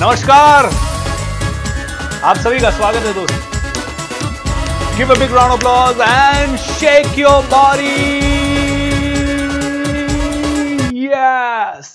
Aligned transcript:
नमस्कार। 0.00 0.64
आप 2.24 2.36
सभी 2.36 2.58
का 2.60 2.70
स्वागत 2.70 3.06
है 3.06 3.12
दोस्तों। 3.14 3.38
Give 4.98 5.10
a 5.12 5.14
big 5.18 5.32
round 5.34 5.52
of 5.52 5.60
applause 5.60 6.00
and 6.00 6.56
shake 6.58 7.18
your 7.18 7.42
body 7.44 7.96
yes 11.04 11.88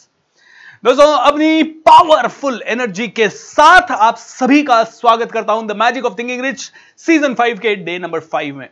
दोस्तों, 0.84 1.08
अपनी 1.18 1.63
पावरफुल 1.63 2.62
एनर्जी 2.68 3.07
के 3.09 3.29
साथ 3.29 3.91
आप 3.91 4.17
सभी 4.17 4.61
का 4.63 4.83
स्वागत 4.83 5.31
करता 5.31 5.54
हूँ 5.54 5.65
the 5.67 5.77
magic 5.77 6.05
of 6.05 6.17
thinking 6.20 6.41
rich 6.45 6.59
season 7.05 7.33
five 7.33 7.59
के 7.59 7.75
डे 7.75 7.97
नंबर 7.99 8.20
फाइव 8.33 8.55
में। 8.55 8.67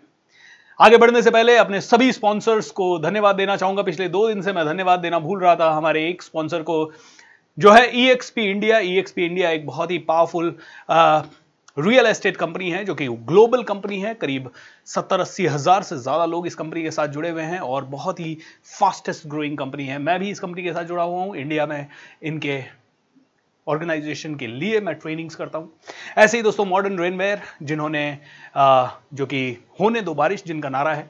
आगे 0.79 0.97
बढ़ने 0.97 1.21
से 1.21 1.31
पहले 1.31 1.55
अपने 1.57 1.81
सभी 1.81 2.11
स्पॉन्सर्स 2.11 2.69
को 2.71 2.97
धन्यवाद 2.99 3.35
देना 3.35 3.55
चाहूँगा। 3.55 3.83
पिछले 3.83 4.07
दो 4.09 4.27
दिन 4.27 4.41
से 4.41 4.53
मैं 4.53 4.65
धन्यवाद 4.65 4.99
देना 4.99 5.19
भूल 5.19 5.39
रहा 5.39 5.55
था। 5.55 5.71
हमारे 5.71 6.07
एक 6.09 6.21
स्पॉन्सर 6.21 6.61
को 6.61 6.83
जो 7.57 7.71
है 7.71 7.89
ईएक्सपी 7.99 8.49
इंडिया 8.49 8.79
ईएक्सपी 8.79 9.25
इंडिया 9.25 9.49
एक 9.51 9.65
बहुत 9.65 9.91
ही 9.91 9.97
पावरफुल 10.07 10.55
रियल 11.77 12.05
एस्टेट 12.05 12.37
कंपनी 12.37 12.69
है, 12.71 12.83
जो 12.85 12.93
कि 12.95 13.07
ग्लोबल 13.07 13.63
कंपनी 13.63 13.99
है। 13.99 14.13
करीब 14.13 14.49
सत्तर 14.87 15.19
अस्सी 15.19 15.45
हज़ार 15.47 15.83
से 15.83 15.97
ज़्यादा 15.97 16.25
लोग 16.25 16.47
इस 16.47 16.55
कंपनी 16.55 16.83
के 16.83 16.91
साथ 16.91 17.07
जुड़े 17.07 17.29
हुए 17.29 17.43
हैं 17.43 17.59
और 17.59 17.85
बहुत 17.87 18.19
ही 18.19 18.37
फास्टेस्ट 18.71 19.27
ग्रोइंग 19.27 19.57
कंपनी 19.57 19.85
है। 19.85 19.97
मैं 19.99 20.19
भी 20.19 20.29
इस 20.29 20.39
कंपनी 20.39 20.63
के 20.63 20.73
साथ 20.73 20.83
जुड़ा 20.85 21.03
हुआ 21.03 21.21
हूँ। 21.21 21.35
इंडिया 21.35 21.65
में 21.65 21.87
इनके 22.23 22.59
ऑर्गेनाइजेशन 23.67 24.35
के 24.35 24.47
लिए 24.47 24.79
मैं 24.79 24.95
ट्रेनिंग्स 24.95 25.35
करता 25.35 25.57
हूँ। 25.57 25.71
ऐसे 26.17 26.37
ही 26.37 26.43
दोस्तों 26.43 26.65
मॉडर्न 26.65 26.99
रेनवेयर 26.99 27.41
जिन्होंने 27.63 28.17
जो 28.55 29.25
कि 29.25 29.57
होने 29.79 30.01
दो 30.01 30.13
बारिश, 30.13 30.43
जिनका 30.43 30.69
नारा 30.69 30.93
है, 30.93 31.09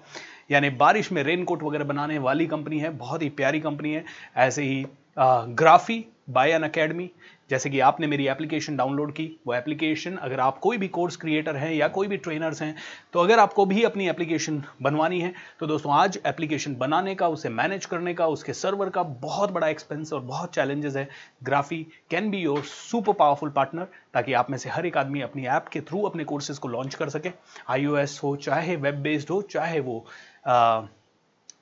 यानी 0.51 0.69
बारिश 0.77 1.11
में 1.11 1.23
रेनकोट 1.23 1.63
वगैरह 1.63 1.83
बनाने 1.85 2.17
वाली 2.19 2.47
कंपनी 2.47 2.79
है, 2.79 2.89
बहुत 2.91 3.21
ही 3.21 3.29
प्यारी 3.31 3.59
कंपनी 3.59 3.93
है। 3.93 4.03
ऐसे 4.37 4.63
ही 4.63 4.85
ग्राफी 5.17 6.05
बाय 6.31 6.51
एन 6.51 6.63
अकेडमी 6.63 7.09
जैसे 7.49 7.69
कि 7.69 7.79
आपने 7.79 8.07
मेरी 8.07 8.27
एप्लीकेशन 8.27 8.75
डाउनलोड 8.77 9.11
की, 9.13 9.25
वो 9.47 9.53
एप्लीकेशन 9.53 10.15
अगर 10.17 10.39
आप 10.39 10.57
कोई 10.59 10.77
भी 10.77 10.87
कोर्स 10.89 11.15
क्रिएटर 11.15 11.55
हैं 11.55 11.71
या 11.73 11.87
कोई 11.89 12.07
भी 12.07 12.17
ट्रेनर्स 12.17 12.61
हैं 12.61 12.75
तो 13.13 13.19
अगर 13.19 13.39
आपको 13.39 13.65
भी 13.65 13.83
अपनी 13.83 14.07
एप्लीकेशन 14.09 14.61
बनवानी 14.81 15.19
है 15.21 15.33
तो 15.59 15.67
दोस्तों 15.67 15.93
आज 15.93 16.19
एप्लीकेशन 16.25 16.75
बनाने 16.75 17.15
का, 17.15 17.27
उसे 17.27 17.49
मैनेज 17.49 17.85
करने 17.85 18.13
का, 18.13 18.27
उसके 18.27 18.53
सर्वर 18.53 18.89
का 18.89 19.03
बहुत 19.03 19.51
बड़ा 19.51 19.67
एक्सपेंस 19.67 20.13
और 20.13 20.21
बहुत 20.21 20.53
चैलेंजेस 20.55 20.95
है। 20.95 21.07
Graphy 21.43 21.83
can 22.11 22.29
be 22.31 22.37
your 22.37 22.61
super 22.63 23.13
powerful 23.13 23.49
partner 23.49 23.87
ताकि 24.13 24.33
आप 24.33 24.49
में 24.51 24.57
से 24.57 24.69
हर 24.69 24.85
एक 24.85 24.97
आदमी 24.97 25.21
अपनी 25.21 25.45
ऐप 25.47 25.67
के 25.67 25.81
थ्रू 25.81 26.01
अपने 26.03 26.23
कोर्सेज 26.23 26.57
को 26.57 26.67
लॉन्च 26.67 26.95
कर 26.95 27.09
सके। 27.09 27.31
आई 27.69 27.83
हो, 27.83 28.35
चाहे 28.37 28.75
वेब 28.77 29.01
बेस्ड 29.01 29.29
हो, 29.29 29.41
चाहे 29.41 29.79
वो 29.79 30.05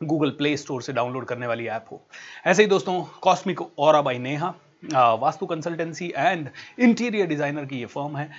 गूगल 0.01 0.29
प्ले 0.31 0.55
स्टोर 0.57 0.81
से 0.81 0.93
डाउनलोड 0.93 1.25
करने 1.25 1.47
वाली 1.47 1.67
ऐप 1.67 1.85
हो। 1.91 2.01
ऐसे 2.47 2.63
ही 2.63 2.69
दोस्तों 2.69 3.01
कॉस्मिक 3.21 3.61
और 3.79 4.01
by 4.01 4.17
Neha 4.19 4.53
Vastu 5.15 5.45
consultancy 5.45 6.11
and 6.17 6.49
interior 6.79 7.27
designer 7.27 7.65
की 7.65 7.79
ये 7.79 7.85
फर्म 7.87 8.15
है। 8.17 8.29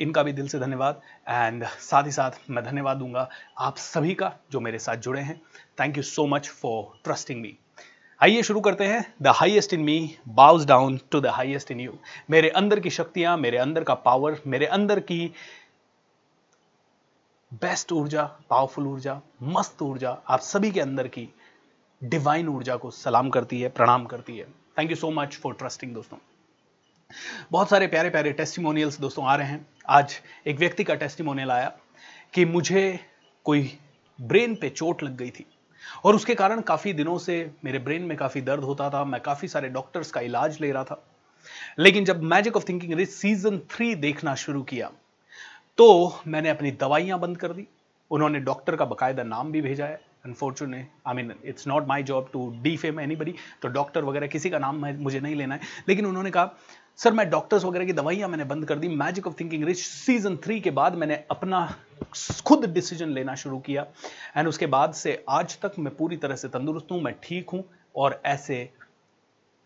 इनका 0.00 0.22
भी 0.22 0.32
दिल 0.32 0.48
से 0.48 0.58
धन्यवाद। 0.58 1.00
एंड 1.28 1.64
साथ 1.64 2.04
ही 2.04 2.12
साथ 2.12 2.50
मैं 2.50 2.64
धन्यवाद 2.64 2.96
दूँगा 2.96 3.28
आप 3.60 3.76
सभी 3.78 4.14
का 4.14 4.32
जो 4.52 4.60
मेरे 4.60 4.78
साथ 4.78 4.96
जुड़े 4.98 5.20
हैं। 5.20 5.40
Thank 5.80 5.96
you 5.96 6.02
so 6.04 6.26
much 6.26 6.48
for 6.50 7.00
trusting 7.04 7.40
me 7.42 7.56
आइए 8.20 8.42
शुरू 8.42 8.60
करते 8.60 8.84
हैं। 8.84 9.04
The 9.22 9.28
highest 9.36 9.72
in 9.74 9.80
me 9.80 10.14
bows 10.30 10.66
down 10.66 10.98
to 11.10 11.20
the 11.20 11.26
highest 11.28 11.70
in 11.70 11.80
you 11.80 11.92
मेरे 12.30 12.48
अंदर 12.50 12.80
की 12.80 12.90
शक्तियाँ, 12.90 13.36
मेरे 13.36 13.58
अंदर 13.58 13.84
का 13.84 13.94
पावर 13.96 14.38
मेरे 14.46 14.66
अंदर 14.68 15.00
की 15.00 15.30
बेस्ट 17.52 17.92
ऊर्जा 17.92 18.22
पावरफुल 18.50 18.86
ऊर्जा, 18.86 19.20
मस्त 19.42 19.82
ऊर्जा 19.82 20.10
आप 20.28 20.40
सभी 20.40 20.70
के 20.70 20.80
अंदर 20.80 21.08
की 21.08 21.28
डिवाइन 22.04 22.48
ऊर्जा 22.48 22.76
को 22.76 22.90
सलाम 22.90 23.30
करती 23.30 23.60
है, 23.60 23.68
प्रणाम 23.68 24.04
करती 24.04 24.36
है। 24.38 24.44
Thank 24.78 24.90
you 24.90 24.96
so 24.96 25.10
much 25.10 25.36
for 25.36 25.54
trusting 25.54 25.92
दोस्तों। 25.94 26.18
बहुत 27.52 27.70
सारे 27.70 27.86
प्यारे 27.86 28.10
प्यारे 28.10 28.32
टेस्टिमोनियल्स 28.32 29.00
दोस्तों 29.00 29.24
आ 29.24 29.34
रहे 29.36 29.46
हैं। 29.46 29.66
आज 29.88 30.14
एक 30.46 30.58
व्यक्ति 30.58 30.84
का 30.84 30.94
टेस्टिमोनियल 30.94 31.50
आया 31.50 31.72
कि 32.34 32.44
मुझे 32.44 33.00
कोई 33.44 33.78
ब्रेन 34.20 34.54
पे 34.54 34.70
चोट 34.70 35.02
लग 35.02 35.16
गई 35.16 35.30
थी 35.30 35.46
और 36.04 36.14
उसके 36.14 36.34
कारण 36.34 36.60
काफ़ी 36.60 36.92
दिनों 36.92 37.18
से 37.18 37.50
मेरे 37.64 37.78
ब्रेन 37.78 38.02
में 38.02 38.16
काफ़ी 38.16 38.40
दर्द 38.40 38.64
होता 38.64 38.90
था, 38.90 39.04
मैं 39.04 39.20
काफ़ी 39.20 39.48
सारे 39.48 39.68
डॉक्टर्स 39.68 40.10
का 40.10 40.20
इलाज 40.20 40.60
ले 40.60 40.72
रहा 40.72 40.84
था। 40.84 41.02
लेकिन 41.78 42.04
जब 42.04 42.22
magic 42.22 42.56
of 42.56 42.64
thinking 42.68 42.92
rich 42.92 43.10
season 43.10 43.58
three 43.70 43.94
देखना 43.94 44.34
शुरू 44.34 44.62
किया 44.62 44.90
तो 45.78 46.20
मैंने 46.26 46.48
अपनी 46.48 46.70
दवाइयाँ 46.80 47.18
बंद 47.20 47.36
कर 47.36 47.52
दी। 47.52 47.66
उन्होंने 48.10 48.40
डॉक्टर 48.40 48.76
का 48.76 48.84
बकायदा 48.84 49.22
नाम 49.24 49.52
भी 49.52 49.60
भेजा 49.62 49.86
है। 49.86 50.00
Unfortunate 50.26 50.90
I 51.06 51.14
mean 51.14 51.32
it's 51.44 51.66
not 51.66 51.86
my 51.88 52.02
job 52.02 52.28
to 52.32 52.48
defame 52.76 53.00
anybody 53.16 53.34
तो 53.62 53.68
डॉक्टर 53.70 54.04
वगैरह 54.04 54.26
किसी 54.26 54.50
का 54.50 54.58
नाम 54.58 54.84
मुझे 54.98 55.20
नहीं 55.20 55.34
लेना 55.36 55.54
है। 55.54 55.60
लेकिन 55.88 56.06
उन्होंने 56.06 56.30
कहा, 56.30 56.54
सर, 56.98 57.12
मैं 57.12 57.28
डॉक्टर्स 57.30 57.64
वगैरह 57.64 57.84
की 57.86 57.92
दवाइयाँ 57.92 58.28
मैंने 58.28 58.44
बंद 58.44 58.64
कर 58.64 58.78
दी। 58.78 58.88
Magic 58.88 59.26
of 59.26 59.34
thinking 59.40 59.64
rich 59.64 59.78
season 59.78 60.36
three 60.44 60.60
के 60.60 60.70
बाद 60.70 60.94
मैंने 60.94 61.14
अपना 61.30 61.66
खुद 62.46 62.64
डिसीज़न 62.72 63.08
लेना 63.10 63.34
शुरू 63.34 63.58
किया। 63.60 63.86
एंड 64.36 64.48
उसके 64.48 64.66
बाद 64.68 64.92
से 64.94 65.22
आज 65.30 65.58
तक 65.60 65.78
मैं 65.78 65.94
पूरी 65.96 66.16
तरह 66.16 66.36
से 66.36 66.48
तंदुरुस्त 66.48 66.92
हूँ, 66.92 67.00
मैं 67.02 67.14
ठीक 67.22 67.50
हूँ 67.50 67.64
और 67.96 68.20
ऐसे 68.26 68.68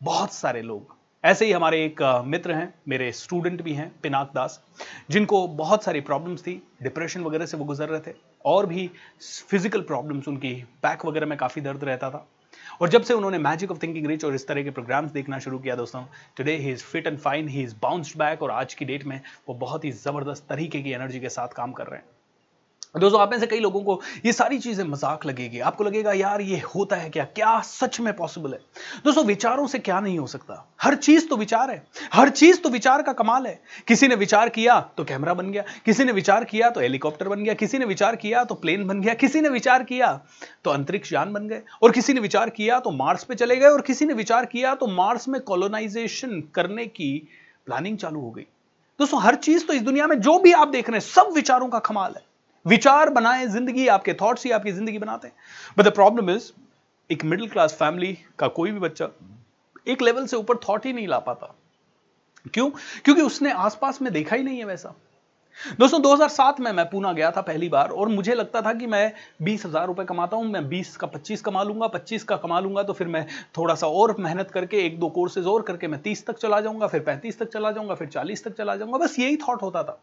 बहुत 0.01 0.33
सारे 0.33 0.63
लोग 0.63 0.96
ऐसे 1.27 1.45
ही 1.47 1.53
हमारे 1.53 1.79
एक 1.85 2.01
मित्र 2.27 2.53
हैं, 2.53 2.73
मेरे 2.89 3.11
स्टूडेंट 3.13 3.63
भी 3.63 3.73
हैं, 3.73 3.91
पिनाक 4.03 4.31
दास, 4.35 4.61
जिनको 5.11 5.47
बहुत 5.57 5.85
सारी 5.85 6.01
प्रॉब्लम्स 6.01 6.43
थी 6.43 6.53
डिप्रेशन 6.83 7.23
वगैरह 7.23 7.47
से 7.47 7.57
वो 7.57 7.65
गुजर 7.65 7.89
रहे 7.89 8.01
थे, 8.01 8.15
और 8.45 8.67
भी 8.67 8.87
फ़िज़िकल 9.49 9.81
प्रॉब्लम्स 9.83 10.29
उनकी 10.29 10.55
बैक 10.85 11.05
वगैरह 11.07 11.27
में 11.27 11.37
काफ़ी 11.39 11.63
दर्द 11.63 11.85
रहता 11.85 12.11
था। 12.11 12.27
और 12.81 12.89
जब 12.89 13.03
से 13.03 13.15
उन्होंने 13.15 13.39
मैजिक 13.41 13.71
ऑफ़ 13.71 13.79
थिंकिंग 13.83 14.07
रिच 14.07 14.25
और 14.25 14.35
इस 14.35 14.47
तरह 14.49 14.63
के 14.63 14.71
प्रोग्राम्स 14.71 15.13
देखना 15.13 15.39
शुरू 15.39 15.59
किया 15.59 15.77
दोस्तों 15.77 16.05
today 16.37 16.57
he 16.57 16.73
is 16.73 16.85
fit 16.85 17.07
and 17.07 17.19
fine 17.19 17.49
he 17.49 17.63
is 17.63 17.75
bounced 17.83 18.19
back 18.19 18.43
और 18.43 18.51
आज 18.51 18.75
की 18.75 18.85
डेट 18.85 19.07
में 19.07 19.21
वो 19.49 19.55
बहुत 19.57 19.85
ही 19.85 19.91
ज़बरदस्त 19.95 20.47
तरीके 20.49 20.83
की 20.83 20.93
एनर्जी 20.93 21.21
के 21.21 21.29
साथ 21.31 21.57
काम 21.57 21.73
कर 21.73 21.87
रहे 21.87 21.99
हैं। 21.99 22.16
दोस्तों, 22.99 23.21
आप 23.21 23.31
में 23.31 23.39
से 23.39 23.47
कई 23.47 23.59
लोगों 23.61 23.83
को 23.83 24.01
ये 24.27 24.33
सारी 24.33 24.59
चीज़ें 24.59 24.85
मज़ाक 24.85 25.27
लगेगी। 25.27 25.59
आपको 25.61 25.85
लगेगा, 25.85 26.13
यार, 26.13 26.41
ये 26.41 26.59
होता 26.75 26.97
है 26.97 27.11
क्या? 27.11 27.25
क्या 27.25 27.61
सच 27.61 28.01
में 28.01 28.13
पॉसिबल 28.17 28.53
है? 28.53 28.59
दोस्तों, 29.05 29.25
विचारों 29.25 29.67
से 29.67 29.79
क्या 29.79 30.01
नहीं 30.01 30.19
हो 30.19 30.27
सकता? 30.27 30.73
हर 30.83 30.95
चीज़ 30.95 31.29
तो 31.29 31.37
विचार 31.37 31.71
है। 31.71 31.87
हर 32.13 32.29
चीज़ 32.29 32.61
तो 32.61 32.69
विचार 32.69 33.03
का 33.03 33.13
कमाल 33.13 33.47
है। 33.47 33.61
किसी 33.89 34.09
ने 34.09 34.15
विचार 34.15 34.49
किया 34.49 34.81
तो 34.97 35.05
कैमरा 35.05 35.35
बन 35.35 35.51
गया। 35.53 35.65
किसी 35.87 36.05
ने 36.05 36.13
विचार 36.13 36.45
किया 36.45 36.71
तो 36.71 36.81
हेलीकॉप्टर 36.81 37.29
बन 37.29 37.45
गया। 37.45 37.55
किसी 37.55 37.79
ने 37.79 37.85
विचार 37.85 38.17
किया 38.17 38.45
तो 38.45 38.55
प्लेन 38.55 38.87
बन 38.87 39.01
गया। 39.01 39.15
किसी 39.15 39.41
ने 39.41 39.49
विचार 39.49 39.83
किया 39.83 40.13
तो 40.65 40.71
अंतरिक्ष 40.71 41.13
यान 41.13 41.33
बन 41.33 41.49
गए। 41.49 41.63
और 41.83 41.93
किसी 41.93 42.13
ने 42.13 42.21
विचार 42.21 42.51
किया 42.51 42.79
तो 42.81 42.91
मार्स 42.91 43.25
पे 43.25 43.35
चले 43.35 43.57
गए। 43.57 43.69
और 43.69 43.81
किसी 43.81 44.07
ने 44.07 44.15
विचार 44.15 44.47
किया 44.47 44.75
तो 44.75 44.87
मार्स 44.87 45.29
में 45.29 45.41
कॉलोनाइजेशन 45.41 46.41
करने 46.55 46.87
की 46.87 47.29
प्लानिंग 47.67 47.99
चालू 47.99 48.21
हो 48.21 48.31
गई। 48.31 48.47
दोस्तों, 49.01 49.23
हर 49.23 49.35
चीज़ 49.35 49.67
तो 49.67 49.73
इस 49.73 49.83
दुनिया 49.83 50.07
में 50.07 50.21
जो 50.21 50.39
भी 50.39 50.53
आप 50.53 50.69
देख 50.69 50.89
रहे 50.91 50.99
हैं, 50.99 51.07
सब 51.07 51.33
विचारों 51.35 51.69
का 51.69 51.79
कमाल 51.79 52.15
है। 52.17 52.26
विचार 52.67 53.11
बनाए, 53.11 53.47
ज़िंदगी 53.47 53.87
आपके 53.89 54.15
थॉट्स 54.15 54.45
ही 54.45 54.51
आपकी 54.51 54.73
ज़िंदगी 54.73 54.99
बनाते 54.99 55.29
हैं। 55.29 55.35
बट 55.79 55.85
द 55.85 55.93
प्रॉब्लम 55.95 56.31
इज़ 56.31 56.51
एक 57.11 57.25
मिडिल 57.25 57.49
क्लास 57.49 57.75
फैमिली 57.75 58.17
का 58.39 58.49
कोई 58.51 58.71
भी 58.71 58.79
बच्चा 58.81 59.09
एक 59.87 60.03
लेवल 60.03 60.27
से 60.27 60.37
ऊपर 60.37 60.57
थॉट 60.59 60.87
ही 60.87 60.93
नहीं 60.93 61.09
ला 61.09 61.19
पाता। 61.21 61.55
क्यों? 62.55 62.71
क्योंकि 63.05 63.23
उसने 63.23 63.51
आसपास 63.53 64.01
में 64.03 64.13
देखा 64.13 64.37
ही 64.37 64.43
नहीं 64.43 64.59
है 64.59 64.65
वैसा। 64.65 64.95
दोस्तों 65.79 66.01
2007 66.03 66.59
में 66.61 66.71
मैं 66.73 66.85
पूना 66.91 67.13
गया 67.13 67.31
था 67.31 67.41
पहली 67.41 67.69
बार, 67.69 67.91
और 67.91 68.09
मुझे 68.09 68.35
लगता 68.35 68.61
था 68.63 68.73
कि 68.73 68.87
मैं 68.87 69.13
बीस 69.43 69.65
हज़ार 69.67 69.87
रुपए 69.87 70.05
कमाता 70.05 70.37
हूँ, 70.37 70.45
मैं 70.47 70.69
20 70.69 70.97
का 70.97 71.07
25 71.07 71.43
कमा 71.43 71.63
लूँगा 71.63 71.87
25 71.89 72.25
का 72.25 72.37
कमा 72.37 72.59
लूँगा 72.61 72.83
तो 72.83 72.93
फिर 72.93 73.07
मैं 73.07 73.27
थोड़ा 73.59 73.75
सा 73.75 73.87
और 73.87 74.15
मेहनत 74.19 74.51
करके, 74.51 74.85
एक 74.87 74.99
दो 75.01 75.09
कोर्सेज 75.11 75.47
और 75.47 75.63
करके 75.63 75.89
मैं 75.89 76.03
30 76.03 76.27
तक 76.27 76.39
चला 76.39 76.61
जाऊँगा, 76.61 76.87
फिर 76.87 77.01
35 77.01 77.39
तक 77.39 77.53
चला 77.53 77.71
जाऊँगा, 77.71 77.95
फिर 77.95 78.09
40 78.09 78.45
तक 78.45 78.57
चला 78.59 78.77
जाऊँगा, 78.77 78.99
बस 78.99 79.19
यही 79.19 79.37
थॉट 79.39 79.63
होता 79.63 79.83
था। 79.83 79.99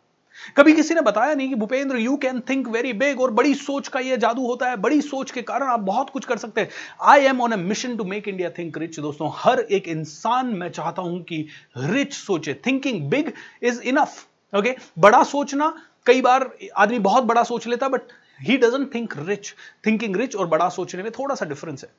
कभी 0.58 0.74
किसी 0.74 0.94
ने 0.94 1.02
बताया 1.02 1.34
नहीं 1.34 1.50
कि 1.50 1.56
Bhupendra 1.56 1.98
you 1.98 2.16
can 2.18 2.40
think 2.50 2.68
very 2.68 2.94
big 2.94 3.22
और 3.22 3.32
बड़ी 3.32 3.54
सोच 3.56 3.88
का 3.88 4.00
यह 4.00 4.16
जादू 4.16 4.46
होता 4.48 4.70
है। 4.70 4.78
बड़ी 4.78 5.02
सोच 5.02 5.32
के 5.32 5.42
कारण 5.42 5.68
आप 5.68 5.80
बहुत 5.82 6.10
कुछ 6.10 6.26
कर 6.26 6.38
सकते 6.38 6.62
हैं। 6.62 6.70
I 7.02 7.22
am 7.22 7.42
on 7.42 7.54
a 7.54 7.56
mission 7.56 7.96
to 7.98 8.04
make 8.04 8.28
India 8.28 8.50
think 8.50 8.78
rich 8.78 9.00
दोस्तों। 9.00 9.32
हर 9.36 9.60
एक 9.62 9.88
इंसान, 9.88 10.48
मैं 10.48 10.70
चाहता 10.72 11.02
हूँ 11.02 11.22
कि 11.24 11.46
रिच 11.78 12.14
सोचे। 12.14 12.54
Thinking 12.68 13.02
big 13.10 13.32
is 13.64 13.82
enough 13.82 14.26
okay 14.54 14.76
बड़ा 15.00 15.24
सोचना, 15.24 15.74
कई 16.06 16.22
बार 16.22 16.50
आदमी 16.78 17.00
बहुत 17.02 17.24
बड़ा 17.24 17.44
सोच 17.44 17.68
लेता 17.68 17.88
but 17.90 18.02
he 18.44 18.58
doesn't 18.58 18.94
think 18.96 19.14
rich 19.28 19.54
thinking 19.86 20.16
rich 20.16 20.36
और 20.36 20.48
बड़ा 20.48 20.70
सोचने 20.70 21.04
में 21.04 21.12
थोड़ा 21.12 21.36
सा 21.36 21.46
डिफरेंस 21.46 21.84
है। 21.84 21.90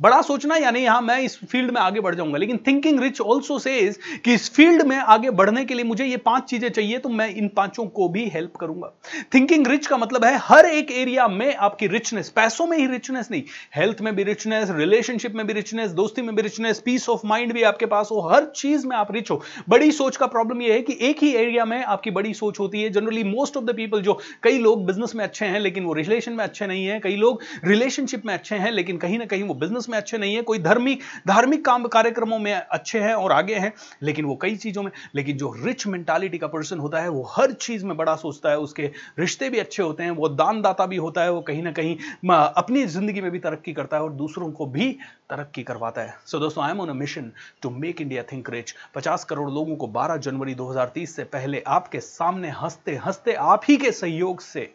बड़ा 0.00 0.20
सोचना 0.22 0.56
यानी 0.56 0.80
यहाँ 0.80 1.00
मैं 1.02 1.18
इस 1.20 1.38
फ़ील्ड 1.44 1.70
में 1.70 1.80
आगे 1.80 2.00
बढ़ 2.00 2.14
जाऊँगा। 2.14 2.38
लेकिन 2.38 2.58
थिंकिंग 2.66 3.00
रिच 3.00 3.20
ऑल्सो 3.20 3.58
सेज 3.58 3.98
कि 4.24 4.34
इस 4.34 4.50
फ़ील्ड 4.54 4.82
में 4.82 4.96
आगे 4.96 5.30
बढ़ने 5.30 5.64
के 5.64 5.74
लिए 5.74 5.84
मुझे 5.84 6.04
ये 6.04 6.16
पाँच 6.16 6.44
चीज़ें 6.44 6.68
चाहिए 6.68 6.98
तो 6.98 7.08
मैं 7.08 7.28
इन 7.34 7.48
पाँचों 7.48 7.86
को 7.86 8.08
भी 8.08 8.24
हेल्प 8.28 8.56
करूँगा। 8.56 8.92
थिंकिंग 9.34 9.66
रिच 9.66 9.86
का 9.86 9.96
मतलब 9.96 10.24
है 10.24 10.36
हर 10.38 10.66
एक 10.66 10.90
एरिया 10.92 11.26
में 11.28 11.54
आपकी 11.54 11.86
रिचनेस 11.86 12.28
पैसों 12.28 12.66
में 12.66 12.76
ही 12.78 12.86
रिचनेस 12.86 13.28
नहीं। 13.30 13.42
हेल्थ 13.76 14.00
में 14.00 14.14
भी 14.16 14.22
रिचनेस 14.22 14.70
रिलेशनशिप 14.70 15.34
में 15.34 15.46
भी 15.46 15.52
रिचनेस 15.52 15.90
दोस्ती 15.90 16.22
में 16.22 16.34
भी 16.36 16.42
रिचनेस 16.42 16.80
पीस 16.80 17.08
ऑफ़ 17.08 17.26
माइंड 17.26 17.52
भी 17.52 17.62
आपके 17.62 17.86
पास 17.86 18.08
हो। 18.12 18.20
हर 18.28 18.44
चीज़ 18.56 18.86
में 18.86 18.96
आप 18.96 19.12
रिच 19.12 19.30
हो। 19.30 19.40
बड़ी 19.68 19.92
सोच 19.92 20.16
का 20.16 20.26
प्रॉब्लम 20.26 20.62
यह 20.62 20.74
है 20.74 20.82
कि 20.82 20.98
एक 21.00 21.22
ही 21.22 21.32
एरिया 21.34 21.64
में 21.64 21.82
आपकी 21.84 22.10
बड़ी 22.10 22.34
सोच 22.34 22.60
होती 22.60 22.82
है। 22.82 22.90
Generally 22.90 23.24
most 23.24 23.56
of 23.56 23.64
the 23.64 23.74
people 23.76 24.02
जो, 24.02 24.18
कई 24.42 24.58
लोग 24.58 24.86
बिज़नेस 24.86 25.14
में 25.14 25.24
अच्छे 25.24 25.46
हैं, 25.46 25.60
लेकिन 25.60 25.84
वो 25.90 25.94
रिलेशन 25.94 26.32
में 26.32 26.42
अच्छे 26.44 26.66
नहीं 26.66 26.84
है, 26.86 26.98
कई 27.00 27.16
लोग 27.16 27.40
रिलेशनशिप 27.64 28.26
में 28.26 28.32
अच्छे 28.34 28.56
हैं, 28.56 28.70
लेकिन 28.70 28.96
कहीं 28.98 29.18
ना 29.18 29.24
कहीं 29.24 29.42
वो 29.42 29.54
बिज़नेस 29.56 29.88
में 29.88 29.96
अच्छे 29.98 30.18
नहीं 30.18 30.34
है, 30.34 30.42
कोई 30.42 30.58
धार्मिक 30.60 31.00
धार्मिक 31.28 31.64
काम, 31.64 31.86
कार्यक्रमों 31.88 32.38
में 32.38 32.52
अच्छे 32.52 33.00
हैं 33.00 33.14
और 33.14 33.32
आगे 33.32 33.54
हैं, 33.56 33.72
लेकिन 34.02 34.24
वो 34.24 34.36
कई 34.42 34.56
चीज़ों 34.56 34.82
में, 34.82 34.90
लेकिन 35.14 35.36
जो 35.36 35.52
रिच 35.64 35.86
मेंटालिटी 35.86 36.38
का 36.38 36.46
पर्सन 36.46 36.78
होता 36.78 37.00
है, 37.00 37.08
वो 37.08 37.22
हर 37.30 37.52
चीज़ 37.60 37.84
में 37.84 37.96
बड़ा 37.96 38.14
सोचता 38.16 38.50
है, 38.50 38.58
उसके 38.58 38.90
रिश्ते 39.18 39.48
भी 39.50 39.58
अच्छे 39.58 39.82
होते 39.82 40.02
हैं, 40.02 40.10
वो 40.12 40.28
दानदाता 40.30 40.86
भी 40.86 40.96
होता 40.98 41.22
है, 41.22 41.32
वो 41.32 41.40
कहीं 41.42 41.62
ना 41.62 41.72
कहीं 41.72 41.96
अपनी 42.30 42.84
ज़िंदगी 42.88 43.20
में 43.20 43.30
भी 43.30 43.38
तरक्की 43.40 43.72
करता 43.72 43.96
है 43.96 44.02
और 44.02 44.12
दूसरों 44.14 44.50
को 44.52 44.66
भी 44.68 44.90
तरक्की 45.30 45.62
करवाता 45.62 46.02
है। 46.02 46.14
सो 46.26 46.38
दोस्तों 46.38 46.64
I 46.64 46.70
am 46.70 46.80
on 46.80 46.88
a 46.88 46.92
mission 46.94 47.30
to 47.62 47.70
make 47.70 48.00
India 48.00 48.22
think 48.22 48.50
rich 48.50 48.74
50 48.94 49.24
crore 49.24 49.50
लोगों 49.50 49.76
को 49.76 49.86
12 49.88 50.16
जनवरी 50.18 50.54
2030 50.54 51.14
से 51.16 51.24
पहले 51.34 51.62
आपके 51.68 52.00
सामने 52.00 52.50
हँसते 52.52 52.94
हँसते 52.96 53.32
आप 53.32 53.62
ही 53.64 53.76
के 53.76 53.92
सहयोग 53.92 54.40
से 54.40 54.72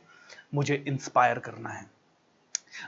मुझे 0.56 0.84
इंस्पायर 0.88 1.40
करना 1.40 1.70
है। 1.70 1.94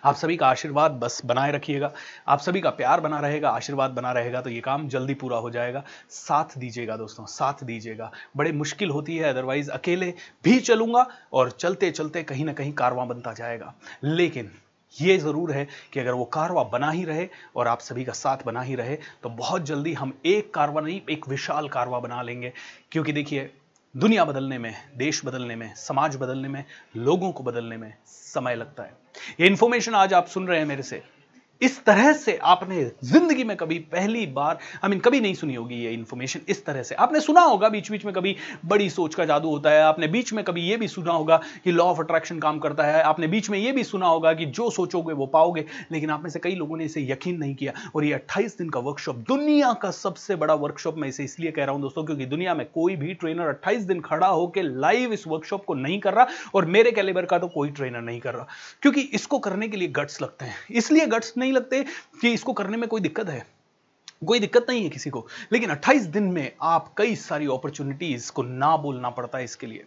आप 0.03 0.15
सभी 0.15 0.35
का 0.37 0.47
आशीर्वाद 0.47 0.91
बस 0.93 1.21
बनाए 1.25 1.51
रखिएगा। 1.51 1.91
आप 2.27 2.39
सभी 2.39 2.61
का 2.61 2.69
प्यार 2.71 3.01
बना 3.01 3.19
रहेगा, 3.19 3.49
आशीर्वाद 3.49 3.91
बना 3.91 4.11
रहेगा 4.11 4.41
तो 4.41 4.49
ये 4.49 4.59
काम 4.61 4.87
जल्दी 4.89 5.13
पूरा 5.13 5.37
हो 5.37 5.49
जाएगा। 5.51 5.83
साथ 6.09 6.57
दीजिएगा 6.57 6.97
दोस्तों, 6.97 7.25
साथ 7.25 7.63
दीजिएगा। 7.63 8.11
बड़े 8.37 8.51
मुश्किल 8.53 8.89
होती 8.89 9.17
है 9.17 9.29
अदरवाइज़ 9.29 9.69
अकेले 9.71 10.13
भी 10.43 10.59
चलूँगा 10.59 11.05
और 11.33 11.51
चलते 11.51 11.91
चलते 11.91 12.23
कहीं 12.23 12.45
ना 12.45 12.53
कहीं 12.53 12.73
कारवां 12.73 13.07
बनता 13.07 13.33
जाएगा। 13.33 13.73
लेकिन 14.03 14.51
ये 14.95 15.17
ज़रूर 15.17 15.51
है 15.51 15.67
कि 15.93 15.99
अगर 15.99 16.11
वो 16.11 16.25
कारवा 16.25 16.63
बना 16.65 16.89
ही 16.91 17.03
रहे 17.05 17.27
और 17.55 17.67
आप 17.67 17.79
सभी 17.79 18.03
का 18.03 18.13
साथ 18.13 18.43
बना 18.45 18.61
ही 18.61 18.75
रहे 18.75 18.95
तो 19.23 19.29
बहुत 19.29 19.65
जल्दी 19.65 19.93
हम 19.93 20.13
एक 20.25 20.53
कारवा 20.53 20.81
नहीं, 20.81 21.01
एक 21.09 21.27
विशाल 21.29 21.67
कारवा 21.69 21.99
बना 21.99 22.21
लेंगे। 22.21 22.51
क्योंकि 22.91 23.13
देखिए 23.13 23.49
दुनिया 23.97 24.25
बदलने 24.25 24.57
में, 24.57 24.75
देश 24.97 25.25
बदलने 25.25 25.55
में, 25.55 25.75
समाज 25.75 26.15
बदलने 26.15 26.47
में, 26.47 26.65
लोगों 26.97 27.31
को 27.31 27.43
बदलने 27.43 27.77
में 27.77 27.93
समय 28.05 28.55
लगता 28.55 28.83
है। 28.83 28.93
ये 29.39 29.47
इंफॉर्मेशन 29.47 29.93
आज 29.93 30.13
आप 30.13 30.27
सुन 30.27 30.47
रहे 30.47 30.59
हैं 30.59 30.65
मेरे 30.65 30.83
से। 30.83 31.03
इस 31.61 31.83
तरह 31.85 32.11
से 32.13 32.35
आपने 32.45 32.83
ज़िंदगी 33.03 33.43
में 33.43 33.55
कभी 33.57 33.77
पहली 33.91 34.25
बार 34.27 34.55
आई 34.55 34.79
I 34.79 34.89
मीन 34.89 34.91
mean, 34.91 35.07
कभी 35.07 35.19
नहीं 35.21 35.33
सुनी 35.33 35.55
होगी 35.55 35.75
ये 35.75 35.91
इन्फॉर्मेशन 35.91 36.39
इस 36.49 36.65
तरह 36.65 36.83
से। 36.83 36.95
आपने 36.95 37.19
सुना 37.19 37.41
होगा 37.41 37.69
बीच 37.69 37.89
बीच 37.91 38.05
में 38.05 38.13
कभी 38.13 38.35
बड़ी 38.65 38.89
सोच 38.89 39.15
का 39.15 39.25
जादू 39.25 39.49
होता 39.49 39.71
है 39.71 39.81
आपने 39.83 40.07
बीच 40.07 40.33
में 40.33 40.43
कभी 40.45 40.61
ये 40.61 40.77
भी 40.77 40.87
सुना 40.87 41.13
होगा 41.13 41.39
कि 41.63 41.71
लॉ 41.71 41.83
ऑफ़ 41.83 41.99
अट्रैक्शन 41.99 42.39
काम 42.39 42.59
करता 42.59 42.83
है 42.83 43.01
आपने 43.03 43.27
बीच 43.27 43.49
में 43.49 43.57
ये 43.59 43.71
भी 43.71 43.83
सुना 43.83 44.07
होगा 44.07 44.33
कि 44.33 44.45
जो 44.47 44.69
सोचोगे 44.69 45.13
वो 45.13 45.25
पाओगे 45.27 45.65
लेकिन 45.91 46.09
आप 46.09 46.23
में 46.23 46.29
से 46.29 46.39
कई 46.39 46.55
लोगों 46.55 46.77
ने 46.77 46.85
इसे 46.85 47.01
यकीन 47.01 47.37
नहीं 47.37 47.55
किया। 47.55 47.73
और 47.95 48.05
ये 48.05 48.13
अट्ठाईस 48.13 48.57
दिन 48.57 48.69
का 48.69 48.79
वर्कशॉप 48.79 49.15
दुनिया 49.27 49.73
का 49.73 49.91
सबसे 49.91 50.35
बड़ा 50.35 50.53
वर्कशॉप 50.55 50.97
मैं 50.97 51.07
इसे 51.09 51.23
इसलिए 51.23 51.51
कह 51.51 51.63
रहा 51.63 51.73
हूँ 51.73 51.81
दोस्तों 51.81 52.03
क्योंकि 52.03 52.25
दुनिया 52.25 52.53
में 52.53 52.65
कोई 52.65 52.95
भी 52.95 53.13
ट्रेनर 53.13 53.47
अट्ठाईस 53.47 53.83
दिन 53.83 54.01
खड़ा 54.01 54.27
होकर 54.27 54.63
लाइव 54.63 55.13
इस 55.13 55.27
वर्कशॉप 55.27 55.65
को 55.65 55.73
नहीं 55.73 55.99
कर 55.99 56.13
रहा 56.13 56.27
और 56.55 56.65
मेरे 56.67 56.91
कैलेबर 56.91 57.25
का 57.25 57.39
तो 57.39 57.47
कोई 57.47 57.69
ट्रेनर 57.71 58.01
नहीं 58.01 58.19
कर 58.19 58.33
रहा। 58.33 58.47
क्योंकि 58.81 59.01
इसको 59.13 59.39
करने 59.39 59.67
के 59.67 59.77
लिए 59.77 59.87
गट्स 59.87 60.21
लगते 60.21 60.45
हैं। 60.45 60.55
इसलिए 60.71 61.05
गट्स 61.07 61.33
नहीं 61.37 61.46
लगते 61.51 61.85
कि 62.21 62.33
इसको 62.33 62.53
करने 62.53 62.77
में 62.77 62.89
कोई 62.89 63.01
दिक्कत 63.01 63.29
है। 63.29 63.47
कोई 64.27 64.39
दिक्कत 64.39 64.65
नहीं 64.69 64.83
है 64.83 64.89
किसी 64.89 65.09
को। 65.09 65.27
लेकिन 65.51 65.69
28 65.69 66.03
दिन 66.05 66.23
में 66.23 66.51
आप 66.61 66.93
कई 66.97 67.15
सारी 67.15 67.45
अपॉर्चुनिटीज़ 67.45 68.31
को 68.31 68.43
ना 68.43 68.77
बोलना 68.77 69.09
पड़ता 69.09 69.37
है 69.37 69.43
इसके 69.43 69.67
लिए। 69.67 69.85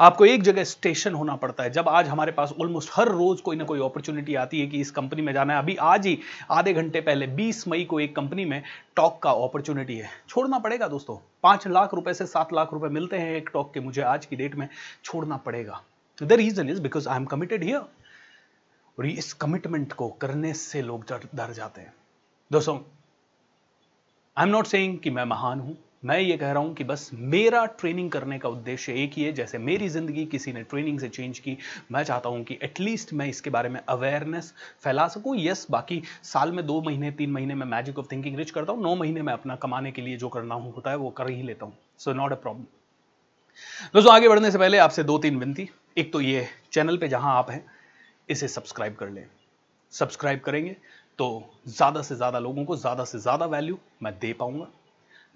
आपको 0.00 0.24
एक 0.24 0.42
जगह 0.42 0.64
स्टेशन 0.64 1.14
होना 1.14 1.36
पड़ता 1.36 1.62
है। 1.64 1.70
जब 1.70 1.88
आज 1.88 2.08
हमारे 2.08 2.32
पास 2.32 2.54
ऑलमोस्ट 2.60 2.90
हर 2.92 3.08
रोज 3.08 3.40
कोई 3.40 3.56
ना 3.56 3.64
कोई 3.64 3.78
अपॉर्चुनिटी 3.78 4.34
आती 4.34 4.60
है 4.60 4.66
कि 4.66 4.80
इस 4.80 4.90
कंपनी 4.90 5.22
में 5.22 5.32
जाना 5.32 5.52
है। 5.52 5.58
अभी 5.58 5.76
आज 5.76 6.06
ही, 6.06 6.18
आधे 6.50 6.72
घंटे 6.72 7.00
पहले 7.00 7.26
20 7.26 7.68
मई 7.68 7.84
को 7.84 8.00
एक 8.00 8.16
कंपनी 8.16 8.44
में 8.44 8.62
टॉक 8.96 9.22
का 9.22 9.30
अपॉर्चुनिटी 9.30 9.96
है। 9.96 10.08
छोड़ना 10.28 10.58
पड़ेगा 10.58 10.88
दोस्तों। 10.88 11.16
पाँच 11.42 11.68
लाख 11.68 11.94
रुपए 11.94 12.14
से 12.14 12.26
सात 12.26 12.52
लाख 12.52 12.72
रुपए 12.72 12.88
मिलते 12.88 13.16
हैं 13.16 13.36
एक 13.36 13.50
टॉक 13.52 13.74
के 13.74 13.80
मुझे 13.80 14.02
आज 14.02 14.26
की 14.26 14.36
डेट 14.36 14.54
में। 14.54 14.68
छोड़ना 15.04 15.36
पड़ेगा। 15.36 15.82
The 16.22 16.32
reason 16.32 16.68
is 16.68 16.80
because 16.80 17.08
I 17.08 17.16
am 17.16 17.24
committed 17.24 17.64
here 17.64 17.80
और 18.98 19.06
इस 19.06 19.32
कमिटमेंट 19.32 19.92
को 19.92 20.08
करने 20.20 20.52
से 20.54 20.82
लोग 20.82 21.04
डर 21.34 21.52
जाते 21.52 21.80
हैं। 21.80 21.94
दोस्तों 22.50 22.78
आई 24.36 24.44
एम 24.44 24.50
नॉट 24.50 24.66
सेइंग 24.66 24.98
कि 24.98 25.10
मैं 25.10 25.24
महान 25.24 25.60
हूँ। 25.60 25.76
मैं 26.04 26.18
ये 26.20 26.36
कह 26.36 26.50
रहा 26.52 26.62
हूँ 26.62 26.74
कि 26.74 26.84
बस 26.84 27.10
मेरा 27.14 27.64
ट्रेनिंग 27.80 28.10
करने 28.10 28.38
का 28.38 28.48
उद्देश्य 28.48 28.92
एक 28.94 29.12
ही 29.12 29.22
है। 29.22 29.32
जैसे 29.32 29.58
मेरी 29.58 29.88
ज़िंदगी 29.88 30.24
किसी 30.26 30.52
ने 30.52 30.62
ट्रेनिंग 30.62 30.98
से 31.00 31.08
चेंज 31.08 31.38
की, 31.38 31.56
मैं 31.92 32.02
चाहता 32.04 32.28
हूँ 32.28 32.42
कि 32.44 32.58
एटलीस्ट 32.62 33.12
मैं 33.12 33.26
इसके 33.28 33.50
बारे 33.50 33.68
में 33.68 33.80
अवेयरनेस 33.80 34.52
फैला 34.84 35.06
सकूँ। 35.08 35.36
यस 35.38 35.66
बाकी 35.70 36.02
साल 36.24 36.52
में 36.52 36.64
दो 36.66 36.80
महीने, 36.82 37.10
तीन 37.10 37.30
महीने 37.30 37.54
में 37.54 37.66
मैजिक 37.66 37.98
ऑफ़ 37.98 38.06
थिंकिंग 38.12 38.36
रिच 38.38 38.50
करता 38.50 38.72
हूँ। 38.72 38.82
नौ 38.82 38.94
महीने 38.94 39.22
में 39.22 39.32
अपना 39.32 39.56
कमाने 39.56 39.92
के 39.92 40.02
लिए 40.02 40.16
जो 40.16 40.28
करना 40.28 40.54
होता 40.56 40.90
है 40.90 40.96
वो 40.96 41.10
कर 41.10 41.30
ही 41.30 41.42
लेता 41.42 41.66
हूँ। 41.66 41.76
सो 41.98 42.12
नॉट 42.12 42.32
अ 42.32 42.36
प्रॉब्लम 42.36 42.64
दोस्तों, 43.94 44.12
आगे 44.14 44.28
बढ़ने 44.28 44.50
से 44.50 44.58
पहले 44.58 44.78
आपसे 44.78 45.02
दो 45.04 45.18
तीन 45.18 45.38
विनती। 45.38 45.68
एक 45.98 46.12
तो 46.12 46.20
ये 46.20 46.46
चैनल 46.72 46.96
पे 46.96 47.08
जहाँ 47.08 47.36
आप 47.36 47.50
हैं 47.50 47.64
इसे 48.28 48.48
सब्सक्राइब 48.48 48.94
कर 48.94 49.10
लें। 49.10 49.26
सब्सक्राइब 49.92 50.40
करेंगे 50.40 50.76
तो 51.18 51.28
ज़्यादा 51.68 52.02
से 52.02 52.16
ज़्यादा 52.16 52.38
लोगों 52.38 52.64
को 52.64 52.76
ज़्यादा 52.76 53.04
से 53.04 53.18
ज़्यादा 53.18 53.46
वैल्यू 53.46 53.78
मैं 54.02 54.12
दे 54.18 54.32
पाऊँगा। 54.32 54.66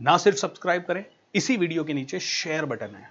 ना 0.00 0.16
सिर्फ़ 0.16 0.38
सब्सक्राइब 0.38 0.84
करें, 0.84 1.04
इसी 1.34 1.56
वीडियो 1.56 1.84
के 1.84 1.94
नीचे 1.94 2.20
शेयर 2.20 2.64
बटन 2.64 2.94
है। 2.94 3.08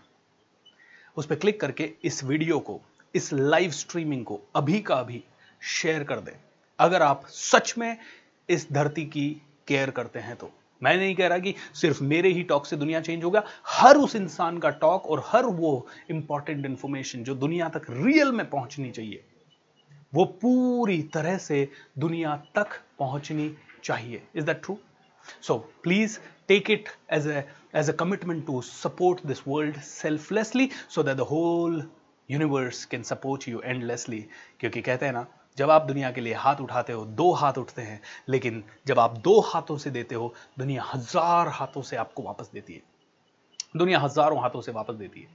उस 1.17 1.25
पर 1.25 1.35
क्लिक 1.35 1.59
करके 1.61 1.89
इस 2.03 2.23
वीडियो 2.23 2.59
को, 2.59 2.79
इस 3.13 3.31
लाइव 3.33 3.71
स्ट्रीमिंग 3.71 4.23
को 4.25 4.39
अभी 4.55 4.79
का 4.81 4.95
अभी 4.95 5.23
शेयर 5.61 6.03
कर 6.03 6.19
दें। 6.19 6.33
अगर 6.79 7.01
आप 7.01 7.25
सच 7.27 7.73
में 7.77 7.97
इस 8.49 8.67
धरती 8.71 9.05
की 9.05 9.29
केयर 9.67 9.89
करते 9.91 10.19
हैं 10.19 10.35
तो। 10.35 10.51
मैं 10.81 10.95
नहीं 10.97 11.15
कह 11.15 11.27
रहा 11.27 11.37
कि 11.39 11.53
सिर्फ़ 11.75 12.03
मेरे 12.03 12.29
ही 12.29 12.43
टॉक 12.43 12.65
से 12.65 12.75
दुनिया 12.77 13.01
चेंज 13.01 13.23
होगा, 13.23 13.43
हर 13.67 13.97
उस 13.97 14.15
इंसान 14.15 14.57
का 14.57 14.69
टॉक 14.71 15.07
और 15.07 15.23
हर 15.25 15.45
वो 15.45 15.87
इंपॉर्टेंट 16.11 16.65
इंफॉर्मेशन 16.65 17.23
जो 17.23 17.35
दुनिया 17.37 17.69
तक 17.69 17.85
रियल 17.89 18.31
में 18.31 18.49
पहुंचनी 18.49 18.91
चाहिए 18.91 19.23
वो 20.13 20.25
पूरी 20.41 21.01
तरह 21.13 21.37
से 21.37 21.67
दुनिया 21.99 22.35
तक 22.55 22.79
पहुंचनी 22.99 23.49
चाहिए। 23.83 24.21
Is 24.35 24.45
that 24.45 24.61
true 24.63 24.77
so 25.41 25.57
please 25.83 26.19
take 26.47 26.69
it 26.71 26.89
as 27.13 27.27
as 27.27 27.89
a 27.89 27.93
commitment 27.93 28.45
to 28.45 28.61
support 28.61 29.25
this 29.27 29.41
world 29.47 29.79
selflessly 29.81 30.69
so 30.89 31.03
that 31.03 31.17
the 31.17 31.27
whole 31.31 31.83
universe 32.29 32.85
can 32.85 33.03
support 33.03 33.47
you 33.47 33.61
endlessly 33.61 34.25
क्योंकि 34.59 34.81
कहते 34.81 35.05
हैं 35.05 35.13
ना, 35.13 35.25
जब 35.57 35.69
आप 35.69 35.85
दुनिया 35.85 36.11
के 36.11 36.21
लिए 36.21 36.33
हाथ 36.33 36.61
उठाते 36.61 36.93
हो, 36.93 37.05
दो 37.05 37.31
हाथ 37.33 37.57
उठते 37.57 37.81
हैं, 37.81 37.99
लेकिन 38.29 38.63
जब 38.87 38.99
आप 38.99 39.17
दो 39.17 39.39
हाथों 39.39 39.77
से 39.77 39.89
देते 39.91 40.15
हो, 40.15 40.33
दुनिया 40.59 40.83
हज़ार 40.93 41.47
हाथों 41.47 41.81
से 41.81 41.95
आपको 41.95 42.23
वापस 42.23 42.49
देती 42.53 42.73
है। 42.73 42.81
दुनिया 43.75 43.99
हज़ारों 43.99 44.41
हाथों 44.41 44.61
से 44.61 44.71
वापस 44.71 44.95
देती 44.95 45.19
है। 45.19 45.27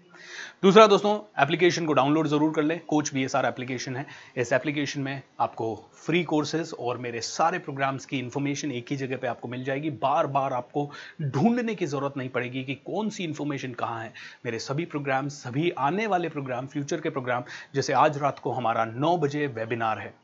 दूसरा 0.62 0.86
दोस्तों 0.86 1.12
एप्लीकेशन 1.42 1.86
को 1.86 1.92
डाउनलोड 1.92 2.26
ज़रूर 2.26 2.52
कर 2.54 2.62
लें। 2.62 2.78
Coach 2.88 3.12
B 3.14 3.24
S 3.24 3.36
R 3.36 3.46
application 3.46 3.96
है। 3.96 4.04
इस 4.36 4.52
एप्लीकेशन 4.52 5.00
में 5.00 5.22
आपको 5.40 5.74
फ्री 5.96 6.22
कोर्सेज 6.24 6.72
और 6.80 6.98
मेरे 6.98 7.20
सारे 7.20 7.58
प्रोग्राम्स 7.58 8.06
की 8.06 8.18
इंफॉर्मेशन 8.18 8.72
एक 8.72 8.90
ही 8.90 8.96
जगह 8.96 9.16
पे 9.16 9.26
आपको 9.26 9.48
मिल 9.48 9.64
जाएगी। 9.64 9.90
बार 10.02 10.26
बार 10.28 10.52
आपको 10.52 10.90
ढूँढने 11.22 11.74
की 11.74 11.86
ज़रूरत 11.86 12.16
नहीं 12.16 12.28
पड़ेगी 12.28 12.64
कि 12.64 12.74
कौन 12.86 13.10
सी 13.10 13.24
इंफॉर्मेशन 13.24 13.72
कहाँ 13.74 14.02
है। 14.02 14.12
मेरे 14.44 14.58
सभी 14.58 14.84
प्रोग्राम 14.86 15.28
सभी 15.30 15.70
आने 15.80 16.06
वाले 16.06 16.28
प्रोग्राम 16.28 16.66
फ्यूचर 16.66 17.00
के 17.00 17.10
प्रोग्राम 17.10 17.44
जैसे 17.74 17.92
आज 17.94 18.18
रात 18.18 18.38
को 18.38 18.52
हमारा 18.52 18.84
नौ 18.86 19.16
बजे 19.16 19.46
वेबिनार 19.46 19.98
है। 19.98 20.14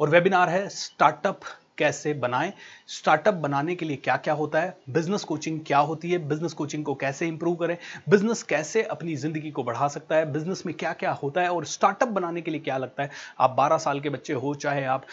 और 0.00 0.08
वेबिनार 0.08 0.48
है 0.48 0.68
स्टार्टअप 0.70 1.40
कैसे 1.78 2.14
बनाएँ 2.16 2.52
स्टार्टअप 2.88 3.34
बनाने 3.36 3.74
के 3.74 3.86
लिए 3.86 3.96
क्या 3.98 4.16
क्या 4.18 4.34
होता 4.34 4.60
है 4.60 4.76
बिज़नेस 4.90 5.24
कोचिंग 5.24 5.60
क्या 5.66 5.78
होती 5.80 6.10
है 6.10 6.18
बिज़नेस 6.28 6.52
कोचिंग 6.52 6.84
को 6.84 6.94
कैसे 6.96 7.26
इंप्रूव 7.26 7.54
करें 7.56 7.76
बिज़नेस 8.08 8.42
कैसे 8.42 8.82
अपनी 8.88 9.16
ज़िंदगी 9.16 9.50
को 9.50 9.62
बढ़ा 9.62 9.88
सकता 9.88 10.16
है 10.16 10.32
बिज़नेस 10.32 10.62
में 10.66 10.74
क्या 10.74 10.92
क्या 10.94 11.12
होता 11.12 11.40
है 11.40 11.48
और 11.48 11.64
स्टार्टअप 11.66 12.08
बनाने 12.10 12.40
के 12.40 12.50
लिए 12.50 12.60
क्या 12.60 12.76
लगता 12.78 13.02
है। 13.02 13.10
आप 13.40 13.56
12 13.56 13.78
साल 13.78 14.00
के 14.00 14.10
बच्चे 14.10 14.32
हो, 14.34 14.54
चाहे 14.54 14.84
आप 14.86 15.04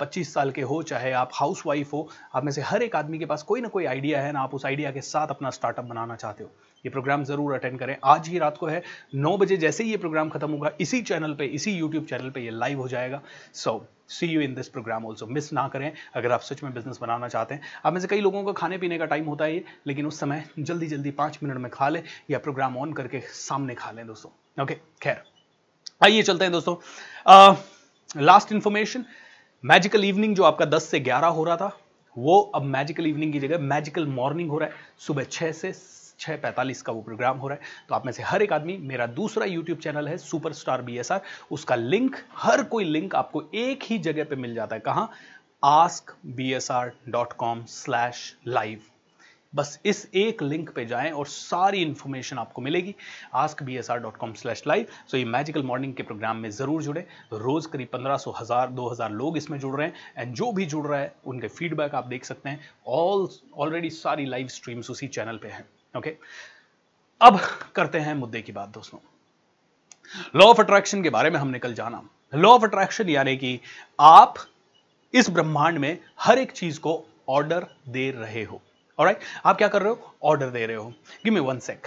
25 0.00 0.32
साल 0.34 0.50
के 0.50 0.62
हो, 0.62 0.82
चाहे 0.82 1.12
आप 1.12 1.30
हाउस 1.34 1.62
वाइफ 1.66 1.92
हो, 1.92 2.08
आप 2.34 2.44
में 2.44 2.52
से 2.52 2.62
हर 2.62 2.82
एक 2.82 2.96
आदमी 2.96 3.18
के 3.18 3.26
पास 3.26 3.42
कोई 3.42 3.60
ना 3.60 3.68
कोई 3.68 3.84
आइडिया 3.84 4.20
है, 4.22 4.32
ना 4.32 4.40
आप 4.40 4.54
उस 4.54 4.66
आइडिया 4.66 4.90
के 4.90 5.00
साथ 5.02 5.28
अपना 5.28 5.50
स्टार्टअप 5.50 5.84
बनाना 5.84 6.16
चाहते 6.16 6.44
हो। 6.44 6.50
ये 6.84 6.90
प्रोग्राम 6.90 7.24
ज़रूर 7.24 7.54
अटेंड 7.54 7.78
करें। 7.78 7.96
आज 8.04 8.28
ही 8.28 8.38
रात 8.38 8.56
को 8.58 8.66
है, 8.66 8.82
नौ 9.14 9.36
बजे 9.38 9.56
जैसे 9.56 9.84
ही 9.84 9.90
ये 9.90 9.96
प्रोग्राम 9.96 10.28
खत्म 10.28 10.50
होगा, 10.50 10.70
इसी 10.80 11.02
चैनल 11.02 11.34
पे, 11.34 11.44
इसी 11.46 11.72
यूट्यूब 11.72 12.04
चैनल 12.04 12.30
पे 12.30 12.40
ये 12.40 12.50
लाइव 12.52 12.80
हो 12.80 12.88
जाएगा। 12.88 13.20
So 13.54 13.84
see 14.12 14.26
you 14.26 14.40
in 14.40 14.54
this 14.54 14.68
program 14.68 15.06
also 15.06 15.26
miss 15.26 15.52
ना 15.52 15.66
करें, 15.68 15.92
अगर 16.14 16.32
आप 16.32 16.40
सच 16.40 16.62
में 16.62 16.72
बिज़नेस 16.74 16.98
बनाना 17.02 17.28
चाहते 17.28 17.54
हैं। 17.54 17.62
आप 17.84 17.92
में 17.92 18.00
से 18.00 18.06
कई 18.06 18.20
लोगों 18.20 18.42
का 18.44 18.52
खाने 18.52 18.78
पीने 18.78 18.98
का 18.98 19.06
टाइम 19.06 19.26
होता 19.26 19.44
है 19.44 19.62
लेकिन 19.86 20.06
उस 20.06 20.20
समय 20.20 20.44
जल्दी 20.58 20.86
जल्दी 20.86 21.10
पाँच 21.12 21.38
मिनट 21.42 21.58
में 21.58 21.70
खा 21.70 21.88
लें 21.88 22.02
या 22.30 22.38
प्रोग्राम 22.38 22.76
ऑन 22.76 22.92
करके 22.92 23.20
सामने 23.34 23.74
खा 23.74 23.90
लें 23.90 24.06
दोस्तों। 24.06 24.62
ओके 24.62 24.74
खैर। 25.02 25.22
आइए 26.02 26.22
चलते 26.22 26.44
हैं 26.44 26.52
दोस्तों। 26.52 26.76
लास्ट 28.16 28.52
इंफॉर्मेशन 28.52 29.04
मैजिकल 29.64 30.04
इवनिंग 30.04 30.34
जो 30.36 30.42
आपका 30.42 30.64
10 30.66 30.84
से 30.84 31.00
11 31.00 31.28
हो 31.28 31.44
रहा 31.44 31.56
था, 31.56 31.76
वो 32.16 32.40
अब 32.54 32.62
मैजिकल 32.62 33.06
इवनिंग 33.06 33.32
की 33.32 33.38
जगह 33.40 33.58
मैजिकल 33.60 34.06
मॉर्निंग 34.08 34.50
हो 34.50 34.58
रहा 34.58 34.68
है। 34.68 34.74
सुबह 34.98 35.24
6 35.24 35.52
से 35.52 35.72
छः 36.18 36.36
पैंतालीस 36.36 36.82
का 36.82 36.92
वो 36.92 37.02
प्रोग्राम 37.02 37.38
हो 37.38 37.48
रहा 37.48 37.56
है। 37.56 37.86
तो 37.88 37.94
आप 37.94 38.06
में 38.06 38.12
से 38.12 38.22
हर 38.22 38.42
एक 38.42 38.52
आदमी, 38.52 38.76
मेरा 38.78 39.06
दूसरा 39.08 39.46
यूट्यूब 39.46 39.78
चैनल 39.78 40.08
है 40.08 40.16
सुपर 40.18 40.52
स्टार 40.52 40.82
बी 40.82 41.00
उसका 41.50 41.74
लिंक 41.74 42.16
हर 42.36 42.62
कोई 42.64 42.84
लिंक 42.84 43.14
आपको 43.14 43.42
एक 43.54 43.82
ही 43.82 43.98
जगह 44.00 44.24
पर 44.24 44.36
मिल 44.36 44.54
जाता 44.54 44.76
है। 44.76 44.80
कहाँ? 44.80 45.10
Ask 45.62 46.16
B 46.26 46.52
S 46.52 46.70
R 46.70 46.92
dot 47.08 47.32
com 47.32 47.64
slash 47.64 48.34
live 48.48 48.80
बस 49.52 49.78
इस 49.86 50.08
एक 50.14 50.42
लिंक 50.42 50.70
पे 50.74 50.84
जाएँ 50.86 51.10
और 51.10 51.26
सारी 51.26 51.80
इंफॉर्मेशन 51.82 52.38
आपको 52.38 52.62
मिलेगी। 52.62 52.94
Ask 53.34 53.62
B 53.62 53.76
S 53.76 53.90
R 53.90 53.98
dot 53.98 54.16
com 54.16 54.32
slash 54.32 54.62
live 54.66 54.86
so 55.08 55.16
ये 55.16 55.24
मैजिकल 55.24 55.62
मॉर्निंग 55.62 55.94
के 55.94 56.02
प्रोग्राम 56.02 56.36
में 56.36 56.48
ज़रूर 56.50 56.82
जुड़े। 56.82 57.00
रोज़ 57.32 57.68
करीब 57.68 57.88
पंद्रह 57.92 58.16
सौ, 58.16 58.30
हज़ार, 58.30 58.68
दो 58.68 58.88
हज़ार 58.88 59.10
लोग 59.12 59.36
इसमें 59.36 59.58
जुड़ 59.58 59.76
रहे 59.76 59.86
हैं। 59.86 59.94
एंड 60.16 60.34
जो 60.34 60.50
भी 60.52 60.66
जुड़ 60.66 60.86
रहा 60.86 61.00
है, 61.00 61.14
उनके 61.26 61.48
फीडबैक 61.48 61.94
आप 61.94 62.06
देख 62.06 62.24
सकते 62.24 62.48
हैं। 62.48 62.60
ऑल 62.88 63.28
ऑलरेडी 63.56 63.90
सारी 63.90 64.26
लाइव 64.26 64.48
स्ट्रीम्स 64.48 64.90
उसी 64.90 65.08
चैनल 65.08 65.36
पे 65.36 65.48
हैं। 65.48 65.64
ओके 65.94 66.16
अब 67.20 67.38
करते 67.76 67.98
हैं 67.98 68.14
मुद्दे 68.14 68.40
की 68.42 68.52
बात, 68.52 68.68
दोस्तों। 68.68 68.98
लॉ 70.36 70.46
ऑफ़ 70.46 70.60
अट्रैक्शन 70.60 71.02
के 71.02 71.10
बारे 71.10 71.30
में 71.30 71.38
हमने 71.40 71.58
कल 71.58 71.74
जाना। 71.74 72.02
लॉ 72.32 72.50
ऑफ़ 72.50 72.64
अट्रैक्शन 72.64 73.08
यानी 73.08 73.36
कि 73.36 73.60
आप 74.00 74.34
इस 75.14 75.30
ब्रह्मांड 75.30 75.78
में 75.78 75.98
हर 76.20 76.38
एक 76.38 76.52
चीज़ 76.52 76.80
को 76.80 77.02
ऑर्डर 77.28 77.66
दे 77.88 78.10
रहे 78.10 78.44
हो। 78.44 78.60
और 78.98 79.18
आप 79.46 79.56
क्या 79.58 79.68
कर 79.68 79.82
रहे 79.82 79.90
हो? 79.90 80.14
ऑर्डर 80.22 80.50
दे 80.50 80.66
रहे 80.66 80.76
हो। 80.76 80.88
गिव 81.24 81.32
मी 81.34 81.40
वन 81.40 81.58
सेक 81.58 81.86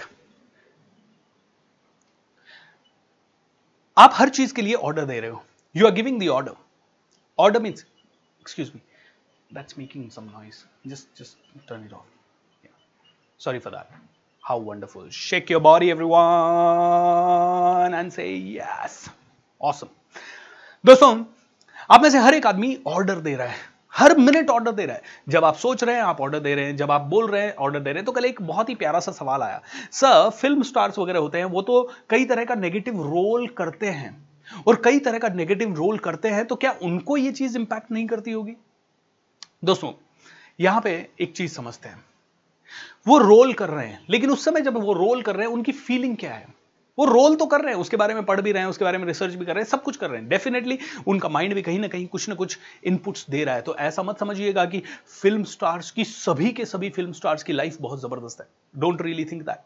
आप 3.96 4.10
हर 4.14 4.28
चीज़ 4.28 4.54
के 4.54 4.62
लिए 4.62 4.74
ऑर्डर 4.74 5.04
दे 5.04 5.20
रहे 5.20 5.30
हो। 5.30 5.44
You 5.74 5.86
are 5.86 5.92
giving 5.92 6.22
the 6.22 6.28
order 6.28 6.56
order 7.38 7.62
means 7.62 7.86
excuse 8.40 8.72
me 8.74 8.80
that's 9.50 9.78
making 9.78 10.10
some 10.10 10.24
noise 10.24 10.64
just 10.86 11.18
just 11.18 11.66
turn 11.68 11.84
it 11.86 11.92
off 11.92 12.15
sorry 13.40 13.58
for 13.58 13.72
that 13.72 14.00
how 14.42 14.60
wonderful 14.60 15.08
shake 15.10 15.50
your 15.50 15.62
body 15.62 15.90
everyone 15.90 17.94
and 17.94 18.12
say 18.12 18.56
yes 18.56 19.10
awesome 19.60 19.86
दोस्तों, 20.84 21.24
आप 21.90 22.02
में 22.02 22.10
से 22.10 22.18
हर 22.18 22.34
एक 22.34 22.46
आदमी 22.46 22.78
order 22.86 23.16
दे 23.16 23.34
रहा 23.34 23.46
है। 23.46 23.76
हर 23.92 24.16
minute 24.16 24.50
order 24.50 24.72
दे 24.72 24.86
रहा 24.86 24.96
है। 24.96 25.02
जब 25.28 25.44
आप 25.44 25.54
सोच 25.54 25.84
रहे 25.84 25.94
हैं, 25.94 26.02
आप 26.02 26.20
ऑर्डर 26.20 26.38
दे 26.38 26.54
रहे 26.54 26.64
हैं। 26.64 26.76
जब 26.76 26.90
आप 26.90 27.00
बोल 27.00 27.30
रहे 27.30 27.42
हैं 27.42 27.56
ऑर्डर 27.56 27.80
दे 27.80 27.90
रहे 27.90 27.98
हैं। 27.98 28.04
तो 28.04 28.12
कल 28.12 28.24
एक 28.24 28.42
बहुत 28.42 28.68
ही 28.68 28.74
प्यारा 28.74 29.00
सा 29.00 29.12
सवाल 29.12 29.42
आया। 29.42 29.62
सर 29.92 30.30
फ़िल्म 30.30 30.62
स्टार्स 30.62 30.98
वगैरह 30.98 31.18
होते 31.18 31.38
हैं, 31.38 31.44
वो 31.44 31.62
तो 31.62 31.92
कई 32.10 32.24
तरह 32.24 32.44
का 32.44 32.54
नेगेटिव 32.54 33.02
रोल 33.02 33.48
करते 33.48 33.88
हैं। 33.88 34.28
और 34.66 34.82
कई 34.84 34.98
तरह 34.98 35.18
का 35.18 35.28
नेगेटिव 35.28 35.74
रोल 35.74 35.98
करते 35.98 36.28
हैं 36.28 36.46
तो 36.46 36.56
क्या 36.56 36.74
उनको 36.82 37.16
ये 37.16 37.32
चीज़ 37.32 37.58
इंपैक्ट 37.58 37.90
नहीं 37.90 38.06
करती 38.06 38.32
होगी? 38.32 38.56
दोस्तों, 39.64 39.92
यहाँ 40.58 40.80
पे 40.80 41.10
एक 41.20 41.32
चीज़ 41.32 41.54
समझते 41.54 41.88
हैं। 41.88 42.04
वो 43.08 43.18
रोल 43.18 43.52
कर 43.52 43.68
रहे 43.68 43.86
हैं। 43.86 44.06
लेकिन 44.10 44.30
उस 44.30 44.44
समय 44.44 44.60
जब 44.60 44.76
वो 44.76 44.92
रोल 44.92 45.22
कर 45.22 45.36
रहे 45.36 45.46
हैं, 45.46 45.54
उनकी 45.54 45.72
फीलिंग 45.72 46.16
क्या 46.16 46.32
है? 46.32 46.56
वो 46.98 47.04
रोल 47.04 47.36
तो 47.36 47.46
कर 47.46 47.60
रहे 47.60 47.74
हैं, 47.74 47.80
उसके 47.80 47.96
बारे 47.96 48.14
में 48.14 48.24
पढ़ 48.24 48.40
भी 48.40 48.52
रहे 48.52 48.62
हैं, 48.62 48.70
उसके 48.70 48.84
बारे 48.84 48.98
में 48.98 49.06
रिसर्च 49.06 49.34
भी 49.34 49.46
कर 49.46 49.54
रहे 49.54 49.62
हैं, 49.62 49.68
सब 49.70 49.82
कुछ 49.82 49.96
कर 49.96 50.10
रहे 50.10 50.20
हैं। 50.20 50.28
डेफिनेटली 50.28 50.78
उनका 51.06 51.28
माइंड 51.28 51.54
भी 51.54 51.62
कहीं 51.62 51.78
ना 51.78 51.88
कहीं 51.88 52.06
कुछ 52.06 52.28
ना 52.28 52.34
कुछ 52.34 52.58
इनपुट्स 52.84 53.26
दे 53.30 53.44
रहा 53.44 53.54
है। 53.54 53.62
तो 53.62 53.76
ऐसा 53.76 54.02
मत 54.02 54.18
समझिएगा 54.20 54.64
कि 54.64 54.82
फ़िल्म 55.22 55.44
स्टार्स 55.44 55.90
की 55.90 56.04
सभी 56.04 56.50
के 56.50 56.64
सभी 56.64 56.90
फ़िल्म 56.90 57.12
स्टार्स 57.12 57.42
की 57.42 57.52
लाइफ 57.52 57.76
बहुत 57.80 58.02
ज़बरदस्त 58.02 58.40
है। 58.40 58.46
डोंट 58.76 59.02
रियली 59.02 59.24
थिंक 59.24 59.42
दैट 59.42 59.58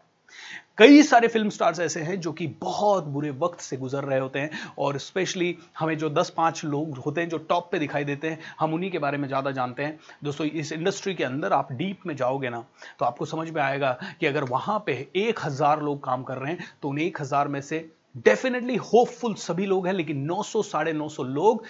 कई 0.80 1.02
सारे 1.02 1.28
फ़िल्म 1.28 1.48
स्टार्स 1.50 1.78
ऐसे 1.80 2.00
हैं 2.00 2.18
जो 2.20 2.30
कि 2.32 2.46
बहुत 2.60 3.04
बुरे 3.06 3.30
वक्त 3.38 3.60
से 3.60 3.76
गुजर 3.76 4.04
रहे 4.04 4.18
होते 4.18 4.38
हैं 4.38 4.60
और 4.78 4.98
स्पेशली 4.98 5.56
हमें 5.78 5.96
जो 5.98 6.08
10-5 6.10 6.64
लोग 6.64 6.98
होते 6.98 7.20
हैं 7.20 7.28
जो 7.28 7.38
टॉप 7.40 7.68
पे 7.72 7.78
दिखाई 7.78 8.04
देते 8.04 8.28
हैं, 8.28 8.38
हम 8.60 8.74
उन्हीं 8.74 8.90
के 8.90 8.98
बारे 8.98 9.18
में 9.18 9.26
ज़्यादा 9.28 9.50
जानते 9.50 9.82
हैं। 9.82 9.98
दोस्तों, 10.24 10.46
इस 10.46 10.72
इंडस्ट्री 10.72 11.14
के 11.14 11.24
अंदर 11.24 11.52
आप 11.52 11.72
डीप 11.72 12.06
में 12.06 12.14
जाओगे 12.16 12.50
ना 12.50 12.64
तो 12.98 13.04
आपको 13.04 13.24
समझ 13.26 13.48
में 13.50 13.60
आएगा 13.62 13.92
कि 14.20 14.26
अगर 14.26 14.44
वहाँ 14.46 14.82
पे 14.86 14.92
एक 15.16 15.44
हज़ार 15.44 15.82
लोग 15.82 16.02
काम 16.04 16.22
कर 16.22 16.38
रहे 16.38 16.52
हैं 16.52 16.68
तो 16.82 16.88
उन 16.88 16.98
एक 17.00 17.20
हज़ार 17.20 17.48
में 17.48 17.60
से 17.62 17.88
डेफिनेटली 18.18 18.76
होपफुल 18.76 19.34
सभी 19.38 19.66
लोग 19.66 19.86
हैं, 19.86 19.94
लेकिन 19.94 20.24
नौ 20.24 20.42
साढ़े 20.42 20.92
नौ 20.92 21.08
लोग 21.20 21.64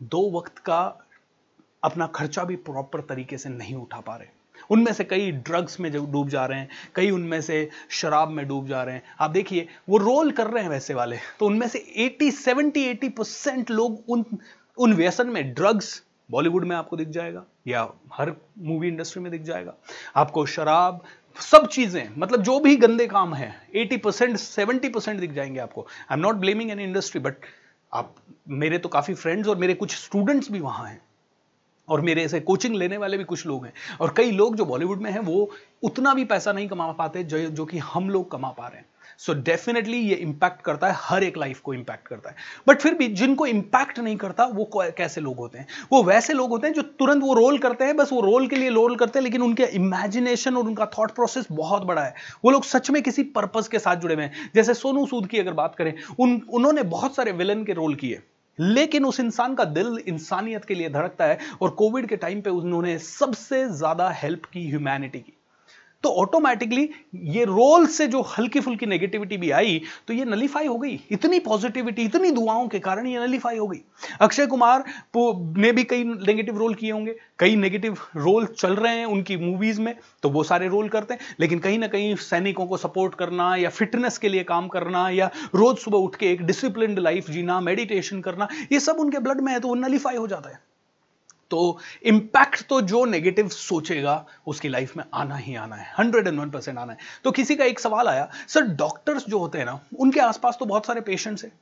दो 0.00 0.30
वक्त 0.38 0.58
का 0.60 0.80
अपना 1.82 2.06
खर्चा 2.14 2.44
भी 2.44 2.56
प्रॉपर 2.64 3.00
तरीके 3.08 3.38
से 3.38 3.48
नहीं 3.50 3.74
उठा 3.76 4.00
पा 4.00 4.16
रहे। 4.16 4.34
उनमें 4.70 4.92
से 4.92 5.04
कई 5.04 5.30
ड्रग्स 5.30 5.80
में 5.80 5.92
डूब 5.92 6.28
जा 6.28 6.46
रहे 6.46 6.58
हैं, 6.58 6.68
कई 6.94 7.10
उनमें 7.10 7.40
से 7.40 7.68
शराब 7.90 8.28
में 8.28 8.48
डूब 8.48 8.68
जा 8.68 8.82
रहे 8.82 8.94
हैं। 8.94 9.02
आप 9.20 9.30
देखिए, 9.30 9.68
वो 9.88 9.98
रोल 9.98 10.30
कर 10.30 10.46
रहे 10.46 10.62
हैं 10.62 10.70
वैसे 10.70 10.94
वाले। 10.94 11.16
तो 11.38 11.46
उनमें 11.46 11.68
से 11.68 11.78
80 11.78 12.30
70 12.30 12.88
80 12.90 13.08
परसेंट 13.08 13.70
लोग 13.70 14.04
उन 14.08 14.24
उन 14.78 14.92
व्यसन 14.92 15.26
में 15.26 15.54
ड्रग्स 15.54 16.02
बॉलीवुड 16.30 16.64
में 16.64 16.76
आपको 16.76 16.96
दिख 16.96 17.08
जाएगा 17.08 17.44
या 17.68 17.88
हर 18.12 18.32
मूवी 18.58 18.88
इंडस्ट्री 18.88 19.22
में 19.22 19.32
दिख 19.32 19.42
जाएगा। 19.42 19.74
आपको 20.16 20.46
शराब, 20.46 21.04
सब 21.40 21.68
चीज़ें 21.68 22.08
मतलब 22.18 22.42
जो 22.42 22.60
भी 22.60 22.76
गंदे 22.76 23.06
काम 23.06 23.34
है 23.34 23.68
80 23.76 23.96
परसेंट 23.96 24.36
सेवेंटी 24.36 24.88
परसेंट 24.88 25.20
दिख 25.20 25.32
जाएँगे 25.32 25.60
आपको। 25.60 25.80
I 25.82 26.14
am 26.14 26.20
not 26.20 26.34
blaming 26.34 26.70
an 26.70 26.80
industry 26.80 27.20
but 27.20 27.34
आप, 27.92 28.14
मेरे 28.48 28.78
तो 28.78 28.88
काफ़ी 28.88 29.14
फ्रेंड्स 29.14 29.48
और 29.48 29.56
मेरे 29.56 29.74
कुछ 29.74 29.96
स्टूडेंट्स 29.96 30.50
भी 30.50 30.60
वहाँ 30.60 30.88
हैं। 30.88 31.00
और 31.88 32.00
मेरे 32.00 32.28
से 32.28 32.40
कोचिंग 32.40 32.74
लेने 32.74 32.96
वाले 32.96 33.18
भी 33.18 33.24
कुछ 33.24 33.46
लोग 33.46 33.64
हैं। 33.64 33.72
और 34.00 34.14
कई 34.16 34.30
लोग 34.30 34.56
जो 34.56 34.64
बॉलीवुड 34.64 35.00
में 35.00 35.10
हैं, 35.10 35.20
वो 35.20 35.50
उतना 35.82 36.14
भी 36.14 36.24
पैसा 36.24 36.52
नहीं 36.52 36.68
कमा 36.68 36.92
पाते 36.92 37.24
जो 37.24 37.38
जो 37.38 37.64
कि 37.64 37.78
हम 37.78 38.10
लोग 38.10 38.30
कमा 38.30 38.48
पा 38.48 38.66
रहे 38.66 38.78
हैं। 38.78 38.86
सो 39.18 39.34
so 39.34 39.38
डेफिनेटली 39.38 39.96
ये 39.96 40.14
इंपैक्ट 40.14 40.62
करता 40.62 40.86
है, 40.86 40.94
हर 40.96 41.24
एक 41.24 41.38
लाइफ 41.38 41.60
को 41.60 41.74
इंपैक्ट 41.74 42.08
करता 42.08 42.30
है। 42.30 42.36
बट 42.68 42.80
फिर 42.80 42.94
भी 42.94 43.08
जिनको 43.08 43.46
इंपैक्ट 43.46 43.98
नहीं 43.98 44.16
करता, 44.16 44.44
वो 44.44 44.70
कैसे 44.76 45.20
लोग 45.20 45.36
होते 45.36 45.58
हैं? 45.58 45.66
वो 45.92 46.02
वैसे 46.02 46.32
लोग 46.32 46.50
होते 46.50 46.66
हैं 46.66 46.74
जो 46.74 46.82
तुरंत 46.82 47.22
वो 47.22 47.34
रोल 47.34 47.58
करते 47.58 47.84
हैं, 47.84 47.96
बस 47.96 48.12
वो 48.12 48.20
रोल 48.20 48.46
के 48.46 48.56
लिए 48.56 48.70
रोल 48.70 48.96
करते 48.96 49.18
हैं, 49.18 49.24
लेकिन 49.24 49.42
उनके 49.42 49.64
इमेजिनेशन 49.64 50.56
और 50.56 50.64
उनका 50.64 50.86
थॉट 50.86 51.10
प्रोसेस 51.10 51.46
बहुत 51.52 51.82
बड़ा 51.82 52.02
है। 52.02 52.14
वो 52.44 52.50
लोग 52.50 52.64
सच 52.64 52.90
में 52.90 53.02
किसी 53.02 53.22
पर्पज 53.22 53.68
के 53.68 53.78
साथ 53.78 53.96
जुड़े 53.96 54.14
हुए 54.14 54.24
हैं। 54.24 54.50
जैसे 54.54 54.74
सोनू 54.74 55.06
सूद 55.06 55.26
की 55.26 55.38
अगर 55.38 55.52
बात 55.52 55.74
करें, 55.74 55.94
उन, 56.18 56.42
उन्होंने 56.52 56.82
बहुत 56.82 57.14
सारे 57.14 57.32
विलन 57.32 57.64
के 57.64 57.72
रोल 57.72 57.94
किए। 57.94 58.22
लेकिन 58.58 59.04
उस 59.04 59.20
इंसान 59.20 59.54
का 59.54 59.64
दिल 59.64 59.98
इंसानियत 60.08 60.64
के 60.64 60.74
लिए 60.74 60.88
धड़कता 60.88 61.24
है 61.24 61.38
और 61.62 61.70
कोविड 61.70 62.08
के 62.08 62.16
टाइम 62.16 62.40
पे 62.40 62.50
उन्होंने 62.50 62.98
सबसे 62.98 63.68
ज़्यादा 63.68 64.10
हेल्प 64.10 64.44
की 64.44 64.68
ह्यूमैनिटी 64.68 65.18
की। 65.18 65.35
तो 66.04 66.10
ऑटोमेटिकली 66.12 66.88
ये 67.26 67.44
रोल 67.44 67.86
से 67.88 68.06
जो 68.06 68.20
हल्की 68.28 68.60
फुल्की 68.60 68.86
नेगेटिविटी 68.86 69.36
भी 69.36 69.50
आई 69.50 69.80
तो 70.08 70.14
ये 70.14 70.24
नलीफाई 70.24 70.66
हो 70.66 70.76
गई। 70.78 70.98
इतनी 71.10 71.38
पॉजिटिविटी 71.40 72.02
इतनी 72.02 72.30
दुआओं 72.30 72.68
के 72.68 72.78
कारण 72.78 73.06
ये 73.06 73.20
नलीफाई 73.20 73.56
हो 73.58 73.66
गई। 73.68 73.80
अक्षय 74.20 74.46
कुमार 74.46 74.84
ने 75.16 75.72
भी 75.72 75.84
कई 75.84 76.04
नेगेटिव 76.04 76.58
रोल 76.58 76.74
किए 76.74 76.90
होंगे। 76.90 77.14
कई 77.38 77.56
नेगेटिव 77.56 77.96
रोल 78.16 78.46
चल 78.48 78.74
रहे 78.74 78.98
हैं 78.98 79.06
उनकी 79.06 79.36
मूवीज़ 79.36 79.80
में 79.80 79.94
तो 80.22 80.30
वो 80.30 80.42
सारे 80.44 80.68
रोल 80.68 80.88
करते 80.88 81.14
हैं। 81.14 81.34
लेकिन 81.40 81.58
कहीं 81.58 81.78
ना 81.78 81.86
कहीं 81.86 82.14
सैनिकों 82.16 82.66
को 82.66 82.76
सपोर्ट 82.76 83.14
करना 83.14 83.54
या 83.56 83.70
फिटनेस 83.70 84.18
के 84.18 84.28
लिए 84.28 84.44
काम 84.44 84.68
करना 84.68 85.08
या 85.10 85.30
रोज 85.54 85.76
सुबह 85.78 85.98
उठ 85.98 86.16
के 86.16 86.30
एक 86.32 86.42
डिसिप्लिन 86.42 86.98
लाइफ 86.98 87.30
जीना 87.30 87.60
मेडिटेशन 87.62 88.20
करना, 88.20 88.48
ये 88.72 88.80
सब 88.80 88.96
उनके 89.00 89.18
ब्लड 89.18 89.40
में 89.40 89.52
है 89.52 89.60
तो 89.60 89.68
वो 89.68 89.74
नलीफाई 89.76 90.16
हो 90.16 90.26
जाता 90.26 90.50
है। 90.50 90.58
तो 91.50 91.78
इंपैक्ट 92.02 92.66
तो 92.68 92.80
जो 92.80 93.04
नेगेटिव 93.04 93.48
सोचेगा, 93.48 94.24
उसकी 94.46 94.68
लाइफ 94.68 94.96
में 94.96 95.04
आना 95.14 95.36
ही 95.36 95.54
आना 95.54 95.76
है 95.76 95.92
हंड्रेड 95.98 96.26
एंड 96.28 96.40
वन 96.40 96.50
परसेंट 96.50 96.78
आना 96.78 96.92
है। 96.92 96.98
तो 97.24 97.30
किसी 97.30 97.56
का 97.56 97.64
एक 97.64 97.80
सवाल 97.80 98.08
आया, 98.08 98.28
सर 98.48 98.60
डॉक्टर्स 98.60 99.26
जो 99.28 99.38
होते 99.38 99.58
हैं 99.58 99.64
ना, 99.64 99.80
उनके 99.98 100.20
आसपास 100.20 100.56
तो 100.60 100.66
बहुत 100.66 100.86
सारे 100.86 101.00
पेशेंट्स 101.00 101.44
हैं। 101.44 101.52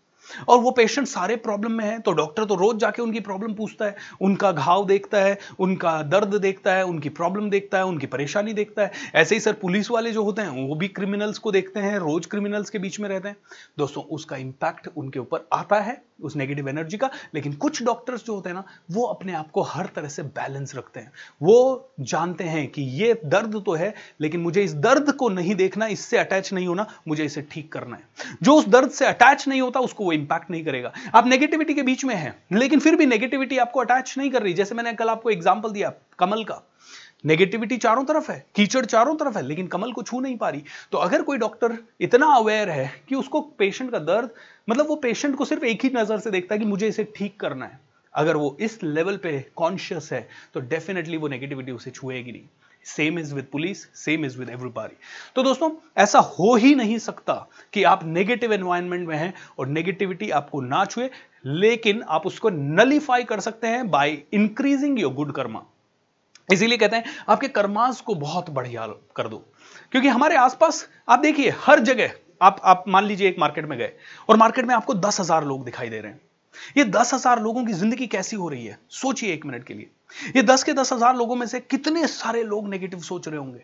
और 0.49 0.59
वो 0.59 0.71
पेशेंट 0.71 1.07
सारे 1.09 1.37
प्रॉब्लम 1.37 1.73
में 1.73 1.85
है 1.85 1.99
तो 1.99 2.13
डॉक्टर 2.13 2.45
तो 2.45 2.55
रोज 2.55 2.77
जाके 2.77 3.03
उनकी 3.03 3.21
प्रॉब्लम 3.21 3.55
पूछता 3.55 3.85
है, 3.85 3.97
उनका 4.21 4.53
घाव 4.53 4.87
देखता 4.87 5.19
है, 5.19 5.39
उनका 5.59 6.03
दर्द 6.03 6.35
देखता 6.35 6.75
है, 6.75 6.85
उनकी 6.85 7.09
प्रॉब्लम 7.09 7.51
देखता 7.51 7.79
है, 7.79 7.85
उनकी 7.85 8.07
परेशानी 8.07 8.53
देखता 8.53 8.83
है। 8.83 8.93
ऐसे 9.15 9.35
ही 9.35 9.41
सर 9.41 9.53
पुलिस 9.53 9.91
वाले 9.91 10.13
जो 10.13 10.25
होते 10.25 10.43
हैं, 10.43 10.69
वो 10.69 10.75
भी 10.75 10.89
क्रिमिनल्स 10.89 11.39
को 11.39 11.53
देखते 11.53 11.81
हैं, 11.81 11.99
रोज 11.99 12.27
क्रिमिनल्स 12.27 12.71
के 12.71 12.79
बीच 12.79 13.01
में 13.01 13.09
रहते 13.09 13.29
हैं। 13.29 13.37
दोस्तों, 13.79 14.03
उसका 14.05 14.37
इंपैक्ट 14.37 14.89
उनके 14.97 15.19
ऊपर 15.19 15.49
आता 15.53 15.81
है, 15.81 16.03
उस 16.23 16.37
नेगेटिव 16.37 16.69
एनर्जी 16.69 16.97
का, 16.97 17.11
लेकिन 17.35 17.53
कुछ 17.53 17.83
डॉक्टर्स 17.83 18.25
जो 18.25 18.35
होते 18.35 18.49
हैं 18.49 18.57
ना, 18.57 18.65
वो 18.91 19.05
अपने 19.05 19.33
आप 19.33 19.51
को 19.51 19.63
हर 19.63 19.87
तरह 19.87 20.09
से 20.09 20.23
बैलेंस 20.23 20.75
रखते 20.77 21.01
हैं। 21.01 21.13
वो 21.43 21.91
जानते 22.01 22.45
हैं 22.45 22.67
कि 22.69 22.83
ये 22.83 23.21
दर्द 23.25 23.63
तो 23.67 23.73
है, 23.73 23.95
लेकिन 24.21 24.41
मुझे 24.41 24.63
इस 24.63 24.75
दर्द 24.75 25.13
को 25.13 25.29
नहीं 25.29 25.55
देखना, 25.55 25.87
इससे 25.87 26.19
अटैच 26.19 26.53
नहीं 26.53 26.67
होना, 26.67 26.87
मुझे 27.09 27.25
इसे 27.25 27.43
ठीक 27.43 27.73
करना 27.73 27.97
है। 27.97 28.37
जो 28.43 28.55
उस 28.55 28.69
दर्द 28.69 28.91
से 28.91 29.07
अटैच 29.07 29.49
नहीं 29.49 29.61
होता, 29.61 29.81
उसको 29.81 30.05
वो 30.05 30.13
इंपैक्ट 30.15 30.51
नहीं 30.51 30.65
करेगा। 30.65 30.93
आप 31.15 31.27
नेगेटिविटी 31.27 31.75
के 31.75 31.83
बीच 31.83 32.05
में 32.05 32.15
हैं, 32.15 32.35
लेकिन 32.53 32.81
फिर 32.81 32.97
भी 32.97 33.07
नेगेटिविटी 33.07 33.59
आपको 33.59 33.81
अटैच 33.81 34.15
नहीं 34.19 34.31
कर 34.31 34.43
रही। 34.43 34.55
जैसे 34.55 34.75
मैंने 34.75 34.93
कल 34.95 35.09
आपको 35.09 35.31
एग्ज़ाम्पल 35.31 35.71
दिया, 35.71 35.93
कमल 36.19 36.45
का। 36.45 36.63
नेगेटिविटी 37.25 37.77
चारों 37.77 38.05
तरफ़ 38.05 38.31
है, 38.33 38.45
कीचड़ 38.57 38.85
चारों 38.85 39.15
तरफ़ 39.17 39.37
है, 39.39 39.43
लेकिन 39.43 39.67
कमल 39.67 39.93
को 39.93 40.03
छू 40.03 40.21
नहीं 40.21 40.37
पा 40.37 40.49
रही। 40.49 40.63
तो 40.93 40.99
अगर 40.99 41.23
कोई 41.23 41.39
डॉक्टर 41.39 41.77
इतना 42.01 42.27
अवेयर 42.35 42.71
है 42.71 42.91
कि 43.09 43.15
उसको 43.15 43.41
पेशेंट 43.59 43.91
का 43.91 43.99
दर्द 44.01 44.31
मतलब 44.69 44.89
वो 44.89 44.97
पेशेंट 44.97 45.37
को 45.37 45.45
सिर्फ़ 45.45 45.65
एक 45.65 45.85
ही 45.85 45.91
नज़र 45.95 46.19
से 46.19 46.31
देखता 46.31 46.55
है 46.55 46.59
कि 46.59 46.67
मुझे 46.67 46.89
इसे 46.89 47.05
ठीक 47.17 47.39
करना 47.41 47.67
है। 47.67 47.81
अगर 48.15 48.37
वो 48.37 48.57
इस 48.61 48.83
लेवल 48.85 49.17
पे 49.17 49.39
कॉन्शियस 49.57 50.13
है 50.13 50.27
तो 50.55 50.61
डेफिनेटली 50.63 51.17
वो 51.17 51.29
नेगेटिविटी 51.29 51.73
उसे 51.73 51.91
छुएगी 51.91 52.33
नहीं। 52.33 52.43
Same 52.87 53.19
is 53.19 53.35
with 53.35 53.47
police 53.53 53.83
same 53.97 54.25
is 54.25 54.39
with 54.39 54.51
everybody 54.51 54.97
तो 55.37 55.43
दोस्तों, 55.43 55.71
ऐसा 55.97 56.19
हो 56.19 56.55
ही 56.57 56.75
नहीं 56.75 56.99
सकता 57.01 57.35
कि 57.73 57.83
आप 57.85 58.05
नेगेटिव 58.07 58.53
एनवायरनमेंट 58.53 59.07
में 59.09 59.17
हैं 59.17 59.33
और 59.59 59.69
नेगेटिविटी 59.69 60.31
आपको 60.33 60.61
ना 60.63 60.85
छुए, 60.85 61.11
लेकिन 61.45 62.03
आप 62.09 62.27
उसको 62.27 62.51
नलीफाई 62.51 63.25
कर 63.25 63.41
सकते 63.41 63.67
हैं 63.67 63.91
by 63.91 64.19
increasing 64.33 64.99
your 65.01 65.15
good 65.15 65.33
karma 65.33 65.63
इसीलिए 66.49 66.79
कहते 66.79 66.97
हैं, 66.97 67.05
आपके 67.29 67.49
कर्मास 67.49 68.01
को 68.01 68.15
बहुत 68.17 68.51
बढ़िया 68.51 68.87
कर 69.17 69.29
दो। 69.29 69.37
क्योंकि 69.93 70.09
हमारे 70.09 70.37
आसपास, 70.37 70.87
आप 71.09 71.19
देखिए, 71.19 71.53
हर 71.59 71.81
जगह, 71.81 72.11
आप 72.43 72.61
आप 72.65 72.85
मान 72.89 73.05
लीजिए 73.05 73.29
एक 73.29 73.39
मार्केट 73.39 73.67
में 73.67 73.79
गए 73.79 73.93
और 74.29 74.37
मार्केट 74.37 74.67
में 74.67 74.75
आपको 74.75 74.95
दस 74.97 75.21
हज़ार 75.21 75.45
लोग 75.45 75.65
दिखाई 75.65 75.89
दे 75.89 76.01
रहे 76.01 76.13
हैं। 76.13 76.21
ये 76.77 76.85
दस 76.85 77.15
हज़ार 77.15 77.43
लोगों 77.43 77.65
की 77.65 77.73
ज़िंदगी 77.73 78.07
कैसी 78.07 78.37
हो 78.37 78.49
रही 78.49 78.67
है? 78.67 78.79
सोचिए 78.91 79.33
एक 79.33 79.47
मिनट 79.47 79.65
के 79.65 79.75
लिए। 79.75 79.91
ये 80.37 80.43
दस 80.43 80.63
के 80.63 80.73
दस 80.73 80.93
हज़ार 80.93 81.17
लोगों 81.17 81.37
में 81.37 81.47
से 81.47 81.61
कितने 81.61 82.07
सारे 82.07 82.43
लोग 82.43 82.69
नेगेटिव 82.69 83.01
सोच 83.01 83.29
रहे 83.29 83.39
होंगे? 83.39 83.61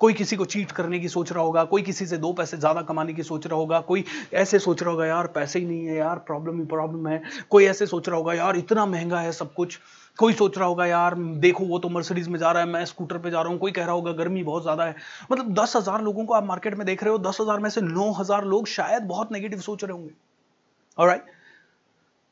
कोई 0.00 0.12
किसी 0.12 0.36
को 0.36 0.44
चीट 0.44 0.70
करने 0.70 0.98
की 1.00 1.08
सोच 1.08 1.32
रहा 1.32 1.42
होगा, 1.44 1.64
कोई 1.64 1.82
किसी 1.82 2.06
से 2.06 2.16
दो 2.16 2.32
पैसे 2.32 2.56
ज़्यादा 2.56 2.82
कमाने 2.82 3.12
की 3.12 3.22
सोच 3.22 3.46
रहा 3.46 3.56
होगा, 3.56 3.80
कोई 3.80 4.04
ऐसे 4.34 4.58
सोच 4.58 4.82
रहा 4.82 4.90
होगा, 4.90 5.06
यार, 5.06 5.26
पैसे 5.26 5.58
ही 5.58 5.64
नहीं 5.66 5.86
है, 5.86 5.96
यार 5.96 6.18
प्रॉब्लम 6.18 6.58
ही 6.58 6.66
प्रॉब्लम 6.66 7.08
है। 7.08 7.22
कोई 7.50 7.64
ऐसे 7.64 7.86
सोच 7.86 8.08
रहा 8.08 8.18
होगा, 8.18 8.34
यार, 8.34 8.56
इतना 8.56 8.86
महँगा 8.86 9.20
है 9.20 9.32
सब 9.32 9.54
कुछ। 9.54 9.78
कोई 10.18 10.32
सोच 10.32 10.58
रहा 10.58 10.68
होगा, 10.68 10.86
यार, 10.86 11.14
देखो, 11.14 11.64
वो 11.64 11.78
तो 11.78 11.88
मर्सिडीज 11.88 12.28
में 12.28 12.38
जा 12.38 12.50
रहा 12.52 12.62
है, 12.62 12.68
मैं 12.68 12.84
स्कूटर 12.84 13.18
पे 13.18 13.30
जा 13.30 13.42
रहा 13.42 13.50
हूँ। 13.50 13.58
कोई 13.58 13.72
कह 13.72 13.84
रहा 13.84 13.94
होगा, 13.94 14.12
गर्मी 14.12 14.42
बहुत 14.42 14.62
ज़्यादा 14.62 14.84
है। 14.84 14.96
मतलब 15.32 15.54
दस 15.54 15.76
हज़ार 15.76 16.02
लोगों 16.02 16.24
को 16.24 16.34
आप 16.34 16.44
मार्केट 16.44 16.74
में 16.74 16.86
देख 16.86 17.02
रहे 17.02 17.12
हो, 17.12 17.18
दस 17.18 17.38
हज़ार 17.40 17.60
में 17.60 17.70
से 17.70 17.80
नौ 17.80 18.10
हज़ार 18.12 18.44
लोग 18.44 18.66
शायद 18.66 19.02
बहुत 19.02 19.32
नेगेटिव 19.32 19.60
सोच 19.60 19.84
रहे 19.84 19.92
होंगे। 19.92 20.10
और 20.98 21.08
right? 21.08 21.22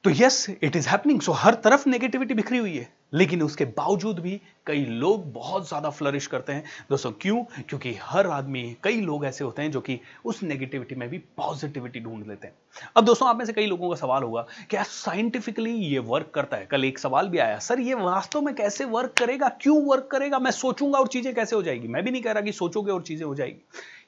तो 0.04 0.10
yes 0.10 0.46
it 0.62 0.76
is 0.76 0.88
happening 0.88 1.20
so 1.20 1.32
हर 1.32 1.54
तरफ़ 1.54 1.88
नेगेटिविटी 1.88 2.34
बिखरी 2.34 2.58
हुई 2.58 2.76
है। 2.76 2.88
लेकिन 3.14 3.42
उसके 3.42 3.64
बावजूद 3.64 4.18
भी 4.18 4.40
कई 4.66 4.84
लोग 4.84 5.32
बहुत 5.32 5.68
ज़्यादा 5.68 5.90
फ्लरिश 5.90 6.26
करते 6.26 6.52
हैं। 6.52 6.64
दोस्तों, 6.90 7.10
क्यों? 7.12 7.42
क्योंकि 7.68 7.94
हर 8.02 8.26
आदमी, 8.26 8.76
कई 8.84 9.00
लोग 9.00 9.24
ऐसे 9.24 9.44
होते 9.44 9.62
हैं 9.62 9.70
जो 9.70 9.80
कि 9.80 9.98
उस 10.24 10.42
नेगेटिविटी 10.42 10.94
में 10.94 11.08
भी 11.08 11.18
पॉजिटिविटी 11.18 12.00
ढूंढ 12.00 12.26
लेते 12.28 12.46
हैं। 12.46 12.54
अब 12.96 13.04
दोस्तों, 13.04 13.28
आप 13.28 13.36
में 13.36 13.44
से 13.44 13.52
कई 13.52 13.66
लोगों 13.66 13.90
का 13.90 13.96
सवाल 13.96 14.22
होगा, 14.22 14.46
क्या 14.70 14.82
साइंटिफिकली 14.82 15.74
ये 15.74 15.98
वर्क 15.98 16.30
करता 16.34 16.56
है? 16.56 16.66
कल 16.66 16.84
एक 16.84 16.98
सवाल 16.98 17.28
भी 17.28 17.38
आया, 17.38 17.58
सर, 17.58 17.80
ये 17.80 17.94
वास्तव 17.94 18.40
में 18.40 18.54
कैसे 18.54 18.84
वर्क 18.84 19.14
करेगा? 19.18 19.48
क्यों 19.48 19.82
वर्क 19.84 20.08
करेगा? 20.12 20.38
मैं 20.38 20.50
सोचूँगा 20.50 20.98
और 20.98 21.08
चीज़ें 21.08 21.34
कैसे 21.34 21.56
हो 21.56 21.62
जाएगी? 21.62 21.88
मैं 21.88 22.04
भी 22.04 22.10
नहीं 22.10 22.22
कह 22.22 22.32
रहा 22.32 22.42
कि 22.42 22.52
सोचोगे 22.52 22.92
और 22.92 23.02
चीज़ें 23.02 23.26
हो 23.26 23.34
जाएगी। 23.34 23.62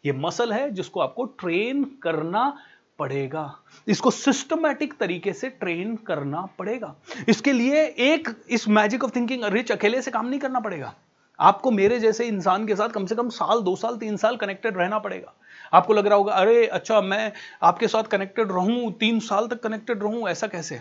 ये 0.06 0.12
मसल 0.12 0.52
है 0.52 0.70
जिसको 0.70 1.00
आपको 1.00 1.24
ट्रेन 1.24 1.84
करना 2.02 2.52
पड़ेगा 2.98 3.58
इसको 3.88 4.10
सिस्टमैटिक 4.10 4.94
तरीके 5.00 5.32
से 5.32 5.48
ट्रेन 5.50 5.96
करना 5.96 6.46
पड़ेगा। 6.58 6.94
इसके 7.28 7.52
लिए 7.52 7.84
एक 7.84 8.28
इस 8.50 8.68
मैजिक 8.68 9.04
ऑफ़ 9.04 9.16
थिंकिंग 9.16 9.44
रिच 9.44 9.72
अकेले 9.72 10.02
से 10.02 10.10
काम 10.10 10.26
नहीं 10.26 10.40
करना 10.40 10.60
पड़ेगा। 10.60 10.94
आपको 11.38 11.70
मेरे 11.70 11.98
जैसे 12.00 12.26
इंसान 12.26 12.66
के 12.66 12.76
साथ 12.76 12.88
कम 12.88 13.06
से 13.06 13.14
कम 13.14 13.28
साल, 13.28 13.60
दो 13.60 13.76
साल, 13.76 13.96
तीन 13.96 14.16
साल 14.16 14.36
कनेक्टेड 14.36 14.76
रहना 14.76 14.98
पड़ेगा। 14.98 15.32
आपको 15.72 15.92
लग 15.92 16.06
रहा 16.06 16.18
होगा, 16.18 16.32
अरे 16.32 16.66
अच्छा 16.66 17.00
मैं 17.00 17.32
आपके 17.62 17.88
साथ 17.88 18.02
कनेक्टेड 18.02 18.52
रहूँ, 18.52 18.92
तीन 18.92 19.20
साल 19.20 19.46
तक 19.46 19.62
कनेक्टेड 19.62 20.02
रहूँ, 20.02 20.28
ऐसा 20.28 20.46
कैसे? 20.46 20.80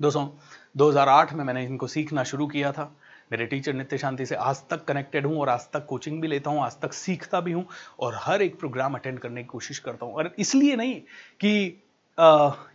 दोस्तों 0.00 0.28
2008 0.76 1.32
में 1.32 1.44
मैंने 1.44 1.64
इनको 1.64 1.86
सीखना 1.86 2.24
शुरू 2.24 2.46
किया 2.46 2.72
था। 2.72 2.96
मेरे 3.30 3.46
टीचर 3.46 3.72
नित्य 3.72 3.98
शांति 3.98 4.24
से 4.26 4.34
आज 4.34 4.62
तक 4.70 4.84
कनेक्टेड 4.84 5.26
हूँ 5.26 5.36
और 5.40 5.48
आज 5.48 5.68
तक 5.72 5.84
कोचिंग 5.86 6.20
भी 6.22 6.28
लेता 6.28 6.50
हूँ, 6.50 6.62
आज 6.62 6.76
तक 6.82 6.92
सीखता 6.92 7.40
भी 7.40 7.52
हूँ 7.52 7.64
और 8.00 8.14
हर 8.18 8.42
एक 8.42 8.58
प्रोग्राम 8.58 8.94
अटेंड 8.94 9.18
करने 9.18 9.42
की 9.42 9.48
कोशिश 9.48 9.78
करता 9.78 10.06
हूँ। 10.06 10.14
और 10.14 10.34
इसलिए 10.38 10.76
नहीं 10.76 10.94
कि 11.40 11.82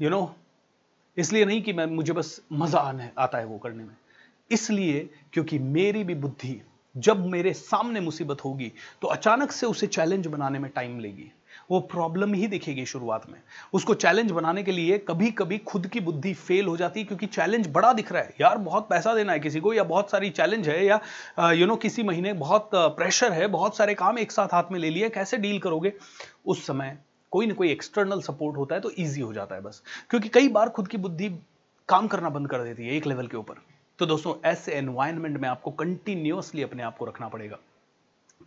यू 0.02 0.10
नो 0.10 0.36
इसलिए 1.18 1.46
नहीं 1.46 1.62
कि 1.62 1.74
मैं, 1.74 1.86
मुझे 1.86 2.14
बस 2.14 2.42
मज़ा 2.54 2.80
आने, 2.80 3.10
आता 3.18 3.38
है 3.38 3.46
वो 3.46 3.58
करने 3.58 3.84
में। 3.84 3.96
इसलिए 4.52 5.10
क्योंकि 5.34 5.60
मेरी 5.60 6.04
भी 6.04 6.16
बुद्धि 6.16 6.62
जब 6.96 7.26
मेरे 7.28 7.54
सामने 7.54 8.00
मुसीबत 8.00 8.44
होगी 8.46 8.72
तो 9.02 9.08
अचानक 9.10 9.52
से 9.52 9.68
उसे 9.68 9.88
चैलेंज 9.88 10.28
बनाने 10.28 10.60
में 10.60 10.70
टाइम 10.72 11.00
लेगी। 11.00 11.32
वो 11.70 11.80
प्रॉब्लम 11.82 12.34
ही 12.34 12.48
दिखेगी 12.48 12.86
शुरुआत 12.86 13.30
में। 13.30 13.40
उसको 13.74 13.94
चैलेंज 13.96 14.32
बनाने 14.32 14.64
के 14.64 14.72
लिए 14.72 14.98
कभी 15.00 15.32
कभी 15.32 15.58
खुद 15.58 15.88
की 15.88 16.00
बुद्धि 16.00 16.34
फेल 16.34 16.66
हो 16.66 16.76
जाती 16.78 17.00
है 17.00 17.06
क्योंकि 17.06 17.26
चैलेंज 17.28 17.68
बड़ा 17.68 17.92
दिख 17.94 18.12
रहा 18.12 18.22
है। 18.22 18.34
यार, 18.42 18.58
बहुत 18.58 18.88
पैसा 18.90 19.14
देना 19.16 19.34
है 19.34 19.40
किसी 19.40 19.60
को 19.60 19.74
या 19.74 19.84
बहुत 19.86 20.12
सारी 20.12 20.30
चैलेंज 20.32 20.70
है 20.70 20.86
या 20.86 21.52
यू 21.52 21.66
नो 21.66 21.76
किसी 21.78 22.04
महीने 22.04 22.34
बहुत 22.36 22.70
प्रेशर 22.74 23.32
है, 23.32 23.48
बहुत 23.48 23.78
सारे 23.78 23.94
काम 23.94 24.20
एक 24.20 24.32
साथ 24.32 24.54
हाथ 24.54 24.72
में 24.72 24.80
ले 24.80 24.90
लिए, 24.90 25.10
कैसे 25.10 25.38
डील 25.38 25.60
करोगे? 25.60 25.94
उस 26.46 26.66
समय 26.68 26.98
कोई 27.32 27.46
ना 27.46 27.54
कोई 27.54 27.72
एक्सटर्नल 27.72 28.22
सपोर्ट 28.22 28.58
होता 28.58 28.76
है 28.76 28.82
तो 28.82 28.92
ईजी 29.00 29.22
हो 29.22 29.34
जाता 29.34 29.56
है 29.56 29.62
बस। 29.62 29.82
क्योंकि 30.10 30.30
कई 30.30 30.48
बार 30.48 30.70
खुद 30.70 30.88
की 30.88 30.98
बुद्धि 30.98 31.30
काम 31.90 32.08
करना 32.08 32.30
बंद 32.30 32.50
कर 32.50 32.64
देती 32.64 32.88
है 32.88 32.96
एक 32.96 33.08
लेवल 33.08 33.28
के 33.28 33.38
ऊपर। 33.38 33.56
तो 34.00 34.06
दोस्तों, 34.06 34.34
ऐसे 34.46 34.72
एनवायरमेंट 34.72 35.38
में 35.38 35.48
आपको 35.50 35.72
कंटिन्यूसली 35.72 36.64
अपने 36.64 36.84
आप 36.84 36.98
को 36.98 37.06
रखना 37.06 37.28
पड़ेगा। 37.28 37.58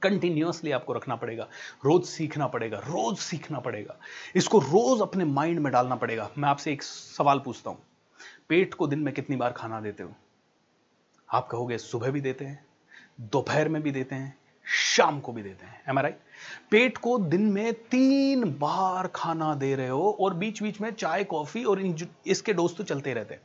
कंटिन्यूसली 0.03 0.71
आपको 0.71 0.93
रखना 0.93 1.17
पड़ेगा। 1.17 1.49
रोज 1.85 2.05
सीखना 2.05 2.47
पड़ेगा, 2.47 2.79
रोज 2.79 3.17
सीखना 3.19 3.59
पड़ेगा। 3.59 3.97
इसको 4.37 4.59
रोज 4.59 5.03
अपने 5.03 5.25
माइंड 5.25 5.59
में 5.59 5.73
डालना 5.73 5.97
पड़ेगा। 5.97 6.31
मैं 6.39 6.49
आपसे 6.49 6.73
एक 6.73 6.83
सवाल 6.83 7.39
पूछता 7.39 7.71
हूँ। 7.71 7.83
पेट 8.49 8.75
को 8.75 8.87
दिन 8.87 8.99
में 8.99 9.13
कितनी 9.15 9.37
बार 9.37 9.53
खाना 9.53 9.81
देते 9.81 10.03
हो? 10.03 10.15
आप 11.29 11.49
कहोगे 11.49 11.79
सुबह 11.79 12.11
भी 12.11 12.21
देते 12.21 12.45
हैं, 12.45 12.65
दोपहर 13.23 13.69
में 13.69 13.83
भी 13.83 13.91
देते 13.91 14.15
हैं, 14.15 14.37
शाम 14.67 15.19
को 15.21 15.33
भी 15.33 15.43
देते 15.43 15.67
हैं। 15.67 15.83
एम 15.89 15.99
राइट 15.99 16.19
पेट 16.71 16.99
को 16.99 17.19
दिन 17.19 17.43
में 17.43 17.73
तीन 17.91 18.45
बार 18.59 19.07
खाना 19.15 19.55
दे 19.55 19.75
रहे 19.75 19.89
हो 19.89 20.11
और 20.21 20.35
बीच 20.35 20.63
बीच 20.63 20.81
में 20.81 20.91
चाय, 20.91 21.25
कॉफ़ी 21.25 21.65
और 21.65 21.81
इसके 22.27 22.53
डोज 22.53 22.77
तो 22.77 22.85
चलते 22.85 23.15
रहते 23.15 23.35
हैं। 23.35 23.41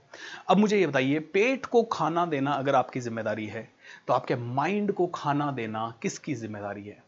अब 0.49 0.57
मुझे 0.57 0.79
ये 0.79 0.87
बताइए, 0.87 1.19
पेट 1.19 1.65
को 1.65 1.83
खाना 1.83 2.25
देना 2.25 2.51
अगर 2.53 2.75
आपकी 2.75 2.99
ज़िम्मेदारी 2.99 3.45
है 3.47 3.67
तो 4.07 4.13
आपके 4.13 4.35
माइंड 4.35 4.91
को 4.91 5.07
खाना 5.07 5.51
देना 5.51 5.93
किसकी 6.01 6.35
ज़िम्मेदारी 6.35 6.83
है? 6.83 7.01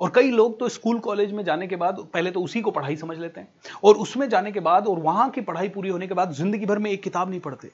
और 0.00 0.10
कई 0.10 0.30
लोग 0.30 0.58
तो 0.60 0.68
स्कूल, 0.68 0.98
कॉलेज 0.98 1.32
में 1.32 1.44
जाने 1.44 1.66
के 1.66 1.76
बाद 1.76 1.98
पहले 2.14 2.30
तो 2.30 2.42
उसी 2.42 2.60
को 2.60 2.70
पढ़ाई 2.70 2.96
समझ 2.96 3.18
लेते 3.18 3.40
हैं 3.40 3.48
और 3.84 3.96
उसमें 3.96 4.28
जाने 4.28 4.52
के 4.52 4.60
बाद 4.60 4.86
और 4.86 4.98
वहाँ 5.00 5.28
की 5.30 5.40
पढ़ाई 5.40 5.68
पूरी 5.68 5.88
होने 5.88 6.06
के 6.06 6.14
बाद 6.14 6.32
ज़िंदगी 6.34 6.66
भर 6.66 6.78
में 6.78 6.90
एक 6.90 7.02
किताब 7.02 7.30
नहीं 7.30 7.40
पढ़ते। 7.40 7.70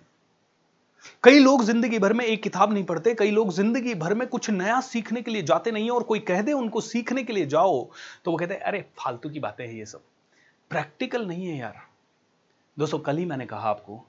कई 1.25 1.39
लोग 1.39 1.63
ज़िंदगी 1.65 1.99
भर 1.99 2.13
में 2.13 2.25
एक 2.25 2.43
किताब 2.43 2.73
नहीं 2.73 2.85
पढ़ते, 2.85 3.15
कई 3.15 3.31
लोग 3.31 3.53
ज़िंदगी 3.53 3.95
भर 3.95 4.15
में 4.15 4.27
कुछ 4.29 4.49
नया 4.51 4.81
सीखने 4.81 5.23
के 5.23 5.31
लिए 5.31 5.43
जाते 5.43 5.71
नहीं 5.71 5.85
है 5.85 5.91
और 5.91 6.03
कोई 6.03 6.19
कह 6.21 6.43
दे 6.43 6.53
उनको 6.53 6.81
सीखने 6.81 7.23
के 7.23 7.33
लिए 7.33 7.47
जाओ 7.47 7.83
तो 8.25 8.31
वो 8.31 8.37
कहते 8.37 8.55
हैं, 8.55 8.61
अरे, 8.61 8.85
फालतू 8.99 9.29
की 9.31 9.41
बातें 9.41 9.67
हैं 9.67 9.73
ये 9.75 9.87
सब। 9.87 10.01
प्रैक्टिकल 10.71 11.27
नहीं 11.27 11.47
है 11.47 11.57
यार। 11.59 11.83
दोस्तों, 12.77 12.99
कल 12.99 13.17
ही 13.17 13.25
मैंने 13.25 13.47
कहा 13.47 13.71
आपको, 13.71 14.05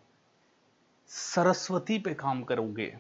सरस्वती 1.10 2.00
पे 2.00 2.14
काम 2.16 2.44
करोगे 2.44 2.94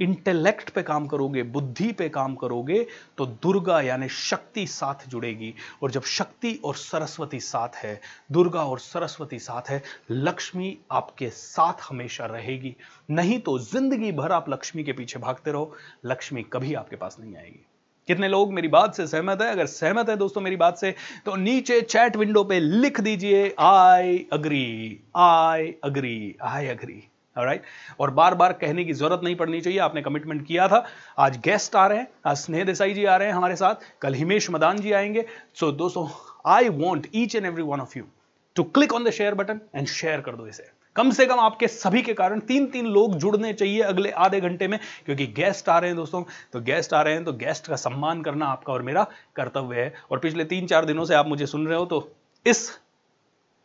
इंटेलेक्ट 0.00 0.70
पे 0.70 0.82
काम 0.82 1.06
करोगे, 1.06 1.42
बुद्धि 1.42 1.90
पे 1.92 2.08
काम 2.08 2.34
करोगे 2.34 2.86
तो 3.18 3.26
दुर्गा 3.26 3.80
यानी 3.80 4.08
शक्ति 4.08 4.66
साथ 4.66 5.06
जुड़ेगी। 5.08 5.52
और 5.82 5.90
जब 5.90 6.02
शक्ति 6.02 6.54
और 6.64 6.74
सरस्वती 6.76 7.40
साथ 7.40 7.76
है, 7.76 8.00
दुर्गा 8.32 8.64
और 8.64 8.78
सरस्वती 8.80 9.38
साथ 9.38 9.70
है, 9.70 9.82
लक्ष्मी 10.10 10.76
आपके 10.92 11.30
साथ 11.30 11.88
हमेशा 11.88 12.26
रहेगी। 12.26 12.74
नहीं 13.10 13.38
तो 13.40 13.58
ज़िंदगी 13.60 14.12
भर 14.12 14.32
आप 14.32 14.50
लक्ष्मी 14.50 14.84
के 14.84 14.92
पीछे 14.92 15.18
भागते 15.18 15.52
रहो, 15.52 15.74
लक्ष्मी 16.06 16.42
कभी 16.42 16.74
आपके 16.74 16.96
पास 16.96 17.16
नहीं 17.20 17.36
आएगी। 17.36 17.64
कितने 18.08 18.28
लोग 18.28 18.52
मेरी 18.52 18.68
बात 18.68 18.94
से 18.94 19.06
सहमत 19.06 19.40
है? 19.42 19.50
अगर 19.52 19.66
सहमत 19.66 20.08
है 20.08 20.16
दोस्तों 20.16 20.40
मेरी 20.40 20.56
बात 20.56 20.78
से 20.78 20.94
तो 21.24 21.36
नीचे 21.36 21.80
चैट 21.82 22.16
विंडो 22.16 22.44
पे 22.44 22.60
लिख 22.60 23.00
दीजिए 23.00 23.54
I 23.60 24.26
agree 24.32 25.00
I 25.16 25.74
agree 25.84 26.34
I 26.42 26.66
agree. 26.68 27.02
Right 27.44 27.62
और 28.00 28.10
बार 28.10 28.34
बार 28.34 28.52
कहने 28.52 28.84
की 28.84 28.92
ज़रूरत 28.92 29.20
नहीं 29.24 29.36
पड़नी 29.36 29.60
चाहिए। 29.60 29.78
आपने 29.78 30.02
कमिटमेंट 30.02 30.46
किया 30.46 30.68
था। 30.68 30.84
आज 31.18 31.36
गेस्ट 31.38 31.76
आ 31.76 31.86
रहे 31.86 31.98
हैं। 31.98 32.08
आज 32.26 32.36
स्नेह 32.36 32.64
देसाई 32.64 32.94
जी 32.94 33.04
आ 33.04 33.16
रहे 33.16 33.28
हैं 33.28 33.34
हमारे 33.34 33.56
साथ। 33.56 33.84
कल 34.02 34.14
हिमेश 34.14 34.50
मदान 34.50 34.80
जी 34.80 34.92
आएँगे। 34.92 35.26
सो 35.54 35.72
दोस्तों 35.74 36.08
I 36.46 36.68
want 36.68 37.06
each 37.14 37.36
and 37.36 37.46
every 37.46 37.62
one 37.62 37.80
of 37.80 37.98
you 37.98 38.04
to 38.56 38.62
click 38.64 38.92
on 38.92 39.04
the 39.04 39.10
share 39.10 39.34
button 39.34 39.60
and 39.74 39.86
share 39.88 40.20
कर 40.20 40.36
दो 40.36 40.46
इसे। 40.46 40.70
कम 40.96 41.10
से 41.10 41.24
कम 41.26 41.40
आपके 41.40 41.68
सभी 41.68 42.02
के 42.02 42.12
कारण 42.14 42.40
तीन 42.40 42.66
तीन 42.66 42.86
लोग 42.86 43.16
जुड़ने 43.18 43.52
चाहिए 43.52 43.80
अगले 43.82 44.10
आधे 44.10 44.40
घंटे 44.40 44.68
में, 44.68 44.78
क्योंकि 45.06 45.26
गेस्ट 45.26 45.68
आ 45.68 45.78
रहे 45.78 45.90
हैं 45.90 45.96
दोस्तों। 45.96 46.22
तो 46.52 46.60
गेस्ट 46.60 46.94
आ 46.94 47.02
रहे 47.02 47.14
हैं 47.14 47.24
तो 47.24 47.32
गेस्ट 47.34 47.66
का 47.66 47.76
सम्मान 47.76 48.22
करना 48.22 48.46
आपका 48.46 48.72
और 48.72 48.82
मेरा 48.82 49.06
कर्तव्य 49.36 49.80
है। 49.80 49.92
और 50.10 50.18
पिछले 50.18 50.44
तीन 50.44 50.66
चार 50.66 50.84
दिनों 50.84 51.04
से 51.04 51.14
आप 51.14 51.28
मुझे 51.28 51.46
सुन 51.46 51.66
रहे 51.66 51.78
हो 51.78 51.84
तो 51.84 52.08
इस 52.46 52.68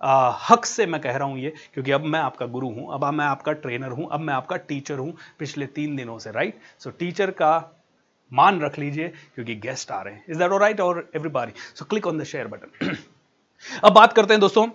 हक 0.02 0.66
से 0.66 0.86
मैं 0.86 1.00
कह 1.02 1.18
रहा 1.18 1.28
हूँ 1.28 1.40
ये, 1.40 1.54
क्योंकि 1.74 1.92
अब 1.92 2.04
मैं 2.04 2.20
आपका 2.20 2.46
गुरु 2.48 2.68
हूँ, 2.70 2.94
अब 2.94 3.06
मैं 3.06 3.26
आपका 3.26 3.52
ट्रेनर 3.54 3.90
हूँ, 3.90 4.08
अब 4.12 4.20
मैं 4.20 4.34
आपका 4.34 4.58
टीचर 4.58 5.00
हूँ 5.00 5.14
पिछले 5.40 5.66
तीन 5.68 5.96
दिनों 5.96 6.18
से 6.20 6.32
राइट 6.32 6.60
सो 6.80 6.90
टीचर 6.92 7.32
का 7.32 7.52
मान 8.32 8.62
रख 8.62 8.78
लीजिए, 8.80 9.08
क्योंकि 9.36 9.56
गेस्ट 9.58 9.92
आ 9.92 10.02
रहे 10.02 10.14
हैं। 10.14 10.24
इज़ 10.30 10.40
दैट 10.40 10.52
राइट 10.62 10.80
और 10.82 11.10
everybody 11.16 11.54
so 11.76 11.86
click 11.86 12.08
on 12.08 12.20
the 12.20 12.24
share 12.26 12.48
button 12.48 12.96
अब 13.84 13.94
बात 13.94 14.14
करते 14.14 14.34
हैं 14.34 14.42
दोस्तों, 14.42 14.66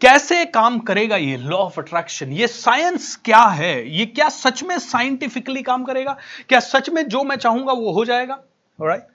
कैसे 0.00 0.44
काम 0.46 0.78
करेगा 0.80 1.16
ये 1.16 1.36
लॉ 1.36 1.56
ऑफ़ 1.56 1.78
अट्रैक्शन 1.80 2.32
ये 2.32 2.46
साइंस 2.48 3.14
क्या 3.24 3.42
है? 3.42 3.88
ये 3.88 4.06
क्या 4.06 4.28
सच 4.28 4.62
में 4.62 4.78
साइंटिफिकली 4.78 5.62
काम 5.62 5.84
करेगा? 5.84 6.16
क्या 6.48 6.60
सच 6.60 6.88
में 6.90 7.06
जो 7.08 7.22
मैं 7.24 7.36
चाहूँगा 7.36 7.72
वो 7.72 7.92
हो 7.92 8.04
जाएगा? 8.04 8.42
राइट 8.78 9.06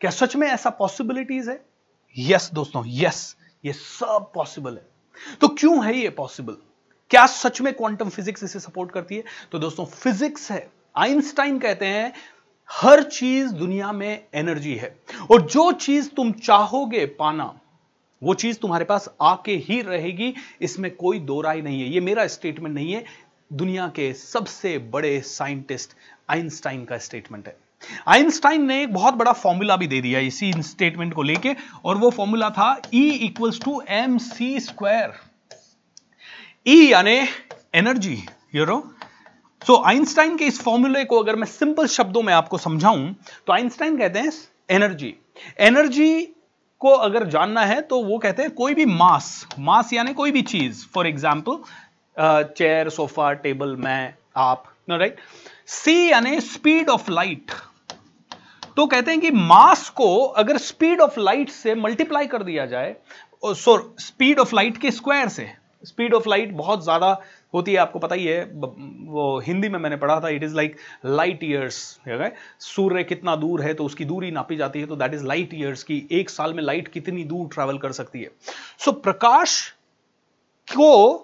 क्या 0.00 0.10
सच 0.10 0.36
में 0.36 0.46
ऐसा 0.48 0.70
पॉसिबिलिटीज 0.72 1.48
है? 1.48 1.60
यस 2.16 2.50
दोस्तों 2.54 2.82
यस 2.86 3.36
ये 3.64 3.72
सब 3.72 4.30
पॉसिबल 4.34 4.74
है। 4.74 4.86
तो 5.40 5.48
क्यों 5.48 5.86
है 5.86 5.96
ये 5.96 6.10
पॉसिबल 6.10 6.56
क्या 7.10 7.26
सच 7.26 7.60
में 7.60 7.74
क्वांटम 7.74 8.08
फिजिक्स 8.08 8.44
इसे 8.44 8.60
सपोर्ट 8.60 8.90
करती 8.90 9.16
है? 9.16 9.24
तो 9.52 9.58
दोस्तों 9.58 9.84
फिजिक्स 9.84 10.50
है। 10.52 10.70
आइंस्टाइन 10.96 11.58
कहते 11.58 11.86
हैं, 11.86 12.12
हर 12.70 13.02
चीज़ 13.02 13.52
दुनिया 13.52 13.92
में 13.92 14.24
एनर्जी 14.34 14.74
है। 14.74 15.00
और 15.30 15.42
जो 15.42 15.72
चीज़ 15.72 16.10
तुम 16.10 16.32
चाहोगे 16.32 17.06
पाना, 17.06 17.60
वो 18.22 18.34
चीज़ 18.34 18.58
तुम्हारे 18.58 18.84
पास 18.84 19.14
आके 19.22 19.56
ही 19.56 19.82
रहेगी। 19.82 20.34
इसमें 20.60 20.96
कोई 20.96 21.18
दो 21.18 21.40
राय 21.40 21.60
नहीं 21.60 21.82
है। 21.82 21.88
ये 21.88 22.00
मेरा 22.00 22.26
स्टेटमेंट 22.26 22.74
नहीं 22.74 22.92
है। 22.92 23.04
दुनिया 23.52 23.88
के 23.88 24.14
सबसे 24.14 24.78
बड़े 24.78 25.20
साइंटिस्ट 25.20 25.90
आइंस्टाइन 26.30 26.84
का 26.84 26.98
स्टेटमेंट 26.98 27.46
है। 27.46 27.56
आइंस्टाइन 28.08 28.66
ने 28.66 28.82
एक 28.82 28.92
बहुत 28.94 29.14
बड़ा 29.14 29.32
फॉर्मूला 29.32 29.76
भी 29.76 29.86
दे 29.86 30.00
दिया 30.00 30.20
इसी 30.20 30.52
स्टेटमेंट 30.62 31.14
को 31.14 31.22
लेके, 31.22 31.54
और 31.84 31.96
वो 31.98 32.10
फॉर्मूला 32.10 32.50
था 32.50 32.74
E 32.94 33.04
equals 33.22 33.60
to 33.64 33.80
M 33.88 34.18
C 34.18 34.58
square 34.60 35.12
E 36.66 36.76
यानी 36.90 37.16
energy 37.74 38.22
you 38.54 38.64
know 38.66 38.80
so 39.62 39.82
Einstein 39.86 40.36
के 40.36 40.44
इस 40.44 40.60
फॉर्मूले 40.62 41.04
को 41.04 41.18
अगर 41.22 41.36
मैं 41.36 41.46
सिंपल 41.46 41.86
शब्दों 41.88 42.22
में 42.22 42.32
आपको 42.34 42.58
समझाऊं 42.58 43.12
तो 43.46 43.52
आइंस्टाइन 43.52 43.96
कहते 43.98 44.18
हैं 44.18 44.32
एनर्जी 44.70 45.14
एनर्जी 45.60 46.20
को 46.80 46.90
अगर 47.06 47.26
जानना 47.28 47.64
है 47.66 47.80
तो 47.82 48.02
वो 48.04 48.18
कहते 48.18 48.42
हैं 48.42 48.50
कोई 48.54 48.74
भी 48.74 48.84
मास 48.86 49.46
मास 49.58 49.92
यानी 49.92 50.12
कोई 50.14 50.30
भी 50.32 50.42
चीज़. 50.42 50.84
For 50.94 51.06
example 51.06 51.62
chair 52.56 52.88
sofa 52.90 53.32
table 53.44 53.74
मैं, 53.76 54.14
आप 54.36 54.64
राइट 54.90 55.16
सी 55.66 56.10
यानी 56.10 56.40
स्पीड 56.40 56.88
ऑफ़ 56.90 57.10
लाइट 57.10 57.52
तो 58.76 58.86
कहते 58.86 59.10
हैं 59.10 59.20
कि 59.20 59.30
मास 59.30 59.88
को 59.90 60.24
अगर 60.24 60.56
स्पीड 60.58 61.00
ऑफ़ 61.00 61.20
लाइट 61.20 61.50
से 61.50 61.74
मल्टीप्लाई 61.74 62.26
कर 62.26 62.42
दिया 62.42 62.66
जाए 62.66 62.96
स्पीड 63.44 64.38
ऑफ़ 64.38 64.54
लाइट 64.54 64.78
के 64.78 64.90
स्क्वायर 64.90 65.28
से 65.28 65.48
स्पीड 65.84 66.14
ऑफ़ 66.14 66.28
लाइट 66.28 66.52
बहुत 66.52 66.84
ज़्यादा 66.84 67.20
होती 67.54 67.72
है 67.72 67.78
आपको 67.78 67.98
पता 67.98 68.14
ही 68.14 68.24
है 68.24 68.44
वो 68.44 69.38
हिंदी 69.40 69.68
में 69.68 69.78
मैंने 69.78 69.96
पढ़ा 69.96 70.20
था 70.20 70.28
it 70.28 70.42
is 70.42 70.54
like 70.54 70.76
light 71.06 71.44
years 71.44 72.00
सूर्य 72.60 73.04
कितना 73.04 73.36
दूर 73.36 73.62
है 73.62 73.74
तो 73.74 73.84
उसकी 73.84 74.04
दूरी 74.04 74.30
नापी 74.30 74.56
जाती 74.56 74.80
है 74.80 74.86
तो 74.86 74.96
दैट 74.96 75.14
इज़ 75.14 75.24
लाइट 75.24 75.54
ईयर्स 75.54 75.82
की 75.82 76.08
एक 76.10 76.30
साल 76.30 76.54
में 76.54 76.62
लाइट 76.62 76.88
कितनी 76.88 77.24
दूर 77.24 77.48
ट्रेवल 77.54 77.78
कर 77.78 77.92
सकती 77.92 78.22
है। 78.22 78.30
सो 78.78 78.90
so, 78.90 79.02
प्रकाश 79.02 79.74
को 80.68 81.14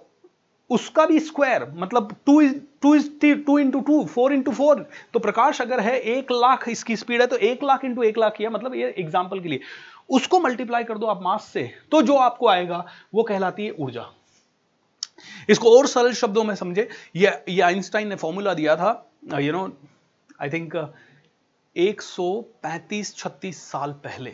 उसका 0.71 1.05
भी 1.07 1.19
स्क्वायर 1.21 1.67
मतलब 1.75 2.15
two 2.27 2.41
is 2.41 2.55
two 2.83 2.95
is 2.95 3.09
two 3.47 3.59
into 3.59 3.81
two 3.81 4.05
four 4.07 4.33
into 4.33 4.53
four 4.53 4.87
तो 5.15 5.19
प्रकाश 5.19 5.61
अगर 5.61 5.81
है 5.81 5.99
एक 5.99 6.33
लाख, 6.33 6.69
इसकी 6.69 6.97
स्पीड 6.97 7.21
है 7.21 7.27
तो 7.27 7.37
एक 7.39 7.65
लाख 7.65 7.85
इंटू 7.85 8.03
एक 8.03 8.19
लाख 8.19 8.37
किया 8.37 8.51
मतलब 8.51 8.75
ये 8.75 8.95
एग्ज़ाम्पल 8.99 9.41
के 9.41 9.49
लिए। 9.49 9.61
उसको 10.11 10.41
मल्टीप्लाई 10.41 10.85
कर 10.85 10.99
दो 10.99 11.07
आप 11.07 11.23
मास 11.23 11.45
से 11.53 11.71
तो 11.91 12.03
जो 12.03 12.17
आपको 12.19 12.49
आएगा, 12.49 12.85
वो 13.15 13.23
कहलाती 13.23 13.67
है 13.67 13.73
ऊर्जा। 13.73 14.07
इसको 15.49 15.77
और 15.79 15.87
सरल 15.87 16.13
शब्दों 16.15 16.45
में 16.45 16.55
समझे, 16.55 16.89
ये 17.17 17.45
ये 17.49 17.61
आइंस्टाइन 17.63 18.09
ने 18.09 18.17
फॉर्मूला 18.17 18.55
दिया 18.55 18.77
था 18.77 19.39
यू 19.39 19.53
नो 19.53 19.71
आई 20.43 20.51
थिंक 20.51 20.75
135 21.77 23.15
36 23.17 23.57
साल 23.65 23.93
पहले 24.05 24.31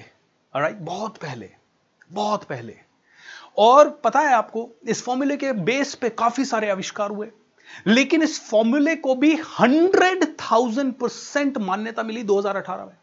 राइट 0.54 0.76
बहुत 0.82 1.16
पहले 1.18 1.50
बहुत 2.10 2.44
पहले। 2.44 2.76
और 3.58 3.88
पता 4.04 4.20
है 4.20 4.34
आपको, 4.34 4.68
इस 4.84 5.02
फॉर्मूले 5.02 5.36
के 5.36 5.52
बेस 5.52 5.94
पे 5.94 6.08
काफ़ी 6.10 6.44
सारे 6.44 6.70
आविष्कार 6.70 7.10
हुए, 7.10 7.30
लेकिन 7.86 8.22
इस 8.22 8.38
फॉर्मूले 8.50 8.94
को 8.96 9.14
भी 9.14 9.34
हंड्रेड 9.50 10.24
थाउज़ेंड 10.40 10.92
परसेंट 10.94 11.58
मान्यता 11.58 12.02
मिली 12.02 12.22
2018 12.24 12.84
में। 12.86 12.96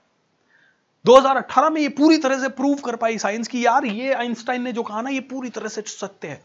2018 1.05 1.69
में 1.69 1.81
ये 1.81 1.89
पूरी 1.91 2.17
तरह 2.17 2.39
से 2.39 2.49
प्रूव 2.51 2.75
कर 2.75 2.95
पाई 2.95 3.17
साइंस 3.17 3.47
की, 3.47 3.65
यार 3.65 3.85
ये 3.85 4.13
आइंस्टाइन 4.13 4.61
ने 4.61 4.71
जो 4.71 4.83
कहा 4.83 5.01
ना, 5.01 5.09
ये 5.09 5.19
पूरी 5.21 5.49
तरह 5.49 5.67
से 5.67 5.81
सत्य 5.81 6.27
है। 6.27 6.41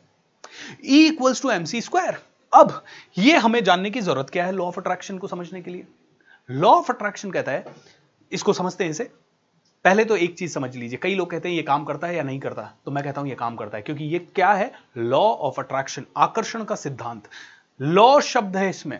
E 0.85 1.07
equals 1.07 1.43
to 1.43 1.51
M 1.51 1.65
C 1.65 1.81
square 1.81 2.19
अब 2.53 2.83
ये 3.19 3.37
हमें 3.37 3.63
जानने 3.65 3.91
की 3.91 4.01
ज़रूरत 4.01 4.31
क्या 4.31 4.45
है 4.47 4.53
लॉ 4.53 4.65
ऑफ़ 4.65 4.79
अट्रैक्शन 4.81 5.19
को 5.19 5.29
समझने 5.29 5.61
के 5.63 5.71
लिए? 5.71 5.87
लॉ 6.49 6.71
ऑफ़ 6.71 6.93
अट्रैक्शन 6.93 7.31
कहता 7.31 7.53
है, 7.53 7.65
इसको 8.33 8.53
समझते 8.53 8.85
हैं 8.85 8.91
इसे 8.91 9.11
पहले 9.85 10.05
तो 10.05 10.17
एक 10.17 10.35
चीज़ 10.39 10.53
समझ 10.53 10.75
लीजिए, 10.77 10.99
कई 11.03 11.15
लोग 11.15 11.31
कहते 11.31 11.49
हैं 11.49 11.57
ये 11.57 11.63
काम 11.63 11.85
करता 11.85 12.07
है 12.07 12.17
या 12.17 12.23
नहीं 12.23 12.39
करता? 12.41 12.63
तो 12.85 12.91
मैं 12.91 13.05
कहता 13.05 13.21
हूँ 13.21 13.29
ये 13.29 13.35
काम 13.35 13.57
करता 13.57 13.77
है, 13.77 13.83
क्योंकि 13.83 14.05
ये 14.05 14.19
क्या 14.35 14.53
है? 14.53 14.71
लॉ 14.97 15.21
ऑफ़ 15.21 15.61
अट्रैक्शन 15.61 16.05
आकर्षण 16.17 16.65
का 16.65 16.75
सिद्धांत। 16.75 17.29
लॉ 17.81 18.21
शब्द 18.21 18.57
है 18.57 18.69
इसमें। 18.71 18.99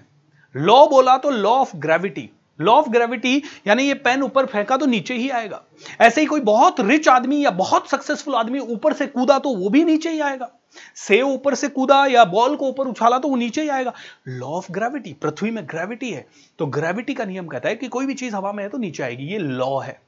लॉ 0.55 0.87
बोला 0.87 1.17
तो 1.17 1.31
law 1.31 1.51
of 1.51 1.77
gravity 1.77 2.29
law 2.59 2.73
of 2.73 2.89
gravity 2.91 3.43
यानी 3.67 3.83
ये 3.83 3.95
पेन 3.95 4.23
ऊपर 4.23 4.47
फेंका 4.47 4.77
तो 4.77 4.87
नीचे 4.87 5.15
ही 5.15 5.29
आएगा। 5.31 5.63
ऐसे 6.01 6.21
ही 6.21 6.27
कोई 6.27 6.41
बहुत 6.41 6.81
रिच 6.81 7.09
आदमी 7.09 7.45
या 7.45 7.51
बहुत 7.51 7.89
सक्सेसफुल 7.91 8.35
आदमी 8.35 8.59
ऊपर 8.59 8.93
से 8.93 9.07
कूदा 9.07 9.39
तो 9.39 9.55
वो 9.57 9.69
भी 9.69 9.85
नीचे 9.85 10.11
ही 10.11 10.21
आएगा। 10.21 10.51
से 10.97 11.21
ऊपर 11.23 11.55
से 11.55 11.69
कूदा 11.69 12.05
या 12.07 12.25
बॉल 12.25 12.57
को 12.57 12.69
ऊपर 12.69 12.89
उछाला 12.89 13.19
तो 13.19 13.29
वो 13.29 13.37
नीचे 13.37 13.63
ही 13.63 13.69
आएगा। 13.69 13.93
लॉ 14.29 14.49
ऑफ़ 14.49 14.73
ग्रेविटी 14.73 15.13
पृथ्वी 15.13 15.51
में 15.51 15.65
ग्रेविटी 15.67 16.11
है। 16.11 16.27
तो 16.59 16.67
ग्रेविटी 16.69 17.15
का 17.15 17.25
नियम 17.25 17.47
कहता 17.47 17.69
है 17.69 17.77
कि 17.77 17.89
कोई 17.89 18.07
भी 18.07 18.15
चीज़ 18.15 18.35
हवा 18.37 18.53
में 18.53 18.63
है 18.65 18.69
तो 18.71 18.79
नीचे 18.79 19.03
आएगी। 19.03 19.25
ये 19.25 19.39
लॉ 19.39 19.79
है। 19.79 20.01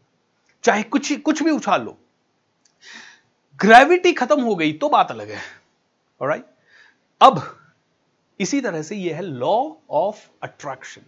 चाहे 0.64 0.82
कुछ 0.84 1.12
कुछ 1.20 1.42
भी 1.42 1.50
उछाल 1.50 1.82
लो। 1.82 1.96
ग्रेविटी 3.60 4.12
खत्म 4.12 4.42
हो 4.42 4.54
गई 4.56 4.72
तो 4.72 4.88
बात 4.88 5.10
अलग 5.10 5.30
है। 5.30 5.40
राइट 6.20 6.44
अब 7.20 7.42
इसी 8.40 8.60
तरह 8.60 8.82
से 8.82 8.96
यह 8.96 9.16
है 9.16 9.22
law 9.22 9.56
of 9.90 10.28
attraction 10.42 11.02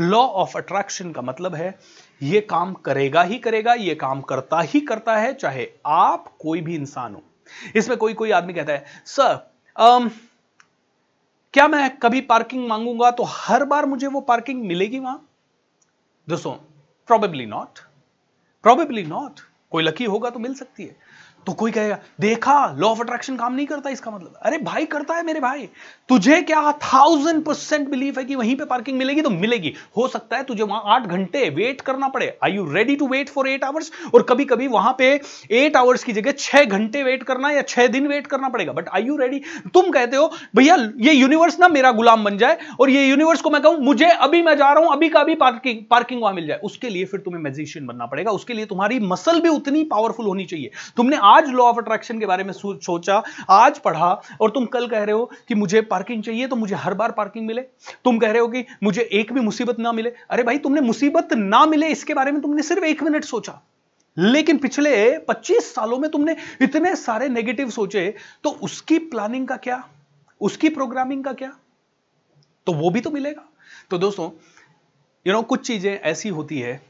law 0.00 0.18
of 0.18 0.56
attraction 0.58 1.12
का 1.12 1.22
मतलब 1.22 1.54
है 1.54 1.78
यह 2.22 2.46
काम 2.50 2.72
करेगा 2.84 3.22
ही 3.22 3.38
करेगा 3.38 3.74
यह 3.74 3.94
काम 4.00 4.20
करता 4.22 4.60
ही 4.60 4.80
करता 4.82 5.16
है 5.16 5.32
चाहे 5.34 5.68
आप 5.86 6.32
कोई 6.40 6.60
भी 6.60 6.74
इंसान 6.74 7.14
हो। 7.14 7.22
इसमें 7.76 7.96
कोई 7.98 8.14
कोई 8.14 8.30
आदमी 8.30 8.52
कहता 8.52 8.72
है 8.72 9.02
सर 9.06 9.34
um, 9.76 10.10
क्या 11.54 11.66
मैं 11.68 11.96
कभी 11.98 12.20
पार्किंग 12.22 12.66
मांगूँगा 12.68 13.10
तो 13.10 13.24
हर 13.26 13.64
बार 13.64 13.86
मुझे 13.86 14.06
वो 14.06 14.20
पार्किंग 14.22 14.64
मिलेगी 14.64 14.98
वहाँ? 14.98 15.28
दोस्तों 16.28 16.52
प्रॉबेबली 17.08 17.46
नॉट 17.46 17.78
प्रोबेबली 18.62 19.04
नॉट 19.04 19.40
कोई 19.70 19.82
लकी 19.82 20.04
होगा 20.04 20.30
तो 20.30 20.38
मिल 20.38 20.54
सकती 20.54 20.84
है। 20.84 20.96
तो 21.48 21.52
कोई 21.52 21.70
कहेगा, 21.70 21.96
देखा 22.20 22.54
लॉ 22.78 22.88
ऑफ़ 22.88 23.00
अट्रैक्शन 23.00 23.36
काम 23.36 23.54
नहीं 23.54 23.66
करता 23.66 23.90
इसका 23.90 24.10
मतलब। 24.10 24.32
अरे 24.42 24.56
भाई, 24.58 24.84
करता 24.86 25.14
है 25.14 25.22
मेरे 25.26 25.40
भाई। 25.40 25.68
तुझे 26.08 26.40
क्या 26.42 26.72
थाउज़ेंड 26.84 27.42
परसेंट 27.44 27.88
बिलीव 27.90 28.18
है 28.18 28.24
कि 28.24 28.34
वहीं 28.34 28.56
पे 28.56 28.64
पार्किंग 28.64 28.98
मिलेगी? 28.98 29.22
तो 29.22 29.30
मिलेगी। 29.30 29.72
हो 29.96 30.08
सकता 30.08 30.36
है 30.36 30.42
तुझे 30.42 30.62
वहाँ 30.62 30.82
आठ 30.94 31.06
घंटे 31.06 31.48
वेट 31.50 31.80
करना 31.80 32.08
पड़े। 32.08 32.26
Are 32.44 32.52
you 32.52 32.64
ready 32.72 32.96
to 32.96 33.08
wait 33.08 33.28
for 33.28 33.48
eight 33.48 33.64
hours 33.64 33.90
और 34.14 34.22
कभी 34.22 34.44
कभी 34.44 34.66
वहाँ 34.66 34.94
पे 34.98 35.08
एट 35.52 35.76
आवर्स 35.76 36.04
की 36.04 36.12
जगह 36.12 36.32
छह 36.38 36.64
घंटे 36.64 37.02
वेट 37.02 37.22
करना 37.22 37.50
या 37.50 37.62
छह 37.64 37.86
दिन 37.86 38.06
वेट 38.06 38.26
करना 38.26 38.48
पड़ेगा। 38.48 38.72
बट 38.72 38.88
आई 38.88 39.02
यू 39.02 39.16
रेडी 39.16 39.40
तुम 39.74 39.90
कहते 39.90 40.16
हो, 40.16 40.30
भैया, 40.56 40.76
ये 40.98 41.12
यूनिवर्स 41.12 41.58
ना 41.60 41.68
मेरा 41.68 41.92
गुलाम 41.92 42.24
बन 42.24 42.38
जाए 42.38 42.58
और 42.80 42.90
ये 42.90 43.06
यूनिवर्स 43.06 43.40
को 43.40 43.50
मैं 43.50 43.62
कहूँ, 43.62 43.78
मुझे 43.80 44.10
अभी 44.20 44.42
मैं 44.42 44.56
जा 44.56 44.72
रहा 44.72 44.84
हूँ, 44.84 44.92
अभी 44.92 45.08
का 45.08 45.20
अभी 45.20 45.34
पार्किंग 45.36 45.82
पार्किंग 45.90 46.22
वहाँ 46.22 46.34
मिल 46.34 46.46
जाए। 46.46 46.60
उसके 46.64 46.88
लिए 46.88 47.04
फिर 47.06 47.20
तुम्हें 47.20 47.42
मैजिशियन 47.42 47.86
बनना 47.86 48.06
पड़ेगा। 48.06 48.30
उसके 48.30 48.54
लिए 48.54 48.66
तुम्हारी 48.66 49.00
मसल 49.00 49.40
भी 49.40 49.48
उतनी 49.48 49.84
पावरफुल 49.86 50.26
होनी 50.26 50.44
चाहिए। 50.44 50.70
तुमने 50.96 51.16
आज 51.24 51.37
आज 51.38 51.48
लॉ 51.50 51.64
ऑफ़ 51.64 51.76
अट्रैक्शन 51.78 52.18
के 52.20 52.26
बारे 52.26 52.44
में 52.44 52.52
सोचा 52.52 53.22
आज 53.50 53.78
पढ़ा 53.78 54.10
और 54.40 54.50
तुम 54.50 54.64
कल 54.66 54.86
कह 54.88 55.02
रहे 55.02 55.14
हो 55.14 55.30
कि 55.48 55.54
मुझे 55.54 55.80
पार्किंग 55.90 56.22
चाहिए 56.22 56.46
तो 56.46 56.56
मुझे 56.56 56.74
हर 56.76 56.94
बार 56.94 57.12
पार्किंग 57.12 57.46
मिले। 57.46 57.62
तुम 58.04 58.18
कह 58.18 58.30
रहे 58.30 58.40
हो 58.40 58.48
कि 58.48 58.64
मुझे 58.82 59.02
एक 59.12 59.32
भी 59.32 59.40
मुसीबत 59.40 59.78
ना 59.78 59.92
मिले। 59.92 60.12
अरे 60.30 60.42
भाई 60.42 60.58
तुमने 60.58 60.80
मुसीबत 60.80 61.32
ना 61.34 61.64
मिले 61.66 61.88
इसके 61.88 62.14
बारे 62.14 62.32
में 62.32 62.40
तुमने 62.42 62.62
सिर्फ़ 62.62 62.84
एक 62.84 63.02
मिनट 63.02 63.24
सोचा। 63.24 63.60
लेकिन 64.16 64.58
पिछले 64.58 65.18
25 65.18 65.74
सालों 65.74 65.98
में 65.98 66.10
तुमने 66.10 66.36
इतने 66.62 66.94
सारे 66.96 67.28
नेगेटिव 67.28 67.70
सोचे 67.70 68.14
तो 68.44 68.50
उसकी 68.62 68.98
प्लानिंग 68.98 69.46
का 69.48 69.56
क्या? 69.56 69.82
उसकी 70.40 70.68
प्रोग्रामिंग 70.68 71.24
का 71.24 71.32
क्या? 71.32 71.52
तो 72.66 72.72
वो 72.72 72.90
भी 72.90 73.00
तो 73.00 73.10
मिलेगा। 73.10 73.48
तो 73.90 73.98
दोस्तों 73.98 74.24
यू 74.24 74.30
you 75.24 75.32
नो 75.32 75.38
know, 75.38 75.48
कुछ 75.48 75.66
चीज़ें 75.66 75.92
ऐसी 75.92 76.28
होती 76.28 76.58
है 76.60 76.80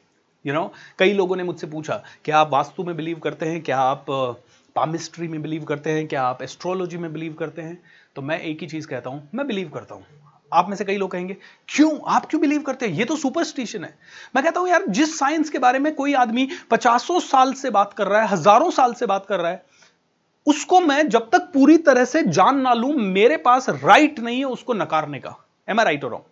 यू 0.45 0.55
नो 0.55 0.73
कई 0.99 1.13
लोगों 1.13 1.37
ने 1.37 1.43
मुझसे 1.43 1.67
पूछा, 1.67 2.03
क्या 2.25 2.39
आप 2.39 2.51
वास्तु 2.53 2.85
में 2.85 2.97
बिलीव 2.97 3.19
करते 3.19 3.47
हैं? 3.47 3.63
क्या 3.63 3.79
आप 3.81 4.07
पामिस्ट्री 4.77 5.29
में 5.29 5.41
बिलीव 5.43 5.65
करते 5.65 5.91
हैं? 5.91 6.07
क्या 6.09 6.23
आप 6.23 6.43
एस्ट्रोलॉजी 6.43 6.99
में 6.99 7.13
बिलीव 7.13 7.35
करते 7.35 7.63
हैं? 7.63 7.81
तो 8.17 8.23
मैं 8.23 8.41
एक 8.41 8.61
ही 8.61 8.67
चीज़ 8.67 8.87
कहता 8.87 9.11
हूँ, 9.11 9.29
मैं 9.35 9.47
बिलीव 9.47 9.69
करता 9.69 9.95
हूँ। 9.95 10.05
आप 10.53 10.69
में 10.69 10.77
से 10.77 10.85
कई 10.85 10.97
लोग 10.97 11.11
कहेंगे, 11.11 11.37
क्यों? 11.69 11.91
आप 12.09 12.27
क्यों 12.27 12.41
बिलीव 12.43 12.63
करते 12.63 12.87
हैं? 12.87 12.93
ये 12.95 13.05
तो 13.05 13.17
सुपरस्टिशन 13.17 13.85
है। 13.85 13.95
मैं 14.37 14.45
कहता 14.45 14.61
हूँ, 14.61 14.69
यार, 14.69 14.85
जिस 14.89 15.19
साइंस 15.19 15.51
के 15.51 15.59
बारे 15.59 15.79
में 15.79 15.95
कोई 15.95 16.15
आदमी 16.15 16.49
पचासों 16.71 17.19
साल 17.21 17.53
से 17.53 17.71
बात 17.71 17.93
कर 17.93 18.07
रहा 18.07 18.23
है, 18.23 18.29
हज़ारों 18.29 18.71
साल 18.71 18.95
से 18.95 19.07
बात 19.07 19.27
कर 19.27 19.41
रहा 19.41 19.51
है, 19.51 19.63
उसको 20.47 20.81
मैं 20.81 21.09
जब 21.09 21.29
तक 21.31 21.51
पूरी 21.55 21.77
तरह 21.79 22.05
से 22.05 22.23
जान 22.23 22.61
ना 22.61 22.73
लू, 22.73 22.93
मेरे 22.93 23.37
पास 23.37 23.69
राइट 23.69 24.21
नहीं 24.21 24.39
है 24.39 24.45
उसको 24.45 24.75
नकारने 24.75 25.19
का। 25.19 25.37
एम 25.69 25.81
आई 25.81 25.85
राइट 25.85 26.05
और 26.05 26.11
रॉन्ग 26.11 26.25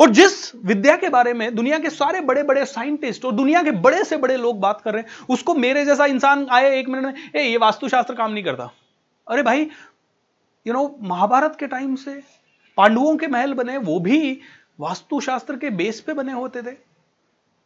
और 0.00 0.10
जिस 0.10 0.54
विद्या 0.56 0.96
के 0.96 1.08
बारे 1.08 1.32
में 1.34 1.54
दुनिया 1.54 1.78
के 1.78 1.90
सारे 1.90 2.20
बड़े 2.20 2.42
बड़े 2.42 2.64
साइंटिस्ट 2.64 3.24
और 3.24 3.32
दुनिया 3.32 3.62
के 3.62 3.70
बड़े 3.70 4.04
से 4.04 4.16
बड़े 4.16 4.36
लोग 4.36 4.60
बात 4.60 4.80
कर 4.80 4.92
रहे 4.92 5.02
हैं, 5.02 5.08
उसको 5.30 5.54
मेरे 5.54 5.84
जैसा 5.84 6.06
इंसान 6.06 6.46
आए 6.50 6.78
एक 6.78 6.88
मिनट 6.88 7.04
में, 7.04 7.30
ए, 7.36 7.42
ये 7.42 7.56
वास्तुशास्त्र 7.56 8.14
काम 8.14 8.32
नहीं 8.32 8.44
करता। 8.44 8.70
अरे 9.30 9.42
भाई 9.42 9.70
यू 10.66 10.72
नो 10.72 10.96
महाभारत 11.02 11.56
के 11.60 11.66
टाइम 11.66 11.94
से 11.94 12.22
पांडवों 12.76 13.16
के 13.16 13.26
महल 13.26 13.54
बने, 13.54 13.76
वो 13.76 14.00
भी 14.00 14.40
वास्तुशास्त्र 14.80 15.56
के 15.56 15.70
बेस 15.70 16.00
पे 16.00 16.12
बने 16.12 16.32
होते 16.32 16.62
थे। 16.62 16.70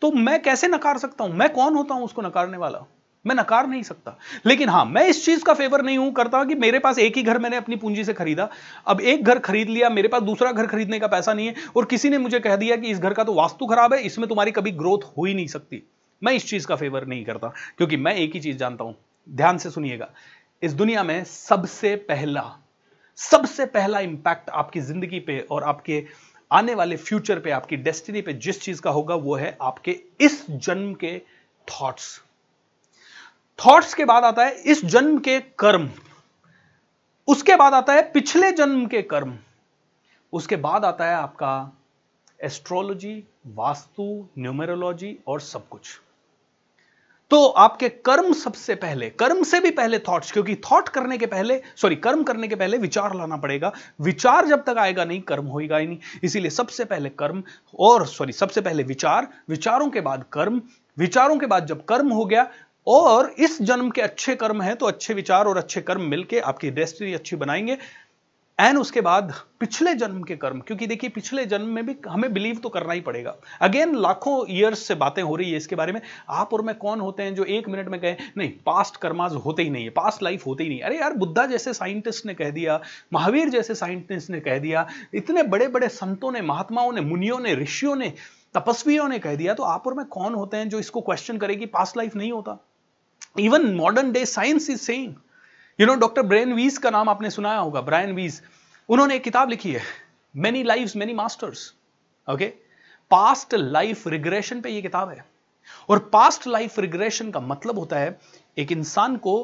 तो 0.02 0.12
मैं 0.12 0.42
कैसे 0.42 0.68
नकार 0.68 0.98
सकता 0.98 1.24
हूँ? 1.24 1.32
मैं 1.32 1.52
कौन 1.52 1.74
होता 1.74 1.94
हूँ 1.94 2.04
उसको 2.04 2.22
नकारने 2.22 2.56
वाला? 2.56 2.84
मैं 3.24 3.34
नकार 3.34 3.66
नहीं 3.66 3.82
सकता। 3.82 4.16
लेकिन 4.46 4.68
हाँ, 4.68 4.84
मैं 4.84 5.06
इस 5.06 5.24
चीज़ 5.24 5.44
का 5.44 5.54
फेवर 5.54 5.82
नहीं 5.82 5.98
हूँ 5.98 6.12
करता 6.12 6.44
कि 6.44 6.54
मेरे 6.56 6.78
पास 6.78 6.98
एक 6.98 7.16
ही 7.16 7.22
घर 7.22 7.38
मैंने 7.38 7.56
अपनी 7.56 7.76
पूंजी 7.76 8.04
से 8.04 8.12
खरीदा। 8.14 8.48
अब 8.86 9.00
एक 9.02 9.24
घर 9.24 9.38
खरीद 9.40 9.68
लिया, 9.68 9.88
मेरे 9.90 10.08
पास 10.08 10.22
दूसरा 10.22 10.52
घर 10.52 10.66
खरीदने 10.66 10.98
का 10.98 11.06
पैसा 11.06 11.32
नहीं 11.32 11.46
है 11.46 11.54
और 11.76 11.84
किसी 11.84 12.10
ने 12.10 12.18
मुझे 12.18 12.40
कह 12.40 12.56
दिया 12.56 12.76
कि 12.76 12.90
इस 12.90 12.98
घर 12.98 13.14
का 13.14 13.24
तो 13.24 13.34
वास्तु 13.34 13.66
खराब 13.66 13.94
है, 13.94 14.02
इसमें 14.02 14.28
तुम्हारी 14.28 14.50
कभी 14.50 14.70
ग्रोथ 14.72 15.04
हो 15.08 15.24
ही 15.24 15.34
नहीं 15.34 15.46
सकती। 15.48 15.82
मैं 16.22 16.32
इस 16.32 16.46
चीज़ 16.46 16.66
का 16.66 16.76
फेवर 16.76 17.06
नहीं 17.06 17.24
करता, 17.24 17.52
क्योंकि 17.76 17.96
मैं 17.96 18.14
एक 18.14 18.34
ही 18.34 18.40
चीज़ 18.40 18.56
जानता 18.56 18.84
हूँ। 18.84 18.96
ध्यान 19.28 19.58
से 19.58 19.70
सुनिएगा, 19.70 20.08
इस 20.62 20.72
दुनिया 20.72 21.02
में 21.02 21.22
सबसे 21.24 21.94
पहला 22.08 22.44
सबसे 23.18 23.64
पहला 23.66 24.00
इंपैक्ट 24.00 24.50
आपकी 24.50 24.80
ज़िंदगी 24.80 25.18
पे 25.20 25.38
और 25.50 25.64
आपके 25.64 26.04
आने 26.50 26.74
वाले 26.74 26.96
फ्यूचर 26.96 27.38
पे, 27.38 27.50
आपकी 27.50 27.76
डेस्टिनी 27.78 28.20
पे 28.22 28.32
जिस 28.34 28.60
चीज़ 28.60 28.80
का 28.80 28.90
होगा, 28.90 29.14
वो 29.14 29.34
है 29.36 29.56
आपके 29.62 29.96
इस 30.20 30.44
जन्म 30.50 30.92
के 30.94 31.18
थॉट्स 31.68 32.20
थॉट्स 33.66 33.94
के 33.94 34.04
बाद 34.04 34.24
आता 34.24 34.44
है, 34.44 34.52
इस 34.52 34.84
जन्म 34.84 35.18
के 35.18 35.40
कर्म। 35.40 35.90
उसके 37.28 37.56
बाद 37.56 37.74
आता 37.74 37.92
है, 37.92 38.12
पिछले 38.12 38.52
जन्म 38.52 38.86
के 38.86 39.02
कर्म। 39.02 39.38
उसके 40.32 40.56
बाद 40.56 40.84
आता 40.84 41.04
है 41.04 41.14
आपका 41.14 41.72
एस्ट्रोलॉजी 42.42 43.24
वास्तु 43.46 44.26
न्यूमेरोलॉजी 44.38 45.18
और 45.26 45.40
सब 45.40 45.68
कुछ। 45.68 46.00
तो 47.30 47.46
आपके 47.46 47.88
कर्म 47.88 48.32
सबसे 48.32 48.74
पहले, 48.74 49.10
कर्म 49.10 49.42
से 49.42 49.60
भी 49.60 49.70
पहले 49.70 49.98
थॉट्स 49.98 50.32
क्योंकि 50.32 50.56
थॉट 50.56 50.88
करने 50.88 51.18
के 51.18 51.26
पहले 51.26 51.62
सॉरी 51.76 51.96
कर्म 51.96 52.22
करने 52.22 52.48
के 52.48 52.54
पहले 52.54 52.78
विचार 52.78 53.14
लाना 53.14 53.36
पड़ेगा। 53.36 53.72
विचार 54.00 54.46
जब 54.46 54.64
तक 54.64 54.74
आएगा 54.78 55.04
नहीं, 55.04 55.20
कर्म 55.20 55.46
होएगा 55.46 55.76
ही 55.76 55.86
नहीं। 55.86 55.98
इसीलिए 56.22 56.50
सबसे 56.50 56.84
पहले 56.84 57.08
कर्म 57.08 57.42
और 57.78 58.06
सॉरी 58.06 58.32
सबसे 58.32 58.60
पहले 58.60 58.82
विचार। 58.82 59.28
विचारों 59.48 59.90
के 59.90 60.00
बाद 60.00 60.24
कर्म। 60.32 60.62
विचारों 60.98 61.38
के 61.38 61.46
बाद 61.46 61.66
जब 61.66 61.84
कर्म 61.84 62.12
हो 62.12 62.24
गया 62.24 62.50
और 62.86 63.34
इस 63.38 63.60
जन्म 63.62 63.90
के 63.90 64.02
अच्छे 64.02 64.34
कर्म 64.34 64.62
हैं 64.62 64.76
तो 64.76 64.86
अच्छे 64.86 65.14
विचार 65.14 65.46
और 65.46 65.56
अच्छे 65.56 65.80
कर्म 65.80 66.02
मिलके 66.02 66.40
आपकी 66.40 66.70
डेस्टिनी 66.70 67.14
अच्छी 67.14 67.36
बनाएँगे। 67.36 67.78
एंड 68.58 68.78
उसके 68.78 69.00
बाद 69.00 69.32
पिछले 69.60 69.92
जन्म 69.94 70.22
के 70.22 70.36
कर्म, 70.36 70.60
क्योंकि 70.60 70.86
देखिए 70.86 71.10
पिछले 71.10 71.44
जन्म 71.46 71.66
में 71.66 71.86
भी 71.86 71.94
हमें 72.08 72.32
बिलीव 72.32 72.56
तो 72.56 72.68
करना 72.68 72.92
ही 72.92 73.00
पड़ेगा। 73.00 73.34
अगेन 73.60 73.94
लाखों 73.96 74.44
ईयर्स 74.50 74.78
से 74.78 74.94
बातें 74.94 75.22
हो 75.22 75.36
रही 75.36 75.50
है 75.50 75.56
इसके 75.56 75.76
बारे 75.76 75.92
में। 75.92 76.00
आप 76.30 76.52
और 76.54 76.62
मैं 76.62 76.74
कौन 76.74 77.00
होते 77.00 77.22
हैं 77.22 77.34
जो 77.34 77.44
एक 77.44 77.68
मिनट 77.68 77.88
में 77.88 78.00
कहें, 78.00 78.16
नहीं 78.36 78.50
पास्ट 78.66 78.96
कर्माज 78.96 79.34
होते 79.34 79.62
ही 79.62 79.70
नहीं 79.70 79.84
है 79.84 79.90
पास्ट 79.90 80.22
लाइफ 80.22 80.46
होते 80.46 80.62
ही 80.62 80.68
नहीं 80.68 80.80
अरे 80.80 80.98
यार, 80.98 81.12
बुद्धा 81.12 81.46
जैसे 81.46 81.72
साइंटिस्ट 81.74 82.26
ने 82.26 82.34
कह 82.34 82.50
दिया, 82.50 82.80
महावीर 83.12 83.48
जैसे 83.48 83.74
साइंटिस्ट 83.74 84.30
ने 84.30 84.40
कह 84.40 84.58
दिया, 84.58 84.86
इतने 85.14 85.42
बड़े 85.42 85.68
बड़े 85.68 85.88
संतों 85.88 86.32
ने, 86.32 86.40
महात्माओं 86.40 86.92
ने, 86.92 87.00
मुनियों 87.00 87.38
ने, 87.38 87.54
ऋषियों 87.54 87.96
ने, 87.96 88.12
तपस्वियों 88.54 89.08
ने 89.08 89.18
कह 89.18 89.34
दिया 89.34 89.54
तो 89.54 89.62
आप 89.62 89.86
और 89.86 89.94
मैं 89.94 90.06
कौन 90.06 90.34
होते 90.34 90.56
हैं 90.56 90.68
जो 90.68 90.78
इसको 90.78 91.00
क्वेश्चन 91.00 91.38
करेगी 91.38 91.66
पास्ट 91.66 91.96
लाइफ 91.96 92.16
नहीं 92.16 92.32
होता? 92.32 92.58
Even 93.36 93.74
modern 93.74 94.12
day 94.12 94.24
science 94.26 94.70
is 94.70 94.80
saying 94.80 95.14
you 95.78 95.86
know 95.86 95.94
doctor 95.96 96.22
Brian 96.22 96.52
Weiss 96.52 96.78
का 96.78 96.90
नाम 96.90 97.08
आपने 97.08 97.30
सुनाया 97.30 97.58
होगा 97.58 97.80
ब्रायन 97.80 98.14
वीज 98.14 98.40
उन्होंने 98.88 99.16
एक 99.16 99.24
किताब 99.24 99.50
लिखी 99.50 99.72
है 99.72 99.82
many 100.34 100.62
life 100.62 100.96
many 100.96 101.14
masters 101.14 101.72
okay 102.28 102.52
past 103.10 103.54
life 103.54 104.06
regression 104.08 104.60
पे 104.60 104.70
ये 104.70 104.82
किताब 104.82 105.08
है। 105.08 105.24
और 105.88 105.98
पास्ट 106.12 106.46
लाइफ 106.46 106.78
रिग्रेशन 106.78 107.30
का 107.30 107.40
मतलब 107.40 107.78
होता 107.78 107.98
है, 107.98 108.18
एक 108.56 108.72
इंसान 108.72 109.16
को 109.26 109.34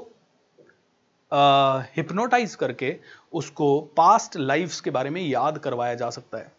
हिप्नोटाइज 1.96 2.54
करके 2.54 2.94
उसको 3.32 3.80
पास्ट 3.96 4.36
लाइफ्स 4.36 4.80
के 4.80 4.90
बारे 4.90 5.10
में 5.10 5.20
याद 5.22 5.58
करवाया 5.58 5.94
जा 5.94 6.10
सकता 6.10 6.38
है। 6.38 6.52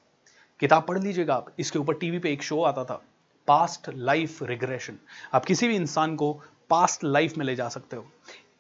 किताब 0.60 0.86
पढ़ 0.88 1.00
लीजिएगा 1.00 1.36
आप, 1.36 1.52
इसके 1.60 1.80
ऊपर 1.80 1.94
टीवी 1.94 2.20
पे 2.20 2.32
एक 2.34 2.44
शो 2.44 2.62
आता 2.63 2.84
था 2.86 3.02
पास्ट 3.48 3.90
लाइफ 3.90 4.42
रिग्रेशन 4.44 4.98
आप 5.34 5.46
किसी 5.46 5.68
भी 5.68 5.76
इंसान 5.76 6.16
को 6.16 6.32
पास्ट 6.69 7.03
लाइफ 7.03 7.38
में 7.38 7.45
ले 7.45 7.56
जा 7.56 7.69
सकते 7.69 7.95
हो। 7.95 8.06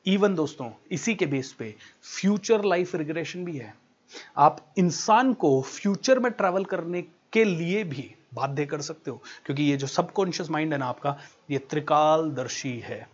इवन 0.05 0.35
दोस्तों, 0.35 0.69
इसी 0.91 1.15
के 1.15 1.25
बेस 1.25 1.51
पे 1.53 1.73
फ्यूचर 2.03 2.63
लाइफ 2.65 2.95
रिग्रेशन 2.95 3.45
भी 3.45 3.57
है। 3.57 3.73
आप 4.37 4.73
इंसान 4.77 5.33
को 5.33 5.61
फ्यूचर 5.61 6.19
में 6.19 6.31
ट्रैवल 6.31 6.65
करने 6.65 7.01
के 7.33 7.43
लिए 7.43 7.83
भी 7.83 8.13
बाध्य 8.33 8.65
कर 8.65 8.81
सकते 8.81 9.11
हो, 9.11 9.21
क्योंकि 9.45 9.63
ये 9.63 9.77
जो 9.77 9.87
सबकॉन्शियस 9.87 10.49
माइंड 10.49 10.73
है 10.73 10.79
ना 10.79 10.85
आपका, 10.85 11.17
ये 11.51 11.57
त्रिकालदर्शी 11.57 12.79
है। 12.79 13.07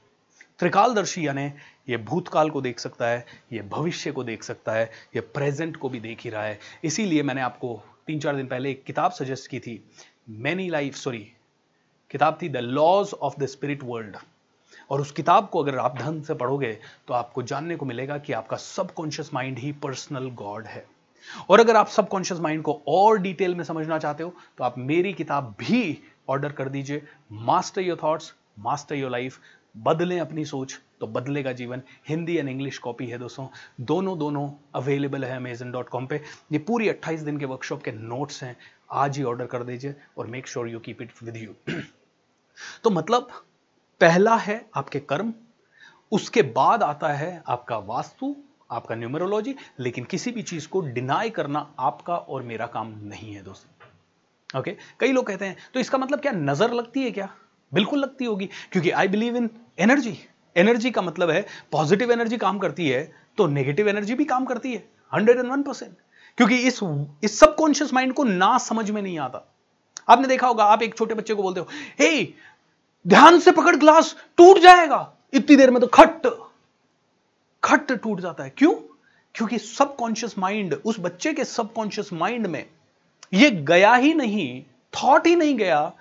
त्रिकालदर्शी 0.60 1.27
यानी 1.27 1.45
ये 1.89 1.97
भूतकाल 1.97 2.49
को 2.49 2.62
देख 2.62 2.79
सकता 2.79 3.08
है, 3.08 3.25
ये 3.53 3.62
भविष्य 3.62 4.12
को 4.12 4.23
देख 4.23 4.43
सकता 4.43 4.71
है, 4.71 4.91
ये 5.15 5.21
प्रेजेंट 5.21 5.77
को 5.77 5.89
भी 5.89 5.99
देख 5.99 6.21
ही 6.21 6.29
रहा 6.29 6.43
है। 6.43 6.60
इसीलिए 6.84 7.23
मैंने 7.23 7.41
आपको 7.41 7.82
तीन 8.08 8.19
चार 8.19 8.36
दिन 8.36 8.47
पहले 8.47 8.71
एक 8.71 8.84
किताब 8.84 9.12
सजेस्ट 9.12 9.49
की 9.49 9.60
थी 9.60 9.84
मैनी 10.29 10.69
लाइफ 10.69 10.95
सॉरी 10.95 11.32
किताब 12.12 12.38
थी 12.41 12.49
the 12.49 12.58
laws 12.58 13.13
of 13.13 13.39
the 13.39 13.45
spirit 13.45 13.84
world 13.84 14.17
और 14.89 15.02
उस 15.02 15.12
किताब 15.12 15.50
को 15.50 15.63
अगर 15.63 15.78
आप 15.78 15.98
ढंग 15.98 16.24
से 16.24 16.34
पढ़ोगे 16.34 16.72
तो 17.08 17.13
आपको 17.13 17.43
जानने 17.43 17.76
को 17.76 17.86
मिलेगा 17.86 18.17
कि 18.17 18.34
आपका 18.34 18.58
सबकॉन्शियस 18.58 19.34
माइंड 19.34 19.58
ही 19.60 19.72
पर्सनल 19.84 20.30
गॉड 20.36 20.67
है। 20.67 20.86
और 21.50 21.60
अगर 21.60 21.76
आप 21.76 21.88
सबकॉन्शियस 21.88 22.39
माइंड 22.39 22.63
को 22.63 22.82
और 22.88 23.17
डिटेल 23.19 23.56
में 23.56 23.63
समझना 23.63 23.98
चाहते 23.98 24.24
हो 24.24 24.34
तो 24.58 24.63
आप 24.63 24.78
मेरी 24.78 25.13
किताब 25.13 25.56
भी 25.60 25.98
ऑर्डर 26.30 26.52
कर 26.52 26.69
दीजिए। 26.69 27.02
Master 27.32 27.82
your 27.82 27.98
thoughts 28.04 28.34
master 28.60 28.96
your 28.96 29.12
life 29.12 29.39
बदलें 29.76 30.19
अपनी 30.19 30.43
सोच 30.46 30.80
तो 31.00 31.08
बदलेगा 31.08 31.52
जीवन। 31.54 31.82
हिंदी 32.08 32.36
एंड 32.38 32.50
इंग्लिश 32.50 32.78
कॉपी 32.78 33.06
है 33.08 33.17
दोस्तों। 33.19 33.48
दोनों 33.82 34.17
दोनों 34.19 34.50
अवेलेबल 34.76 35.26
है 35.26 35.36
अमेजन 35.36 35.72
डॉट 35.72 35.89
कॉम 35.89 36.06
पर 36.06 36.19
ये 36.52 36.60
पूरी 36.60 36.89
28 36.89 37.24
दिन 37.24 37.38
के 37.38 37.46
वर्कशॉप 37.46 37.82
के 37.84 37.91
नोट्स 37.91 38.43
हैं। 38.43 38.56
आज 38.91 39.17
ही 39.17 39.24
ऑर्डर 39.24 39.46
कर 39.46 39.63
दीजिए 39.63 39.96
और 40.17 40.28
make 40.28 40.48
sure 40.48 40.69
you 40.69 40.80
keep 40.80 41.02
it 41.02 41.12
with 41.24 41.38
you 41.38 41.74
तो 42.84 42.89
मतलब 42.89 43.28
पहला 44.04 44.36
है 44.38 44.56
आपके 44.76 45.00
कर्म, 45.02 45.34
उसके 46.12 46.42
बाद 46.54 46.82
आता 46.84 47.08
है 47.10 47.44
आपका 47.48 47.78
वास्तु, 47.80 48.36
आपका 48.72 48.96
न्यूमरोलॉजी 48.96 49.56
लेकिन 49.80 50.04
किसी 50.06 50.32
भी 50.32 50.42
चीज़ 50.44 50.68
को 50.68 50.82
डिनाई 50.89 51.30
करना 51.30 51.60
आपका 51.82 52.16
और 52.16 52.44
मेरा 52.44 52.66
काम 52.68 52.92
नहीं 53.04 53.34
है 53.34 53.44
दोस्तों। 53.44 54.60
ओके 54.60 54.76
कई 55.00 55.12
लोग 55.12 55.28
कहते 55.28 55.46
हैं 55.46 55.58
तो 55.74 55.80
इसका 55.80 55.98
मतलब 55.98 56.20
क्या, 56.20 56.32
नज़र 56.32 56.74
लगती 56.74 57.04
है 57.04 57.12
क्या? 57.12 57.30
बिल्कुल 57.72 58.00
लगती 58.00 58.26
होगी, 58.26 58.50
क्योंकि 58.72 58.92
I 58.92 59.08
believe 59.08 59.38
in 59.38 59.50
energy 59.80 60.18
energy 60.56 60.92
का 60.92 61.02
मतलब 61.02 61.30
है 61.30 61.46
पॉजिटिव 61.72 62.12
एनर्जी 62.12 62.38
काम 62.38 62.60
करती 62.60 62.89
है 62.89 63.12
तो 63.38 63.48
नेगेटिव 63.50 63.89
एनर्जी 63.89 64.16
भी 64.16 64.26
काम 64.26 64.46
करती 64.46 64.74
है 64.74 64.84
हंड्रेड 65.12 65.39
एंड 65.39 65.52
वन 65.52 65.63
परसेंट 65.63 65.96
क्योंकि 66.38 66.58
इस 66.60 66.80
इस 67.24 67.39
सबकॉन्शियस 67.39 67.94
माइंड 67.94 68.13
को 68.13 68.24
ना 68.24 68.58
समझ 68.60 68.89
में 68.92 69.02
नहीं 69.02 69.18
आता। 69.20 69.50
आपने 70.10 70.28
देखा 70.28 70.48
होगा, 70.48 70.63
आप 70.66 70.82
एक 70.84 70.98
छोटे 70.98 71.16
बच्चे 71.16 71.34
को 71.34 71.44
बोलते 71.44 71.60
हो 71.60 71.68
हे 72.00 72.34
ध्यान 73.08 73.39
से 73.39 73.52
पकड़, 73.52 73.76
ग्लास 73.76 74.16
टूट 74.38 74.58
जाएगा। 74.58 75.13
इतनी 75.34 75.56
देर 75.56 75.72
में 75.72 75.82
तो 75.82 75.88
खट 75.88 76.28
खट 77.63 77.92
टूट 77.92 78.20
जाता 78.20 78.44
है। 78.44 78.54
क्यों? 78.58 78.74
क्योंकि 79.36 79.58
सबकॉन्शियस 79.58 80.38
माइंड 80.38 80.82
उस 80.86 81.00
बच्चे 81.00 81.34
के 81.34 81.46
सबकॉन्शियस 81.46 82.13
माइंड 82.13 82.48
में 82.48 82.66
यह 83.34 83.50
गया 83.50 83.94
ही 83.94 84.13
नहीं 84.13 84.63
थॉट 84.94 85.28
ही 85.28 85.36
नहीं 85.36 85.58
गया 85.58 85.94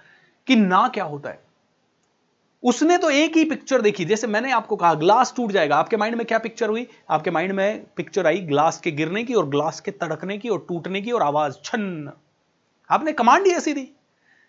कि 0.46 0.56
ना 0.56 0.88
क्या 0.88 1.04
होता 1.04 1.30
है। 1.30 1.42
उसने 2.62 2.98
तो 2.98 3.10
एक 3.10 3.36
ही 3.36 3.44
पिक्चर 3.44 3.80
देखी। 3.80 4.04
जैसे 4.04 4.26
मैंने 4.26 4.52
आपको 4.52 4.76
कहा, 4.76 4.94
ग्लास 4.94 5.34
टूट 5.36 5.52
जाएगा। 5.52 5.76
आपके 5.76 5.96
माइंड 5.96 6.16
में 6.16 6.26
क्या 6.26 6.38
पिक्चर 6.38 6.68
हुई? 6.68 6.86
आपके 7.10 7.30
माइंड 7.30 7.52
में 7.52 7.84
पिक्चर 7.96 8.26
आई 8.26 8.38
ग्लास 8.38 8.80
के 8.80 8.90
गिरने 8.90 9.24
की 9.24 9.34
और 9.34 9.46
ग्लास 9.46 9.80
के 9.80 9.90
तड़कने 9.90 10.38
की 10.38 10.48
और 10.48 10.66
टूटने 10.68 11.02
की 11.02 11.12
और 11.12 11.22
आवाज़, 11.22 11.54
छन्न। 11.64 12.12
आपने 12.90 13.12
कमांड 13.12 13.46
ही 13.46 13.52
ऐसी 13.52 13.72
दी। 13.72 13.90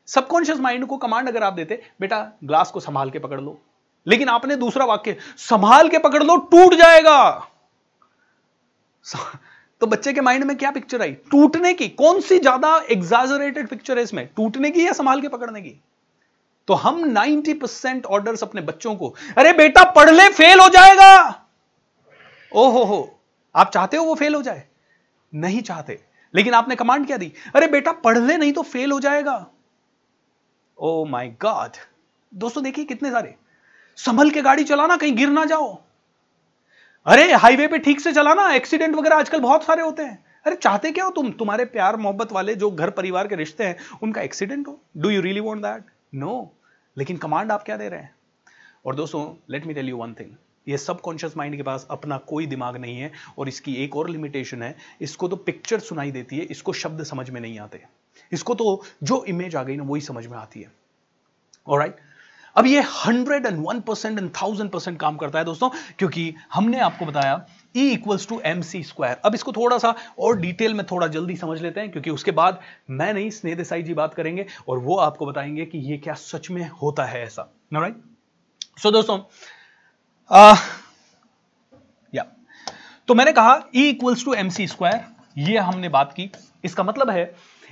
सबकॉन्शियस 0.07 0.59
माइंड 0.59 0.85
को 0.85 0.97
कमांड 0.97 1.27
अगर 1.27 1.43
आप 1.43 1.53
देते, 1.53 1.81
बेटा 2.01 2.31
ग्लास 2.43 2.71
को 2.71 2.79
संभाल 2.79 3.09
के 3.09 3.19
पकड़ 3.19 3.39
लो। 3.41 3.59
लेकिन 4.07 4.29
आपने 4.29 4.55
दूसरा 4.55 4.85
वाक्य, 4.85 5.15
संभाल 5.39 5.89
के 5.89 5.97
पकड़ 5.99 6.23
लो, 6.23 6.35
टूट 6.37 6.73
जाएगा। 6.73 7.49
तो 9.81 9.87
बच्चे 9.87 10.13
के 10.13 10.21
माइंड 10.21 10.43
में 10.43 10.55
क्या 10.57 10.71
पिक्चर 10.71 11.01
आई? 11.01 11.11
टूटने 11.31 11.73
की, 11.73 11.87
कौन 11.87 12.19
सी 12.21 12.39
ज़्यादा 12.39 12.75
एग्जाजरेटेड 12.91 13.67
पिक्चर 13.67 13.97
है 13.97 14.03
इसमें? 14.03 14.27
टूटने 14.35 14.71
की 14.71 14.85
या 14.85 14.93
संभाल 14.93 15.21
के 15.21 15.27
पकड़ने 15.27 15.61
की? 15.61 15.79
तो 16.67 16.73
हम 16.73 17.03
90 17.09 17.53
परसेंट 17.53 18.05
ऑर्डर 18.05 18.35
अपने 18.43 18.61
बच्चों 18.61 18.95
को, 18.95 19.13
अरे 19.37 19.53
बेटा 19.53 19.83
पढ़ 19.91 20.09
ले 20.09 20.27
फेल 20.29 20.59
हो 20.59 20.67
जाएगा। 20.69 21.43
ओहो 22.51 22.83
हो, 22.83 23.19
आप 23.55 23.71
चाहते 23.71 23.97
हो 23.97 24.03
वो 24.03 24.15
फेल 24.15 24.35
हो 24.35 24.41
जाए? 24.41 24.63
नहीं 25.33 25.61
चाहते। 25.61 25.99
लेकिन 26.33 26.53
आपने 26.53 26.75
कमांड 26.75 27.05
क्या 27.07 27.17
दी? 27.17 27.31
अरे 27.55 27.67
बेटा 27.67 27.91
पढ़ 27.93 28.17
ले 28.17 28.37
नहीं 28.37 28.53
तो 28.53 28.61
फेल 28.63 28.91
हो 28.91 28.99
जाएगा। 28.99 29.45
ओ 30.83 31.05
माई 31.05 31.27
गॉड 31.41 31.71
दोस्तों, 32.33 32.63
देखिए 32.63 32.85
कितने 32.85 33.11
सारे। 33.11 33.35
संभल 33.97 34.29
के 34.29 34.41
गाड़ी 34.41 34.63
चलाना, 34.63 34.97
कहीं 34.97 35.15
गिर 35.15 35.29
ना 35.29 35.45
जाओ। 35.45 35.81
अरे 37.05 37.33
हाईवे 37.33 37.67
पे 37.67 37.77
ठीक 37.77 38.01
से 38.01 38.13
चलाना 38.13 38.51
एक्सीडेंट 38.53 38.95
वगैरह 38.95 39.15
आजकल 39.15 39.39
बहुत 39.39 39.63
सारे 39.63 39.81
होते 39.81 40.03
हैं। 40.03 40.25
अरे, 40.45 40.55
चाहते 40.55 40.91
क्या 40.91 41.05
हो 41.05 41.11
तुम? 41.11 41.31
तुम्हारे 41.31 41.65
प्यार, 41.65 41.95
मोहब्बत 41.95 42.31
वाले 42.31 42.55
जो 42.55 42.71
घर 42.71 42.89
परिवार 42.89 43.27
के 43.27 43.35
रिश्ते 43.35 43.63
हैं, 43.63 43.77
उनका 44.03 44.21
एक्सीडेंट 44.21 44.67
हो। 44.67 44.81
Do 44.97 45.09
you 45.09 45.21
really 45.21 45.39
want 45.39 45.61
that 45.61 45.83
no 46.15 46.53
लेकिन 46.97 47.17
कमांड 47.17 47.51
आप 47.51 47.63
क्या 47.63 47.77
दे 47.77 47.89
रहे 47.89 47.99
हैं? 47.99 48.15
और 48.85 48.95
दोस्तों 48.95 49.43
let 49.49 49.65
me 49.65 49.73
tell 49.73 49.89
you 49.89 49.97
one 49.97 50.13
thing 50.13 50.35
ये 50.67 50.77
सबकॉन्शियस 50.77 51.37
माइंड 51.37 51.55
के 51.55 51.63
पास 51.63 51.87
अपना 51.91 52.17
कोई 52.17 52.45
दिमाग 52.45 52.77
नहीं 52.77 52.99
है, 52.99 53.11
और 53.37 53.47
इसकी 53.47 53.75
एक 53.75 53.95
और 53.95 54.09
लिमिटेशन 54.09 54.63
है, 54.63 54.75
इसको 55.01 55.27
तो 55.27 55.35
पिक्चर 55.35 55.79
सुनाई 55.79 56.11
देती 56.11 56.37
है, 56.37 56.43
इसको 56.43 56.73
शब्द 56.73 57.03
समझ 57.03 57.29
में 57.29 57.41
नहीं 57.41 57.59
आते। 57.59 58.02
इसको 58.33 58.55
तो 58.55 58.81
जो 59.03 59.23
इमेज 59.25 59.55
आ 59.55 59.63
गई 59.63 59.75
ना 59.75 59.83
वही 59.83 60.01
समझ 60.01 60.25
में 60.27 60.37
आती 60.37 60.61
है। 60.61 60.71
और 61.67 61.81
right? 61.81 61.99
अब 62.55 62.65
ये 62.65 62.81
hundred 62.81 63.45
and 63.45 63.57
one 63.67 63.79
percent 63.81 64.17
and 64.19 64.29
thousand 64.31 64.69
percent 64.71 64.99
काम 64.99 65.15
करता 65.17 65.39
है 65.39 65.45
दोस्तों 65.45 65.69
क्योंकि 65.99 66.33
हमने 66.53 66.79
आपको 66.79 67.05
बताया 67.05 67.45
E 67.75 67.83
equals 67.91 68.27
to 68.27 68.39
M 68.45 68.61
C 68.61 68.81
square 68.83 69.21
अब 69.25 69.35
इसको 69.35 69.51
थोड़ा 69.51 69.77
सा 69.77 69.93
और 70.19 70.37
डिटेल 70.39 70.73
में 70.73 70.85
थोड़ा 70.85 71.07
जल्दी 71.07 71.35
समझ 71.37 71.61
लेते 71.61 71.79
हैं 71.79 71.91
क्योंकि 71.91 72.09
उसके 72.09 72.31
बाद 72.31 72.59
मैं 72.89 73.13
नहीं 73.13 73.29
स्नेह 73.29 73.55
देसाई 73.55 73.83
जी 73.83 73.93
बात 73.93 74.13
करेंगे 74.13 74.45
और 74.67 74.79
वो 74.79 74.97
आपको 74.97 75.25
बताएँगे 75.25 75.65
कि 75.65 75.77
ये 75.89 75.97
क्या 75.97 76.13
सच 76.15 76.49
में 76.51 76.67
होता 76.81 77.05
है 77.05 77.23
ऐसा। 77.23 77.49
राइट 77.73 77.95
सो 78.77 78.87
so, 78.87 78.93
दोस्तों 78.93 79.19
आ, 80.31 80.55
या 82.13 82.25
तो 83.07 83.15
मैंने 83.15 83.31
कहा 83.31 83.57
E 83.71 83.85
equals 83.85 84.25
to 84.25 84.33
M 84.33 84.49
C 84.49 84.67
square 84.67 85.03
ये 85.39 85.57
हमने 85.59 85.89
बात 85.89 86.13
की। 86.13 86.29
इसका 86.63 86.83
मतलब 86.83 87.09
है 87.09 87.25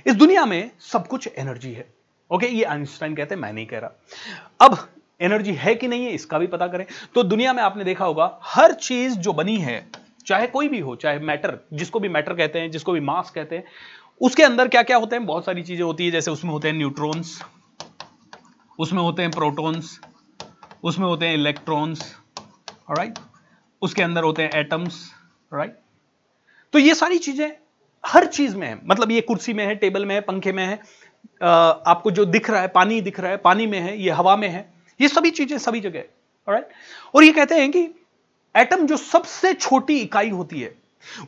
इस 0.06 0.14
दुनिया 0.14 0.44
में 0.44 0.70
सब 0.82 1.06
कुछ 1.06 1.28
एनर्जी 1.28 1.72
है। 1.72 1.86
ओके 2.30 2.46
ये 2.46 2.64
आइंस्टाइन 2.64 3.14
कहते 3.14 3.34
हैं, 3.34 3.42
मैं 3.42 3.52
नहीं 3.52 3.66
कह 3.66 3.78
रहा। 3.78 4.66
अब 4.66 4.76
एनर्जी 5.20 5.52
है 5.54 5.74
कि 5.74 5.88
नहीं 5.88 6.04
है, 6.04 6.12
इसका 6.12 6.38
भी 6.38 6.46
पता 6.46 6.66
करें। 6.66 6.86
तो 7.14 7.22
दुनिया 7.22 7.52
में 7.52 7.62
आपने 7.62 7.84
देखा 7.84 8.04
होगा, 8.04 8.38
हर 8.44 8.72
चीज़ 8.72 9.18
जो 9.18 9.32
बनी 9.32 9.56
है, 9.56 9.86
चाहे 10.26 10.46
कोई 10.46 10.68
भी 10.68 10.78
हो, 10.78 10.94
चाहे 10.96 11.18
मैटर 11.18 11.58
जिसको 11.72 12.00
भी 12.00 12.08
मैटर 12.08 12.34
कहते 12.34 12.60
हैं, 12.60 12.70
जिसको 12.70 12.92
भी 12.92 13.00
मास 13.00 13.30
कहते 13.30 13.56
हैं, 13.56 13.64
उसके 14.20 14.42
अंदर 14.42 14.68
क्या 14.68 14.82
क्या 14.82 14.96
होते 14.96 15.16
हैं? 15.16 15.26
बहुत 15.26 15.44
सारी 15.44 15.62
चीज़ें 15.62 15.84
होती 15.84 16.04
है, 16.04 16.10
जैसे 16.10 16.30
उसमें 16.30 16.52
होते 16.52 16.68
हैं 16.68 16.74
न्यूट्रॉन्स 16.74 17.40
उसमें 18.78 19.02
होते 19.02 19.22
हैं 19.22 19.30
प्रोटॉन्स 19.30 19.98
उसमें 20.84 21.06
होते 21.06 21.26
हैं 21.26 21.34
इलेक्ट्रॉन्स 21.34 22.00
राइट 22.90 23.18
उसके 23.82 24.02
अंदर 24.02 24.22
होते 24.22 24.42
हैं 24.42 24.60
एटम्स 24.60 24.94
राइट 25.52 25.76
तो 26.72 26.78
ये 26.78 26.94
सारी 26.94 27.18
चीज़ें 27.18 27.50
हर 28.04 28.26
चीज़ 28.26 28.56
में 28.56 28.66
है। 28.66 28.78
मतलब 28.84 29.10
ये 29.10 29.20
कुर्सी 29.20 29.52
में 29.52 29.64
है, 29.66 29.74
टेबल 29.76 30.06
में 30.06 30.14
है, 30.14 30.20
पंखे 30.22 30.52
में 30.52 30.64
है 30.64 30.80
आपको 31.42 32.10
जो 32.10 32.24
दिख 32.26 32.50
रहा 32.50 32.60
है, 32.60 32.68
पानी 32.70 33.00
दिख 33.00 33.20
रहा 33.20 33.30
है, 33.30 33.36
पानी 33.38 33.66
में 33.66 33.78
है, 33.80 33.96
ये 33.98 34.10
हवा 34.12 34.36
में 34.36 34.48
है, 34.48 34.68
ये 35.00 35.08
सभी 35.08 35.30
चीज़ें 35.32 35.56
सभी 35.60 35.80
जगह 35.80 36.04
राइट 36.48 36.68
और 37.14 37.24
ये 37.24 37.32
कहते 37.32 37.54
हैं 37.54 37.70
कि 37.70 37.88
एटम 38.54 38.86
जो 38.86 38.96
सबसे 38.96 39.52
छोटी 39.54 39.98
इकाई 39.98 40.30
होती 40.30 40.60
है, 40.60 40.74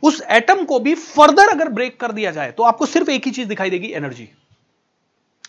उस 0.03 0.21
एटम 0.31 0.63
को 0.65 0.79
भी 0.79 0.95
फर्दर 0.95 1.49
अगर 1.49 1.69
ब्रेक 1.69 1.99
कर 1.99 2.11
दिया 2.11 2.31
जाए 2.31 2.51
तो 2.51 2.63
आपको 2.63 2.85
सिर्फ़ 2.85 3.09
एक 3.11 3.25
ही 3.25 3.31
चीज़ 3.31 3.47
दिखाई 3.47 3.69
देगी 3.69 3.87
एनर्जी 3.91 4.27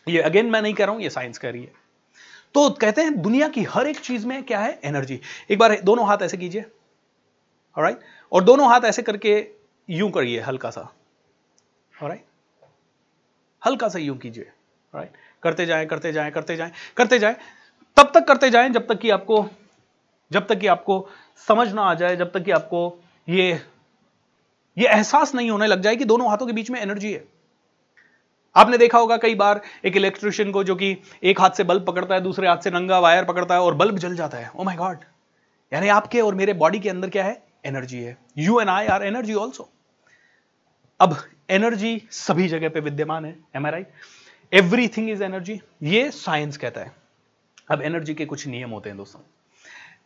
ये 0.09 0.21
अगेन 0.21 0.47
मैं 0.47 0.61
नहीं 0.63 0.75
कह 0.75 0.85
रहा 0.85 0.95
हूँ, 0.95 1.03
ये 1.03 1.11
साइंस 1.11 1.39
कह 1.39 1.51
रही 1.51 1.63
है। 1.63 1.73
तो 2.55 2.69
कहते 2.73 3.03
हैं 3.03 3.21
दुनिया 3.23 3.49
की 3.49 3.63
हर 3.65 3.87
एक 3.87 4.01
चीज़ 4.01 4.27
में 4.27 4.43
क्या 4.45 4.59
है? 4.59 4.79
एनर्जी 4.85 5.21
एक 5.51 5.59
बार 5.59 5.81
दोनों 5.83 6.07
हाथ 6.07 6.23
ऐसे 6.23 6.37
कीजिए 6.37 6.65
राइट 7.77 8.01
और 8.33 8.45
दोनों 8.45 8.69
हाथ 8.69 8.85
ऐसे 8.85 9.03
करके 9.03 9.35
यूँ 9.89 10.11
करिए, 10.11 10.41
हल्का 10.41 10.71
सा। 10.71 10.93
राइट 11.97 12.25
हल्का 13.63 13.89
सा 13.89 13.99
यूँ 13.99 14.17
कीजिए 14.19 14.51
राइट 14.95 15.13
करते 15.43 15.67
जाए 15.67 15.87
करते 15.87 16.13
जाए 16.13 16.31
करते 16.31 16.57
जाए 16.57 16.73
करते 16.97 17.19
जाए। 17.19 17.37
तब 17.97 18.11
तक 18.15 18.27
करते 18.29 18.51
जाए 18.51 18.69
जब 18.69 18.87
तक 18.87 18.99
कि 18.99 19.11
आपको, 19.11 19.47
जब 20.31 20.47
तक 20.47 20.59
कि 20.59 20.67
आपको 20.67 21.09
समझ 21.49 21.73
ना 21.73 21.83
आ 21.83 21.95
जाए, 21.95 22.17
जब 22.17 22.33
तक 22.33 22.43
कि 22.43 22.51
आपको 22.51 22.99
ये 23.29 23.49
ये 24.77 24.89
एहसास 24.89 25.35
नहीं 25.35 25.51
होने 25.51 25.67
लग 25.67 25.81
जाए 25.81 25.97
कि 25.97 26.05
दोनों 26.05 26.29
हाथों 26.31 26.47
के 26.47 26.53
बीच 26.53 26.71
में 26.71 26.81
एनर्जी 26.81 27.13
है। 27.13 27.25
आपने 28.57 28.79
देखा 28.79 28.99
होगा 28.99 29.17
कई 29.17 29.35
बार 29.35 29.61
एक 29.85 29.97
इलेक्ट्रिशियन 29.97 30.51
को 30.53 30.65
जो 30.65 30.75
कि 30.77 30.97
एक 31.23 31.41
हाथ 31.41 31.51
से 31.51 31.65
बल्ब 31.65 31.85
पकड़ता 31.87 32.15
है, 32.15 32.21
दूसरे 32.21 32.49
हाथ 32.49 32.59
से 32.59 32.71
नंगा 32.71 32.99
वायर 32.99 33.25
पकड़ता 33.25 33.55
है 33.55 33.61
और 33.61 33.75
बल्ब 33.75 33.99
जल 33.99 34.17
जाता 34.17 34.39
है। 34.39 34.51
ओ 34.51 34.65
माय 34.65 34.77
गॉड 34.77 34.99
यानी 35.73 35.89
आपके 35.91 36.21
और 36.21 36.35
मेरे 36.35 36.53
बॉडी 36.55 36.81
के 36.81 36.89
अंदर 36.89 37.11
क्या 37.11 37.25
है? 37.25 37.43
एनर्जी 37.67 38.03
है। 38.03 38.17
You 38.39 38.61
and 38.61 38.71
I 38.71 38.87
are 38.87 39.05
energy 39.05 39.35
also 39.35 39.69
अब 41.01 41.17
एनर्जी 41.49 42.01
सभी 42.11 42.49
जगह 42.49 42.69
पे 42.69 42.81
विद्यमान 42.81 43.25
है 43.25 43.37
am 43.57 43.67
are 43.67 43.75
I 43.75 43.83
right 43.83 44.55
everything 44.55 45.11
is 45.11 45.23
energy 45.25 45.61
ये 45.83 46.11
साइंस 46.11 46.57
कहता 46.57 46.81
है। 46.81 46.95
अब 47.71 47.83
एनर्जी 47.83 48.15
के 48.15 48.25
कुछ 48.27 48.47
नियम 48.47 48.71
होते 48.71 48.89
हैं 48.89 48.99
दोस्तों। 48.99 49.21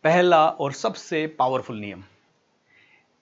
पहला 0.03 0.47
और 0.47 0.73
सबसे 0.73 1.25
पावरफुल 1.39 1.79
नियम। 1.79 2.03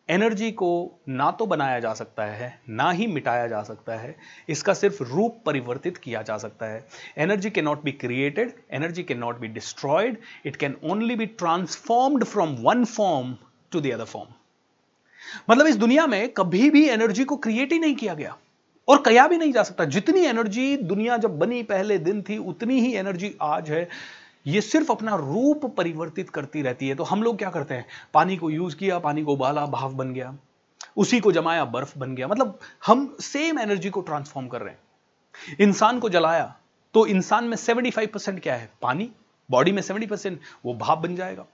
एनर्जी 0.09 0.51
को 0.51 0.69
ना 1.09 1.29
तो 1.31 1.45
बनाया 1.45 1.79
जा 1.79 1.93
सकता 1.93 2.25
है, 2.25 2.61
ना 2.69 2.89
ही 2.91 3.07
मिटाया 3.07 3.47
जा 3.47 3.61
सकता 3.63 3.95
है, 3.95 4.15
इसका 4.49 4.73
सिर्फ़ 4.73 5.03
रूप 5.03 5.41
परिवर्तित 5.45 5.97
किया 5.97 6.21
जा 6.21 6.37
सकता 6.37 6.65
है। 6.65 6.85
Energy 7.17 7.49
can 7.49 7.61
not 7.61 7.83
be 7.83 7.91
created 7.93 8.53
energy 8.71 9.03
can 9.03 9.19
not 9.19 9.39
be 9.39 9.47
destroyed 9.49 10.17
it 10.45 10.55
can 10.55 10.75
only 10.83 11.15
be 11.15 11.25
transformed 11.25 12.23
from 12.23 12.55
one 12.61 12.83
form 12.87 13.35
to 13.71 13.81
the 13.81 13.91
other 13.91 14.05
form 14.05 14.33
मतलब 15.49 15.67
इस 15.67 15.75
दुनिया 15.75 16.07
में 16.07 16.29
कभी 16.29 16.69
भी 16.69 16.89
एनर्जी 16.89 17.23
को 17.23 17.37
क्रिएट 17.37 17.71
ही 17.71 17.79
नहीं 17.79 17.95
किया 17.95 18.13
गया 18.13 18.37
और 18.87 19.03
कया 19.05 19.27
भी 19.27 19.37
नहीं 19.37 19.53
जा 19.53 19.63
सकता। 19.63 19.85
जितनी 19.85 20.21
एनर्जी 20.21 20.77
दुनिया 20.77 21.17
जब 21.17 21.39
बनी, 21.39 21.63
पहले 21.63 21.97
दिन 21.97 22.21
थी, 22.21 22.37
उतनी 22.37 22.79
ही 22.79 22.93
एनर्जी 22.93 23.35
आज 23.41 23.71
है। 23.71 23.89
ये 24.47 24.61
सिर्फ़ 24.61 24.91
अपना 24.91 25.15
रूप 25.15 25.75
परिवर्तित 25.75 26.29
करती 26.29 26.61
रहती 26.61 26.87
है। 26.87 26.95
तो 26.95 27.03
हम 27.03 27.23
लोग 27.23 27.37
क्या 27.37 27.49
करते 27.49 27.73
हैं? 27.73 27.85
पानी 28.13 28.37
को 28.37 28.49
यूज़ 28.49 28.75
किया, 28.75 28.99
पानी 28.99 29.23
को 29.23 29.33
उबाला 29.33 29.65
भाव 29.65 29.93
बन 29.93 30.13
गया। 30.13 30.37
उसी 30.97 31.19
को 31.19 31.31
जमाया, 31.31 31.65
बर्फ़ 31.65 31.99
बन 31.99 32.15
गया। 32.15 32.27
मतलब 32.27 32.59
हम 32.85 33.17
सेम 33.21 33.59
एनर्जी 33.59 33.89
को 33.89 34.01
ट्रांसफॉर्म 34.01 34.47
कर 34.47 34.61
रहे 34.61 34.69
हैं। 34.69 34.79
इंसान 35.59 35.99
को 35.99 36.09
जलाया 36.09 36.55
तो 36.93 37.05
इंसान 37.05 37.43
में 37.43 37.57
75 37.57 38.13
परसेंट 38.13 38.39
क्या 38.39 38.55
है? 38.55 38.69
पानी। 38.81 39.11
बॉडी 39.51 39.71
में 39.71 39.81
70 39.81 40.09
परसेंट 40.09 40.39
वो 40.65 40.73
भाप 40.73 40.97
बन 40.97 41.15
जाएगा। 41.15 41.45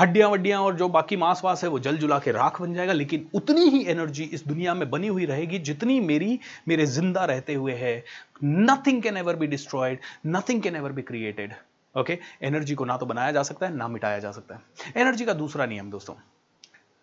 हड्डियाँ 0.00 0.28
वड्डियाँ 0.30 0.60
और 0.60 0.76
जो 0.76 0.88
बाकी 0.88 1.16
मांस 1.16 1.40
वास 1.44 1.62
है 1.64 1.70
वो 1.70 1.78
जल 1.78 1.96
जुला 1.96 2.18
के 2.18 2.32
राख 2.32 2.60
बन 2.60 2.74
जाएगा, 2.74 2.92
लेकिन 2.92 3.26
उतनी 3.34 3.68
ही 3.70 3.84
एनर्जी 3.86 4.24
इस 4.24 4.46
दुनिया 4.46 4.74
में 4.74 4.88
बनी 4.90 5.08
हुई 5.08 5.24
रहेगी 5.24 5.58
जितनी 5.60 5.98
मेरी, 6.02 6.38
मेरे 6.68 6.86
ज़िंदा 6.86 7.24
रहते 7.24 7.54
हुए 7.54 7.74
है। 7.74 8.02
Nothing 8.44 9.02
can 9.02 9.16
ever 9.16 9.36
be 9.36 9.46
destroyed 9.46 9.98
nothing 10.26 10.62
can 10.62 10.76
ever 10.76 10.92
be 10.92 11.02
created 11.02 11.54
okay 11.94 12.18
energy 12.42 12.74
को 12.74 12.84
ना 12.84 12.96
तो 12.96 13.06
बनाया 13.06 13.32
जा 13.32 13.42
सकता 13.42 13.66
है, 13.66 13.74
ना 13.74 13.88
मिटाया 13.88 14.18
जा 14.18 14.30
सकता 14.32 14.54
है। 14.54 14.92
एनर्जी 14.96 15.24
का 15.24 15.32
दूसरा 15.34 15.66
नियम 15.66 15.90
दोस्तों 15.90 16.14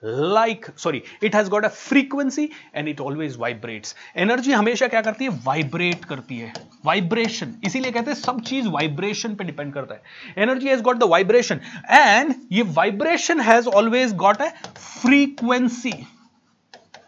like 0.06 0.66
sorry 0.78 1.02
it 1.24 1.36
has 1.36 1.50
got 1.50 1.66
a 1.66 1.70
frequency 1.70 2.50
and 2.76 2.88
it 2.88 3.02
always 3.02 3.36
vibrate 3.40 3.88
energy 4.18 4.52
हमेशा 4.52 4.88
क्या 4.88 5.02
करती 5.02 5.26
है? 5.26 5.30
वाइब्रेट 5.46 6.06
करती 6.06 6.38
है. 6.38 6.52
वाइब्रेशन 6.86 7.54
इसीलिए 7.66 7.92
कहते 7.92 8.12
हैं 8.12 8.18
सब 8.18 8.42
चीज़ 8.42 8.68
वाइब्रेशन 8.70 9.36
पे 9.36 9.44
डिपेंड 9.44 9.74
करता 9.74 9.94
है. 9.94 10.02
Energy 10.38 10.68
has 10.68 10.82
got 10.82 10.98
the 10.98 11.04
vibration 11.10 11.60
and 11.92 12.34
ये 12.52 12.64
vibration 12.76 13.42
has 13.42 13.68
always 13.70 14.14
got 14.16 14.42
a 14.42 14.50
frequency 14.78 15.94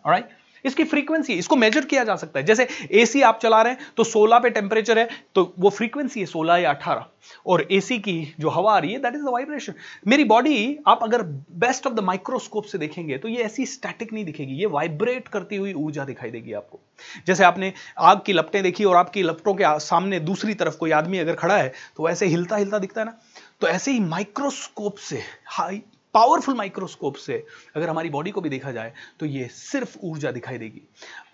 right 0.07 0.29
इसकी 0.65 0.83
फ्रीक्वेंसी 0.85 1.33
इसको 1.33 1.55
मेजर 1.55 1.85
किया 1.85 2.03
जा 2.03 2.15
सकता 2.15 2.39
है। 2.39 2.45
जैसे 2.45 2.67
एसी 2.93 3.21
आप 3.23 3.39
चला 3.41 3.61
रहे 3.61 3.73
हैं 3.73 3.91
तो 3.97 4.03
16 4.05 4.39
पे 4.43 4.49
टेम्परेचर 4.51 4.99
है 4.99 5.07
तो 5.35 5.53
वो 5.59 5.69
फ्रीक्वेंसी 5.71 6.19
है 6.19 6.25
16 6.27 6.57
या 6.57 6.73
18 6.73 7.03
और 7.45 7.65
एसी 7.71 7.97
की 7.99 8.33
जो 8.39 8.49
हवा 8.49 8.73
आ 8.73 8.77
रही 8.79 8.91
है 8.91 8.99
दैट 8.99 9.15
इज़ 9.15 9.21
द 9.21 9.29
वाइब्रेशन 9.29 9.73
मेरी 10.07 10.23
बॉडी 10.25 10.77
आप 10.87 10.99
अगर 11.03 11.21
बेस्ट 11.59 11.87
ऑफ़ 11.87 11.93
द 11.93 11.99
माइक्रोस्कोप 12.03 12.65
से 12.65 12.77
देखेंगे 12.77 13.17
तो 13.17 13.27
ये 13.27 13.43
ऐसी 13.43 13.65
स्टैटिक 13.65 14.13
नहीं 14.13 14.25
दिखेगी, 14.25 14.53
ये 14.53 14.65
वाइब्रेट 14.67 15.27
करती 15.27 15.55
हुई 15.55 15.73
ऊर्जा 15.75 16.03
दिखाई 16.05 16.31
देगी 16.31 16.53
आपको। 16.53 16.79
जैसे 17.27 17.43
आपने 17.43 17.73
आग 17.99 18.21
की 18.25 18.33
लपटें 18.33 18.61
देखी 18.63 18.83
और 18.83 18.95
आपकी 18.95 19.23
लपटों 19.23 19.53
के 19.53 19.79
सामने 19.81 20.19
दूसरी 20.21 20.53
तरफ़ 20.53 20.77
कोई 20.77 20.91
आदमी 20.93 21.17
अगर 21.17 21.35
खड़ा 21.35 21.57
है 21.57 21.73
तो 21.97 22.09
ऐसे 22.09 22.25
हिलता 22.27 22.55
हिलता 22.55 22.79
दिखता 22.79 23.01
है 23.01 23.05
ना? 23.05 23.17
तो 23.61 23.67
ऐसे 23.67 23.91
ही 23.91 23.99
माइक्रोस्कोप 24.01 24.97
से 24.99 25.21
हाई 25.47 25.81
पावरफुल 26.15 26.55
माइक्रोस्कोप 26.55 27.15
से 27.17 27.43
अगर 27.75 27.89
हमारी 27.89 28.09
बॉडी 28.09 28.31
को 28.31 28.41
भी 28.41 28.49
देखा 28.49 28.71
जाए 28.71 28.93
तो 29.19 29.25
ये 29.25 29.47
सिर्फ़ 29.47 29.97
ऊर्जा 30.03 30.31
दिखाई 30.31 30.57
देगी। 30.57 30.81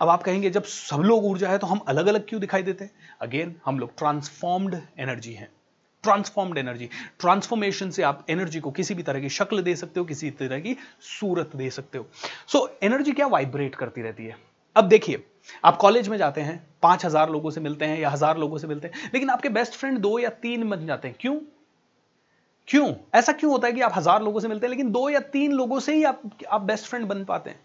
अब 0.02 0.10
आप 0.10 0.24
कहेंगे 0.24 0.50
जब 0.50 0.64
सब 0.66 1.02
लोग 1.04 1.26
ऊर्जा 1.26 1.50
है 1.50 1.58
तो 1.58 1.68
हम 1.68 1.80
अलग 1.88 2.08
अलग 2.08 2.28
क्यों 2.30 2.42
दिखाई 2.42 2.64
देते 2.64 2.84
हैं? 2.84 2.92
अगेन 3.22 3.56
हम 3.66 3.80
लोग 3.80 3.98
ट्रांसफॉर्म्ड 3.98 4.76
एनर्जी 5.00 5.34
हैं। 5.34 5.50
ट्रांसफॉर्म्ड 6.04 6.58
एनर्जी 6.58 6.90
ट्रांसफॉर्मेशन 7.20 7.90
से 7.90 8.04
आप 8.04 8.26
एनर्जी 8.30 8.60
को 8.60 8.72
किसी 8.72 8.94
भी 8.94 9.04
तरह 9.04 9.20
की 9.20 9.30
शक्ल 9.32 9.62
दे 9.62 9.76
सकते 9.76 10.00
हो 10.00 10.06
किसी 10.06 10.32
तरह 10.34 10.60
की 10.60 10.76
सूरत 11.10 11.56
दे 11.56 11.70
सकते 11.70 11.98
हो। 11.98 12.08
सो 12.48 12.58
so, 12.58 12.84
एनर्जी 12.84 13.12
क्या 13.12 13.28
वाइब्रेट 13.28 13.76
करती 13.76 14.02
रहती 14.02 14.26
है? 14.26 14.36
अब 14.76 14.88
देखिए 14.88 15.24
आप 15.66 15.78
कॉलेज 15.78 16.08
में 16.08 16.18
जाते 16.18 16.42
हैं 16.42 16.62
पाँच 16.84 17.06
हज़ार 17.06 17.30
लोगों 17.30 17.52
से 17.52 17.62
मिलते 17.62 17.86
हैं 17.86 18.00
या 18.00 18.10
हज़ार 18.10 18.38
लोगों 18.38 18.58
से 18.58 18.68
मिलते 18.68 18.88
हैं 18.88 19.10
लेकिन 19.14 19.30
आपके 19.30 19.50
बेस्ट 19.52 19.74
फ्रेंड 19.74 19.98
दो 20.00 20.18
या 20.20 20.30
तीन 20.42 20.70
बन 20.70 20.86
जाते 20.88 21.08
हैं। 21.08 21.18
क्यों? 21.20 21.40
क्यों? 22.72 22.94
ऐसा 23.16 23.32
क्यों 23.32 23.52
होता 23.52 23.68
है 23.68 23.74
कि 23.74 23.82
आप 23.82 23.92
हज़ार 23.96 24.22
लोगों 24.24 24.40
से 24.40 24.48
मिलते 24.48 24.66
हैं, 24.66 24.70
लेकिन 24.70 24.92
दो 24.92 25.10
या 25.10 25.20
तीन 25.32 25.52
लोगों 25.52 25.80
से 25.80 25.96
ही 25.96 26.04
आप 26.04 26.22
आप 26.50 26.62
बेस्ट 26.62 26.86
फ्रेंड 26.86 27.06
बन 27.08 27.24
पाते 27.26 27.50
हैं? 27.50 27.60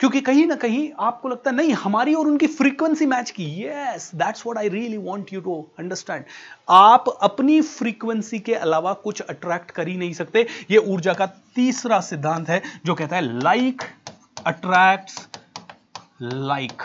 क्योंकि 0.00 0.20
कहीं 0.20 0.46
ना 0.46 0.54
कहीं 0.54 0.90
आपको 1.00 1.28
लगता 1.28 1.50
है, 1.50 1.56
नहीं, 1.56 1.72
हमारी 1.72 2.14
और 2.14 2.26
उनकी 2.26 2.46
फ्रीक्वेंसी 2.46 3.06
मैच 3.06 3.30
की। 3.30 3.44
Yes 3.64 4.10
that's 4.14 4.46
what 4.46 4.58
I 4.58 4.68
really 4.68 4.96
want 4.98 5.32
you 5.32 5.40
to 5.40 5.54
understand 5.78 6.24
आप 6.68 7.08
अपनी 7.22 7.60
फ्रीक्वेंसी 7.62 8.38
के 8.38 8.54
अलावा 8.54 8.92
कुछ 9.04 9.20
अट्रैक्ट 9.20 9.70
कर 9.70 9.88
ही 9.88 9.96
नहीं 9.96 10.12
सकते। 10.12 10.46
ये 10.70 10.78
ऊर्जा 10.78 11.14
का 11.14 11.26
तीसरा 11.54 12.00
सिद्धांत 12.00 12.48
है, 12.48 12.62
जो 12.86 12.94
कहता 12.94 13.16
है 13.16 13.22
like 13.40 13.82
attracts 14.46 15.28
like 16.22 16.82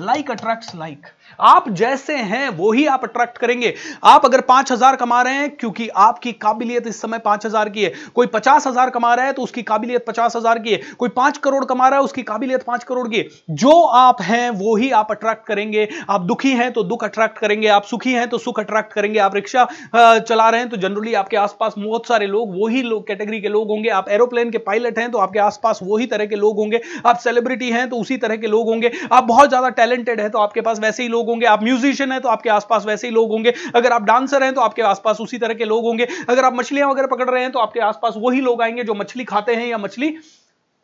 like 0.00 0.30
attracts 0.30 0.74
like 0.74 1.06
आप 1.40 1.68
जैसे 1.70 2.16
हैं, 2.16 2.48
वो 2.50 2.72
ही 2.72 2.86
आप 2.86 3.04
अट्रैक्ट 3.04 3.38
करेंगे। 3.38 3.74
आप 4.04 4.24
अगर 4.24 4.40
पाँच 4.42 4.72
हज़ार 4.72 4.96
कमा 4.96 5.20
रहे 5.22 5.34
हैं, 5.34 5.50
क्योंकि 5.50 5.88
आपकी 5.88 6.32
काबिलियत 6.34 6.86
इस 6.86 7.00
समय 7.00 7.18
पाँच 7.20 7.46
हज़ार 7.46 7.68
की 7.68 7.82
है। 7.82 7.92
कोई 8.14 8.26
पचास 8.28 8.66
हज़ार 8.66 8.90
कमा 8.90 9.14
रहा 9.14 9.26
है 9.26 9.32
तो 9.32 9.42
उसकी 9.42 9.62
काबिलियत 9.64 10.04
पचास 10.06 10.36
हज़ार 10.36 10.58
की 10.58 10.72
है। 10.72 10.80
कोई 10.98 11.08
पाँच 11.10 11.38
करोड़ 11.38 11.64
कमा 11.64 11.88
रहा 11.88 11.98
है, 11.98 12.04
उसकी 12.04 12.22
काबिलियत 12.24 12.62
पाँच 12.62 12.84
करोड़ 12.84 13.06
की 13.08 13.16
है। 13.16 13.26
जो 13.50 13.80
आप 13.82 14.22
हैं, 14.22 14.50
वो 14.52 14.76
ही 14.76 14.90
आप 14.92 15.10
अट्रैक्ट 15.10 15.46
करेंगे। 15.46 15.88
आप 16.10 16.20
दुखी 16.22 16.52
हैं 16.52 16.72
तो 16.72 16.82
दुख 16.84 17.04
अट्रैक्ट 17.04 17.38
करेंगे। 17.38 17.68
आप 17.70 17.84
सुखी 17.84 18.12
हैं 18.12 18.28
तो 18.28 18.38
सुख 18.40 18.60
अट्रैक्ट 18.60 18.92
करेंगे। 18.92 19.18
आप 19.20 19.34
रिक्शा 19.34 19.66
चला 19.94 20.48
रहे 20.48 20.60
हैं 20.60 20.68
तो 20.70 20.76
जनरली 20.78 21.14
आपके 21.14 21.36
आसपास 21.38 21.74
बहुत 21.78 22.06
सारे 22.06 22.26
लोग 22.26 22.54
वही 22.54 22.82
लोग 22.82 23.06
कैटेगरी 23.06 23.40
के 23.40 23.48
लोग 23.48 23.68
होंगे। 23.68 23.88
आप 23.90 24.08
एरोप्लेन 24.10 24.50
के 24.50 24.58
पायलट 24.60 24.98
हैं 24.98 25.10
तो 25.10 25.18
आपके 25.18 25.38
आसपास 25.40 25.80
वही 25.82 26.06
तरह 26.06 26.26
के 26.26 26.36
लोग 26.36 26.56
होंगे। 26.56 26.80
आप 27.06 27.18
सेलिब्रिटी 27.18 27.70
हैं 27.70 27.88
तो 27.90 27.96
उसी 27.96 28.16
तरह 28.18 28.36
के 28.36 28.46
लोग 28.46 28.68
होंगे। 28.68 28.90
आप 29.12 29.24
बहुत 29.24 29.48
ज़्यादा 29.48 29.68
टैलेंटेड 29.70 30.20
है 30.20 30.28
तो 30.28 30.38
आपके 30.38 30.60
पास 30.60 30.78
वैसे 30.80 31.02
ही 31.02 31.08
लोग 31.08 31.19
होंगे, 31.28 31.46
आप 31.46 31.62
म्यूजिशियन 31.62 32.12
है 32.12 32.20
तो 32.20 32.28
आपके 32.28 32.50
आसपास 32.50 32.84
वैसे 32.86 33.06
ही 33.06 33.14
लोग 33.14 33.30
होंगे। 33.30 33.54
अगर 33.74 33.92
आप 33.92 34.02
डांसर 34.02 34.42
हैं 34.42 34.52
तो 34.54 34.60
आपके 34.60 34.82
आसपास 34.82 35.20
उसी 35.20 35.38
तरह 35.38 35.54
के 35.54 35.64
लोग 35.64 35.84
होंगे। 35.84 36.06
अगर 36.28 36.44
आप 36.44 36.54
मछलियाँ 36.54 36.88
वगैरह 36.88 37.06
पकड़ 37.06 37.28
रहे 37.30 37.42
हैं 37.42 37.52
तो 37.52 37.58
आपके 37.58 37.80
आसपास 37.82 38.14
वही 38.16 38.40
लोग 38.40 38.62
आएँगे 38.62 38.84
जो 38.84 38.94
मछली 38.94 39.24
खाते 39.24 39.54
हैं 39.54 39.66
या 39.66 39.78
मछली 39.78 40.14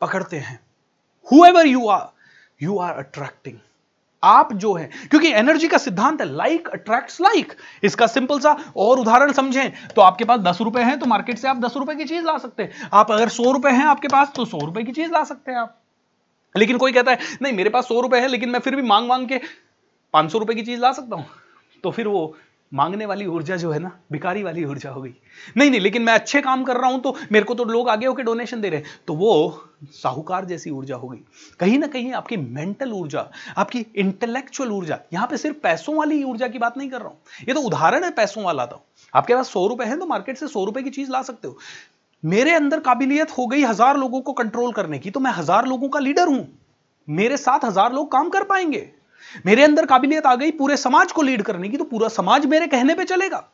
पकड़ते 0.01 0.37
हैं। 0.37 0.59
Whoever 1.27 1.67
you 1.67 1.87
are 1.87 2.05
you 2.61 2.77
are 2.79 2.93
attracting 2.95 3.57
आप 4.23 4.53
जो 4.53 4.73
है, 4.73 4.89
क्योंकि 5.09 5.31
एनर्जी 5.31 5.67
का 5.67 5.77
सिद्धांत 5.77 6.21
है 6.21 6.27
लाइक 6.27 6.67
अट्रैक्ट्स 6.67 7.19
लाइक 7.21 7.53
इसका 7.83 8.07
सिंपल 8.07 8.39
सा 8.39 8.55
और 8.77 8.99
उदाहरण 8.99 9.31
समझें। 9.31 9.71
तो 9.95 10.01
आपके 10.01 10.25
पास 10.25 10.39
दस 10.39 10.61
रुपए 10.61 10.81
हैं 10.81 10.97
तो 10.99 11.05
मार्केट 11.05 11.37
से 11.37 11.47
आप 11.47 11.57
दस 11.57 11.73
रुपए 11.77 11.95
की 11.95 12.05
चीज़ 12.05 12.25
ला 12.25 12.37
सकते 12.37 12.63
हैं। 12.63 12.89
आप 12.93 13.11
अगर 13.11 13.29
सौ 13.29 13.51
रुपए 13.51 13.69
हैं 13.69 13.85
आपके 13.85 14.07
पास 14.07 14.31
तो 14.35 14.45
सौ 14.45 14.59
रुपए 14.59 14.83
की 14.83 14.91
चीज़ 14.91 15.11
ला 15.11 15.23
सकते 15.23 15.51
हैं 15.51 15.59
आप। 15.59 15.77
लेकिन 16.55 16.77
कोई 16.77 16.91
कहता 16.91 17.11
है, 17.11 17.17
नहीं, 17.41 17.53
मेरे 17.53 17.69
पास 17.69 17.87
सौ 17.87 17.99
रुपए 18.01 18.19
है, 18.19 18.27
लेकिन 18.27 18.49
मैं 18.49 18.59
फिर 18.59 18.75
भी 18.75 18.81
मांग 18.81 19.07
मांग 19.07 19.27
के 19.27 19.39
पाँच 20.17 20.31
सौ 20.31 20.37
रुपए 20.39 20.53
की 20.55 20.61
चीज़ 20.63 20.79
ला 20.81 20.91
सकता 20.93 21.15
हूँ। 21.15 21.25
तो 21.83 21.91
फिर 21.91 22.07
वो 22.07 22.35
मांगने 22.71 23.05
वाली 23.05 23.25
ऊर्जा 23.27 23.55
जो 23.55 23.71
है 23.71 23.79
ना 23.79 23.91
बिकारी 24.11 24.41
वाली 24.43 24.63
ऊर्जा 24.65 24.89
हो 24.89 25.01
गई। 25.01 25.13
नहीं 25.57 25.69
नहीं, 25.71 25.79
लेकिन 25.81 26.01
मैं 26.01 26.13
अच्छे 26.13 26.41
काम 26.41 26.63
कर 26.63 26.77
रहा 26.77 26.89
हूँ 26.91 26.99
तो 27.01 27.15
मेरे 27.31 27.45
को 27.45 27.55
तो 27.55 27.63
लोग 27.65 27.89
आगे 27.89 28.05
होकर 28.05 28.23
डोनेशन 28.23 28.61
दे 28.61 28.69
रहे 28.69 28.79
हैं। 28.79 28.99
तो 29.07 29.13
वो 29.15 29.29
साहूकार 29.93 30.45
जैसी 30.45 30.69
ऊर्जा 30.71 30.95
हो 30.95 31.07
गई। 31.07 31.19
कहीं 31.59 31.77
ना 31.79 31.87
कहीं 31.87 32.11
आपकी 32.13 32.37
मेंटल 32.37 32.91
ऊर्जा, 32.93 33.25
आपकी 33.57 33.85
इंटेलेक्चुअल 33.95 34.71
ऊर्जा, 34.71 34.99
यहाँ 35.13 35.27
पे 35.27 35.37
सिर्फ़ 35.37 35.57
पैसों 35.59 35.95
वाली 35.95 36.23
ऊर्जा 36.23 36.47
की 36.47 36.59
बात 36.59 36.77
नहीं 36.77 36.89
कर 36.89 36.99
रहा 36.99 37.09
हूँ। 37.09 37.45
ये 37.47 37.53
तो 37.53 37.61
उदाहरण 37.61 38.03
है 38.03 38.11
पैसों 38.13 38.43
वाला 38.43 38.65
तो। 38.65 38.81
आपके 39.13 39.35
पास 39.35 39.49
सौ 39.49 39.65
रुपए 39.67 39.85
है 39.85 39.99
तो 39.99 40.05
मार्केट 40.05 40.37
से 40.37 40.47
सौ 40.47 40.65
रुपए 40.65 40.83
की 40.83 40.89
चीज़ 40.89 41.11
ला 41.11 41.21
सकते 41.21 41.47
हो। 41.47 41.57
मेरे 42.23 42.53
अंदर 42.53 42.79
काबिलियत 42.81 43.37
हो 43.37 43.47
गई 43.47 43.63
हज़ार 43.63 43.97
लोगों 43.97 44.21
को 44.21 44.33
कंट्रोल 44.33 44.71
करने 44.71 44.99
की 44.99 45.11
तो 45.11 45.19
मैं 45.19 45.31
हज़ार 45.31 45.67
लोगों 45.67 45.89
का 45.89 45.99
लीडर 45.99 46.27
हूँ। 46.27 46.47
मेरे 47.07 47.37
साथ 47.37 47.65
हज़ार 47.65 47.93
लोग 47.93 48.11
काम 48.11 48.29
कर 48.29 48.43
पाएँगे। 48.45 48.89
मेरे 49.45 49.63
अंदर 49.63 49.85
काबिलियत 49.85 50.25
आ 50.25 50.35
गई 50.35 50.51
पूरे 50.53 50.77
समाज 50.77 51.11
को 51.11 51.21
लीड 51.21 51.41
करने 51.41 51.69
की 51.69 51.77
तो 51.77 51.83
पूरा 51.85 52.07
समाज 52.09 52.45
मेरे 52.45 52.67
कहने 52.67 52.95
पे 52.95 53.03
चलेगा। 53.05 53.47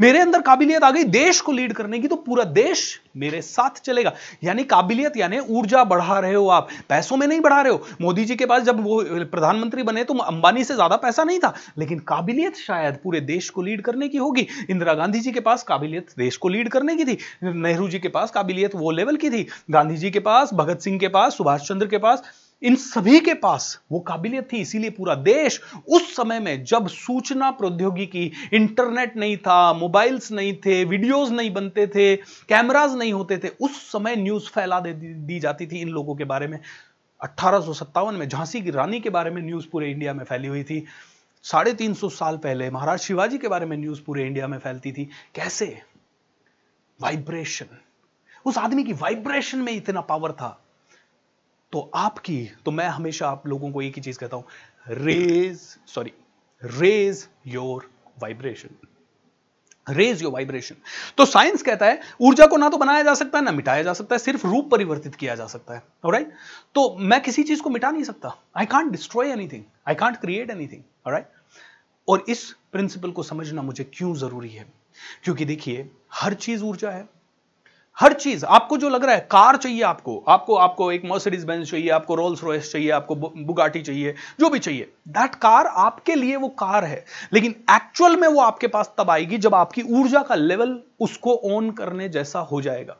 मेरे 0.00 0.18
अंदर 0.18 0.40
काबिलियत 0.42 0.84
आ 0.84 0.90
गई 0.90 1.04
देश 1.06 1.40
को 1.40 1.52
लीड 1.52 1.72
करने 1.72 1.98
की 1.98 2.08
तो 2.08 2.16
पूरा 2.16 2.44
देश 2.44 2.80
मेरे 3.16 3.40
साथ 3.42 3.80
चलेगा। 3.80 4.12
यानी 4.44 4.64
काबिलियत, 4.64 5.16
यानी 5.16 5.38
ऊर्जा 5.38 5.84
बढ़ा 5.84 6.18
रहे 6.18 6.34
हो 6.34 6.48
आप। 6.48 6.68
पैसों 6.88 7.16
में 7.16 7.26
नहीं 7.26 7.40
बढ़ा 7.40 7.60
रहे 7.60 7.72
हो। 7.72 7.86
मोदी 8.00 8.24
जी 8.24 8.36
के 8.36 8.46
पास 8.46 8.62
जब 8.62 8.82
वो 8.84 9.00
प्रधानमंत्री 9.26 9.82
बने 9.82 10.04
तो 10.04 10.14
अंबानी 10.14 10.64
से 10.64 10.74
ज़्यादा 10.74 10.96
पैसा 10.96 11.24
नहीं 11.24 11.38
था। 11.38 11.54
लेकिन 11.78 11.98
काबिलियत 12.08 12.56
शायद 12.56 12.98
पूरे 13.04 13.20
देश 13.22 13.48
को 13.48 13.62
लीड 13.62 13.82
करने 13.82 14.08
की 14.08 14.18
होगी। 14.18 14.46
इंदिरा 14.70 14.94
गांधी 14.94 15.20
जी 15.20 15.32
के 15.32 15.40
पास 15.40 15.62
काबिलियत 15.62 16.10
देश 16.18 16.36
को 16.36 16.48
लीड 16.48 16.68
करने 16.68 16.96
की 16.96 17.04
थी। 17.04 17.18
नेहरू 17.44 17.88
जी 17.88 17.98
के 17.98 18.08
पास 18.10 18.30
काबिलियत 18.30 18.74
वो 18.74 18.90
लेवल 18.90 19.16
की 19.16 19.30
थी। 19.30 19.46
गांधी 19.70 19.96
जी 19.96 20.10
के 20.10 20.20
पास, 20.20 20.54
भगत 20.54 20.80
सिंह 20.80 20.98
के 20.98 21.08
पास, 21.08 21.36
सुभाष 21.36 21.68
चंद्र 21.68 21.86
के 21.86 21.98
पास 21.98 22.22
इन 22.62 22.76
सभी 22.76 23.20
के 23.20 23.34
पास 23.34 23.80
वो 23.92 24.00
काबिलियत 24.00 24.52
थी, 24.52 24.56
इसीलिए 24.56 24.90
पूरा 24.90 25.14
देश 25.14 25.60
उस 25.88 26.16
समय 26.16 26.40
में 26.40 26.64
जब 26.64 26.88
सूचना 26.88 27.50
प्रौद्योगिकी 27.50 28.32
इंटरनेट 28.52 29.16
नहीं 29.16 29.36
था, 29.36 29.72
मोबाइल्स 29.72 30.32
नहीं 30.32 30.56
थे, 30.56 30.84
वीडियोस 30.84 31.30
नहीं 31.30 31.52
बनते 31.52 31.86
थे 31.86 32.16
कैमराज 32.16 32.94
नहीं 32.94 33.12
होते 33.12 33.38
थे, 33.38 33.48
उस 33.48 33.92
समय 33.92 34.16
न्यूज़ 34.16 34.50
फैला 34.50 34.80
दे, 34.80 34.92
दी 34.92 35.40
जाती 35.40 35.66
थी 35.66 35.80
इन 35.80 35.88
लोगों 35.88 36.16
के 36.16 36.24
बारे 36.24 36.46
में। 36.46 36.58
अट्ठारह 37.20 38.10
में 38.10 38.28
झांसी 38.28 38.62
की 38.62 38.70
रानी 38.70 39.00
के 39.00 39.10
बारे 39.10 39.30
में 39.30 39.42
न्यूज़ 39.42 39.66
पूरे 39.72 39.90
इंडिया 39.90 40.14
में 40.14 40.24
फैली 40.24 40.48
हुई 40.48 40.62
थी। 40.62 40.86
साढ़े 41.42 41.74
तीन 41.74 41.94
सौ 41.94 42.08
साल 42.08 42.36
पहले 42.36 42.70
महाराज 42.70 42.98
शिवाजी 42.98 43.38
के 43.38 43.48
बारे 43.48 43.66
में 43.66 43.76
न्यूज़ 43.76 44.02
पूरे 44.02 44.26
इंडिया 44.26 44.46
में 44.46 44.58
फैलती 44.58 44.92
थी। 44.92 45.08
कैसे? 45.34 45.82
वाइब्रेशन। 47.00 47.66
उस 48.44 48.58
आदमी 48.58 48.84
की 48.84 48.92
वाइब्रेशन 48.92 49.58
में 49.58 49.72
इतना 49.72 50.00
पावर 50.00 50.32
था। 50.32 50.64
तो 51.72 51.90
आपकी 51.94 52.44
तो 52.64 52.70
मैं 52.70 52.86
हमेशा 52.88 53.28
आप 53.28 53.46
लोगों 53.46 53.70
को 53.72 53.82
एक 53.82 53.94
ही 53.96 54.02
चीज़ 54.02 54.18
कहता 54.18 54.36
हूँ 54.36 54.44
raise 54.88 55.58
sorry 55.86 56.12
raise 56.62 57.26
your 57.46 57.90
vibration 58.22 58.86
raise 59.86 60.22
your 60.22 60.32
vibration 60.32 60.76
तो 61.18 61.24
साइंस 61.26 61.62
कहता 61.62 61.86
है, 61.86 62.00
ऊर्जा 62.20 62.46
को 62.46 62.56
ना 62.56 62.68
तो 62.68 62.76
बनाया 62.78 63.02
जा 63.02 63.14
सकता 63.14 63.38
है, 63.38 63.44
ना 63.44 63.52
मिटाया 63.52 63.82
जा 63.82 63.92
सकता 63.92 64.14
है, 64.14 64.18
सिर्फ़ 64.18 64.46
रूप 64.46 64.70
परिवर्तित 64.70 65.14
किया 65.14 65.34
जा 65.34 65.46
सकता 65.46 65.74
है 65.74 65.82
राइट 66.06 66.32
तो 66.74 66.96
मैं 67.00 67.20
किसी 67.22 67.42
चीज़ 67.42 67.62
को 67.62 67.70
मिटा 67.70 67.90
नहीं 67.90 68.04
सकता। 68.04 68.36
I 68.56 68.66
can't 68.66 68.90
destroy 68.92 69.30
anything 69.30 69.62
I 69.88 69.94
can't 69.94 70.16
create 70.16 70.50
anything 70.50 70.82
right 71.08 71.28
और 72.08 72.24
इस 72.28 72.44
प्रिंसिपल 72.72 73.10
को 73.10 73.22
समझना 73.22 73.62
मुझे 73.62 73.84
क्यों 73.84 74.14
ज़रूरी 74.14 74.48
है? 74.48 74.66
क्योंकि 75.24 75.44
देखिए, 75.44 75.90
हर 76.12 76.34
चीज़ 76.34 76.62
ऊर्जा 76.64 76.90
है। 76.90 77.08
हर 78.00 78.12
चीज़, 78.12 78.44
आपको 78.44 78.76
जो 78.76 78.88
लग 78.88 79.04
रहा 79.04 79.14
है, 79.14 79.20
कार 79.20 79.56
चाहिए 79.56 79.82
आपको 79.82 80.16
आपको 80.28 80.54
आपको 80.56 80.90
एक 80.92 81.02
मर्सिडीज 81.04 81.44
बेंज 81.44 81.70
चाहिए, 81.70 81.88
आपको 81.88 82.14
रोल्स 82.14 82.42
रॉयस 82.44 82.70
चाहिए, 82.72 82.90
आपको 82.90 83.14
बुगाटी 83.14 83.82
चाहिए, 83.82 84.14
जो 84.40 84.48
भी 84.50 84.58
चाहिए 84.58 84.92
दैट 85.08 85.34
कार 85.34 85.66
आपके 85.66 86.14
लिए 86.14 86.36
वो 86.36 86.48
कार 86.48 86.84
है। 86.84 87.04
लेकिन 87.32 87.54
एक्चुअल 87.70 88.16
में 88.16 88.26
वो 88.28 88.40
आपके 88.40 88.66
पास 88.66 88.92
तब 88.98 89.10
आएगी 89.10 89.38
जब 89.38 89.54
आपकी 89.54 89.82
ऊर्जा 89.90 90.22
का 90.22 90.34
लेवल 90.34 90.76
उसको 91.00 91.34
ऑन 91.46 91.70
करने 91.70 92.08
जैसा 92.08 92.38
हो 92.40 92.60
जाएगा। 92.62 92.96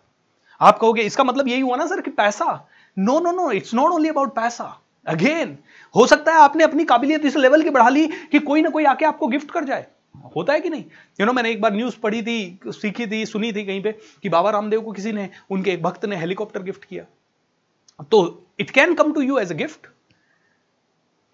आप 0.60 0.78
कहोगे, 0.78 1.02
इसका 1.02 1.24
मतलब 1.24 1.48
यही 1.48 1.60
हुआ 1.60 1.76
ना 1.76 1.86
सर 1.86 2.00
कि 2.00 2.10
पैसा? 2.10 2.68
No 2.96 3.18
no 3.20 3.30
no 3.30 3.50
it's 3.50 3.74
not 3.74 3.92
only 3.92 4.08
about 4.08 4.34
पैसा। 4.34 4.76
अगेन 5.06 5.56
हो 5.94 6.06
सकता 6.06 6.32
है 6.32 6.38
आपने 6.38 6.64
अपनी 6.64 6.84
काबिलियत 6.84 7.24
इस 7.24 7.36
लेवल 7.36 7.62
की 7.62 7.70
बढ़ा 7.70 7.88
ली 7.88 8.06
कि 8.06 8.38
कोई 8.38 8.62
ना 8.62 8.70
कोई 8.70 8.84
आके 8.84 9.04
आपको 9.04 9.26
गिफ्ट 9.26 9.50
कर 9.50 9.64
जाए। 9.64 9.86
होता 10.14 10.52
है 10.52 10.60
कि 10.60 10.70
नहीं? 10.70 10.80
यू 10.80 10.88
you 10.88 11.20
नो 11.20 11.24
know, 11.24 11.36
मैंने 11.36 11.50
एक 11.50 11.60
बार 11.60 11.72
न्यूज़ 11.72 11.98
पढ़ी 11.98 12.22
थी 12.22 12.58
सीखी 12.66 13.06
थी 13.06 13.24
सुनी 13.26 13.52
थी 13.52 13.64
कहीं 13.64 13.82
पे 13.82 13.92
कि 14.22 14.28
बाबा 14.28 14.50
रामदेव 14.50 14.80
को 14.80 14.92
किसी 14.92 15.12
ने 15.12 15.28
उनके 15.50 15.70
एक 15.70 15.82
भक्त 15.82 16.04
ने 16.04 16.16
हेलीकॉप्टर 16.16 16.62
गिफ्ट 16.62 16.84
किया। 16.84 17.04
तो 18.12 18.46
it 18.60 18.70
can 18.70 18.94
come 18.94 19.12
to 19.12 19.20
you 19.20 19.38
as 19.38 19.52
a 19.52 19.54
gift 19.54 19.86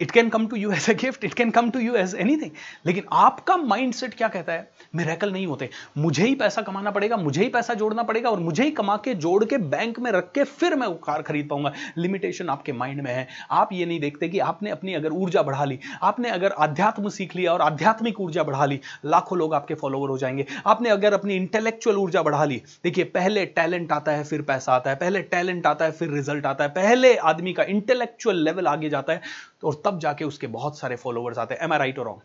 it 0.01 0.11
can 0.11 0.29
come 0.29 0.47
to 0.47 0.57
you 0.57 0.73
as 0.73 0.89
a 0.91 0.93
gift 0.93 1.25
it 1.25 1.35
can 1.35 1.51
come 1.51 1.71
to 1.71 1.79
you 1.79 1.95
as 1.95 2.15
anything 2.15 2.51
लेकिन 2.87 3.05
आपका 3.13 3.57
माइंडसेट 3.57 4.15
क्या 4.15 4.29
कहता 4.29 4.53
है? 4.53 4.71
मेरेकल 4.95 5.33
नहीं 5.33 5.47
होते। 5.47 5.69
मुझे 5.99 6.25
ही 6.25 6.35
पैसा 6.35 6.63
कमाना 6.63 6.91
पड़ेगा, 6.91 7.17
मुझे 7.17 7.43
ही 7.43 7.49
पैसा 7.49 7.75
जोड़ना 7.75 8.03
पड़ेगा 8.03 8.31
और 8.31 8.41
मुझे 8.41 8.65
ही 8.65 8.71
कमा 8.71 8.97
के, 8.97 9.15
जोड़ 9.15 9.45
के 9.45 9.59
बैंक 9.59 9.99
में 9.99 10.11
रख 10.13 10.31
के 10.33 10.45
फिर 10.45 10.75
मैं 10.75 10.87
वो 10.87 10.95
कार 10.95 11.23
खरीद 11.23 11.49
पाऊँगा। 11.49 11.73
लिमिटेशन 11.99 12.49
आपके 12.49 12.73
माइंड 12.73 13.01
में 13.01 13.11
है। 13.11 13.27
आप 13.51 13.69
ये 13.73 13.87
नहीं 13.87 14.01
देखते 14.01 14.29
कि 14.29 14.39
आपने 14.39 14.71
अपनी 14.71 14.95
अगर 14.95 15.13
ऊर्जा 15.13 15.43
बढ़ा 15.43 15.65
ली, 15.65 15.79
आपने 16.03 16.31
अगर 16.31 16.53
आध्यात्म 16.53 17.09
सीख 17.09 17.37
लिया 17.37 17.53
और 17.53 17.61
आध्यात्मिक 17.61 18.21
ऊर्जा 18.21 18.43
बढ़ा 18.43 18.65
ली, 18.65 18.81
लाखों 19.05 19.39
लोग 19.39 19.55
आपके 19.55 19.75
फॉलोवर 19.75 20.09
हो 20.09 20.19
जाएँगे। 20.19 20.47
आपने 20.67 20.91
अगर 20.91 21.15
अपनी 21.15 21.37
इंटेलेक्चुअल 21.37 21.97
ऊर्जा 21.97 22.23
बढ़ा 22.23 22.45
ली, 22.45 22.63
देखिए 22.85 23.05
पहले 23.05 23.47
टैलेंट 23.47 23.93
आता 23.93 24.13
है, 24.13 24.25
फिर 24.25 24.43
पैसा 24.43 24.73
आता 24.73 24.91
है, 24.91 24.97
पहले 24.97 25.23
टैलेंट 25.23 25.67
आता 25.67 25.85
है, 25.85 25.93
फिर 25.93 26.11
रिज़ल्ट 26.11 26.47
आता 26.47 26.65
है, 26.65 26.71
पहले 26.71 27.17
आदमी 27.17 27.53
का 27.53 27.63
इंटेलेक्चुअल 27.63 28.37
लेवल 28.37 28.67
आगे 28.67 28.89
जाता 28.89 29.13
है। 29.13 29.21
और 29.65 29.83
तब 29.85 29.99
जाके 29.99 30.25
उसके 30.25 30.47
बहुत 30.47 30.79
सारे 30.79 30.97
फॉलोवर्स 30.97 31.39
आते 31.39 31.55
हैं। 31.55 31.61
एम 31.63 31.73
आई 31.73 31.79
राइट 31.79 31.99
और 31.99 32.19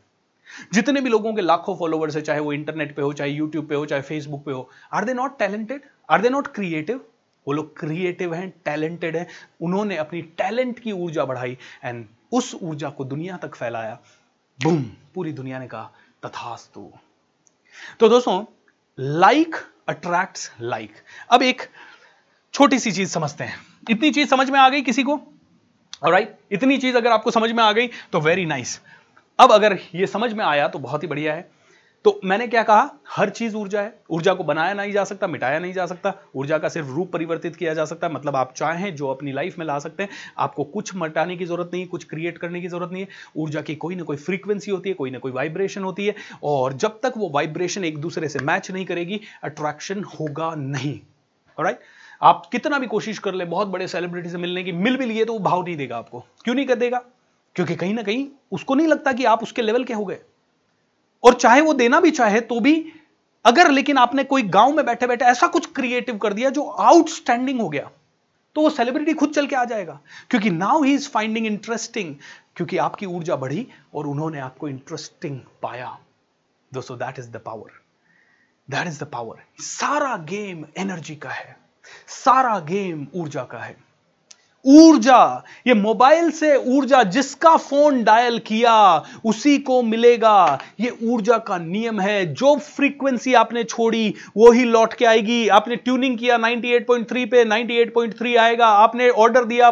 जितने 0.74 1.02
भी 1.02 1.10
लोगों 1.10 1.34
के 1.34 1.42
लाखों 1.42 1.76
फॉलोवर्स 1.78 2.16
है, 2.16 2.22
चाहे 2.22 2.40
वो 2.40 2.54
इंटरनेट 2.54 2.96
पे 2.96 3.02
हो, 3.02 3.14
चाहे 3.14 3.30
यूट्यूब 3.30 3.68
पे 3.68 3.76
हो, 3.76 3.86
चाहे 3.86 4.02
फेसबुक 4.02 4.44
पे 4.46 4.52
हो 4.52 4.70
are 4.94 5.06
they 5.06 5.14
not 5.14 5.38
talented 5.40 5.82
are 6.10 6.22
they 6.22 6.30
not 6.30 6.48
creative 6.48 7.06
वो 7.48 7.54
लोग 7.54 7.80
क्रिएटिव 7.80 8.34
हैं 8.34 8.50
टैलेंटेड 8.66 9.16
हैं। 9.16 9.28
उन्होंने 9.62 9.98
अपनी 9.98 10.22
टैलेंट 10.22 10.80
की 10.80 10.92
ऊर्जा 10.92 11.26
बढ़ाई 11.26 11.58
एंड 11.84 12.06
उस 12.32 12.54
ऊर्जा 12.56 12.90
को 12.90 13.04
दुनिया 13.04 13.38
तक 13.38 13.56
फैलाया। 13.56 13.98
बूम 14.60 14.84
पूरी 15.16 15.32
दुनिया 15.34 15.60
ने 15.60 15.68
कहा, 15.68 15.92
तथास्तु. 16.26 16.92
तो 18.00 18.10
दोस्तों 18.10 18.44
लाइक 19.00 19.56
अट्रैक्ट्स 19.90 20.52
लाइक 20.62 20.92
अब 21.30 21.44
एक 21.44 21.62
छोटी 22.54 22.80
सी 22.80 22.92
चीज़ 22.92 23.10
समझते 23.10 23.44
हैं। 23.44 23.56
इतनी 23.90 24.12
चीज़ 24.12 24.30
समझ 24.30 24.50
में 24.50 24.60
आ 24.60 24.70
गई 24.70 24.82
किसी 24.82 25.04
को? 25.04 25.20
Right 26.04 26.28
right? 26.28 26.42
इतनी 26.52 26.78
चीज़ 26.78 26.98
अगर 26.98 27.12
आपको 27.12 27.32
समझ 27.32 27.52
में 27.52 27.64
आ 27.64 27.72
गई 27.72 27.88
तो 27.88 28.20
वेरी 28.20 28.46
नाइस. 28.46 28.82
अब 29.40 29.52
अगर 29.52 29.80
ये 29.96 30.08
समझ 30.08 30.34
में 30.34 30.46
आया 30.46 30.68
तो 30.68 30.80
बहुत 30.80 31.04
ही 31.04 31.08
बढ़िया 31.08 31.34
है। 31.34 31.52
तो 32.06 32.20
मैंने 32.26 32.48
क्या 32.48 32.64
कहा? 32.64 32.90
हर 33.10 33.30
चीज़ 33.30 33.56
ऊर्जा 33.56 33.82
है। 33.82 33.94
ऊर्जा 34.10 34.34
को 34.34 34.44
बनाया 34.44 34.74
नहीं 34.74 34.92
जा 34.92 35.04
सकता, 35.04 35.28
मिटाया 35.28 35.60
नहीं 35.60 35.74
जा 35.74 35.86
सकता। 35.86 36.14
ऊर्जा 36.36 36.58
का 36.58 36.70
सिर्फ़ 36.70 36.88
रूप 36.88 37.12
परिवर्तित 37.12 37.56
किया 37.56 37.74
जा 37.74 37.86
सकता 37.86 38.08
है। 38.08 38.14
मतलब 38.14 38.36
आप 38.36 38.54
चाहें, 38.54 38.96
जो 38.96 39.08
अपनी 39.08 39.32
लाइफ 39.32 39.60
में 39.60 39.66
ला 39.66 39.80
सकते 39.80 40.04
हैं। 40.04 40.10
आपको 40.38 40.64
कुछ 40.64 40.96
मटाने 40.96 41.38
की 41.38 41.46
ज़रूरत 41.46 41.72
नहीं, 41.74 41.88
कुछ 41.88 42.04
क्रिएट 42.04 42.38
करने 42.38 42.62
की 42.62 42.68
ज़रूरत 42.68 42.92
नहीं 42.92 43.04
है। 43.04 43.10
ऊर्जा 43.38 43.62
की 43.62 43.76
कोई 43.76 43.96
ना 43.96 44.04
कोई 44.04 44.18
फ्रीक्वेंसी 44.18 44.72
होती 44.72 44.90
है, 44.90 44.96
कोई 44.96 45.12
ना 45.12 45.18
कोई 45.18 45.32
वाइब्रेशन 45.32 45.84
होती 45.84 46.08
है। 46.08 46.16
और 46.44 46.74
जब 46.74 47.00
तक 47.04 47.14
वो 47.18 47.30
वाइब्रेशन 47.30 47.84
एक 47.84 47.98
दूसरे 47.98 48.30
से 48.30 48.40
मैच 48.40 48.72
नहीं 48.72 48.86
करेगी 48.86 49.22
अट्रैक्शन 49.44 50.04
होगा 50.04 50.56
नहीं। 50.56 51.00
राइट 51.60 51.80
आप 52.22 52.46
कितना 52.52 52.80
भी 52.80 52.88
कोशिश 52.88 53.20
कर 53.20 53.34
ले, 53.34 53.46
बहुत 53.46 53.68
बड़े 53.68 53.88
सेलिब्रिटी 53.88 54.30
से 54.30 54.38
मिलने 54.38 54.64
की, 54.64 54.72
मिल 54.72 54.98
भी 54.98 55.06
लिए 55.06 55.26
तो 55.26 55.34
वो 55.34 55.40
भाव 55.40 55.64
नहीं 55.64 55.76
देगा 55.78 55.98
आपको। 55.98 56.20
क्यों 56.44 56.56
नहीं 56.56 56.66
कर 56.66 56.76
देगा? 56.76 57.02
क्योंकि 57.56 57.76
कहीं 57.76 57.94
ना 57.94 58.04
कहीं 58.04 58.28
उसको 58.52 58.76
नहीं 58.76 58.88
लगता 58.88 59.12
कि 59.12 59.26
आप 59.26 59.44
उसके 59.44 59.62
लेवल 59.62 59.84
के 59.84 59.94
हो 59.94 60.06
गए। 60.06 60.20
और 61.24 61.34
चाहे 61.34 61.62
वो 61.62 61.74
देना 61.74 62.00
भी 62.00 62.12
चाहे 62.12 62.42
तो 62.42 62.60
भी 62.60 62.94
अगर, 63.46 63.72
लेकिन 63.72 63.98
आपने 63.98 64.24
कोई 64.24 64.42
गाँव 64.44 64.72
में 64.72 64.86
बैठे 64.86 65.08
बैठे 65.08 65.26
ऐसा 65.26 65.48
कुछ 65.48 65.66
क्रिएटिव 65.66 66.18
कर 66.18 66.34
दिया 66.34 66.50
जो 66.50 66.64
आउटस्टैंडिंग 66.64 67.62
हो 67.62 67.70
गया 67.70 67.90
तो 68.56 68.62
वो 68.62 68.70
सेलिब्रिटी 68.70 69.14
खुद 69.14 69.30
चल 69.30 69.48
के 69.48 69.56
आ 69.56 69.64
जाएगा। 69.66 70.00
क्योंकि 70.30 70.50
now 70.50 70.82
he 70.84 70.94
is 70.94 71.10
finding 71.10 71.46
interesting 71.48 72.16
क्योंकि 72.56 72.78
आपकी 72.78 73.06
ऊर्जा 73.06 73.36
बढ़ी 73.36 73.68
और 73.96 74.08
उन्होंने 74.08 74.40
आपको 74.40 74.68
इंटरेस्टिंग 74.68 75.40
पाया। 75.62 75.98
दोस्तों 76.72 76.98
that 76.98 77.20
is 77.20 77.30
the 77.30 77.38
power 77.38 77.80
that 78.68 78.88
is 78.88 79.04
the 79.04 79.08
power 79.08 79.44
सारा 79.60 80.16
गेम 80.18 80.66
एनर्जी 80.78 81.16
का 81.16 81.30
है। 81.30 81.61
सारा 82.08 82.60
गेम 82.60 83.08
ऊर्जा 83.16 83.44
का 83.44 83.58
है। 83.58 83.92
ऊर्जा, 84.66 85.44
ये 85.68 85.74
मोबाइल 85.74 86.30
से 86.32 86.56
ऊर्जा 86.56 87.02
जिसका 87.04 87.56
फ़ोन 87.58 88.04
डायल 88.04 88.38
किया, 88.40 89.04
उसी 89.26 89.58
को 89.58 89.82
मिलेगा। 89.82 90.60
ये 90.80 90.98
ऊर्जा 91.04 91.38
का 91.38 91.58
नियम 91.58 92.00
है। 92.00 92.34
जो 92.34 92.56
फ्रीक्वेंसी 92.58 93.34
आपने 93.34 93.64
छोड़ी, 93.64 94.14
वो 94.38 94.52
ही 94.52 94.64
लौट 94.64 94.94
के 94.94 95.06
आएगी। 95.06 95.48
आपने 95.48 95.76
ट्यूनिंग 95.76 96.18
किया 96.18 96.38
98.3 96.38 97.26
पे 97.26 97.46
98.3 97.46 98.36
आएगा। 98.38 98.68
आपने 98.68 99.10
ऑर्डर 99.10 99.46
दिया 99.46 99.72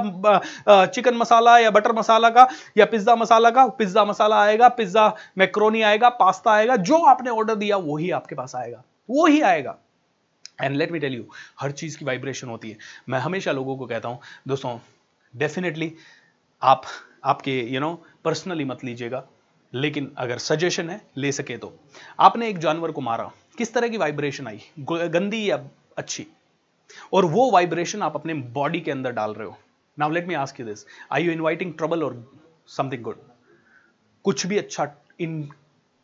चिकन 0.86 1.16
मसाला 1.16 1.58
या 1.60 1.72
बटर 1.72 1.92
मसाला 1.92 2.30
का, 2.30 2.48
या 2.78 2.86
पिज्जा 2.86 3.16
मसाला 3.16 3.50
का, 3.50 3.68
पिज्जा 3.68 4.06
मसाला 4.06 4.42
आएगा, 4.44 4.68
पिज्जा 4.70 5.14
मैक्रोनी 5.38 5.82
आएगा, 5.82 6.10
पास्ता 6.10 6.52
आएगा। 6.52 6.76
जो 6.76 6.98
आपने 6.98 7.30
ऑर्डर 7.30 7.56
दिया 7.56 7.78
वही 7.78 8.12
आपके 8.12 8.36
पास 8.36 8.56
आएगा। 8.56 8.84
वो 9.10 9.26
ही 9.26 9.42
आएगा। 9.42 9.78
And 10.62 10.76
let 10.76 10.92
me 10.92 11.00
tell 11.00 11.14
you 11.14 11.26
हर 11.60 11.72
चीज़ 11.72 11.98
की 11.98 12.06
वाइब्रेशन 12.06 12.48
होती 12.48 12.70
है। 12.70 12.78
मैं 13.10 13.20
हमेशा 13.20 13.52
लोगों 13.52 13.78
को 13.78 13.86
कहता 13.86 14.10
हूँ, 14.10 14.20
दोस्तों 14.48 14.78
डेफिनेटली 15.34 15.94
आप, 16.62 16.86
आपके 17.24 17.60
यू 17.74 17.80
नो 17.80 17.94
पर्सनली 18.26 18.66
मत 18.66 18.84
लीजिएगा, 18.84 19.24
लेकिन 19.74 20.12
अगर 20.18 20.38
सजेशन 20.40 20.90
है, 20.90 21.02
ले 21.18 21.32
सके 21.32 21.58
तो। 21.58 21.74
आपने 22.20 22.50
एक 22.50 22.58
जानवर 22.58 22.92
को 22.92 23.02
मारा, 23.02 23.32
किस 23.58 23.74
तरह 23.74 23.88
की 23.88 23.98
वाइब्रेशन 23.98 24.48
आई? 24.48 24.62
गंदी 24.82 25.50
या 25.50 25.64
अच्छी? 25.98 26.26
और 27.14 27.26
वो 27.26 27.50
वाइब्रेशन 27.52 28.02
आप 28.02 28.16
अपने 28.16 28.34
बॉडी 28.54 28.80
के 28.80 28.92
अंदर 28.92 29.12
डाल 29.12 29.34
रहे 29.34 29.48
हो। 29.48 29.58
Now 29.98 30.10
let 30.10 30.28
me 30.28 30.34
ask 30.34 30.60
you 30.60 30.66
this 30.66 30.86
I 31.12 31.24
you 31.24 31.32
inviting 31.32 31.74
trouble 31.74 32.04
और 32.04 32.16
समथिंग 32.68 33.04
गुड 33.04 33.18
कुछ 34.26 34.46
भी 34.48 34.58
अच्छा 34.58 34.92
इन 35.20 35.42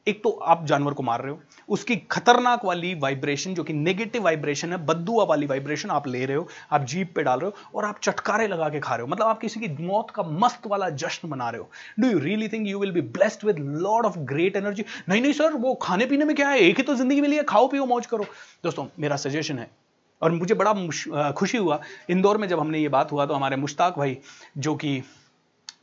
एक 0.08 0.22
तो 0.24 0.30
आप 0.30 0.66
जानवर 0.66 0.94
को 0.94 1.04
मार 1.04 1.22
रहे 1.22 1.32
हो, 1.32 1.40
उसकी 1.70 1.96
खतरनाक 2.12 2.66
वाली 2.66 2.94
वाइब्रेशन 2.96 3.54
जो 3.54 3.64
कि 3.64 3.74
नेगेटिव 3.74 4.24
वाइब्रेशन 4.24 4.72
है 4.72 4.78
बद्दुआ 4.86 5.24
वाली 5.26 5.46
वाइब्रेशन 5.46 5.90
आप 5.90 6.08
ले 6.08 6.26
रहे 6.26 6.38
हो, 6.38 6.48
आप 6.72 6.84
जीप 6.84 7.14
पे 7.16 7.24
डाल 7.24 7.40
रहे 7.40 7.50
हो 7.50 7.78
और 7.78 7.86
आप 7.86 8.00
चटकारे 8.04 8.48
लगा 8.48 8.70
के 8.70 8.80
खा 8.80 8.96
रहे 8.96 9.02
हो। 9.02 9.08
मतलब 9.08 9.28
आप 9.28 9.40
किसी 9.40 9.60
की 9.60 9.84
मौत 9.84 10.12
का 10.16 10.24
मस्त 10.24 10.68
वाला 10.68 10.90
जश्न 10.96 11.30
मना 11.30 11.50
रहे 11.50 11.62
हो। 11.62 11.70
Do 12.00 12.10
you 12.10 12.20
really 12.20 12.48
think 12.48 12.68
you 12.68 12.80
will 12.80 12.92
be 12.92 13.02
blessed 13.18 13.46
with 13.48 13.60
lord 13.60 14.06
of 14.06 14.20
great 14.26 14.56
energy 14.56 14.86
नहीं 15.10 15.22
नहीं 15.22 15.34
सर 15.34 15.54
वो 15.56 15.74
खाने 15.82 16.06
पीने 16.06 16.26
में 16.26 16.36
क्या 16.36 16.50
है? 16.50 16.60
एक 16.60 16.78
ही 16.78 16.84
तो 16.84 16.96
ज़िंदगी 16.96 17.22
मिली 17.22 17.36
है, 17.36 17.44
खाओ 17.46 17.68
पियो, 17.68 17.86
मौज 17.86 18.06
करो। 18.06 18.26
दोस्तों, 18.64 18.86
मेरा 19.00 19.16
सजेशन 19.18 19.60
है, 19.60 19.70
और 20.22 20.32
मुझे 20.32 20.54
बड़ा 20.54 21.32
खुशी 21.32 21.58
हुआ, 21.58 21.80
इंदौर 22.10 22.38
में 22.38 22.48
जब 22.48 22.60
हमने 22.60 22.80
ये 22.80 22.90
बात 22.90 23.12
हुआ 23.12 23.26
तो 23.26 23.34
हमारे 23.34 23.56
मुश्ताक 23.58 23.98
भाई, 23.98 24.18
जो 24.58 24.76
कि 24.76 25.02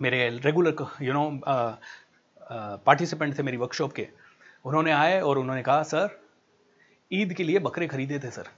मेरे 0.02 0.28
रेगुलर 0.44 0.86
यू 1.02 1.12
नो 1.12 1.28
पार्टिसिपेंट 2.86 3.38
थे 3.38 3.42
मेरी 3.42 3.56
वर्कशॉप 3.56 3.92
के। 3.92 4.08
उन्होंने 4.64 4.92
आए 4.92 5.20
और 5.20 5.38
उन्होंने 5.38 5.62
कहा 5.62 5.82
सर 5.82 6.20
ईद 7.10 7.32
के 7.32 7.44
लिए 7.44 7.58
बकरे 7.58 7.86
खरीदे 7.86 8.18
थे 8.18 8.30
सर। 8.30 8.48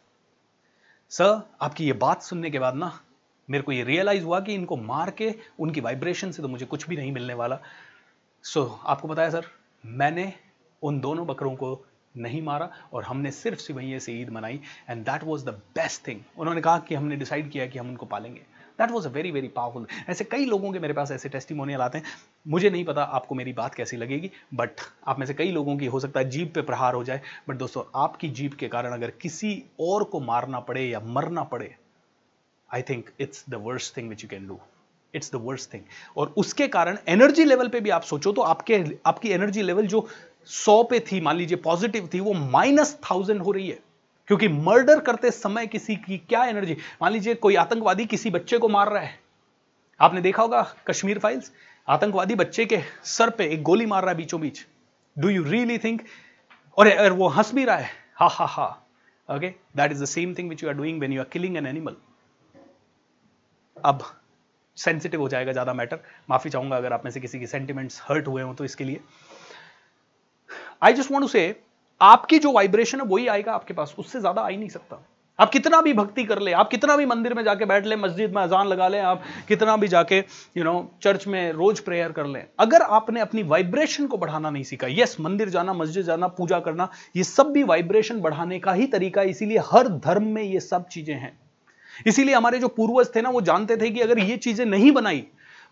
सर 1.10 1.40
आपकी 1.62 1.86
ये 1.86 1.92
बात 1.92 2.22
सुनने 2.22 2.50
के 2.50 2.58
बाद 2.58 2.74
ना 2.74 3.00
मेरे 3.48 3.64
को 3.64 3.72
ये 3.72 3.82
रियलाइज़ 3.84 4.24
हुआ 4.24 4.40
कि 4.40 4.54
इनको 4.54 4.76
मार 4.76 5.10
के 5.10 5.34
उनकी 5.58 5.80
वाइब्रेशन 5.80 6.30
से 6.30 6.42
तो 6.42 6.48
मुझे 6.48 6.66
कुछ 6.66 6.88
भी 6.88 6.96
नहीं 6.96 7.12
मिलने 7.12 7.34
वाला। 7.34 7.58
सो 8.44 8.60
so, 8.60 8.78
आपको 8.86 9.08
बताया 9.08 9.30
सर 9.30 9.46
मैंने 9.84 10.32
उन 10.82 11.00
दोनों 11.00 11.26
बकरों 11.26 11.54
को 11.56 11.74
नहीं 12.16 12.42
मारा 12.42 12.70
और 12.92 13.04
हमने 13.04 13.30
सिर्फ़ 13.32 13.60
सिवैये 13.60 14.00
से 14.00 14.12
ईद 14.12 14.30
मनाई 14.30 14.60
and 14.90 15.04
that 15.04 15.24
was 15.24 15.44
the 15.44 15.60
best 15.76 16.06
thing 16.08 16.20
उन्होंने 16.38 16.60
कहा 16.60 16.78
कि 16.78 16.94
हमने 16.94 17.16
डिसाइड 17.16 17.50
किया 17.50 17.66
कि 17.66 17.78
हम 17.78 17.88
उनको 17.88 18.06
पालेंगे. 18.06 18.40
That 18.78 18.90
was 18.90 19.06
a 19.08 19.10
very 19.10 19.30
very 19.30 19.48
powerful 19.48 19.86
ऐसे 20.08 20.24
कई 20.24 20.44
लोगों 20.44 20.72
के 20.72 20.78
मेरे 20.78 20.94
पास 20.94 21.10
ऐसे 21.10 21.28
टेस्टिमोनियल 21.28 21.80
आते 21.80 21.98
हैं. 21.98 22.04
मुझे 22.46 22.70
नहीं 22.70 22.84
पता 22.84 23.02
आपको 23.18 23.34
मेरी 23.34 23.52
बात 23.52 23.74
कैसी 23.74 23.96
लगेगी 23.96 24.30
बट 24.54 24.80
आप 25.06 25.18
में 25.18 25.26
से 25.26 25.34
कई 25.34 25.52
लोगों 25.52 25.76
की 25.78 25.86
हो 25.86 26.00
सकता 26.00 26.20
है 26.20 26.28
जीप 26.30 26.52
पे 26.54 26.62
प्रहार 26.62 26.94
हो 26.94 27.04
जाए. 27.04 27.20
बट 27.48 27.56
दोस्तों, 27.56 27.82
आपकी 27.94 28.28
जीप 28.30 28.54
के 28.54 28.68
कारण 28.68 28.92
अगर 28.92 29.10
किसी 29.22 29.62
और 29.80 30.04
को 30.04 30.20
मारना 30.20 30.60
पड़े 30.60 30.86
या 30.88 31.00
मरना 31.00 31.42
पड़े 31.44 31.74
I 32.70 32.82
think 32.82 33.10
it's 33.20 33.44
the 33.50 33.60
worst 33.64 33.96
thing 33.96 34.08
which 34.08 34.24
you 34.24 34.28
can 34.30 34.46
do 34.48 34.58
it's 35.14 35.32
the 35.32 35.40
worst 35.42 35.72
thing 35.74 35.82
और 36.16 36.32
उसके 36.36 36.66
कारण 36.68 36.96
एनर्जी 37.08 37.44
लेवल 37.44 37.68
पे 37.68 37.80
भी 37.80 37.90
आप 37.90 38.02
सोचो 38.02 38.32
तो 38.32 38.42
आपके, 38.42 38.84
आपकी 39.06 39.30
एनर्जी 39.30 39.62
लेवल 39.62 39.86
जो 39.86 40.08
सौ 40.48 40.82
पे 40.84 41.00
थी, 41.02 41.20
मान 41.20 41.36
लीजिए 41.36 41.56
पॉजिटिव 41.58 42.08
थी, 42.14 42.20
वो 42.20 42.32
माइनस 42.32 42.98
थाउज़ेंड 43.02 43.42
हो 43.42 43.52
रही 43.52 43.68
है। 43.68 43.78
क्योंकि 44.28 44.48
मर्डर 44.48 45.00
करते 45.00 45.30
समय 45.32 45.66
किसी 45.66 45.96
की 45.96 46.16
क्या 46.18 46.44
एनर्जी 46.44 46.76
मान 47.02 47.12
लीजिए 47.12 47.34
कोई 47.36 47.54
आतंकवादी 47.56 48.04
किसी 48.06 48.30
बच्चे 48.30 48.58
को 48.58 48.68
मार 48.68 48.88
रहा 48.88 49.02
है। 49.02 49.18
आपने 50.00 50.20
देखा 50.20 50.42
होगा 50.42 50.62
कश्मीर 50.88 51.18
फाइल्स 51.18 51.52
आतंकवादी 51.88 52.34
बच्चे 52.34 52.64
के 52.66 52.80
सर 53.06 53.30
पे 53.30 53.48
एक 53.54 53.62
गोली 53.62 53.86
मार 53.86 54.02
रहा 54.02 54.10
है 54.10 54.16
बीचों 54.16 54.40
बीच 54.40 54.64
डू 55.16 55.28
यू 55.28 55.42
रियली 55.44 55.78
थिंक 55.78 56.02
और 56.78 57.10
वो 57.12 57.28
हंस 57.28 57.52
भी 57.54 57.64
रहा 57.64 57.76
है। 57.76 57.90
हा 58.16 58.28
हा 58.28 58.46
हा। 58.46 58.66
Okay 59.28 59.48
that 59.76 59.92
is 59.92 60.02
the 60.02 60.06
same 60.06 60.34
thing 60.34 60.48
which 60.48 60.62
you 60.62 60.68
are 60.68 60.74
doing 60.76 60.98
when 60.98 61.12
you 61.12 61.20
are 61.20 61.28
killing 61.32 61.56
an 61.56 61.66
animal 61.66 61.96
अब 63.76 64.02
सेंसिटिव 64.78 65.20
हो 65.20 65.28
जाएगा 65.28 65.52
ज़्यादा 65.52 65.72
मैटर 65.74 65.98
माफ़ी 66.30 66.50
चाहूँगा 66.50 66.76
अगर 66.76 66.92
आप 66.92 67.04
में 67.04 67.10
से 67.10 67.20
किसी 67.20 67.40
के 67.40 67.46
सेंटिमेंट्स 67.46 68.00
हर्ट 68.04 68.26
हुए 68.28 68.42
हो 68.42 68.54
तो 68.54 68.64
इसके 68.64 68.84
लिए। 68.84 69.00
आई 70.84 70.92
जस्ट 70.92 71.12
वॉन्ट 71.12 71.30
से 71.30 71.54
आपकी 72.00 72.38
जो 72.38 72.52
वाइब्रेशन 72.52 73.00
है, 73.00 73.06
वही 73.06 73.26
आएगा 73.28 73.52
आपके 73.52 73.74
पास। 73.74 73.94
उससे 73.98 74.20
ज़्यादा 74.20 74.42
आ 74.42 74.48
नहीं 74.48 74.68
सकता। 74.68 75.04
आप 75.38 75.50
कितना 75.50 75.80
भी 75.80 75.92
भक्ति 75.92 76.24
कर 76.24 76.38
ले, 76.38 76.52
आप 76.52 76.68
कितना 76.70 76.96
भी 76.96 77.06
मंदिर 77.06 77.34
में 77.34 77.42
जाके 77.44 77.64
बैठ 77.64 77.86
ले, 77.86 77.96
मस्जिद 77.96 78.34
में 78.34 78.40
अजान 78.42 78.66
लगा 78.68 78.88
ले, 78.88 78.98
आप 79.00 79.22
कितना 79.48 79.76
भी 79.76 79.88
जाके 79.88 80.18
यू 80.56 80.64
नो 80.64 80.74
चर्च 81.02 81.26
में 81.26 81.52
रोज 81.52 81.80
प्रेयर 81.80 82.12
कर 82.12 82.26
ले। 82.26 82.40
अगर 82.58 82.82
आपने 82.90 83.20
अपनी 83.20 83.42
वाइब्रेशन 83.44 84.06
को 84.06 84.16
बढ़ाना 84.16 84.50
नहीं 84.50 84.62
सीखा 84.64 84.86
यस 84.90 85.16
मंदिर 85.20 85.48
जाना, 85.48 85.72
मस्जिद 85.74 86.04
जाना, 86.04 86.28
पूजा 86.28 86.60
करना, 86.60 86.88
ये 87.16 87.24
सब 87.24 87.50
भी 87.52 87.62
वाइब्रेशन 87.64 88.20
बढ़ाने 88.20 88.58
का 88.58 88.72
ही 88.72 88.86
तरीका 88.86 89.22
इसीलिए 89.24 89.58
हर 89.66 89.88
धर्म 90.00 90.26
में 90.26 90.42
ये 90.42 90.60
सब 90.60 90.86
चीज़ें 90.88 91.14
हैं। 91.14 91.38
इसीलिए 92.06 92.34
हमारे 92.34 92.58
जो 92.58 92.68
पूर्वज 92.70 93.14
थे 93.16 93.22
ना, 93.22 93.30
वो 93.30 93.40
जानते 93.42 93.76
थे 93.76 93.90
कि 93.90 94.00
अगर 94.00 94.18
ये 94.20 94.36
चीज़ें 94.38 94.64
नहीं 94.66 94.92
बनाई 94.92 95.24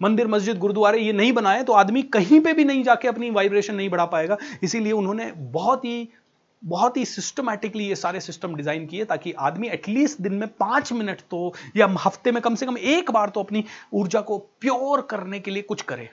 मंदिर, 0.03 0.27
मस्जिद, 0.29 0.59
गुरुद्वारे 0.59 1.01
ये 1.01 1.13
नहीं 1.13 1.33
बनाए 1.33 1.63
तो 1.63 1.73
आदमी 1.75 2.03
कहीं 2.13 2.41
पे 2.41 2.53
भी 2.53 2.65
नहीं 2.65 2.83
जाके 2.83 3.09
अपनी 3.09 3.31
वाइब्रेशन 3.33 3.75
नहीं 3.75 3.89
बढ़ा 3.91 4.05
पाएगा। 4.07 4.37
इसीलिए 4.63 4.93
उन्होंने 4.95 5.31
बहुत 5.37 5.85
ही 5.85 6.09
बहुत 6.63 6.97
ही 6.97 7.05
सिस्टमैटिकली 7.05 7.85
ये 7.85 7.95
सारे 7.97 8.21
सिस्टम 8.21 8.55
डिज़ाइन 8.55 8.87
किए 8.87 9.05
ताकि 9.05 9.33
आदमी 9.41 9.69
एटलीस्ट 9.69 10.21
दिन 10.21 10.35
में 10.35 10.49
पाँच 10.61 10.93
मिनट 10.93 11.21
तो 11.31 11.53
या 11.77 11.87
हफ़्ते 11.99 12.33
में 12.33 12.41
कम 12.43 12.55
से 12.55 12.67
कम 12.67 12.77
एक 12.79 13.11
बार 13.11 13.29
तो 13.29 13.41
अपनी 13.41 13.65
ऊर्जा 13.93 14.21
को 14.21 14.39
प्योर 14.61 15.01
करने 15.11 15.41
के 15.41 15.51
लिए 15.51 15.63
कुछ 15.63 15.83
करे। 15.83 16.09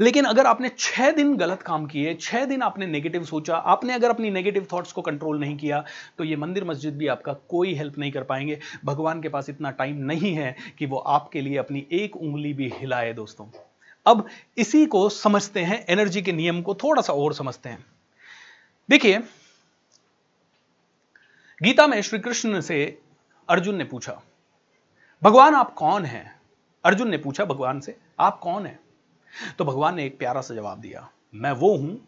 लेकिन 0.00 0.24
अगर 0.24 0.46
आपने 0.46 0.68
छह 0.78 1.10
दिन 1.10 1.36
गलत 1.36 1.62
काम 1.62 1.86
किए, 1.86 2.14
छह 2.14 2.44
दिन 2.44 2.62
आपने 2.62 2.86
नेगेटिव 2.86 3.24
सोचा, 3.24 3.56
आपने 3.56 3.94
अगर 3.94 4.10
अपनी 4.10 4.30
नेगेटिव 4.30 4.66
थॉट्स 4.72 4.92
को 4.92 5.02
कंट्रोल 5.02 5.40
नहीं 5.40 5.56
किया 5.56 5.84
तो 6.18 6.24
ये 6.24 6.36
मंदिर 6.36 6.64
मस्जिद 6.64 6.96
भी 6.98 7.06
आपका 7.06 7.32
कोई 7.48 7.74
हेल्प 7.74 7.98
नहीं 7.98 8.12
कर 8.12 8.22
पाएँगे। 8.24 8.58
भगवान 8.84 9.22
के 9.22 9.28
पास 9.28 9.48
इतना 9.50 9.70
टाइम 9.72 9.96
नहीं 10.04 10.34
है 10.34 10.54
कि 10.78 10.86
वो 10.86 10.98
आपके 10.98 11.40
लिए 11.40 11.56
अपनी 11.58 11.86
एक 11.92 12.16
उंगली 12.16 12.52
भी 12.54 12.72
हिलाए 12.74 13.12
दोस्तों। 13.12 13.46
अब 14.06 14.26
इसी 14.58 14.84
को 14.86 15.08
समझते 15.08 15.60
हैं 15.60 15.84
एनर्जी 15.88 16.22
के 16.22 16.32
नियम 16.32 16.62
को 16.62 16.74
थोड़ा 16.74 17.02
सा 17.02 17.12
और 17.14 17.34
समझते 17.34 17.68
हैं। 17.68 17.84
देखिए, 18.88 19.18
गीता 21.60 21.86
में 21.86 22.00
श्री 22.02 22.18
कृष्ण 22.18 22.60
से 22.60 22.98
अर्जुन 23.48 23.76
ने 23.76 23.84
पूछा, 23.84 24.20
भगवान 25.22 25.54
आप 25.54 25.72
कौन 25.74 26.04
हैं? 26.04 26.30
अर्जुन 26.84 27.08
ने 27.10 27.18
पूछा, 27.18 27.44
भगवान 27.44 27.80
से 27.80 27.96
आप 28.20 28.38
कौन 28.38 28.66
हैं? 28.66 28.78
तो 29.58 29.64
भगवान 29.64 29.94
ने 29.94 30.06
एक 30.06 30.18
प्यारा 30.18 30.40
सा 30.40 30.54
जवाब 30.54 30.80
दिया, 30.80 31.10
मैं 31.34 31.52
वो 31.52 31.76
हूँ 31.76 32.00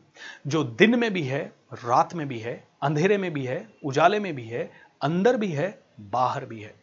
जो 0.46 0.64
दिन 0.64 0.98
में 0.98 1.12
भी 1.12 1.22
है, 1.22 1.52
रात 1.74 2.14
में 2.14 2.28
भी 2.28 2.38
है, 2.38 2.68
अंधेरे 2.82 3.18
में 3.18 3.32
भी 3.32 3.44
है, 3.44 3.68
उजाले 3.84 4.20
में 4.20 4.34
भी 4.34 4.44
है, 4.44 4.70
अंदर 5.02 5.36
भी 5.36 5.48
है, 5.48 5.82
बाहर 6.00 6.44
भी 6.44 6.60
है। 6.60 6.80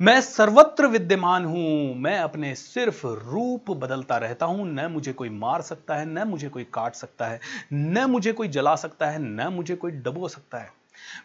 मैं 0.00 0.20
सर्वत्र 0.20 0.86
विद्यमान 0.86 1.44
हूँ, 1.44 1.94
मैं 1.94 2.18
अपने 2.18 2.54
सिर्फ़ 2.54 3.06
रूप 3.06 3.70
बदलता 3.70 4.16
रहता 4.16 4.46
हूँ, 4.46 4.66
न 4.66 4.86
मुझे 4.86 5.12
कोई 5.12 5.28
मार 5.28 5.62
सकता 5.62 5.94
है, 5.94 6.06
न 6.06 6.28
मुझे 6.28 6.48
कोई 6.48 6.64
काट 6.64 6.94
सकता 6.94 7.26
है, 7.26 7.40
न 7.72 8.04
मुझे 8.04 8.32
कोई 8.32 8.48
जला 8.48 8.74
सकता 8.76 9.10
है, 9.10 9.18
न 9.18 9.48
मुझे 9.48 9.74
कोई 9.74 9.90
डबो 9.90 10.28
सकता 10.28 10.58
है। 10.58 10.72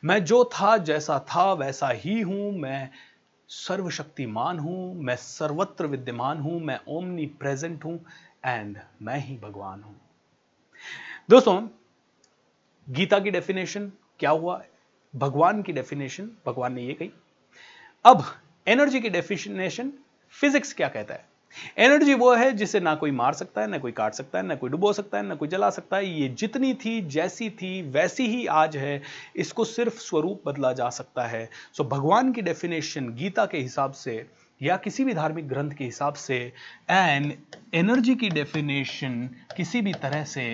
मैं 0.03 0.25
जो 0.25 0.43
था 0.43 0.77
जैसा 0.77 1.19
था, 1.19 1.53
वैसा 1.53 1.89
ही 1.89 2.21
हूँ, 2.21 2.51
मैं 2.51 2.89
सर्वशक्तिमान 3.49 4.59
हूँ, 4.59 4.95
मैं 4.95 5.15
सर्वत्र 5.15 5.85
विद्यमान 5.85 6.37
हूँ, 6.37 6.61
मैं 6.61 6.79
ओमनी 6.87 7.25
प्रेजेंट 7.25 7.85
हूँ 7.85 8.05
एंड 8.45 8.77
मैं 9.01 9.17
ही 9.17 9.37
भगवान 9.37 9.83
हूँ। 9.83 10.01
दोस्तों, 11.29 11.67
गीता 12.89 13.19
की 13.19 13.31
डेफिनेशन 13.31 13.91
क्या 14.19 14.29
हुआ? 14.29 14.63
भगवान 15.15 15.61
की 15.61 15.73
डेफिनेशन 15.73 16.31
भगवान 16.45 16.73
ने 16.73 16.83
ये 16.83 16.93
कही। 16.93 17.11
अब 18.05 18.23
एनर्जी 18.67 19.01
की 19.01 19.09
डेफिनेशन 19.09 19.93
फिजिक्स 20.29 20.73
क्या 20.73 20.87
कहता 20.87 21.13
है? 21.13 21.25
एनर्जी 21.77 22.13
वो 22.13 22.33
है 22.35 22.51
जिसे 22.51 22.79
ना 22.79 22.95
कोई 22.95 23.11
मार 23.11 23.33
सकता 23.33 23.61
है, 23.61 23.67
ना 23.67 23.77
कोई 23.77 23.91
काट 23.91 24.13
सकता 24.13 24.39
है, 24.39 24.45
ना 24.45 24.55
कोई 24.55 24.69
डुबो 24.69 24.93
सकता 24.93 25.17
है, 25.17 25.25
ना 25.25 25.35
कोई 25.35 25.47
जला 25.47 25.69
सकता 25.69 25.97
है। 25.97 26.21
ये 26.21 26.29
जितनी 26.29 26.73
थी, 26.73 27.01
जैसी 27.01 27.49
थी, 27.49 27.81
वैसी 27.81 28.27
ही 28.27 28.45
आज 28.45 28.77
है। 28.77 29.01
इसको 29.35 29.65
सिर्फ़ 29.65 29.99
स्वरूप 29.99 30.41
बदला 30.45 30.73
जा 30.73 30.89
सकता 30.89 31.27
है। 31.27 31.49
सो 31.73 31.83
भगवान 31.83 32.31
की 32.33 32.41
डेफिनेशन 32.41 33.09
गीता 33.09 33.45
के 33.45 33.57
हिसाब 33.57 33.91
से 33.91 34.25
या 34.61 34.77
किसी 34.77 35.03
भी 35.03 35.13
धार्मिक 35.13 35.47
ग्रंथ 35.47 35.71
के 35.71 35.83
हिसाब 35.83 36.13
से 36.13 36.37
एंड 36.89 37.33
एनर्जी 37.73 38.15
की 38.15 38.29
डेफिनेशन 38.29 39.29
किसी 39.57 39.81
भी 39.81 39.93
तरह 39.93 40.23
से 40.23 40.45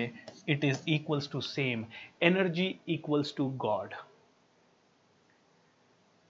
it 0.48 0.64
is 0.64 0.78
equals 0.88 1.28
to 1.32 1.40
same 1.40 1.84
energy 2.22 2.74
equals 2.88 3.34
to 3.36 3.48
God 3.56 3.94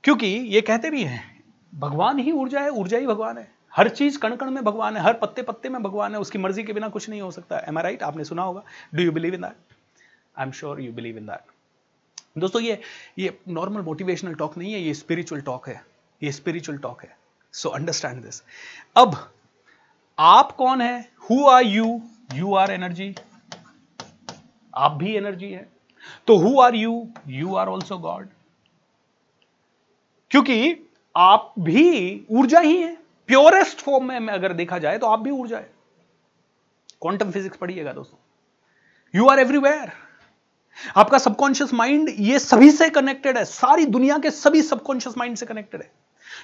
क्योंकि 0.05 0.27
ये 0.27 0.61
कहते 0.61 0.91
भी 0.91 1.03
हैं, 1.03 1.23
भगवान 1.73 2.19
ही 2.19 2.33
ऊर्जा 2.33 2.61
है, 2.61 2.71
ऊर्जा 2.71 2.99
ही 2.99 3.07
भगवान 3.07 3.39
है। 3.39 3.54
हर 3.75 3.89
चीज़ 3.89 4.19
कण 4.19 4.37
कण 4.37 4.51
में 4.51 4.63
भगवान 4.65 4.97
है, 4.97 5.03
हर 5.03 5.15
पत्ते 5.15 5.43
पत्ते 5.43 5.69
में 5.69 5.83
भगवान 5.83 6.15
है, 6.15 6.21
उसकी 6.21 6.39
मर्ज़ी 6.39 6.63
के 6.65 6.73
बिना 6.73 6.89
कुछ 6.89 7.09
नहीं 7.09 7.21
हो 7.21 7.31
सकता। 7.31 7.59
एम 7.69 7.79
राइट 7.79 8.03
आपने 8.03 8.25
सुना 8.25 8.43
होगा। 8.43 8.63
Do 8.95 9.03
you 9.03 9.13
believe 9.13 9.35
in 9.35 9.41
that 9.41 9.75
I 10.39 10.47
am 10.47 10.53
sure 10.53 10.81
you 10.81 10.93
believe 10.93 11.19
in 11.19 11.27
that 11.27 11.53
दोस्तों, 12.39 12.63
ये 12.63 12.81
ये 13.19 13.39
नॉर्मल 13.49 13.83
मोटिवेशनल 13.83 14.35
टॉक 14.35 14.57
नहीं 14.59 14.73
है, 14.73 14.81
ये 14.81 14.95
स्पिरिचुअल 14.95 15.41
टॉक 15.43 15.69
है। 15.69 15.83
ये 16.23 16.33
स्पिरिचुअल 16.33 16.79
टॉक 16.79 17.03
है। 17.03 17.17
सो 17.55 17.69
अंडरस्टैंड 17.69 18.23
दिस 18.23 18.43
अब, 18.97 19.17
आप 20.19 20.53
कौन 20.53 20.81
है? 20.81 21.09
Who 21.31 21.47
are 21.49 21.65
you 21.65 22.01
you 22.35 22.55
are 22.55 22.71
energy 22.71 23.15
आप 24.75 24.93
भी 24.93 25.15
एनर्जी 25.17 25.51
है। 25.53 25.69
तो 26.27 26.37
who 26.39 26.61
are 26.61 26.75
you 26.75 27.07
you 27.29 27.55
are 27.55 27.69
also 27.69 27.99
God 27.99 28.29
क्योंकि 30.31 30.77
आप 31.15 31.53
भी 31.59 32.27
ऊर्जा 32.31 32.61
ही 32.61 32.77
है। 32.77 32.97
प्योरेस्ट 33.29 33.81
फॉर्म 33.81 34.13
में 34.13 34.33
अगर 34.33 34.53
देखा 34.53 34.79
जाए 34.79 34.99
तो 34.99 35.07
आप 35.07 35.21
भी 35.21 35.31
ऊर्जा 35.31 35.57
है 35.57 35.71
क्वांटम 37.03 37.31
फिजिक्स 37.31 37.57
पढ़िएगा 37.57 37.93
दोस्तों। 37.93 38.19
यू 39.15 39.27
आर 39.29 39.39
एवरीवेयर 39.39 39.93
आपका 40.97 41.19
सबकॉन्शियस 41.19 41.73
माइंड 41.75 42.09
ये 42.11 42.39
सभी 42.39 42.71
से 42.71 42.89
कनेक्टेड 42.91 43.39
है। 43.39 43.45
सारी 43.45 43.87
दुनिया 43.87 44.19
के 44.19 44.31
सभी 44.33 44.63
सबकॉन्शियस 44.63 45.19
माइंड 45.19 45.37
से 45.37 45.47
कनेक्टेड 45.47 45.83
है। 45.83 45.91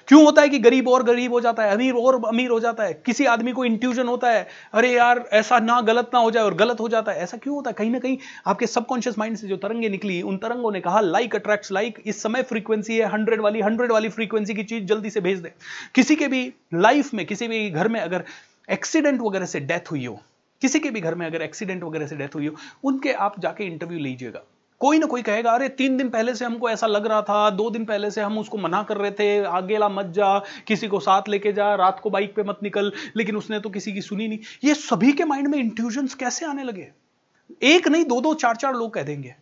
क्यों 0.08 0.24
होता 0.24 0.42
है 0.42 0.48
कि 0.48 0.58
गरीब 0.58 0.88
और 0.88 1.02
गरीब 1.02 1.32
हो 1.32 1.40
जाता 1.40 1.62
है, 1.62 1.74
अमीर 1.74 1.94
और 1.94 2.24
अमीर 2.28 2.50
हो 2.50 2.60
जाता 2.60 2.84
है? 2.84 3.02
किसी 3.06 3.24
आदमी 3.24 3.52
को 3.52 3.64
इंट्यूजन 3.64 4.06
होता 4.06 4.30
है, 4.30 4.48
अरे 4.72 4.92
यार, 4.92 5.28
ऐसा 5.32 5.58
ना 5.58 5.80
गलत 5.80 6.10
ना 6.14 6.20
हो 6.20 6.30
जाए 6.30 6.44
और 6.44 6.54
गलत 6.54 6.80
हो 6.80 6.88
जाता 6.88 7.12
है। 7.12 7.18
ऐसा 7.18 7.36
क्यों 7.36 7.54
होता 7.56 7.70
है? 7.70 7.74
कहीं 7.74 7.90
ना 7.90 7.98
कहीं 7.98 8.18
आपके 8.46 8.66
सबकॉन्शियस 8.66 9.18
माइंड 9.18 9.36
से 9.36 9.48
जो 9.48 9.56
तरंगे 9.56 9.88
निकली, 9.88 10.22
उन 10.22 10.36
तरंगों 10.36 10.72
ने 10.72 10.80
कहा 10.80 11.00
लाइक 11.00 11.34
अट्रैक्ट्स 11.34 11.72
लाइक 11.72 12.02
इस 12.06 12.22
समय 12.22 12.42
फ्रीक्वेंसी 12.42 12.96
है 12.96 13.06
हंड्रेड 13.06 13.40
वाली 13.40 13.60
हंड्रेड 13.60 13.92
वाली 13.92 14.08
फ्रीक्वेंसी 14.08 14.54
की 14.54 14.62
चीज़ 14.64 14.84
जल्दी 14.84 15.10
से 15.10 15.20
भेज 15.20 15.38
दे। 15.38 15.52
किसी 15.94 16.16
के 16.16 16.28
भी 16.28 16.52
लाइफ 16.74 17.14
में, 17.14 17.26
किसी 17.26 17.48
भी 17.48 17.70
घर 17.70 17.88
में 17.88 18.00
अगर 18.00 18.24
एक्सीडेंट 18.70 19.20
वगैरह 19.20 19.46
से 19.46 19.60
डेथ 19.60 19.90
हुई 19.90 20.04
हो, 20.04 20.20
किसी 20.60 20.80
के 20.80 20.90
भी 20.90 21.00
घर 21.00 21.14
में 21.14 21.26
अगर 21.26 21.42
एक्सीडेंट 21.42 21.82
वगैरह 21.82 22.06
से 22.06 22.16
डेथ 22.16 22.34
हुई 22.34 22.46
हो, 22.46 22.56
उनके 22.84 23.12
आप 23.12 23.40
जाके 23.40 23.64
इंटरव्यू 23.64 23.98
लीजिएगा। 23.98 24.42
कोई 24.80 24.98
ना 24.98 25.06
कोई 25.06 25.22
कहेगा, 25.22 25.50
अरे, 25.50 25.68
तीन 25.68 25.96
दिन 25.96 26.08
पहले 26.10 26.34
से 26.34 26.44
हमको 26.44 26.70
ऐसा 26.70 26.86
लग 26.86 27.06
रहा 27.06 27.22
था, 27.22 27.50
दो 27.50 27.70
दिन 27.70 27.84
पहले 27.84 28.10
से 28.10 28.20
हम 28.20 28.38
उसको 28.38 28.58
मना 28.58 28.82
कर 28.82 28.96
रहे 28.96 29.10
थे 29.10 29.44
आगेला 29.44 29.88
मत 29.88 30.06
जा, 30.06 30.38
किसी 30.38 30.88
को 30.88 31.00
साथ 31.00 31.22
लेके 31.28 31.52
जा, 31.52 31.74
रात 31.74 32.00
को 32.00 32.10
बाइक 32.10 32.34
पे 32.34 32.42
मत 32.42 32.58
निकल। 32.62 32.92
लेकिन 33.16 33.36
उसने 33.36 33.60
तो 33.60 33.70
किसी 33.70 33.92
की 33.92 34.00
सुनी 34.00 34.28
नहीं। 34.28 34.38
ये 34.64 34.74
सभी 34.74 35.12
के 35.12 35.24
माइंड 35.24 35.48
में 35.48 35.58
इंट्यूजन 35.58 36.06
कैसे 36.06 36.46
आने 36.46 36.64
लगे? 36.64 36.92
एक 37.62 37.88
नहीं, 37.88 38.04
दो 38.04 38.20
दो, 38.20 38.34
चार 38.34 38.56
चार 38.56 38.74
लोग 38.74 38.94
कह 38.94 39.02
देंगे 39.02 39.34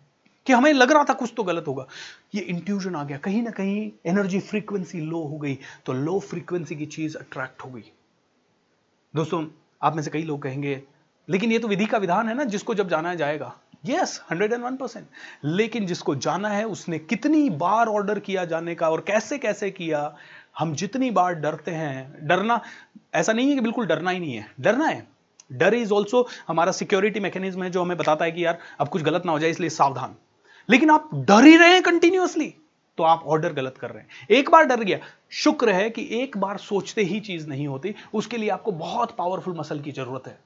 कि 0.46 0.52
हमें 0.52 0.72
लग 0.72 0.92
रहा 0.92 1.04
था 1.04 1.12
कुछ 1.12 1.32
तो 1.36 1.42
गलत 1.42 1.64
होगा। 1.68 1.86
ये 2.34 2.40
इंट्यूजन 2.40 2.94
आ 2.94 3.04
गया। 3.04 3.16
कहीं 3.16 3.42
ना 3.42 3.50
कहीं 3.50 3.90
एनर्जी 4.06 4.40
फ्रीक्वेंसी 4.40 5.00
लो 5.00 5.18
हो 5.18 5.38
गई 5.38 5.58
तो 5.86 5.92
लो 5.92 6.18
फ्रीक्वेंसी 6.20 6.76
की 6.76 6.86
चीज़ 6.86 7.16
अट्रैक्ट 7.18 7.64
हो 7.64 7.70
गई। 7.70 7.84
दोस्तों, 9.16 9.46
आप 9.82 9.96
में 9.96 10.02
से 10.02 10.10
कई 10.10 10.22
लोग 10.22 10.42
कहेंगे, 10.42 10.82
लेकिन 11.28 11.52
ये 11.52 11.58
तो 11.58 11.68
विधि 11.68 11.86
का 11.86 11.98
विधान 11.98 12.28
है 12.28 12.34
ना, 12.34 12.44
जिसको 12.44 12.74
जब 12.74 12.88
जाना 12.88 13.14
जाएगा 13.14 13.54
yes 13.84 14.20
hundred 14.30 14.52
and 14.52 14.62
one 14.64 14.76
percent 14.76 15.06
लेकिन 15.44 15.86
जिसको 15.86 16.14
जाना 16.14 16.48
है, 16.48 16.64
उसने 16.64 16.98
कितनी 16.98 17.48
बार 17.50 17.86
ऑर्डर 17.86 18.18
किया 18.18 18.44
जाने 18.44 18.74
का 18.74 18.90
और 18.90 19.00
कैसे 19.00 19.38
कैसे 19.38 19.70
किया, 19.70 20.14
हम 20.58 20.74
जितनी 20.74 21.10
बार 21.10 21.34
डरते 21.34 21.70
हैं, 21.70 22.26
डरना, 22.28 22.60
ऐसा 23.14 23.32
नहीं 23.32 23.48
है 23.48 23.54
कि 23.54 23.60
बिल्कुल 23.60 23.86
डरना 23.86 24.10
ही 24.10 24.18
नहीं 24.18 24.34
है, 24.34 24.46
डरना 24.60 24.86
है। 24.86 25.06
डर 25.50 25.74
इज़ 25.74 25.92
ऑल्सो 25.92 26.26
हमारा 26.48 26.72
सिक्योरिटी 26.72 27.20
मैकेनिज्म 27.20 27.62
है 27.62 27.70
जो 27.70 27.82
हमें 27.82 27.96
बताता 27.96 28.24
है 28.24 28.32
कि 28.32 28.44
यार, 28.44 28.58
अब 28.80 28.88
कुछ 28.88 29.02
गलत 29.02 29.26
ना 29.26 29.32
हो 29.32 29.38
जाए, 29.38 29.50
इसलिए 29.50 29.70
सावधान। 29.70 30.16
लेकिन 30.68 30.90
आप 30.90 31.10
डर 31.14 31.44
ही 31.44 31.56
रहे 31.56 31.72
हैं 31.72 31.82
कंटिन्यूसली 31.82 32.54
तो 32.98 33.04
आप 33.04 33.22
ऑर्डर 33.26 33.52
गलत 33.52 33.74
कर 33.78 33.90
रहे 33.90 34.02
हैं। 34.02 34.26
एक 34.30 34.50
बार 34.50 34.64
डर 34.64 34.80
गया, 34.80 34.98
शुक्र 35.30 35.72
है 35.72 35.90
कि 35.90 36.08
एक 36.12 36.36
बार 36.38 36.56
सोचते 36.58 37.02
ही 37.02 37.20
चीज़ 37.20 37.46
नहीं 37.48 37.66
होती, 37.68 37.94
उसके 38.14 38.36
लिए 38.36 38.48
आपको 38.48 38.72
बहुत 38.72 39.14
पावरफुल 39.16 39.56
मसल 39.58 39.80
की 39.80 39.92
ज़रूरत 39.92 40.26
है। 40.26 40.38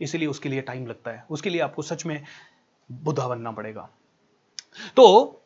इसलिए 0.00 0.28
उसके 0.28 0.48
लिए 0.48 0.60
टाइम 0.60 0.86
लगता 0.86 1.10
है, 1.10 1.24
उसके 1.30 1.50
लिए 1.50 1.60
आपको 1.60 1.82
सच 1.82 2.06
में 2.06 2.22
बुद्धा 2.92 3.28
बनना 3.28 3.52
पड़ेगा। 3.52 3.88
तो 4.96 5.36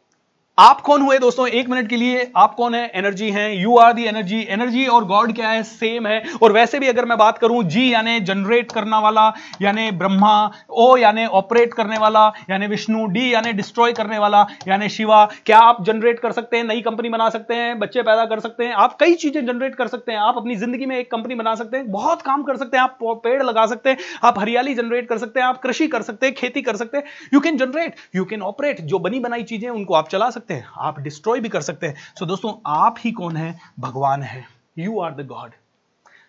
आप 0.59 0.81
कौन 0.81 1.03
हुए 1.03 1.19
दोस्तों? 1.19 1.47
एक 1.49 1.69
मिनट 1.69 1.89
के 1.89 1.97
लिए 1.97 2.31
आप 2.37 2.55
कौन 2.55 2.75
है? 2.75 2.91
एनर्जी 2.95 3.31
हैं. 3.31 3.51
You 3.53 3.77
are 3.77 3.93
the 3.93 4.05
energy 4.05 4.41
energy 4.51 4.85
और 4.87 5.05
गॉड 5.05 5.35
क्या 5.35 5.49
है? 5.49 5.63
सेम 5.63 6.07
है. 6.07 6.23
और 6.43 6.53
वैसे 6.53 6.79
भी 6.79 6.89
अगर 6.89 7.05
मैं 7.05 7.17
बात 7.19 7.39
करूँ 7.39 7.63
जी 7.65 7.93
यानी 7.93 8.21
जनरेट 8.21 8.71
करने 8.73 9.01
वाला, 9.03 9.27
यानी 9.63 9.91
ब्रह्मा 9.93 10.51
ओ 10.71 10.97
यानी 10.97 11.25
ऑपरेट 11.39 11.75
करने 11.75 11.99
वाला, 11.99 12.27
यानी 12.51 12.67
विष्णु 12.67 13.07
डी 13.07 13.33
यानी 13.35 13.53
डिस्ट्रॉय 13.53 13.93
करने 13.93 14.19
वाला, 14.19 14.47
यानी 14.69 14.89
शिवा, 14.89 15.25
क्या 15.47 15.59
आप 15.59 15.83
जनरेट 15.85 16.21
कर 16.21 16.33
सकते 16.33 16.57
हैं? 16.57 16.65
नई 16.65 16.81
कंपनी 16.81 17.09
बना 17.09 17.29
सकते 17.29 17.55
हैं? 17.55 17.79
बच्चे 17.79 18.03
पैदा 18.03 18.25
कर 18.25 18.41
सकते 18.41 18.65
हैं? 18.65 18.73
आप 18.75 18.97
कई 19.01 19.15
चीज़ें 19.15 19.45
जनरेट 19.47 19.75
कर 19.75 19.89
सकते 19.89 20.13
हैं। 20.13 20.19
आप 20.19 20.37
अपनी 20.37 20.57
ज़िंदगी 20.57 20.87
में 20.87 20.97
एक 20.99 21.11
कंपनी 21.11 21.35
बना 21.35 21.55
सकते 21.55 21.77
हैं। 21.77 21.91
बहुत 21.91 22.23
काम 22.23 22.43
कर 22.43 22.57
सकते 22.57 22.77
हैं। 22.77 22.85
आप 22.85 22.99
पेड़ 23.25 23.43
लगा 23.43 23.67
सकते 23.67 23.91
हैं। 23.91 23.99
आप 24.25 24.39
हरियाली 24.39 24.75
जनरेट 24.75 25.09
कर 25.09 25.19
सकते 25.19 25.41
हैं। 25.41 25.47
आप 25.47 25.61
कृषि 25.63 25.89
कर 25.89 26.03
सकते 26.03 26.27
हैं। 26.27 26.35
खेती 26.35 26.63
कर 26.63 26.77
सकते 26.77 26.99
हैं। 26.99 27.05
You 27.35 27.41
can 27.41 27.59
generate 27.59 27.97
you 28.17 28.25
can 28.25 28.43
operate 28.45 28.81
जो 28.85 28.99
बनी 29.01 29.21
बनाई 29.21 29.43
चीज़ें 29.45 29.69
उनको 29.71 29.95
आप 29.95 30.09
चला 30.09 30.31
सकते 30.31 30.43
सकते 30.45 30.55
हैं 30.55 30.67
आप 30.79 30.99
डिस्ट्रॉय 31.01 31.41
भी 31.41 31.49
कर 31.49 31.61
सकते 31.63 31.87
हैं। 31.87 31.95
सो 31.95 32.25
so, 32.25 32.29
दोस्तों 32.29 32.53
आप 32.67 32.97
ही 32.99 33.13
कौन 33.13 33.37
है? 33.37 33.59
भगवान 33.81 34.23
है। 34.23 34.47
You 34.79 35.01
are 35.01 35.13
the 35.13 35.27
God 35.27 35.51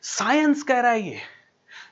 science 0.03 0.63
कह 0.63 0.80
रहा 0.80 0.91
है 0.91 1.01
ये। 1.01 1.20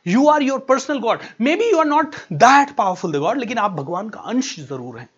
You 0.08 0.28
are 0.30 0.42
your 0.44 0.60
personal 0.70 1.00
God 1.00 1.20
maybe 1.56 1.70
you 1.72 1.78
are 1.80 1.86
not 1.86 2.16
that 2.34 2.76
powerful 2.76 3.12
the 3.12 3.20
God 3.20 3.38
लेकिन 3.38 3.58
आप 3.58 3.72
भगवान 3.74 4.10
का 4.10 4.20
अंश 4.22 4.56
ज़रूर 4.60 5.00
हैं। 5.00 5.10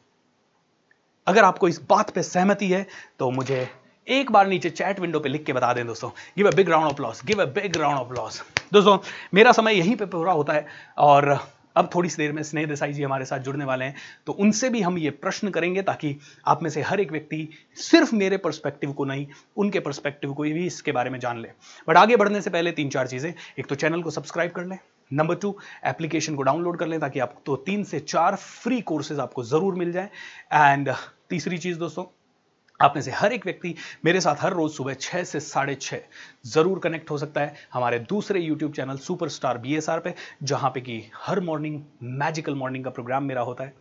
अगर 1.28 1.43
आपको 1.43 1.68
इस 1.68 1.82
बात 1.89 2.10
पे 2.16 2.24
सहमति 2.24 2.68
है 2.70 2.86
तो 3.20 3.30
मुझे 3.32 3.68
एक 4.08 4.32
बार 4.32 4.47
नीचे 4.47 4.70
चैट 4.70 4.99
विंडो 4.99 5.20
पे 5.20 5.30
लिख 5.30 5.43
के 5.45 5.53
बता 5.53 5.74
दें 5.74 5.86
दोस्तों। 5.88 6.10
Give 6.38 6.47
a 6.47 6.56
big 6.56 6.70
round 6.70 6.88
of 6.88 7.01
applause 7.01 7.22
give 7.26 7.41
a 7.41 7.45
big 7.53 7.78
round 7.78 7.99
of 7.99 8.14
applause 8.14 8.43
दोस्तों 8.74 8.97
मेरा 9.34 9.51
समय 9.51 9.78
यहीं 9.78 9.95
पे 9.95 10.06
पूरा 10.08 10.34
होता 10.34 10.53
है 10.53 10.68
और 10.97 11.38
अब 11.76 11.89
थोड़ी 11.95 12.09
सी 12.09 12.17
देर 12.17 12.32
में 12.32 12.41
स्नेह 12.43 12.65
देसाई 12.65 12.93
जी 12.93 13.03
हमारे 13.03 13.26
साथ 13.26 13.39
जुड़ने 13.39 13.65
वाले 13.65 13.86
हैं 13.86 13.95
तो 14.28 14.34
उनसे 14.34 14.69
भी 14.69 14.82
हम 14.82 14.97
ये 14.97 15.09
प्रश्न 15.09 15.49
करेंगे 15.49 15.82
ताकि 15.82 16.15
आप 16.47 16.63
में 16.63 16.69
से 16.69 16.82
हर 16.82 16.99
एक 16.99 17.11
व्यक्ति 17.11 17.47
सिर्फ़ 17.78 18.15
मेरे 18.15 18.38
पर्सपेक्टिव 18.38 18.91
को 18.93 19.05
नहीं, 19.05 19.28
उनके 19.57 19.80
पर्सपेक्टिव 19.80 20.34
को 20.34 20.43
भी 20.43 20.65
इसके 20.65 20.91
बारे 20.91 21.09
में 21.09 21.19
जान 21.19 21.39
ले। 21.39 21.49
बट 21.88 21.97
आगे 21.97 22.15
बढ़ने 22.15 22.41
से 22.41 22.49
पहले 22.49 22.71
तीन 22.71 22.89
चार 22.89 23.07
चीज़ें। 23.07 23.34
एक 23.59 23.65
तो 23.67 23.76
चैनल 23.76 24.01
को 24.01 24.09
सब्सक्राइब 24.11 24.51
कर 24.51 24.65
लें। 24.65 24.78
नंबर 25.11 25.36
टू 25.36 25.55
एप्लीकेशन 25.86 26.36
को 26.36 26.43
डाउनलोड 26.43 26.78
कर 26.80 26.88
लें 26.88 26.99
ताकि 26.99 27.19
आपको 27.19 27.41
तो 27.45 27.55
तीन 27.65 27.84
से 27.84 27.99
चार 28.01 28.36
फ्री 28.36 28.80
कोर्सेज 28.84 29.19
आपको 29.19 29.43
ज़रूर 29.43 29.76
मिल 29.76 29.91
जाए। 29.91 30.09
एंड 30.53 30.93
तीसरी 31.30 31.57
चीज़ 31.57 31.80
दोस्तों 31.80 32.03
आप 32.80 32.93
में 32.95 33.01
से 33.01 33.11
हर 33.11 33.34
एक 33.34 33.45
व्यक्ति 33.45 33.73
मेरे 34.05 34.21
साथ 34.21 34.36
हर 34.39 34.53
रोज 34.53 34.71
सुबह 34.71 34.93
छह 34.93 35.23
से 35.23 35.39
साढ़े 35.39 35.76
छह 35.76 35.97
ज़रूर 36.45 36.80
कनेक्ट 36.80 37.11
हो 37.11 37.17
सकता 37.17 37.41
है। 37.41 37.55
हमारे 37.73 37.99
दूसरे 37.99 38.39
YouTube 38.39 38.73
channel 38.73 38.97
super 38.97 39.03
superstar 39.05 39.57
BSR 39.57 39.99
पे, 39.99 40.13
जहाँ 40.43 40.69
पे 40.69 40.82
कि 40.82 41.03
हर 41.15 41.39
मॉर्निंग 41.39 41.82
मैजिकल 42.03 42.55
मॉर्निंग 42.55 42.84
का 42.84 42.89
प्रोग्राम 42.89 43.23
मेरा 43.23 43.41
होता 43.41 43.63
है। 43.63 43.73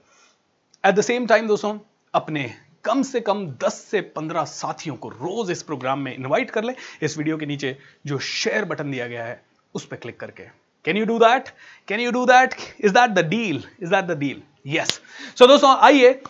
एट 0.84 0.94
द 0.94 1.00
सेम 1.00 1.26
टाइम 1.26 1.46
दोस्तों, 1.46 1.78
अपने 2.14 2.54
कम 2.84 3.02
से 3.02 3.20
कम 3.20 3.46
10 3.62 3.74
से 3.90 4.00
15 4.16 4.44
साथियों 4.44 4.96
को 4.96 5.08
रोज 5.08 5.50
इस 5.50 5.62
प्रोग्राम 5.62 5.98
में 5.98 6.14
इनवाइट 6.14 6.50
कर 6.50 6.64
ले। 6.64 6.74
इस 7.02 7.18
वीडियो 7.18 7.36
के 7.36 7.46
नीचे 7.46 7.76
जो 8.06 8.18
शेयर 8.18 8.64
बटन 8.64 8.90
दिया 8.90 9.06
गया 9.06 9.24
है, 9.24 9.42
उस 9.74 9.86
पर 9.86 9.96
क्लिक 9.96 10.20
करके। 10.20 10.42
Can 10.84 10.96
you 10.96 11.04
do 11.04 11.18
that 11.18 11.48
can 11.88 12.00
you 12.00 12.10
do 12.12 12.24
that 12.26 12.54
is 12.80 12.92
that 12.92 13.10
the 13.10 13.28
deal 13.28 13.62
is 13.82 13.90
that 13.90 14.04
the 14.04 14.18
deal 14.18 14.42
yes 14.66 15.00
so 15.38 15.46
दोस्तों, 15.46 15.76
आइए, 15.76 16.20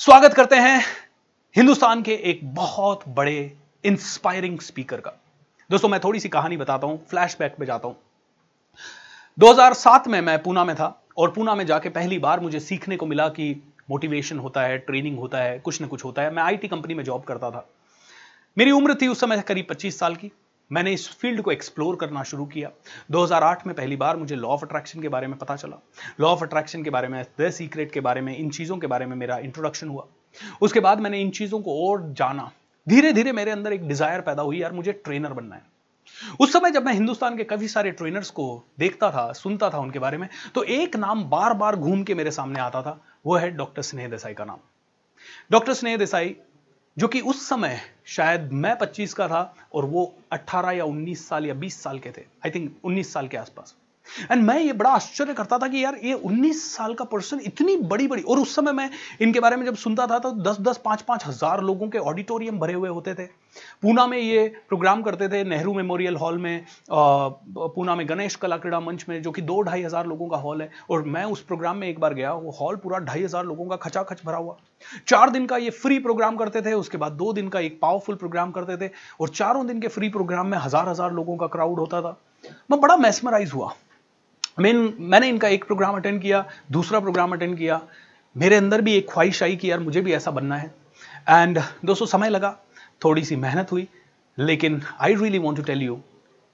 स्वागत 0.00 0.34
करते 0.34 0.56
हैं 0.56 0.84
हिंदुस्तान 1.56 2.02
के 2.02 2.12
एक 2.12 2.54
बहुत 2.54 3.00
बड़े 3.08 3.56
इंस्पायरिंग 3.84 4.60
स्पीकर 4.60 5.00
का। 5.00 5.10
दोस्तों, 5.70 5.88
मैं 5.88 6.00
थोड़ी 6.00 6.20
सी 6.20 6.28
कहानी 6.28 6.56
बताता 6.56 6.86
हूँ 6.86 7.06
फ्लैशबैक 7.06 7.56
पे 7.58 7.66
जाता 7.66 7.88
हूँ। 7.88 7.96
2007 9.38 10.08
में 10.08 10.20
मैं 10.20 10.42
पूना 10.42 10.64
में 10.64 10.76
था 10.76 11.04
और 11.18 11.30
पूना 11.30 11.54
में 11.54 11.66
जाके 11.66 11.88
पहली 11.88 12.18
बार 12.18 12.40
मुझे 12.40 12.60
सीखने 12.60 12.96
को 12.96 13.06
मिला 13.06 13.28
कि 13.28 13.74
मोटिवेशन 13.90 14.38
होता 14.38 14.62
है 14.62 14.78
ट्रेनिंग 14.78 15.18
होता 15.18 15.38
है, 15.38 15.58
कुछ 15.58 15.80
ना 15.80 15.86
कुछ 15.86 16.04
होता 16.04 16.22
है। 16.22 16.34
मैं 16.34 16.42
आईटी 16.42 16.68
कंपनी 16.68 16.94
में 16.94 17.04
जॉब 17.04 17.24
करता 17.24 17.50
था। 17.50 17.68
मेरी 18.58 18.70
उम्र 18.70 18.94
थी 18.94 19.08
उस 19.08 19.20
समय 19.20 19.40
करीब 19.40 19.66
25 19.70 19.98
साल 19.98 20.16
की। 20.16 20.32
मैंने 20.72 20.92
इस 20.92 21.08
फ़ील्ड 21.08 21.42
को 21.42 21.52
एक्सप्लोर 21.52 21.96
करना 21.96 22.22
शुरू 22.22 22.46
किया। 22.46 22.70
2008 23.10 23.66
में 23.66 23.76
पहली 23.76 23.96
बार 23.96 24.16
मुझे 24.16 24.36
लॉ 24.36 24.48
ऑफ़ 24.48 24.64
अट्रैक्शन 24.64 25.02
के 25.02 25.08
बारे 25.08 25.26
में 25.26 25.38
पता 25.38 25.56
चला। 25.56 25.76
लॉ 26.20 26.28
ऑफ़ 26.28 26.44
अट्रैक्शन 26.44 26.82
के 26.82 26.90
बारे 26.90 27.08
में 27.08 27.26
द 27.40 27.50
सीक्रेट 27.50 27.92
के 27.92 28.00
बारे 28.00 28.20
में, 28.20 28.36
इन 28.36 28.50
चीज़ों 28.50 28.76
के 28.76 28.86
बारे 28.86 29.06
में 29.06 29.16
मेरा 29.16 29.38
इंट्रोडक्शन 29.38 29.88
हुआ। 29.88 30.06
उसके 30.62 30.80
बाद 30.80 31.00
मैंने 31.00 31.20
इन 31.20 31.30
चीज़ों 31.30 31.60
को 31.60 31.76
और 31.88 32.12
जाना। 32.12 32.50
धीरे 32.86 33.12
धीरे 33.12 33.32
मेरे 33.32 33.50
अंदर 33.50 33.72
एक 33.72 33.86
डिज़ायर 33.88 34.20
पैदा 34.20 34.42
हुई, 34.42 34.60
यार 34.60 34.72
मुझे 34.72 34.92
ट्रेनर 34.94 35.32
बनना 35.32 35.56
है। 35.56 35.70
उस 36.40 36.52
समय 36.52 36.70
जब 36.70 36.84
मैं 36.86 36.92
हिंदुस्तान 36.94 37.36
के 37.36 37.44
काफ़ी 37.44 37.68
सारे 37.68 37.90
ट्रेनर्स 37.90 38.30
को 38.30 38.64
देखता 38.78 39.10
था, 39.10 39.32
सुनता 39.32 39.70
था 39.70 39.78
उनके 39.78 39.98
बारे 39.98 40.18
में 40.18 40.28
तो 40.54 40.62
एक 40.64 40.96
नाम 40.96 41.24
बार 41.24 41.54
बार 41.54 41.76
घूम 41.76 42.02
के 42.04 42.14
मेरे 42.14 42.30
सामने 42.30 42.60
आता 42.60 42.82
था, 42.82 42.98
वो 43.26 43.36
है 43.36 43.50
डॉक्टर 43.50 43.82
स्नेह 43.82 44.08
देसाई 44.08 44.34
का 44.34 44.44
नाम। 44.44 44.58
डॉक्टर 45.50 45.72
स्नेह 45.74 45.96
देसाई, 45.96 46.36
जो 46.96 47.08
कि 47.08 47.20
उस 47.22 47.48
समय 47.48 47.80
शायद 48.06 48.52
मैं 48.54 48.76
25 48.78 49.14
का 49.14 49.28
था 49.28 49.54
और 49.74 49.84
वो 49.84 50.12
18 50.32 50.72
या 50.72 50.84
19 50.84 51.28
साल 51.28 51.46
या 51.46 51.54
20 51.56 51.82
साल 51.82 51.98
के 51.98 52.10
थे 52.10 52.24
आई 52.46 52.50
थिंक 52.50 52.74
19 52.84 53.12
साल 53.12 53.28
के 53.28 53.36
आसपास। 53.36 53.74
एंड 54.30 54.42
मैं 54.42 54.58
ये 54.60 54.72
बड़ा 54.72 54.90
आश्चर्य 54.90 55.34
करता 55.34 55.58
था 55.58 55.68
कि 55.68 55.84
यार, 55.84 55.98
ये 56.04 56.14
19 56.16 56.62
साल 56.66 56.94
का 56.94 57.04
पर्सन 57.04 57.40
इतनी 57.46 57.76
बड़ी 57.76 58.06
बड़ी 58.08 58.22
और 58.22 58.38
उस 58.38 58.54
समय 58.56 58.72
मैं 58.72 58.90
इनके 59.20 59.40
बारे 59.40 59.56
में 59.56 59.64
जब 59.66 59.76
सुनता 59.76 60.06
था 60.06 60.18
तो 60.18 60.30
10 60.42 60.60
10 60.60 60.78
5 60.78 61.02
5 61.02 61.26
हज़ार 61.26 61.62
लोगों 61.62 61.88
के 61.88 61.98
ऑडिटोरियम 62.00 62.58
भरे 62.58 62.74
हुए 62.74 62.88
होते 62.88 63.14
थे। 63.14 63.26
पूना 63.82 64.06
में 64.06 64.18
ये 64.18 64.46
प्रोग्राम 64.68 65.02
करते 65.02 65.28
थे, 65.28 65.42
नेहरू 65.44 65.72
मेमोरियल 65.74 66.16
हॉल 66.16 66.38
में 66.38 66.64
पूना 66.90 67.94
में 67.94 68.08
गणेश 68.08 68.36
कला 68.36 68.56
क्रीड़ा 68.56 68.80
मंच 68.80 69.04
में, 69.08 69.20
जो 69.22 69.30
कि 69.30 69.42
दो 69.42 69.60
ढाई 69.62 69.82
हज़ार 69.82 70.06
लोगों 70.06 70.28
का 70.28 70.36
हॉल 70.36 70.62
है, 70.62 70.70
और 70.90 71.02
मैं 71.04 71.24
उस 71.24 71.42
प्रोग्राम 71.42 71.76
में 71.76 71.88
एक 71.88 72.00
बार 72.00 72.14
गया, 72.14 72.32
वो 72.32 72.50
हॉल 72.50 72.76
पूरा 72.76 72.98
ढाई 73.00 73.22
हज़ार 73.24 73.44
लोगों 73.44 73.66
का 73.66 73.76
खचाखच 73.76 74.22
भरा 74.26 74.38
हुआ। 74.38 74.56
चार 75.08 75.30
दिन 75.30 75.46
का 75.46 75.56
ये 75.56 75.70
फ्री 75.72 75.98
प्रोग्राम 75.98 76.36
करते 76.36 76.62
थे, 76.62 76.72
उसके 76.72 76.98
बाद 76.98 77.12
दो 77.12 77.32
दिन 77.32 77.48
का 77.48 77.60
एक 77.60 77.78
पावरफुल 77.82 78.14
प्रोग्राम 78.14 78.50
करते 78.50 78.76
थे, 78.76 78.90
और 79.20 79.28
चारों 79.28 79.66
दिन 79.66 79.80
के 79.80 79.88
फ्री 79.88 80.08
प्रोग्राम 80.08 80.46
में 80.46 80.58
हज़ार 80.58 80.88
हज़ार 80.88 81.12
लोगों 81.12 81.36
का 81.36 81.46
क्राउड 81.46 81.78
होता 81.78 82.02
था। 82.02 82.16
मैं 82.70 82.80
बड़ा 82.80 82.96
मैसमराइज 82.96 83.52
हुआ। 83.52 83.74
मीन 84.58 84.94
मैंने 85.00 85.28
इनका 85.28 85.48
एक 85.48 85.64
प्रोग्राम 85.64 85.96
अटेंड 85.96 86.20
किया, 86.22 86.44
दूसरा 86.72 87.00
प्रोग्राम 87.00 87.32
अटेंड 87.32 87.56
किया। 87.58 87.80
मेरे 88.36 88.56
अंदर 88.56 88.80
भी 88.80 88.94
एक 88.94 89.08
ख्वाहिश 89.10 89.42
आई 89.42 89.56
कि 89.56 89.70
यार 89.70 89.80
मुझे 89.80 90.00
भी 90.00 90.12
ऐसा 90.12 90.30
बनना 90.30 90.56
है। 90.56 90.74
एंड 91.28 91.58
दोस्तों, 91.84 92.06
समय 92.06 92.28
लगा 92.28 92.56
थोड़ी 93.04 93.24
सी 93.24 93.36
मेहनत 93.36 93.72
हुई, 93.72 93.86
लेकिन 94.38 94.80
I 95.00 95.14
really 95.14 95.38
want 95.38 95.58
to 95.58 95.64
tell 95.64 95.82
you 95.82 95.94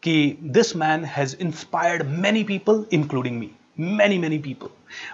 कि 0.03 0.39
this 0.43 0.75
man 0.77 1.05
has 1.07 1.37
inspired 1.41 2.07
many 2.19 2.43
people 2.45 2.85
including 2.93 3.39
me 3.39 3.51
many 3.81 4.19
many 4.19 4.39
people 4.39 4.69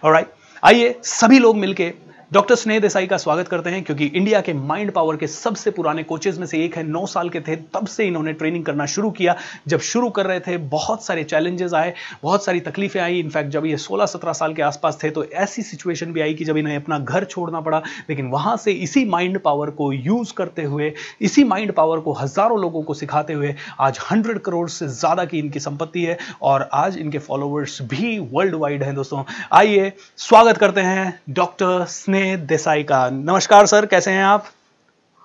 और 0.04 0.26
आइए, 0.62 0.94
सभी 1.02 1.38
लोग 1.38 1.56
मिलके 1.56 1.92
डॉक्टर 2.32 2.54
स्नेह 2.54 2.78
देसाई 2.80 3.06
का 3.06 3.16
स्वागत 3.16 3.48
करते 3.48 3.70
हैं, 3.70 3.82
क्योंकि 3.84 4.04
इंडिया 4.06 4.40
के 4.40 4.52
माइंड 4.52 4.90
पावर 4.92 5.16
के 5.16 5.26
सबसे 5.26 5.70
पुराने 5.70 6.02
कोचेज 6.02 6.38
में 6.38 6.46
से 6.46 6.62
एक 6.64 6.76
है। 6.76 6.82
नौ 6.82 7.04
साल 7.06 7.28
के 7.30 7.40
थे, 7.40 7.56
तब 7.56 7.86
से 7.86 8.04
इन्होंने 8.04 8.32
ट्रेनिंग 8.32 8.64
करना 8.64 8.86
शुरू 8.86 9.10
किया। 9.10 9.34
जब 9.68 9.80
शुरू 9.82 10.08
कर 10.10 10.26
रहे 10.26 10.40
थे, 10.40 10.56
बहुत 10.56 11.04
सारे 11.04 11.24
चैलेंजेस 11.24 11.74
आए, 11.74 11.92
बहुत 12.22 12.44
सारी 12.44 12.60
तकलीफें 12.60 13.00
आई। 13.00 13.18
इनफैक्ट 13.18 13.50
जब 13.50 13.66
ये 13.66 13.76
16-17 13.78 14.32
साल 14.32 14.54
के 14.54 14.62
आसपास 14.62 14.98
थे 15.02 15.10
तो 15.10 15.24
ऐसी 15.24 15.62
सिचुएशन 15.62 16.12
भी 16.12 16.20
आई 16.20 16.34
कि 16.34 16.44
जब 16.44 16.56
इन्हें 16.56 16.76
अपना 16.76 16.98
घर 16.98 17.24
छोड़ना 17.24 17.60
पड़ा, 17.60 17.82
लेकिन 18.08 18.30
वहाँ 18.30 18.56
से 18.56 18.72
इसी 18.72 19.04
माइंड 19.06 19.38
पावर 19.40 19.70
को 19.72 19.92
यूज़ 19.92 20.32
करते 20.34 20.62
हुए, 20.64 20.92
इसी 21.20 21.44
माइंड 21.44 21.72
पावर 21.72 22.00
को 22.00 22.12
हज़ारों 22.12 22.60
लोगों 22.60 22.82
को 22.82 22.94
सिखाते 22.94 23.32
हुए, 23.32 23.54
आज 23.80 23.98
हंड्रेड 24.10 24.38
करोड़ 24.40 24.68
से 24.70 24.88
ज़्यादा 24.88 25.24
की 25.24 25.38
इनकी 25.38 25.60
संपत्ति 25.60 26.04
है, 26.04 26.18
और 26.42 26.68
आज 26.74 26.98
इनके 26.98 27.18
फॉलोअर्स 27.20 27.80
भी 27.84 28.18
वर्ल्ड 28.32 28.54
वाइड 28.54 28.82
हैं, 28.82 28.94
दोस्तों। 28.94 29.22
आइए, 29.52 29.92
स्वागत 30.18 30.58
करते 30.58 30.80
हैं 30.80 31.20
डॉक्टर 31.30 31.84
स्नेह 31.86 32.13
देसाई 32.46 32.82
का। 32.82 33.08
नमस्कार 33.12 33.66
सर 33.66 33.86
कैसे 33.86 34.10
हैं 34.10 34.24
आप? 34.24 34.46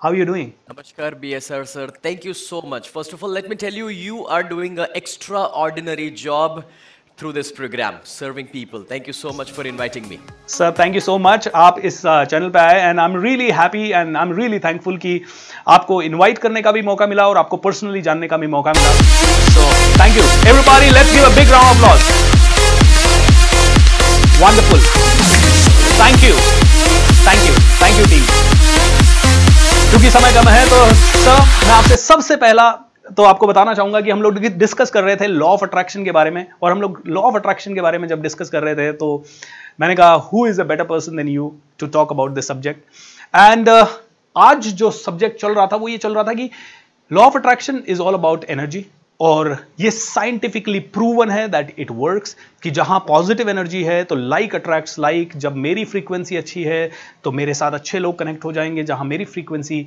हाउ 0.00 0.12
यू 0.14 0.24
डूइंग 0.24 0.50
नमस्कार 0.70 1.14
B 1.14 1.32
S 1.34 1.48
sir 1.48 1.64
sir 1.64 1.90
thank 2.04 2.26
you 2.26 2.32
so 2.34 2.62
much 2.66 2.90
first 2.94 3.14
of 3.14 3.24
all 3.24 3.34
let 3.34 3.48
me 3.50 3.56
tell 3.56 3.74
you 3.78 3.88
you 3.88 4.22
are 4.36 4.42
doing 4.42 4.78
a 4.78 4.86
extraordinary 5.64 6.08
job 6.24 6.62
through 7.20 7.32
this 7.36 7.48
program 7.56 7.96
serving 8.10 8.46
people. 8.52 8.84
Thank 8.90 9.08
you 9.08 9.14
so 9.16 9.32
much 9.38 9.50
for 9.56 9.64
inviting 9.70 10.04
me. 10.10 10.16
Sir 10.52 10.68
thank 10.78 10.94
you 10.98 11.02
so 11.06 11.16
much. 11.24 11.48
आप 11.62 11.78
इस 11.88 11.96
channel 12.04 12.46
uh, 12.46 12.52
पे 12.52 12.58
आए 12.58 12.78
and 12.88 13.00
I 13.00 13.10
am 13.10 13.16
really 13.22 13.48
happy 13.58 13.82
and 13.88 14.16
I 14.16 14.22
am 14.22 14.32
really 14.36 14.58
thankful 14.58 14.96
कि 14.98 15.12
आपको 15.74 16.00
invite 16.02 16.38
करने 16.44 16.62
का 16.62 16.72
भी 16.72 16.82
मौका 16.82 17.06
मिला 17.06 17.26
और 17.28 17.38
आपको 17.38 17.56
पर्सनली 17.66 18.02
जानने 18.08 18.28
का 18.28 18.36
भी 18.36 18.46
मौका 18.54 18.72
मिला। 18.78 18.92
So 19.56 19.66
thank 20.00 20.16
you 20.16 20.24
everybody 20.50 20.90
let's 20.94 21.12
give 21.14 21.24
a 21.24 21.34
big 21.36 21.52
round 21.52 21.68
of 21.68 21.76
applause 21.76 22.00
wonderful 24.42 24.80
thank 26.00 26.24
you 26.24 26.34
thank 27.82 27.98
you 27.98 28.04
team 28.04 28.24
क्योंकि 29.90 30.10
समय 30.10 30.32
कम 30.32 30.48
है 30.48 30.64
तो 30.66 30.84
सर 30.94 31.38
मैं 31.66 31.74
आपसे 31.74 31.96
सबसे 31.96 32.36
पहला 32.36 32.70
तो 33.16 33.22
आपको 33.22 33.46
बताना 33.46 33.74
चाहूँगा 33.74 34.00
कि 34.00 34.10
हम 34.10 34.22
लोग 34.22 34.38
डिस्कस 34.38 34.90
कर 34.90 35.02
रहे 35.04 35.16
थे 35.16 35.26
लॉ 35.26 35.46
ऑफ़ 35.46 35.64
अट्रैक्शन 35.64 36.04
के 36.04 36.12
बारे 36.12 36.30
में 36.30 36.46
और 36.62 36.72
हम 36.72 36.80
लोग 36.80 37.02
लॉ 37.06 37.20
ऑफ़ 37.20 37.36
अट्रैक्शन 37.36 37.74
के 37.74 37.80
बारे 37.80 37.98
में 37.98 38.06
जब 38.08 38.22
डिस्कस 38.22 38.50
कर 38.50 38.62
रहे 38.62 38.74
थे 38.74 38.92
तो 38.92 39.24
मैंने 39.80 39.94
कहा 39.94 40.12
who 40.32 40.46
is 40.46 40.60
a 40.60 40.64
better 40.64 40.84
person 40.84 41.16
than 41.16 41.28
you 41.28 41.52
to 41.78 41.86
talk 41.86 42.12
about 42.12 42.30
this 42.30 42.48
subject 42.48 42.80
and 43.36 43.68
आज 44.36 44.68
जो 44.74 44.90
सब्जेक्ट 44.90 45.40
चल 45.40 45.54
रहा 45.54 45.66
था, 45.66 45.76
वो 45.76 45.88
ये 45.88 45.98
चल 45.98 46.14
रहा 46.14 46.24
था 46.24 46.32
कि 46.32 46.50
law 47.12 47.22
of 47.22 47.38
attraction 47.38 47.82
is 47.88 48.00
all 48.00 48.14
about 48.14 48.44
energy 48.50 48.86
और 49.20 49.66
ये 49.80 49.90
साइंटिफिकली 49.90 50.80
प्रूवन 50.80 51.30
है 51.30 51.48
दैट 51.48 51.74
इट 51.78 51.90
वर्क्स 51.90 52.36
कि 52.62 52.70
जहाँ 52.70 52.98
पॉजिटिव 52.98 53.50
एनर्जी 53.50 53.82
है 53.82 54.04
तो 54.04 54.14
लाइक 54.14 54.54
अट्रैक्ट्स 54.54 54.98
लाइक 54.98 55.36
जब 55.36 55.56
मेरी 55.56 55.84
फ्रीक्वेंसी 55.84 56.36
अच्छी 56.36 56.62
है 56.64 56.90
तो 57.24 57.32
मेरे 57.32 57.54
साथ 57.54 57.72
अच्छे 57.72 57.98
लोग 57.98 58.18
कनेक्ट 58.18 58.44
हो 58.44 58.52
जाएँगे 58.52 58.82
जहाँ 58.82 59.04
मेरी 59.04 59.24
फ्रीक्वेंसी 59.24 59.80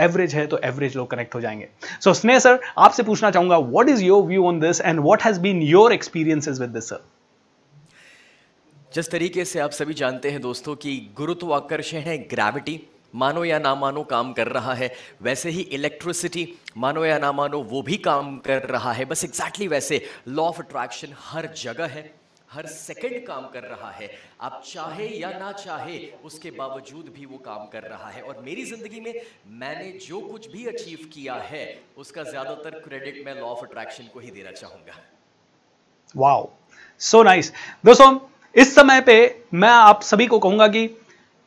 एवरेज 0.00 0.30
uh, 0.30 0.36
है 0.36 0.46
तो 0.46 0.58
एवरेज 0.64 0.96
लोग 0.96 1.10
कनेक्ट 1.10 1.34
हो 1.34 1.40
जाएँगे। 1.40 1.68
सो 2.00 2.10
so, 2.10 2.20
स्नेह 2.20 2.38
सर 2.38 2.60
आपसे 2.78 3.02
पूछना 3.02 3.30
चाहूँगा 3.30 3.56
what 3.56 3.88
is 3.88 4.04
your 4.04 4.22
view 4.22 4.46
on 4.46 4.60
this 4.60 4.80
and 4.80 5.00
what 5.00 5.22
has 5.22 5.40
been 5.40 5.62
your 5.62 5.92
experiences 5.92 6.60
with 6.60 6.70
this 6.70 6.88
sir 6.88 7.04
जिस 8.94 9.10
तरीके 9.10 9.44
से 9.44 9.58
आप 9.58 9.70
सभी 9.70 9.94
जानते 9.94 10.30
हैं 10.30 10.40
दोस्तों 10.40 10.76
कि 10.76 11.10
गुरुत्वाकर्षण 11.16 11.98
है 11.98 12.18
ग्रेविटी 12.18 12.80
मानो 13.14 13.44
या 13.44 13.58
ना 13.58 13.74
मानो 13.74 14.02
काम 14.04 14.32
कर 14.32 14.48
रहा 14.48 14.74
है, 14.74 14.92
वैसे 15.22 15.50
ही 15.50 15.60
इलेक्ट्रिसिटी 15.72 16.48
मानो 16.76 17.04
या 17.04 17.18
ना 17.18 17.32
मानो 17.32 17.62
वो 17.62 17.82
भी 17.82 17.96
काम 18.00 18.36
कर 18.38 18.62
रहा 18.64 18.92
है। 18.92 19.04
बस 19.04 19.24
एग्जैक्टली 19.24 19.64
exactly 19.64 19.70
वैसे 19.70 20.04
लॉ 20.28 20.44
ऑफ़ 20.44 20.60
अट्रैक्शन 20.60 21.14
हर 21.20 21.46
जगह 21.56 21.86
है, 21.86 22.12
हर 22.48 22.66
सेकंड 22.66 23.26
काम 23.26 23.46
कर 23.48 23.62
रहा 23.64 23.90
है। 23.90 24.10
आप 24.40 24.62
चाहे 24.66 25.06
या 25.10 25.30
ना 25.30 25.52
चाहे, 25.54 25.98
उसके 26.24 26.50
बावजूद 26.50 27.12
भी 27.16 27.24
वो 27.26 27.38
काम 27.38 27.66
कर 27.68 27.82
रहा 27.82 28.08
है। 28.08 28.22
और 28.22 28.42
मेरी 28.44 28.64
ज़िंदगी 28.64 29.00
में 29.00 29.14
मैंने 29.60 29.90
जो 29.98 30.20
कुछ 30.22 30.50
भी 30.50 30.66
अचीव 30.66 31.08
किया 31.12 31.34
है, 31.42 31.64
उसका 31.98 32.22
ज़्यादातर 32.22 32.80
क्रेडिट 32.80 33.22
मैं 33.26 33.34
लॉ 33.34 33.46
ऑफ़ 33.46 33.64
अट्रैक्शन 33.64 34.08
को 34.14 34.20
ही 34.20 34.30
देना 34.30 34.50
चाहूँगा। 34.52 35.00
वाओ 36.14 36.48
सो 37.00 37.22
नाइस 37.22 37.52
दोस्तों, 37.84 38.18
इस 38.54 38.74
समय 38.74 39.00
पे 39.00 39.16
मैं 39.54 39.68
आप 39.68 40.02
सभी 40.02 40.26
को 40.26 40.38
कहूँगा 40.38 40.68
कि 40.68 40.86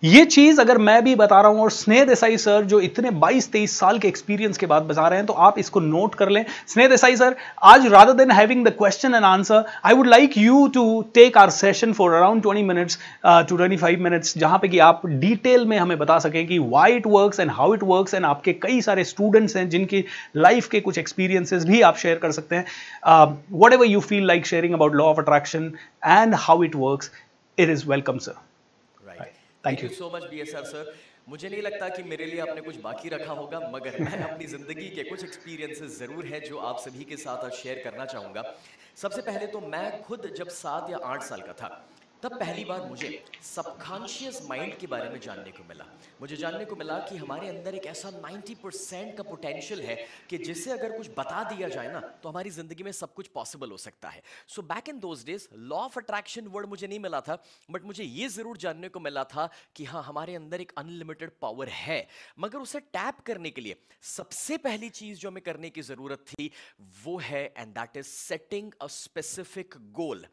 ये 0.03 0.23
चीज़ 0.25 0.59
अगर 0.61 0.77
मैं 0.77 1.03
भी 1.03 1.13
बता 1.15 1.39
रहा 1.41 1.51
हूँ 1.51 1.61
और 1.61 1.71
स्नेह 1.71 2.03
देसाई 2.05 2.37
सर 2.37 2.63
जो 2.63 2.79
इतने 2.79 3.11
22-23 3.11 3.69
साल 3.69 3.99
के 3.99 4.07
एक्सपीरियंस 4.07 4.57
के 4.57 4.65
बाद 4.65 4.83
बता 4.83 5.07
रहे 5.07 5.19
हैं 5.19 5.25
तो 5.27 5.33
आप 5.33 5.57
इसको 5.59 5.79
नोट 5.79 6.15
कर 6.15 6.29
लें। 6.29 6.43
स्नेह 6.67 6.87
देसाई 6.87 7.15
सर, 7.15 7.35
आज 7.63 7.87
rather 7.87 8.13
than 8.13 8.31
having 8.31 8.65
the 8.65 8.73
question 8.77 9.15
and 9.15 9.25
answer 9.25 9.63
I 9.85 9.93
would 9.93 10.07
like 10.07 10.37
you 10.37 10.67
to 10.73 11.01
take 11.13 11.37
our 11.37 11.49
session 11.49 11.93
for 11.93 12.13
around 12.13 12.43
20 12.43 12.63
minutes 12.63 12.99
to 13.25 13.57
25 13.57 13.97
minutes 13.99 14.37
जहाँ 14.37 14.59
पे 14.59 14.67
कि 14.67 14.79
आप 14.79 15.05
डिटेल 15.05 15.65
में 15.65 15.77
हमें 15.77 15.97
बता 15.97 16.19
सकें 16.19 16.45
कि 16.47 16.59
why 16.59 16.95
it 16.95 17.07
works 17.07 17.39
and 17.39 17.51
how 17.51 17.73
it 17.73 17.83
works 17.83 18.13
and 18.13 18.25
आपके 18.25 18.53
कई 18.53 18.81
सारे 18.81 19.03
स्टूडेंट्स 19.03 19.57
हैं 19.57 19.67
जिनकी 19.69 20.03
लाइफ 20.37 20.67
के 20.67 20.79
कुछ 20.79 20.97
एक्सपीरियंसेस 20.97 21.65
भी 21.65 21.81
आप 21.81 21.97
शेयर 21.97 22.17
कर 22.17 22.31
सकते 22.31 22.55
हैं। 22.55 22.65
Whatever 23.73 23.85
you 23.85 23.99
feel 24.01 24.27
like 24.27 24.45
sharing 24.47 24.73
about 24.73 24.95
law 24.95 25.05
of 25.05 25.21
attraction 25.21 25.71
and 26.05 26.35
how 26.37 26.63
it 26.63 26.75
works 26.75 27.11
it 27.57 27.69
is 27.69 27.89
welcome 27.89 28.17
sir 28.17 28.45
thank 29.65 29.83
you 29.83 29.89
so 29.89 30.09
much 30.15 30.23
B 30.23 30.39
S 30.39 30.55
R 30.55 30.63
sir 30.63 30.93
मुझे 31.29 31.49
नहीं 31.49 31.61
लगता 31.61 31.87
कि 31.89 32.03
मेरे 32.03 32.25
लिए 32.25 32.39
आपने 32.39 32.61
कुछ 32.61 32.75
बाकी 32.81 33.09
रखा 33.09 33.33
होगा 33.33 33.59
मगर 33.73 33.99
मैं 34.03 34.19
अपनी 34.23 34.45
ज़िंदगी 34.47 34.89
के 34.89 35.03
कुछ 35.03 35.23
एक्सपीरियंसेस 35.23 35.97
ज़रूर 35.99 36.25
है 36.25 36.39
जो 36.39 36.57
आप 36.67 36.79
सभी 36.79 37.03
के 37.03 37.17
साथ 37.17 37.43
आज 37.45 37.51
शेयर 37.53 37.81
करना 37.83 38.05
चाहूँगा। 38.05 38.43
सबसे 38.95 39.21
पहले 39.21 39.47
तो 39.47 39.59
मैं 39.67 40.01
खुद 40.03 40.31
जब 40.37 40.49
सात 40.55 40.89
या 40.89 40.99
आठ 41.05 41.23
साल 41.23 41.41
का 41.41 41.53
था 41.53 41.69
तब 42.23 42.37
पहली 42.39 42.63
बार 42.65 42.81
मुझे 42.81 43.09
सबकॉन्शियस 43.45 44.41
माइंड 44.43 44.75
के 44.75 44.87
बारे 44.87 45.09
में 45.09 45.19
जानने 45.21 45.51
को 45.51 45.63
मिला। 45.63 45.85
मुझे 46.21 46.35
जानने 46.35 46.65
को 46.65 46.75
मिला 46.75 46.97
कि 46.99 47.17
हमारे 47.17 47.47
अंदर 47.47 47.75
एक 47.75 47.85
ऐसा 47.87 48.09
90 48.13 48.55
परसेंट 48.63 49.15
का 49.17 49.23
पोटेंशियल 49.23 49.81
है 49.81 49.95
कि 50.29 50.37
जिसे 50.39 50.71
अगर 50.71 50.91
कुछ 50.91 51.09
बता 51.17 51.43
दिया 51.49 51.69
जाए 51.69 51.87
ना 51.87 51.99
तो 52.23 52.29
हमारी 52.29 52.49
ज़िंदगी 52.49 52.83
में 52.83 52.91
सब 52.91 53.13
कुछ 53.13 53.27
पॉसिबल 53.35 53.71
हो 53.71 53.77
सकता 53.77 54.09
है। 54.09 54.21
So 54.47 54.61
back 54.63 54.89
in 54.89 54.99
those 54.99 55.25
days 55.25 55.47
law 55.53 55.77
of 55.77 55.99
attraction 55.99 56.47
word 56.47 56.67
मुझे 56.67 56.87
नहीं 56.87 56.99
मिला 56.99 57.21
था 57.21 57.37
बट 57.69 57.85
मुझे 57.85 58.03
ये 58.03 58.27
ज़रूर 58.29 58.57
जानने 58.57 58.89
को 58.89 58.99
मिला 58.99 59.23
था 59.25 59.49
कि 59.75 59.85
हाँ 59.85 60.03
हमारे 60.03 60.35
अंदर 60.35 60.61
एक 60.61 60.71
अनलिमिटेड 60.77 61.31
पावर 61.41 61.69
है। 61.69 62.07
मगर 62.39 62.57
उसे 62.59 62.79
टैप 62.79 63.19
करने 63.25 63.49
के 63.49 63.61
लिए 63.61 63.75
सबसे 64.15 64.57
पहली 64.59 64.89
चीज़ 64.91 65.19
जो 65.19 65.29
हमें 65.29 65.43
करने 65.43 65.69
की 65.69 65.81
ज़रूरत 65.83 66.25
थी, 66.27 66.51
वो 67.05 67.17
है 67.19 67.43
and 67.57 67.73
that 67.73 67.97
is 67.97 68.07
setting 68.07 68.71
a 68.81 68.87
specific 68.87 69.75
goal 69.93 70.25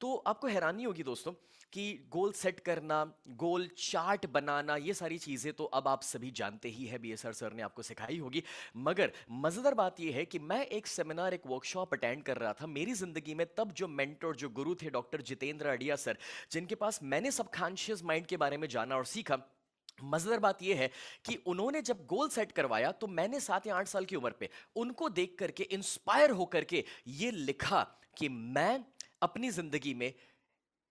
तो 0.00 0.14
आपको 0.26 0.46
हैरानी 0.48 0.84
होगी 0.84 1.02
दोस्तों 1.02 1.32
कि 1.72 2.08
गोल 2.10 2.32
सेट 2.32 2.60
करना, 2.60 3.02
गोल 3.28 3.68
चार्ट 3.78 4.26
बनाना, 4.28 4.76
ये 4.76 4.94
सारी 4.94 5.18
चीज़ें 5.18 5.52
तो 5.52 5.64
अब 5.64 5.88
आप 5.88 6.02
सभी 6.02 6.30
जानते 6.32 6.68
ही 6.68 6.84
है 6.86 6.98
बी 6.98 7.12
एस 7.12 7.22
सर 7.28 7.52
ने 7.52 7.62
आपको 7.62 7.82
सिखाई 7.82 8.18
होगी। 8.18 8.42
मगर 8.78 9.12
मज़ेदार 9.32 9.74
बात 9.74 10.00
यह 10.00 10.16
है 10.16 10.24
कि 10.26 10.38
मैं 10.40 10.64
एक 10.68 10.86
सेमिनार 10.86 11.34
एक 11.34 11.46
वर्कशॉप 11.46 11.94
अटेंड 11.94 12.22
कर 12.22 12.38
रहा 12.38 12.52
था 12.52 12.66
मेरी 12.68 12.94
ज़िंदगी 12.94 13.34
में, 13.34 13.46
तब 13.48 13.72
जो 13.72 13.88
मेंटर 13.88 14.36
जो 14.36 14.48
गुरु 14.50 14.74
थे 14.74 14.90
डॉक्टर 14.90 15.22
जितेंद्र 15.22 15.66
अडिया 15.68 15.96
सर, 15.96 16.16
जिनके 16.52 16.74
पास 16.76 17.00
मैंने 17.04 17.30
सबकॉन्शियस 17.32 18.04
माइंड 18.04 18.26
के 18.26 18.36
बारे 18.36 18.56
में 18.56 18.68
जाना 18.68 18.96
और 18.96 19.04
सीखा, 19.06 19.38
मज़ेदार 20.04 20.40
बात 20.40 20.62
यह 20.62 20.76
है 20.76 20.90
कि 21.24 21.34
उन्होंने 21.46 21.82
जब 21.82 22.06
गोल 22.06 22.28
सेट 22.30 22.52
करवाया 22.52 22.90
तो 22.94 23.06
मैंने 23.08 23.40
सात 23.42 23.66
या 23.66 23.76
आठ 23.76 23.88
साल 23.88 24.04
की 24.04 24.16
उम्र 24.16 24.30
पे 24.40 24.48
उनको 24.76 25.08
देख 25.10 25.36
करके 25.38 25.64
इंस्पायर 25.72 26.30
होकर 26.32 26.64
के 26.64 26.84
ये 27.08 27.30
लिखा 27.30 27.82
कि 28.18 28.28
मैं 28.28 28.84
अपनी 29.22 29.50
ज़िंदगी 29.50 29.94
में 29.94 30.12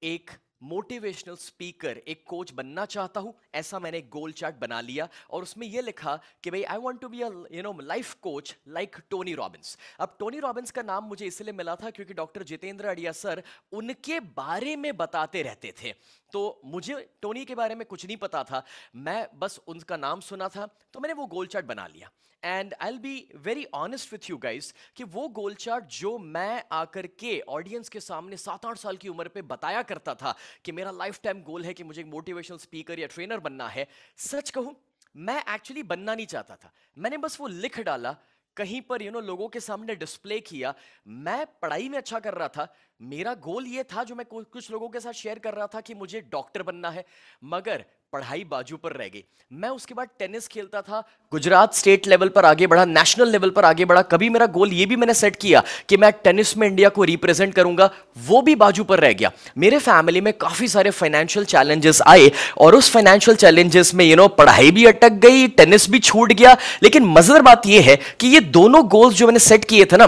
एक 0.02 0.32
मोटिवेशनल 0.64 1.36
स्पीकर 1.36 1.98
एक 1.98 2.24
कोच 2.28 2.52
बनना 2.54 2.86
चाहता 2.86 3.20
हूँ, 3.20 3.34
ऐसा 3.56 3.80
मैंने 3.80 3.98
एक 3.98 4.10
गोल 4.10 4.32
चार्ट 4.32 4.56
बना 4.56 4.80
लिया 4.82 5.08
और 5.30 5.44
उसमें 5.44 5.66
यह 5.68 5.82
लिखा 5.82 6.16
कि 6.44 6.52
भाई 6.52 6.64
I 6.64 6.78
want 6.78 7.02
to 7.02 7.08
be 7.10 7.22
no 7.62 7.74
life 7.82 8.14
coach 8.22 8.56
like 8.68 8.96
Tony 9.10 9.34
Robbins 9.34 9.78
अब 10.00 10.16
टोनी 10.20 10.40
रॉबिन्स 10.40 10.72
का 10.72 10.82
नाम 10.82 11.04
मुझे 11.04 11.26
इसलिए 11.26 11.54
मिला 11.54 11.76
था 11.76 11.90
क्योंकि 11.90 12.14
डॉक्टर 12.14 12.44
जितेंद्र 12.44 12.86
अडिया 12.88 13.12
सर 13.14 13.44
उनके 13.72 14.20
बारे 14.20 14.76
में 14.76 14.96
बताते 14.98 15.42
रहते 15.44 15.74
थे। 15.84 15.94
तो 16.36 16.44
मुझे 16.66 16.96
टोनी 17.22 17.46
के 17.46 17.56
बारे 17.56 17.76
में 17.76 17.86
कुछ 17.88 18.06
नहीं 18.06 18.18
पता 18.18 18.44
था। 18.44 18.64
मैं 18.98 19.28
बस 19.36 19.60
उनका 19.68 19.98
नाम 19.98 20.20
सुना 20.22 20.48
था 20.50 20.68
तो 20.94 21.00
मैंने 21.00 21.14
वो 21.14 21.26
गोल 21.28 21.48
चार्ट 21.48 21.66
बना 21.66 21.88
लिया। 21.88 22.10
And 22.44 22.74
I 22.82 22.98
be 23.00 23.14
very 23.46 23.66
honest 23.74 24.12
with 24.14 24.30
you 24.30 24.38
guys 24.38 24.74
कि 24.96 25.04
वो 25.06 25.28
गोल 25.38 25.54
चार्ट 25.56 25.86
जो 25.92 26.18
मैं 26.18 26.64
आकर 26.72 27.08
के 27.20 27.40
ऑडियंस 27.50 27.90
के 27.90 28.00
सामने 28.02 28.38
सात 28.38 28.66
आठ 28.66 28.78
साल 28.78 28.98
की 28.98 29.10
उम्र 29.10 29.28
पे 29.28 29.42
बताया 29.44 29.82
करता 29.84 30.16
था 30.16 30.36
कि 30.66 30.72
मेरा 30.72 30.92
लाइफ 30.94 31.20
टाइम 31.24 31.42
गोल 31.44 31.66
है 31.66 31.74
कि 31.74 31.84
मुझे 31.84 32.02
एक 32.02 32.08
मोटिवेशनल 32.08 32.58
स्पीकर 32.58 33.00
या 33.00 33.08
ट्रेनर 33.08 33.40
बनना 33.40 33.68
है, 33.68 33.88
सच 34.18 34.50
कहूँ, 34.50 34.76
मैं 35.16 35.42
एक्चुअली 35.54 35.84
बनना 35.86 36.16
नहीं 36.16 36.26
चाहता 36.28 36.56
था। 36.56 36.72
मैंने 36.98 37.18
बस 37.18 37.40
वो 37.42 37.48
लिख 37.48 37.80
डाला 37.82 38.16
कहीं 38.58 38.82
पर 38.82 39.02
यू 39.02 39.12
नो 39.12 39.20
लोगों 39.20 39.48
के 39.48 39.60
सामने 39.60 39.96
डिस्प्ले 39.96 40.40
किया। 40.40 40.74
मैं 41.08 41.46
पढ़ाई 41.62 41.90
में 41.90 41.98
अच्छा 41.98 42.20
कर 42.20 42.34
रहा 42.34 42.48
था। 42.48 42.68
मेरा 43.02 43.34
गोल 43.34 43.68
ये 43.68 43.84
था, 43.84 44.04
जो 44.04 44.16
मैं 44.16 44.26
कुछ 44.26 44.72
लोगों 44.72 44.90
के 44.90 45.00
साथ 45.00 45.14
शेयर 45.14 45.40
कर 45.40 45.54
रहा 45.54 45.68
था 45.68 45.82
कि 45.82 45.94
मुझे 45.94 46.22
डॉक्टर 46.22 46.64
बनना 46.64 46.90
है। 46.90 47.06
मगर 47.44 47.86
पढ़ाई 48.16 48.44
बाजू 48.52 48.76
पर 48.78 48.92
रह 48.94 49.08
गई। 49.08 49.24
मैं 49.52 49.70
उसके 49.70 49.94
बाद 49.94 50.08
टेनिस 50.20 50.48
खेलता 50.48 50.82
था, 50.82 51.04
गुजरात 51.32 51.74
स्टेट 51.76 52.08
लेवल 52.08 52.30
पर 52.30 52.46
आगे 52.46 52.68
बढ़ा, 52.68 52.86
नेशनल 52.88 53.30
लेवल 53.30 53.50
पर 53.50 53.66
आगे 53.66 53.86
बढ़ा। 53.86 54.02
कभी 54.04 54.30
मेरा 54.30 54.46
गोल 54.48 54.74
ये 54.74 54.86
भी 54.86 54.96
मैंने 54.96 55.14
सेट 55.14 55.36
किया 55.36 55.64
कि 55.90 55.98
मैं 55.98 56.12
टेनिस 56.24 56.56
में 56.58 56.68
इंडिया 56.68 56.90
को 56.90 57.04
रिप्रेजेंट 57.04 57.54
करूँगा, 57.54 57.90
वो 58.20 58.42
भी 58.42 58.56
बाजू 58.56 58.84
पर 58.84 59.00
रह 59.00 59.14
गया। 59.14 59.32
मेरे 59.58 59.80
फैमिली 59.80 60.22
में 60.22 60.32
काफ़ी 60.36 60.68
सारे 60.68 60.90
फाइनेंशियल 60.92 61.46
चैलेंजेस 61.48 62.02
आए 62.04 62.32
और 62.58 62.76
उस 62.76 62.92
फाइनेंशियल 62.92 63.38
चैलेंजेस 63.38 63.94
में 63.96 64.06
यू 64.06 64.16
नो 64.16 64.28
पढ़ाई 64.34 64.72
भी 64.72 64.86
अटक 64.86 65.20
गई, 65.22 65.48
टेनिस 65.50 65.90
भी 65.90 66.00
छूट 66.02 66.34
गया। 66.34 66.58
लेकिन 66.84 67.06
मज़ेदार 67.08 67.42
बात 67.42 67.68
यह 67.68 67.90
है 67.90 68.00
कि 68.20 68.28
ये 68.28 68.40
दोनों 68.52 68.88
गोल्स 68.90 69.16
जो 69.16 69.28
मैंने 69.28 69.40
सेट 69.42 69.66
किए 69.66 69.86
थे 69.86 69.98
ना 69.98 70.08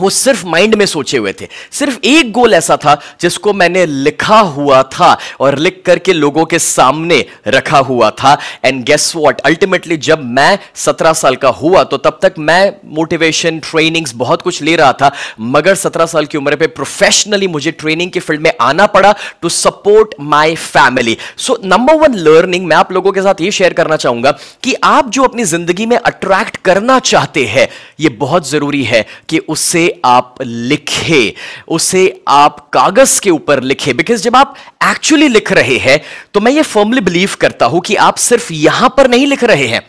वो 0.00 0.08
सिर्फ़ 0.10 0.44
माइंड 0.46 0.74
में 0.74 0.84
सोचे 0.86 1.18
हुए 1.18 1.32
थे। 1.32 1.46
सिर्फ़ 1.72 1.98
एक 2.04 2.32
गोल 2.32 2.54
ऐसा 2.54 2.76
था 2.76 2.94
जिसको 3.20 3.52
मैंने 3.52 3.84
लिखा 3.86 4.38
हुआ 4.38 4.82
था 4.92 5.16
और 5.40 5.56
लिख 5.58 5.80
करके 5.86 6.12
लोगों 6.12 6.44
के 6.44 6.58
सामने 6.58 7.24
रखा 7.48 7.78
हुआ 7.80 8.10
था। 8.12 8.36
एंड 8.64 8.82
गेस 8.84 9.12
व्हाट 9.16 9.40
अल्टीमेटली 9.40 9.96
जब 9.98 10.24
मैं 10.26 10.58
सत्रह 10.76 11.12
साल 11.12 11.36
का 11.36 11.48
हुआ 11.50 11.84
तो 11.84 11.96
तब 11.96 12.18
तक 12.22 12.34
मैं 12.38 12.72
मोटिवेशन 12.96 13.58
ट्रेनिंग्स 13.60 14.14
बहुत 14.14 14.42
कुछ 14.42 14.62
ले 14.62 14.74
रहा 14.76 14.92
था। 14.92 15.10
मगर 15.40 15.74
सत्रह 15.74 16.06
साल 16.06 16.26
की 16.26 16.38
उम्र 16.38 16.56
पे 16.56 16.66
प्रोफेशनली 16.68 17.46
मुझे 17.48 17.72
ट्रेनिंग 17.72 18.10
के 18.10 18.20
फ़ील्ड 18.20 18.42
में 18.42 18.52
आना 18.60 18.86
पड़ा 18.88 19.14
to 19.42 19.48
support 19.48 20.14
my 20.20 20.54
family 20.56 21.16
so 21.38 21.58
number 21.64 21.94
one 21.96 22.14
learning 22.18 22.66
मैं 22.66 22.76
आप 22.76 22.92
लोगों 22.92 23.12
के 23.12 23.22
साथ 23.22 23.40
ये 23.40 23.50
शेयर 23.52 23.72
करना 23.72 23.96
चाहूँगा 23.96 24.30
कि 24.62 24.74
आप 24.84 25.10
जो 25.10 25.24
अपनी 25.24 25.44
ज़िंदगी 25.46 25.86
में 25.86 25.96
अट्रैक्ट 25.96 26.56
करना 26.58 26.98
चाहते 27.00 27.44
हैं, 27.46 27.68
ये 28.00 28.08
बहुत 28.10 28.48
ज़रूरी 28.50 28.84
है 28.84 29.04
कि 29.28 29.38
उससे 29.38 29.85
आप 30.04 30.34
लिखे, 30.42 31.34
उसे 31.68 32.20
आप 32.28 32.58
कागज़ 32.72 33.20
के 33.20 33.30
ऊपर 33.30 33.62
लिखे। 33.62 33.92
बिकॉज़ 33.92 34.22
जब 34.22 34.36
आप 34.36 34.54
एक्चुअली 34.84 35.28
लिख 35.28 35.52
रहे 35.52 35.76
हैं 35.78 36.00
तो 36.34 36.40
मैं 36.40 36.52
ये 36.52 36.62
फर्मली 36.62 37.00
बिलीव 37.00 37.36
करता 37.40 37.66
हूँ 37.66 37.80
कि 37.80 37.94
आप 37.96 38.16
सिर्फ़ 38.18 38.52
यहाँ 38.52 38.94
पर 38.96 39.08
नहीं 39.08 39.26
लिख 39.26 39.44
रहे 39.44 39.66
हैं। 39.66 39.82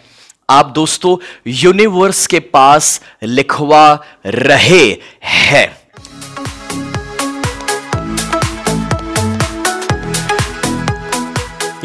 आप 0.49 0.65
दोस्तों 0.65 1.17
यूनिवर्स 1.47 2.25
के 2.27 2.39
पास 2.39 2.99
लिखवा 3.23 3.99
रहे 4.25 4.85
हैं। 5.23 5.67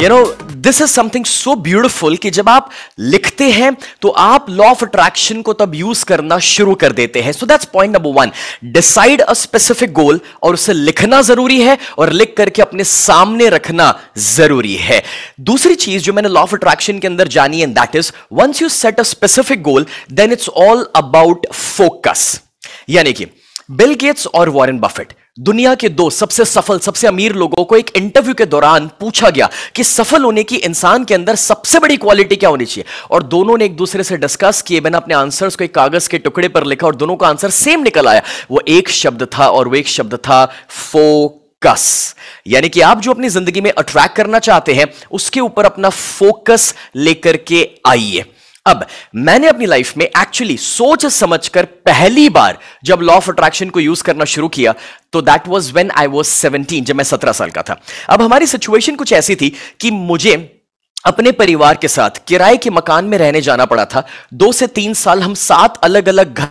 You 0.01 0.09
know 0.09 0.23
this 0.63 0.81
is 0.83 0.91
something 0.91 1.25
so 1.25 1.55
beautiful 1.63 2.17
कि 2.17 2.31
जब 2.31 2.49
आप 2.49 2.71
लिखते 2.99 3.51
हैं 3.51 3.73
तो 4.03 4.09
आप 4.25 4.47
लॉ 4.51 4.65
ऑफ़ 4.65 4.85
अट्रैक्शन 4.85 5.41
को 5.43 5.53
तब 5.53 5.75
यूज़ 5.75 6.05
करना 6.05 6.39
शुरू 6.49 6.75
कर 6.75 6.93
देते 6.93 7.21
हैं। 7.23 7.33
So 7.33 7.47
that's 7.47 7.65
point 7.73 7.95
number 7.97 8.11
one 8.21 8.31
decide 8.73 9.21
a 9.21 9.33
specific 9.35 9.93
goal 9.93 10.21
और 10.43 10.55
उसे 10.55 10.73
लिखना 10.73 11.21
ज़रूरी 11.23 11.61
है 11.61 11.79
और 11.99 12.13
लिख 12.13 12.35
करके 12.37 12.63
अपने 12.63 12.85
सामने 12.85 13.49
रखना 13.49 13.93
ज़रूरी 14.19 14.75
है। 14.77 15.03
दूसरी 15.41 15.75
चीज़ 15.77 16.03
जो 16.03 16.13
मैंने 16.13 16.29
लॉ 16.29 16.43
ऑफ़ 16.43 16.55
अट्रैक्शन 16.55 16.99
के 16.99 17.07
अंदर 17.07 17.29
जानी 17.37 17.61
है 17.61 17.67
that 17.75 17.97
is 17.97 18.13
once 18.33 18.63
you 18.63 18.69
set 18.69 19.01
a 19.01 19.03
specific 19.13 19.63
goal 19.63 19.87
then 20.13 20.33
it's 20.33 20.49
all 20.67 20.87
about 20.97 21.47
focus 21.53 22.41
यानी 22.91 23.13
कि 23.13 23.27
बिल 23.71 23.95
गेट्स 23.97 24.27
और 24.27 24.49
वॉरेन 24.51 24.79
बफेट 24.79 25.13
दुनिया 25.39 25.75
के 25.75 25.89
दो 25.89 26.09
सबसे 26.11 26.45
सफल, 26.45 26.79
सबसे 26.79 27.07
अमीर 27.07 27.33
लोगों 27.33 27.65
को 27.65 27.77
एक 27.77 27.91
इंटरव्यू 27.97 28.35
के 28.35 28.47
दौरान 28.47 28.89
पूछा 29.01 29.29
गया 29.31 29.49
कि 29.77 29.85
सफल 29.85 30.25
होने 30.25 30.43
की 30.45 30.57
इंसान 30.57 31.05
के 31.05 31.15
अंदर 31.15 31.35
सबसे 31.35 31.79
बड़ी 31.79 31.97
क्वालिटी 31.97 32.37
क्या 32.37 32.51
होनी 32.51 32.65
चाहिए। 32.65 32.85
और 33.11 33.23
दोनों 33.23 33.57
ने 33.59 33.65
एक 33.65 33.77
दूसरे 33.77 34.05
से 34.05 34.17
डिस्कस 34.17 34.61
किए 34.63 34.81
मैंने 34.81 34.97
अपने 34.97 35.15
आंसर्स 35.15 35.57
को 35.57 35.65
एक 35.65 35.75
कागज़ 35.75 36.09
के 36.09 36.19
टुकड़े 36.19 36.49
पर 36.49 36.65
लिखा 36.65 36.87
और 36.87 36.97
दोनों 36.97 37.17
का 37.17 37.29
आंसर 37.29 37.51
सेम 37.51 37.83
निकल 37.83 38.09
आया। 38.09 38.23
वो 38.51 38.61
एक 38.69 38.89
शब्द 38.91 39.27
था 39.39 39.49
और 39.49 39.69
वो 39.69 39.75
एक 39.75 39.89
शब्द 39.89 40.15
था 40.19 40.45
फोकस 40.71 42.15
यानी 42.47 42.69
कि 42.69 42.81
आप 42.83 43.01
जो 43.01 43.13
अपनी 43.13 43.29
ज़िंदगी 43.29 43.61
में 43.61 43.71
अट्रैक्ट 43.71 44.17
करना 44.17 44.39
चाहते 44.41 44.75
हैं, 44.75 44.87
उसके 45.11 45.41
ऊपर 45.41 45.65
अपना 45.65 45.89
फोकस 45.89 46.75
लेकर 46.97 47.37
के 47.39 47.69
आइए। 47.87 48.25
अब, 48.67 48.87
मैंने 49.15 49.47
अपनी 49.49 49.67
लाइफ 49.67 49.97
में 49.97 50.05
एक्चुअली 50.07 50.57
सोच 50.57 51.07
समझकर 51.07 51.65
पहली 51.65 52.29
बार 52.29 52.59
जब 52.85 53.01
लॉ 53.03 53.15
ऑफ़ 53.15 53.31
अट्रैक्शन 53.31 53.69
को 53.69 53.81
यूज़ 53.81 54.03
करना 54.03 54.25
शुरू 54.25 54.49
किया 54.49 54.75
तो 55.13 55.23
that 55.23 55.49
was 55.49 55.71
when 55.73 55.91
I 55.91 56.07
was 56.07 56.25
17 56.25 56.85
जब 56.85 56.97
मैं 56.97 57.05
17 57.05 57.33
साल 57.33 57.51
का 57.51 57.63
था। 57.63 57.81
अब 58.09 58.23
हमारी 58.23 58.47
सिचुएशन 58.47 58.97
कुछ 58.97 59.13
ऐसी 59.13 59.35
थी 59.35 59.53
कि 59.81 59.91
मुझे 59.91 60.35
अपने 61.05 61.33
परिवार 61.33 61.77
के 61.77 61.89
साथ 61.89 62.25
किराए 62.29 62.57
के 62.57 62.71
मकान 62.71 63.05
में 63.05 63.19
रहने 63.19 63.41
जाना 63.41 63.65
पड़ा 63.65 63.85
था। 63.85 64.07
दो 64.35 64.53
से 64.53 64.67
तीन 64.67 64.95
साल 64.95 65.23
हम 65.23 65.35
सात 65.35 65.77
अलग 65.85 66.09
अलग 66.09 66.35
घर 66.35 66.49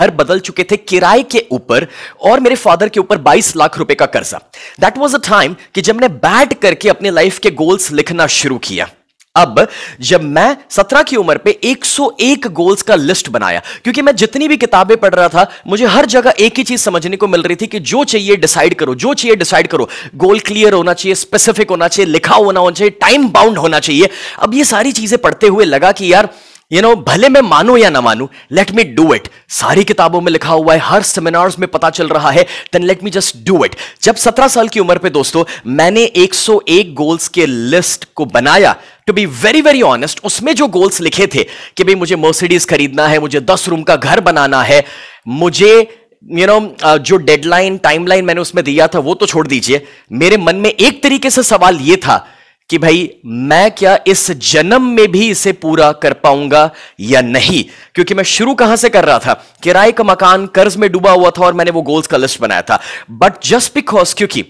घर 0.00 0.10
बदल 0.10 0.40
चुके 0.40 0.62
थे 0.62 0.76
किराए 0.76 1.22
के 1.22 1.44
ऊपर 1.52 1.86
और 2.20 2.40
मेरे 2.40 2.56
फादर 2.56 2.88
के 2.88 3.00
ऊपर 3.00 3.18
22 3.18 3.54
लाख 3.56 3.78
रुपए 3.78 3.94
का 3.94 4.06
कर्जा। 4.06 4.38
दैट 4.80 4.98
वाज 4.98 5.14
अ 5.14 5.18
टाइम 5.18 5.54
कि 5.74 5.80
जब 5.80 5.94
मैंने 5.94 6.14
बैठ 6.18 6.54
करके 6.54 6.88
अपने 6.88 7.10
लाइफ 7.10 7.38
के 7.38 7.50
गोल्स 7.50 7.90
लिखना 7.92 8.26
शुरू 8.26 8.58
किया। 8.58 8.88
अब 9.36 9.56
जब 10.00 10.22
मैं 10.22 10.56
सत्रह 10.70 11.02
की 11.02 11.16
उम्र 11.16 11.38
पे 11.38 11.58
101 11.64 12.46
गोल्स 12.48 12.82
का 12.82 12.94
लिस्ट 12.94 13.28
बनाया, 13.28 13.62
क्योंकि 13.84 14.02
मैं 14.02 14.14
जितनी 14.16 14.48
भी 14.48 14.56
किताबें 14.56 14.96
पढ़ 14.96 15.14
रहा 15.14 15.28
था, 15.28 15.46
मुझे 15.66 15.86
हर 15.86 16.06
जगह 16.06 16.34
एक 16.38 16.58
ही 16.58 16.64
चीज़ 16.64 16.80
समझने 16.80 17.16
को 17.16 17.26
मिल 17.26 17.42
रही 17.42 17.56
थी 17.56 17.66
कि 17.66 17.80
जो 17.80 18.04
चाहिए 18.04 18.36
डिसाइड 18.36 18.74
करो, 18.74 18.94
जो 18.94 19.14
चाहिए 19.14 19.36
डिसाइड 19.36 19.66
करो। 19.66 19.88
गोल 20.16 20.40
क्लियर 20.40 20.72
होना 20.72 20.92
चाहिए 20.92 21.14
स्पेसिफिक 21.14 21.70
होना 21.70 21.88
चाहिए, 21.88 22.10
लिखा 22.12 22.34
होना 22.34 22.60
होना 22.60 22.74
चाहिए 22.74 22.90
टाइम 23.00 23.28
बाउंड 23.28 23.58
होना 23.58 23.80
चाहिए। 23.80 24.08
अब 24.38 24.54
ये 24.54 24.64
सारी 24.64 24.92
चीज़ें 24.92 25.20
पढ़ते 25.20 25.46
हुए 25.46 25.64
लगा 25.64 25.92
कि 25.92 26.12
यार 26.12 26.28
यू 26.72 26.82
नो 26.82 26.94
भले 26.96 27.28
मैं 27.28 27.40
मानू 27.40 27.76
या 27.76 27.90
ना 27.90 28.00
मानू 28.00 28.28
लेट 28.52 28.70
मी 28.70 28.84
डू 28.84 29.14
इट 29.14 29.28
सारी 29.48 29.84
किताबों 29.84 30.20
में 30.20 30.32
लिखा 30.32 30.52
हुआ 30.52 30.74
है 30.74 30.80
हर 30.80 31.02
सेमिनार्स 31.02 31.58
में 31.58 31.68
पता 31.68 31.90
चल 31.90 32.08
रहा 32.08 32.30
है 32.30 32.42
then 32.42 32.82
let 32.82 33.04
me 33.04 33.10
just 33.10 33.36
do 33.36 33.64
it 33.64 33.76
जब 34.02 34.14
17 34.14 34.48
साल 34.48 34.68
की 34.68 34.80
उम्र 34.80 34.98
पे 34.98 35.10
दोस्तों 35.10 35.44
मैंने 35.66 36.12
101 36.16 36.94
गोल्स 36.94 37.28
के 37.28 37.46
लिस्ट 37.46 38.08
को 38.14 38.24
बनाया 38.24 38.76
to 39.06 39.12
be 39.12 39.26
very 39.26 39.60
very 39.60 39.82
honest 39.82 40.20
उसमें 40.24 40.54
जो 40.54 40.66
गोल्स 40.68 41.00
लिखे 41.00 41.26
थे 41.26 41.44
कि 41.76 41.84
भाई 41.84 41.94
मुझे 41.94 42.16
मर्सिडीज 42.16 42.66
खरीदना 42.66 43.08
है 43.08 43.18
मुझे 43.18 43.40
दस 43.40 43.68
रूम 43.68 43.82
का 43.82 43.96
घर 43.96 44.20
बनाना 44.20 44.62
है 44.62 44.84
मुझे 45.28 46.00
यू 46.30 46.38
you 46.38 46.46
नो 46.46 46.60
know, 46.60 46.98
जो 46.98 47.16
डेडलाइन 47.16 47.76
टाइमलाइन 47.78 48.24
मैंने 48.24 48.40
उसमें 48.40 48.64
दिया 48.64 48.86
था 48.86 48.98
वो 48.98 49.14
तो 49.14 49.26
छोड़ 49.26 49.46
दीजिए। 49.46 49.86
मेरे 50.12 50.36
मन 50.36 50.56
में 50.56 50.70
एक 50.70 51.02
तरीके 51.02 51.30
से 51.30 51.42
सवाल 51.42 51.76
ये 51.76 51.96
था 51.96 52.26
कि 52.70 52.78
भाई, 52.78 53.16
मैं 53.26 53.70
क्या 53.70 53.98
इस 54.06 54.30
जन्म 54.30 54.82
में 54.82 55.12
भी 55.12 55.30
इसे 55.30 55.52
पूरा 55.52 55.92
कर 55.92 56.12
पाऊँगा 56.12 56.70
या 57.00 57.20
नहीं? 57.20 57.64
क्योंकि 57.94 58.14
मैं 58.14 58.24
शुरू 58.24 58.54
कहाँ 58.54 58.76
से 58.76 58.88
कर 58.88 59.04
रहा 59.04 59.18
था? 59.18 59.44
किराए 59.62 59.92
का 59.92 60.04
मकान 60.04 60.46
कर्ज 60.46 60.76
में 60.76 60.92
डूबा 60.92 61.10
हुआ 61.10 61.30
था 61.30 61.44
और 61.44 61.54
मैंने 61.54 61.70
वो 61.70 61.82
गोल्स 61.82 62.06
का 62.06 62.16
लिस्ट 62.16 62.40
बनाया 62.40 62.62
था। 62.62 62.80
बट 63.10 63.32
जस्ट 63.44 63.74
बिकॉज़ 63.74 64.14
क्योंकि 64.14 64.44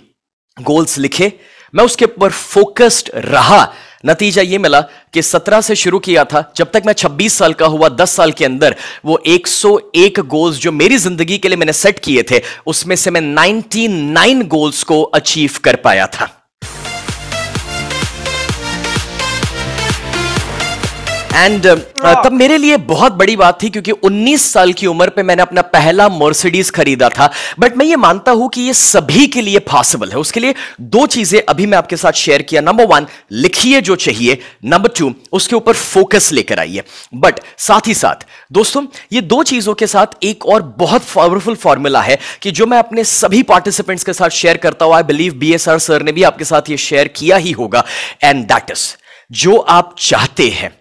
गोल्स 0.63 0.99
लिखे, 0.99 1.33
मैं 1.75 1.85
उसके 1.85 2.05
ऊपर 2.05 2.31
फोकस्ड 2.31 3.11
रहा। 3.15 3.73
नतीजा 4.07 4.43
ये 4.43 4.59
मिला 4.59 4.81
कि 4.81 5.23
17 5.23 5.61
से 5.61 5.75
शुरू 5.75 5.99
किया 5.99 6.25
था, 6.25 6.53
जब 6.57 6.71
तक 6.71 6.83
मैं 6.87 6.93
26 6.93 7.35
साल 7.35 7.53
का 7.53 7.67
हुआ 7.67 7.89
10 7.89 8.11
साल 8.11 8.33
के 8.33 8.45
अंदर, 8.45 8.77
वो 9.05 9.23
101 9.27 10.21
गोल्स 10.21 10.57
जो 10.57 10.73
मेरी 10.73 10.97
ज़िंदगी 10.97 11.39
के 11.39 11.49
लिए 11.49 11.57
मैंने 11.57 11.73
सेट 11.73 11.99
किए 11.99 12.23
थे, 12.23 12.41
उसमें 12.67 12.97
से 12.97 13.11
मैं 13.11 13.21
99 13.21 14.43
गोल्स 14.43 14.83
को 14.83 15.03
अचीव 15.03 15.51
कर 15.65 15.77
पाया 15.77 16.07
था। 16.07 16.44
एंड 21.35 21.67
uh, 21.67 21.79
तब 22.25 22.33
मेरे 22.33 22.57
लिए 22.59 22.77
बहुत 22.77 23.13
बड़ी 23.13 23.35
बात 23.37 23.63
थी 23.63 23.69
क्योंकि 23.71 23.93
19 23.93 24.41
साल 24.41 24.73
की 24.73 24.87
उम्र 24.87 25.09
पे 25.09 25.23
मैंने 25.23 25.43
अपना 25.43 25.63
पहला 25.63 26.09
मर्सिडीज 26.09 26.71
खरीदा 26.71 27.09
था। 27.09 27.31
बट 27.59 27.77
मैं 27.77 27.87
ये 27.87 27.97
मानता 27.97 28.33
हूँ 28.33 28.49
कि 28.49 28.61
ये 28.61 28.75
सभी 28.75 29.27
के 29.27 29.41
लिए 29.41 29.59
पॉसिबल 29.59 30.11
है। 30.11 30.19
उसके 30.19 30.41
लिए 30.41 30.55
दो 30.81 31.07
चीज़ें 31.07 31.41
अभी 31.49 31.67
मैं 31.67 31.79
आपके 31.79 31.97
साथ 31.97 32.13
शेयर 32.13 32.43
किया। 32.43 32.61
नंबर 32.61 32.87
वन 32.87 33.07
लिखिए 33.33 33.81
जो 33.81 33.97
चाहिए। 33.97 34.39
नंबर 34.65 34.91
टू 34.99 35.13
उसके 35.33 35.57
ऊपर 35.57 35.73
फोकस 35.73 36.31
लेकर 36.33 36.61
आइए। 36.61 36.83
बट 37.15 37.41
साथ 37.59 37.89
ही 37.89 37.95
साथ 37.95 38.27
दोस्तों 38.53 38.85
ये 39.13 39.21
दो 39.23 39.43
चीज़ों 39.43 39.75
के 39.75 39.87
साथ 39.87 40.25
एक 40.25 40.47
और 40.47 40.63
बहुत 40.79 41.03
पावरफुल 41.15 41.55
फॉर्मूला 41.57 42.03
है 42.03 42.19
कि 42.43 42.51
जो 42.51 42.67
मैं 42.67 42.79
अपने 42.79 43.05
सभी 43.05 43.43
पार्टिसिपेंट्स 43.43 44.05
के 44.05 44.13
साथ 44.13 44.31
शेयर 44.31 44.57
करता 44.57 44.85
हूँ। 44.85 44.95
आई 44.95 45.03
बिलीव 45.03 45.35
बीएसआर 45.35 45.79
सर 45.79 46.03
ने 46.03 46.13
भी 46.13 46.23
आपके 46.23 46.45
साथ 46.45 46.71
ये 46.71 46.77
शेयर 46.77 47.09
किया 47.09 47.37
ही 47.37 47.53
होगा। 47.53 47.85
एंड 48.25 48.45
दैट 48.45 48.71
इज़ 48.71 48.89
जो 49.33 49.57
आप 49.57 49.95
चाहते 49.99 50.49
हैं 50.51 50.73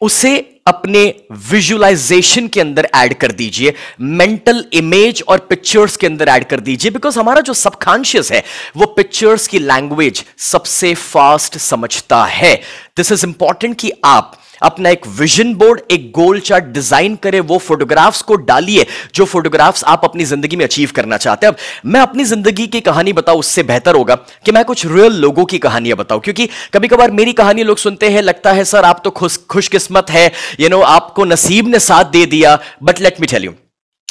उसे 0.00 0.56
अपने 0.66 1.14
विजुअलाइजेशन 1.50 2.48
के 2.48 2.60
अंदर 2.60 2.88
ऐड 2.94 3.14
कर 3.14 3.32
दीजिए 3.32 3.74
मेंटल 4.00 4.64
इमेज 4.72 5.22
और 5.28 5.38
पिक्चर्स 5.38 5.96
के 5.96 6.06
अंदर 6.06 6.28
ऐड 6.28 6.44
कर 6.44 6.60
दीजिए 6.60 6.90
बिकॉज़ 6.90 7.18
हमारा 7.18 7.40
जो 7.40 7.54
सबकॉन्शियस 7.54 8.32
है, 8.32 8.44
वो 8.76 8.86
पिक्चर्स 8.86 9.46
की 9.46 9.58
लैंग्वेज 9.58 10.24
सबसे 10.38 10.94
फास्ट 10.94 11.58
समझता 11.58 12.24
है। 12.24 12.54
दिस 12.96 13.12
इज़ 13.12 13.26
इंपॉर्टेंट 13.26 13.76
कि 13.78 13.92
आप 14.04 14.36
अपना 14.62 14.90
एक 14.90 15.06
विजन 15.18 15.54
बोर्ड 15.54 15.80
एक 15.90 16.10
गोल 16.14 16.40
चार्ट 16.40 16.64
डिज़ाइन 16.72 17.16
करें 17.22 17.40
वो 17.42 17.58
फोटोग्राफ्स 17.60 18.22
को 18.22 18.36
डालिए 18.44 18.86
जो 19.14 19.24
फोटोग्राफ्स 19.26 19.84
आप 19.86 20.04
अपनी 20.04 20.24
ज़िंदगी 20.24 20.56
में 20.56 20.64
अचीव 20.64 20.90
करना 20.96 21.16
चाहते 21.16 21.46
हैं। 21.46 21.52
अब 21.52 21.58
मैं 21.86 22.00
अपनी 22.00 22.24
ज़िंदगी 22.24 22.66
की 22.66 22.80
कहानी 22.80 23.12
बताऊँ 23.12 23.38
उससे 23.38 23.62
बेहतर 23.64 23.94
होगा 23.94 24.14
कि 24.44 24.52
मैं 24.52 24.64
कुछ 24.64 24.86
रियल 24.86 25.20
लोगों 25.20 25.44
की 25.44 25.58
कहानियाँ 25.60 25.96
बताऊँ 25.98 26.20
क्योंकि 26.20 26.48
कभी 26.74 26.88
कभार 26.88 27.10
मेरी 27.12 27.32
कहानी 27.34 27.62
लोग 27.62 27.78
सुनते 27.78 28.08
हैं 28.08 28.22
लगता 28.22 28.52
है 28.52 28.64
सर 28.66 28.84
आप 28.84 29.00
तो 29.04 29.10
खुश 29.12 29.38
खुशकिस्मत 29.50 30.10
है 30.10 30.26
यू 30.26 30.66
you 30.66 30.70
नो 30.70 30.76
know, 30.76 30.88
आपको 30.88 31.24
नसीब 31.24 31.68
ने 31.68 31.78
साथ 31.80 32.04
दे 32.12 32.26
दिया 32.26 32.58
but 32.82 33.00
let 33.00 33.20
me 33.20 33.26
tell 33.26 33.44
you 33.44 33.54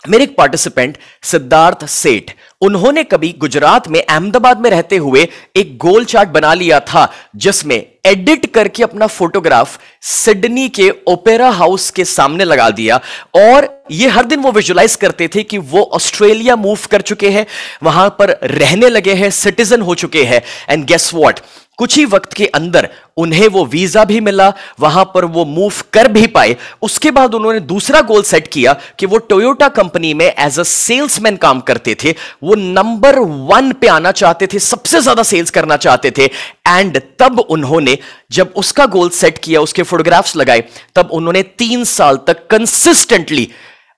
मेरे 0.03 0.23
एक 0.23 0.35
पार्टिसिपेंट 0.37 0.97
सिद्धार्थ 1.23 1.85
सेठ, 1.85 2.31
उन्होंने 2.61 3.03
कभी 3.03 3.31
गुजरात 3.39 3.87
में, 3.87 4.01
अहमदाबाद 4.01 4.59
में 4.59 4.69
रहते 4.69 4.97
हुए 4.97 5.27
एक 5.55 5.77
गोल 5.77 6.05
चार्ट 6.05 6.29
बना 6.29 6.53
लिया 6.53 6.79
था, 6.79 7.11
जिसमें 7.35 7.75
एडिट 8.05 8.45
करके 8.53 8.83
अपना 8.83 9.07
फोटोग्राफ 9.07 9.79
सिडनी 10.01 10.67
के 10.69 10.89
ओपेरा 11.07 11.49
हाउस 11.49 11.89
के 11.91 12.05
सामने 12.05 12.43
लगा 12.43 12.69
दिया। 12.69 12.99
और 13.35 13.67
ये 13.91 14.07
हर 14.07 14.25
दिन 14.25 14.39
वो 14.39 14.51
विजुलाइज 14.51 14.95
करते 14.95 15.27
थे 15.27 15.43
कि 15.43 15.57
वो 15.57 15.83
ऑस्ट्रेलिया 15.93 16.55
मूव 16.55 16.87
कर 16.91 17.01
चुके 17.01 17.29
हैं, 17.29 17.45
वहाँ 17.83 18.09
पर 18.19 18.37
रहने 18.43 18.89
लगे 18.89 19.13
हैं 19.13 19.29
सिटीजन 19.31 19.81
हो 19.81 19.95
चुके 19.95 20.23
हैं। 20.23 20.41
एंड 20.69 20.85
गेस 20.85 21.13
व्हाट 21.13 21.39
कुछ 21.79 21.97
ही 21.97 22.05
वक्त 22.07 22.33
के 22.33 22.45
अंदर 22.47 22.87
उन्हें 23.17 23.47
वो 23.47 23.63
वीज़ा 23.65 24.03
भी 24.05 24.19
मिला, 24.19 24.51
वहाँ 24.79 25.03
पर 25.13 25.25
वो 25.27 25.43
मूव 25.45 25.73
कर 25.93 26.07
भी 26.09 26.25
पाए। 26.29 26.55
उसके 26.81 27.11
बाद 27.11 27.33
उन्होंने 27.35 27.59
दूसरा 27.61 28.01
गोल 28.03 28.23
सेट 28.23 28.47
किया 28.47 28.73
कि 28.99 29.05
वो 29.05 29.17
टोयोटा 29.19 29.67
कंपनी 29.69 30.13
में 30.13 30.25
एज 30.25 30.59
अ 30.59 30.63
सेल्समैन 30.65 31.37
काम 31.37 31.59
करते 31.61 31.95
थे। 32.03 32.13
वो 32.43 32.55
नंबर 32.55 33.19
वन 33.19 33.71
पे 33.73 33.87
आना 33.89 34.11
चाहते 34.13 34.47
थे, 34.47 34.59
सबसे 34.61 35.01
ज़्यादा 35.01 35.23
सेल्स 35.23 35.51
करना 35.51 35.77
चाहते 35.77 36.11
थे। 36.11 36.25
एंड 36.67 37.01
तब 37.19 37.39
उन्होंने, 37.39 37.97
जब 38.31 38.53
उसका 38.55 38.85
गोल 38.87 39.09
सेट 39.11 39.37
किया, 39.37 39.61
उसके 39.61 39.83
फोटोग्राफ्स 39.83 40.35
लगाए, 40.35 40.63
तब 40.95 41.09
उन्होंने 41.11 41.43
तीन 41.43 41.83
साल 41.85 42.19
तक 42.27 42.47
कंसिस्टेंटली 42.47 43.49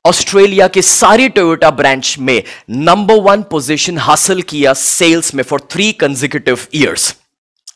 ऑस्ट्रेलिया 0.05 0.67
के 0.67 0.81
सारे 0.81 1.27
टोयोटा 1.29 1.69
ब्रांच 1.71 2.15
में 2.19 2.41
नंबर 2.71 3.19
वन 3.21 3.41
पोजीशन 3.51 3.97
हासिल 3.99 4.41
किया 4.43 4.73
सेल्स 4.75 5.33
में 5.35 5.43
for 5.43 5.67
three 5.71 5.91
consecutive 5.93 6.59
years 6.75 7.15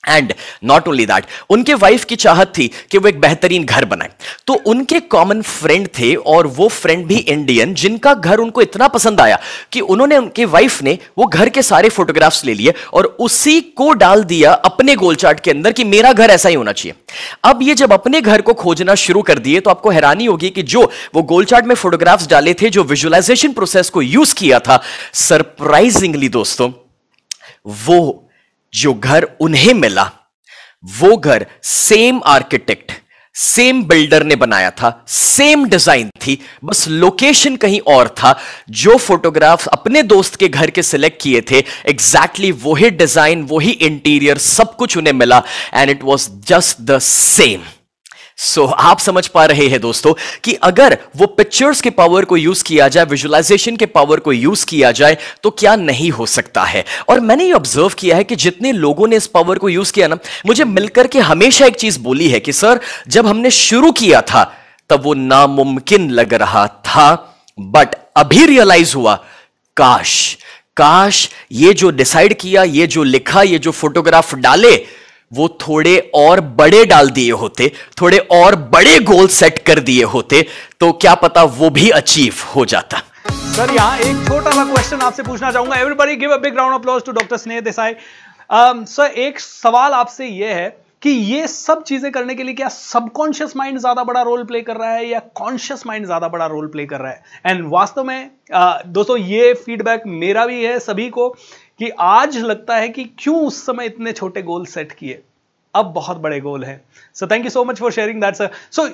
and 0.08 0.34
not 0.64 0.88
only 0.88 1.06
that 1.06 1.26
उनके 1.49 1.74
वाइफ 1.76 2.03
की 2.06 2.16
चाहत 2.16 2.53
थी 2.58 2.68
कि 2.91 2.97
वो 2.97 3.08
एक 3.08 3.20
बेहतरीन 3.22 3.66
घर 3.66 3.86
बनाए। 3.86 4.10
तो 4.47 4.53
उनके 4.66 4.99
कॉमन 4.99 5.41
फ्रेंड 5.41 5.88
थे 5.99 6.14
और 6.16 6.47
वो 6.47 6.68
फ्रेंड 6.70 7.06
भी 7.06 7.18
इंडियन 7.18 7.74
जिनका 7.74 8.14
घर 8.14 8.39
उनको 8.39 8.62
इतना 8.62 8.88
पसंद 8.88 9.22
आया 9.22 9.39
कि 9.72 9.80
उन्होंने 9.80 10.18
उनके 10.18 10.45
वाइफ 10.47 10.82
ने 10.84 10.97
वो 11.18 11.26
घर 11.26 11.49
के 11.49 11.62
सारे 11.62 11.89
फोटोग्राफ्स 11.89 12.43
ले 12.45 12.53
लिए 12.53 12.74
और 12.93 13.06
उसी 13.20 13.60
को 13.62 13.91
डाल 13.95 14.24
दिया 14.24 14.51
अपने 14.66 14.95
गोल 14.95 15.16
चार्ट 15.16 15.39
के 15.39 15.51
अंदर 15.51 15.72
कि 15.72 15.84
मेरा 15.84 16.14
घर 16.14 16.30
ऐसा 16.30 16.49
ही 16.49 16.56
होना 16.56 16.72
चाहिए। 16.72 16.93
अब 17.43 17.60
ये 17.62 17.74
जब 17.76 17.93
अपने 17.93 18.22
घर 18.22 18.41
को 18.41 18.53
खोजना 18.53 18.95
शुरू 18.95 19.22
कर 19.22 19.39
दिए 19.39 19.60
तो 19.60 19.70
आपको 19.70 19.89
हैरानी 19.89 20.26
होगी 20.26 20.49
कि 20.49 20.64
जो 20.64 20.84
वो 21.16 21.22
गोल 21.24 21.45
चार्ट 21.45 21.66
में 21.66 21.76
फोटोग्राफ्स 21.76 22.28
डाले 22.28 22.53
थे, 22.53 22.70
जो 22.70 22.84
विजुअलाइजेशन 22.84 23.53
प्रोसेस 23.53 23.89
को 23.89 24.01
यूज़ 24.01 24.34
किया 24.36 24.60
था 24.60 24.82
सरप्राइजिंगली 25.14 26.30
दोस्तों, 26.30 26.72
वो 27.68 28.25
जो 28.76 28.94
घर 28.94 29.28
उन्हें 29.42 29.74
मिला, 29.74 30.12
वो 30.84 31.16
घर 31.18 31.46
सेम 31.64 32.22
आर्किटेक्ट 32.28 32.92
सेम 33.36 33.84
बिल्डर 33.84 34.24
ने 34.24 34.36
बनाया 34.36 34.70
था 34.72 34.90
सेम 35.08 35.66
डिज़ाइन 35.70 36.10
थी, 36.26 36.38
बस 36.64 36.88
लोकेशन 36.88 37.56
कहीं 37.56 37.80
और 37.88 38.08
था, 38.10 38.34
जो 38.70 38.96
फोटोग्राफ 38.98 39.68
अपने 39.68 40.04
दोस्त 40.04 40.36
के 40.36 40.48
घर 40.48 40.70
के 40.70 40.84
सिलेक्ट 40.84 41.22
किए 41.22 41.42
थे 41.42 41.64
एग्जैक्टली 41.86 42.52
exactly 42.52 42.66
वही 42.66 42.90
डिज़ाइन 42.92 43.44
वही 43.52 43.72
इंटीरियर 43.72 44.38
सब 44.40 44.76
कुछ 44.76 44.98
उन्हें 44.98 45.14
मिला 45.14 45.44
and 45.74 45.90
it 45.90 46.04
was 46.04 46.30
just 46.48 46.82
the 46.82 47.00
same 47.00 47.64
so 48.38 48.66
so, 48.66 48.74
आप 48.74 49.00
समझ 49.00 49.28
पा 49.28 49.46
रहे 49.46 49.68
हैं 49.68 49.80
दोस्तों 49.82 50.14
कि 50.44 50.54
अगर 50.54 50.98
वो 51.18 51.26
पिक्चर्स 51.26 51.82
के 51.82 51.90
पावर 51.90 52.26
को 52.26 52.38
यूज़ 52.38 52.64
किया 52.64 52.88
जाए 52.88 53.06
विजुअलाइजेशन 53.06 53.76
के 53.76 53.86
पावर 53.86 54.20
को 54.20 54.32
यूज़ 54.32 54.66
किया 54.66 54.92
जाए 54.92 55.18
तो 55.44 55.50
क्या 55.50 55.76
नहीं 55.76 56.12
हो 56.12 56.26
सकता 56.26 56.64
है? 56.64 56.86
और 57.10 57.20
मैंने 57.20 57.46
ये 57.46 57.52
ऑब्ज़र्व 57.52 57.94
किया 58.00 58.16
है 58.16 58.24
कि 58.24 58.36
जितने 58.36 58.72
लोगों 58.72 59.08
ने 59.08 59.16
इस 59.16 59.28
पावर 59.28 59.58
को 59.58 59.70
यूज़ 59.70 59.94
किया 59.94 60.08
ना 60.08 60.18
मुझे 60.46 60.64
मिलकर 60.64 61.08
के 61.08 61.20
हमेशा 61.20 61.66
एक 61.66 61.76
चीज़ 61.76 62.00
बोली 62.00 62.28
है 62.30 62.40
कि 62.40 62.54
सर 62.54 62.80
जब 63.08 63.28
हमने 63.28 63.52
शुरू 63.52 63.92
किया 63.92 64.22
था 64.22 64.44
तब 64.90 65.04
वो 65.04 65.14
नामुमकिन 65.14 66.10
लग 66.10 66.34
रहा 66.34 66.68
था 66.68 67.08
बट 67.60 67.96
अभी 68.18 68.46
रियलाइज़ 68.46 68.96
हुआ 68.96 69.16
काश 69.78 70.38
काश 70.78 71.30
ये 71.52 71.74
जो 71.74 71.90
डिसाइड 71.90 72.34
किया 72.34 72.64
ये 72.64 72.88
जो 72.88 73.04
लिखा 73.04 73.42
ये 73.42 73.60
जो 73.60 73.72
फोटोग्राफ 73.72 74.36
डाले 74.36 74.76
वो 75.32 75.48
थोड़े 75.62 75.98
और 76.16 76.42
बड़े 76.58 76.84
डाल 76.86 77.10
दिए 77.10 77.32
होते 77.34 77.72
थोड़े 78.02 78.18
और 78.34 78.56
बड़े 78.72 79.00
गोल 79.06 79.28
सेट 79.30 79.60
कर 79.68 79.80
दिए 79.82 80.04
होते 80.06 80.46
तो 80.80 80.92
क्या 80.94 81.16
पता 81.18 81.44
वो 81.44 81.70
भी 81.70 81.90
अचीव 81.92 82.44
हो 82.56 82.66
जाता। 82.66 83.02
सर 83.56 83.74
यहाँ 83.76 83.98
एक 84.00 84.26
छोटा 84.28 84.52
सा 84.52 84.64
क्वेश्चन 84.66 85.02
आपसे 85.02 85.24
पूछना 85.24 85.52
चाहूँगा। 85.52 85.76
Everybody 85.76 86.16
give 86.16 86.34
a 86.34 86.38
big 86.40 86.58
round 86.58 86.76
applause 86.76 87.04
to 87.04 87.12
doctor 87.12 87.38
Sneh 87.38 87.62
Desai 87.62 87.94
sir 88.50 89.14
एक 89.20 89.40
सवाल 89.40 89.94
आपसे 89.94 90.28
यह 90.28 90.56
है 90.56 90.76
कि 91.02 91.10
ये 91.10 91.48
सब 91.48 91.84
चीज़ें 91.84 92.12
करने 92.12 92.36
के 92.36 92.44
लिए 92.44 92.54
क्या 92.54 92.68
सबकॉन्शियस 92.70 93.56
माइंड 93.58 93.78
ज़्यादा 93.80 94.04
बड़ा 94.04 94.22
रोल 94.22 94.44
प्ले 94.44 94.62
कर 94.62 94.78
रहा 94.78 94.92
है 94.92 95.08
या 95.08 95.20
कॉन्शियस 95.36 95.86
माइंड 95.88 96.06
ज़्यादा 96.06 96.28
बड़ा 96.28 96.46
रोल 96.46 96.68
प्ले 96.68 96.86
कर 96.86 97.00
रहा 97.00 97.12
है? 97.12 97.24
एंड 97.46 97.66
वास्तव 97.72 98.04
में 98.04 98.30
uh, 98.54 98.86
दोस्तों 98.88 99.18
ये 99.18 99.54
फीडबैक 99.56 100.04
मेरा 100.08 100.46
भी 100.46 100.64
है 100.64 100.78
सभी 100.80 101.10
को 101.10 101.28
कि 101.80 101.90
आज 102.00 102.38
लगता 102.38 102.76
है 102.76 102.90
कि 102.90 103.04
क्यों 103.20 103.40
उस 103.46 103.66
समय 103.66 103.86
इतने 103.86 104.12
छोटे 104.12 104.42
गोल 104.42 104.66
सेट 104.66 104.92
किए। 104.92 105.22
अब 105.74 105.86
बहुत 105.94 106.18
बड़े 106.18 106.40
गोल 106.40 106.64
हैं। 106.64 106.82
So 107.16 107.28
thank 107.28 107.44
you 107.46 107.50
so 107.50 107.64
much 107.66 107.80
for 107.80 107.92
sharing 107.92 108.22
that 108.22 108.36
sir 108.36 108.50
so 108.72 108.88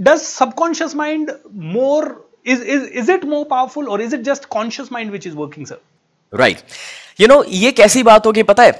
does 0.00 0.18
subconscious 0.18 0.94
mind 0.96 1.30
more 1.74 2.30
is 2.46 2.62
is 2.62 2.84
is 2.84 3.10
it 3.12 3.24
more 3.24 3.44
powerful 3.50 3.88
और 3.88 4.02
is 4.02 4.14
it 4.14 4.20
just 4.22 4.44
conscious 4.50 4.92
mind 4.92 5.10
which 5.12 5.26
is 5.26 5.34
working 5.36 5.66
sir 5.66 5.80
right 6.32 7.20
you 7.20 7.26
know 7.26 7.42
ये 7.48 7.72
कैसी 7.72 8.02
बात 8.02 8.26
होगी 8.26 8.42
पता 8.42 8.62
है? 8.62 8.70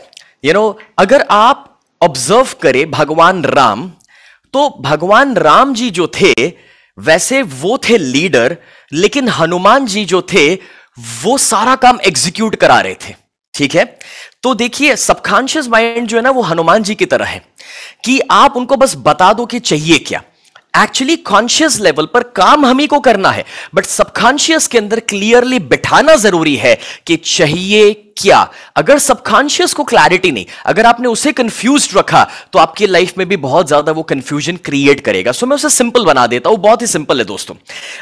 you 0.44 0.52
you 0.52 0.54
know 0.54 0.68
know, 0.68 0.82
अगर 0.98 1.26
आप 1.30 1.80
observe 2.00 2.54
करें 2.62 2.90
भगवान 2.90 3.44
राम 3.44 3.90
तो 4.54 4.68
भगवान 4.80 5.36
राम 5.36 5.74
जी 5.74 5.90
जो 5.90 6.06
थे 6.20 6.32
वैसे 6.98 7.42
वो 7.42 7.76
थे 7.78 7.96
लीडर 7.98 8.56
लेकिन 8.92 9.28
हनुमान 9.28 9.86
जी 9.86 10.04
जो 10.04 10.20
थे 10.32 10.52
वो 11.22 11.36
सारा 11.38 11.74
काम 11.76 11.98
एग्जीक्यूट 12.06 12.54
करा 12.56 12.80
रहे 12.80 12.94
थे। 12.94 13.14
ठीक 13.56 13.74
है? 13.74 13.84
तो 14.42 14.54
देखिए 14.54 14.96
सबकॉन्शियस 14.98 15.68
माइंड 15.68 16.06
जो 16.08 16.16
है 16.16 16.22
ना 16.22 16.30
वो 16.30 16.42
हनुमान 16.44 16.82
जी 16.82 16.94
की 16.94 17.06
तरह 17.06 17.26
है 17.26 17.42
कि 18.04 18.20
आप 18.32 18.56
उनको 18.56 18.76
बस 18.76 18.96
बता 19.06 19.32
दो 19.32 19.46
कि 19.46 19.58
चाहिए 19.60 19.98
क्या। 20.00 20.22
एक्चुअली 20.74 21.14
कॉन्शियस 21.16 21.78
लेवल 21.80 22.06
पर 22.06 22.22
काम 22.36 22.64
हम 22.66 22.78
ही 22.78 22.86
को 22.86 22.98
करना 23.00 23.30
है 23.30 23.44
बट 23.74 23.84
सबकॉन्शियस 23.86 24.66
के 24.68 24.78
अंदर 24.78 25.00
क्लियरली 25.02 25.58
बिठाना 25.70 26.16
ज़रूरी 26.16 26.54
है 26.56 26.76
कि 27.06 27.16
चाहिए 27.16 27.92
क्या। 28.18 28.40
अगर 28.76 28.98
सबकॉन्शियस 28.98 29.74
को 29.74 29.84
क्लैरिटी 29.84 30.32
नहीं 30.32 30.44
अगर 30.66 30.86
आपने 30.86 31.08
उसे 31.08 31.32
कंफ्यूज 31.32 31.88
रखा 31.96 32.26
तो 32.52 32.58
आपकी 32.58 32.86
लाइफ 32.86 33.18
में 33.18 33.28
भी 33.28 33.36
बहुत 33.38 33.66
ज़्यादा 33.66 33.92
वो 33.92 34.02
कंफ्यूजन 34.04 34.56
क्रिएट 34.64 35.00
करेगा। 35.00 35.32
सो 35.32 35.40
so, 35.40 35.50
मैं 35.50 35.54
उसे 35.54 35.68
सिंपल 35.70 36.04
बना 36.04 36.26
देता 36.26 36.50
हूँ 36.50 36.58
बहुत 36.58 36.82
ही 36.82 36.86
सिंपल 36.86 37.18
है 37.18 37.24
दोस्तों। 37.24 37.54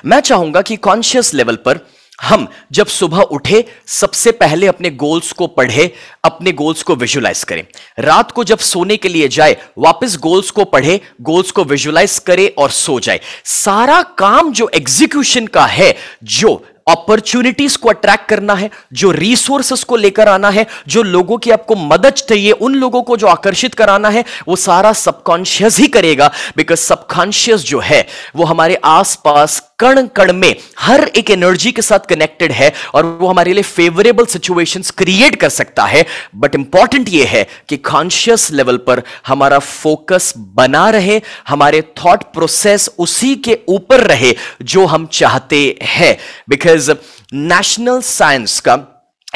मैं 0.05 0.21
चाहूँगा 0.21 0.63
कि 0.63 0.77
कॉन्शियस 0.77 1.35
लेवल 1.35 1.57
पर 1.57 1.87
हम 2.23 2.49
जब 2.73 2.87
सुबह 2.87 3.19
उठे, 3.19 3.65
सबसे 3.87 4.33
पहले 4.33 4.67
अपने 4.67 4.91
गोल्स 4.91 5.33
को 5.33 5.47
पढ़े, 5.47 5.95
अपने 6.25 6.53
गोल्स 6.53 6.83
को 6.83 6.95
विजुलाइज 6.95 7.45
करें। 7.45 7.67
रात 7.99 8.31
को 8.31 8.45
जब 8.45 8.59
सोने 8.59 8.97
के 8.97 9.09
लिए 9.09 9.29
जाए, 9.29 9.57
वापस 9.79 10.17
गोल्स 10.17 10.51
को 10.51 10.65
पढ़े 10.65 11.01
गोल्स 11.21 11.51
को 11.51 11.65
विजुलाइज 11.65 12.19
करे 12.19 12.55
और 12.59 12.71
सो 12.71 13.01
जाए। 13.01 13.21
सारा 13.45 14.03
काम 14.03 14.53
जो 14.53 14.71
एग्जीक्यूशन 14.75 15.47
का 15.47 15.67
है, 15.67 15.97
जो 16.25 16.67
अपॉर्चुनिटीज़ 16.89 17.79
को 17.79 17.89
अट्रैक्ट 17.89 18.29
करना 18.29 18.55
है, 18.55 18.71
जो 18.93 19.11
रिसोर्सेस 19.11 19.85
को 19.85 19.97
लेकर 19.97 20.29
आना 20.29 20.51
है, 20.51 20.67
जो 20.89 21.03
लोगों 21.03 21.39
की 21.39 21.51
आपको 21.51 21.75
मदद 21.75 22.11
चाहिए, 22.11 22.53
उन 22.53 22.75
लोगों 22.75 23.03
को 23.03 23.17
जो 23.17 23.27
आकर्षित 23.27 23.75
कराना 23.75 24.09
है, 24.09 24.25
वो 24.49 24.57
सारा 24.57 24.93
सबकॉन्शियस 24.93 25.79
ही 25.79 25.87
करेगा। 25.87 26.33
बिकॉज़ 26.57 26.79
सबकॉन्शियस 26.79 27.61
जो 27.61 27.81
है, 27.81 28.07
वो 28.37 28.45
हमारे 28.45 28.75
आसपास 28.75 29.74
कण 29.79 30.07
कण 30.07 30.33
में 30.33 30.55
हर 30.79 31.11
एक 31.16 31.31
एनर्जी 31.31 31.72
के 31.72 31.83
साथ 31.83 31.99
कनेक्टेड 31.99 32.53
है 32.53 32.72
और 32.95 33.07
वो 33.07 33.29
हमारे 33.29 33.53
लिए 33.53 33.62
फेवरेबल 33.62 34.25
सिचुएशंस 34.25 34.91
क्रिएट 34.91 35.37
कर 35.37 35.49
सकता 35.49 35.85
है। 35.85 36.05
बट 36.35 36.55
इंपॉर्टेंट 36.55 37.09
ये 37.09 37.25
है 37.25 37.47
कि 37.68 37.77
कॉन्शियस 37.77 38.51
लेवल 38.51 38.77
पर 38.77 39.03
हमारा 39.27 39.59
फोकस 39.59 40.33
बना 40.37 40.89
रहे, 40.91 41.20
हमारे 41.49 41.83
थॉट 41.83 42.22
प्रोसेस 42.22 42.89
उसी 42.99 43.35
के 43.35 43.59
ऊपर 43.68 44.01
रहे 44.01 44.35
जो 44.62 44.87
हम 44.87 45.07
चाहते 45.07 45.79
हैं। 45.83 46.16
बिकॉज़ 46.49 46.93
नेशनल 47.33 48.01
साइंस 48.01 48.61
का 48.61 48.77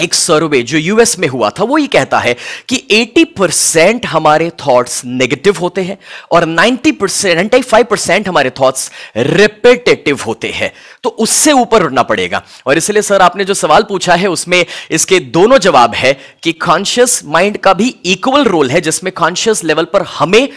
एक 0.01 0.15
सर्वे 0.15 0.63
जो 0.63 0.79
यूएस 0.79 1.19
में 1.19 1.29
हुआ 1.29 1.51
था, 1.51 1.65
वो 1.65 1.79
ये 1.79 1.87
कहता 1.87 2.19
है 2.19 2.37
कि 2.69 2.87
80 2.91 3.25
परसेंट 3.25 4.07
हमारे 4.07 4.51
थॉट्स 4.51 5.03
नेगेटिव 5.05 5.57
होते 5.61 5.83
हैं 5.83 5.99
और 6.33 6.45
90 6.45 6.93
परसेंट 6.93 7.53
95 7.53 7.85
परसेंट 7.85 8.29
हमारे 8.29 8.51
थॉट्स 8.51 8.91
रिपेटेटिव 9.17 10.21
होते 10.27 10.49
हैं। 10.49 10.73
तो 11.03 11.11
उससे 11.11 11.53
ऊपर 11.53 11.83
उठना 11.83 12.03
पड़ेगा। 12.03 12.43
और 12.67 12.79
इसलिए 12.79 13.03
सर, 13.03 13.23
आपने 13.23 13.45
जो 13.45 13.55
सवाल 13.55 13.83
पूछा 13.83 14.15
है, 14.15 14.29
उसमें 14.29 14.67
इसके 14.91 15.21
दोनों 15.21 15.59
जवाब 15.59 15.95
है 15.95 16.21
कि 16.43 16.53
कॉन्शियस 16.53 17.23
माइंड 17.25 17.57
का 17.57 17.73
भी 17.73 17.95
इक्वल 18.05 18.45
रोल 18.45 18.71
है, 18.71 18.81
जिसमें 18.81 19.13
कॉन्शियस 19.13 19.65
लेवल 19.65 19.85
पर 19.85 20.03
हमें 20.03 20.49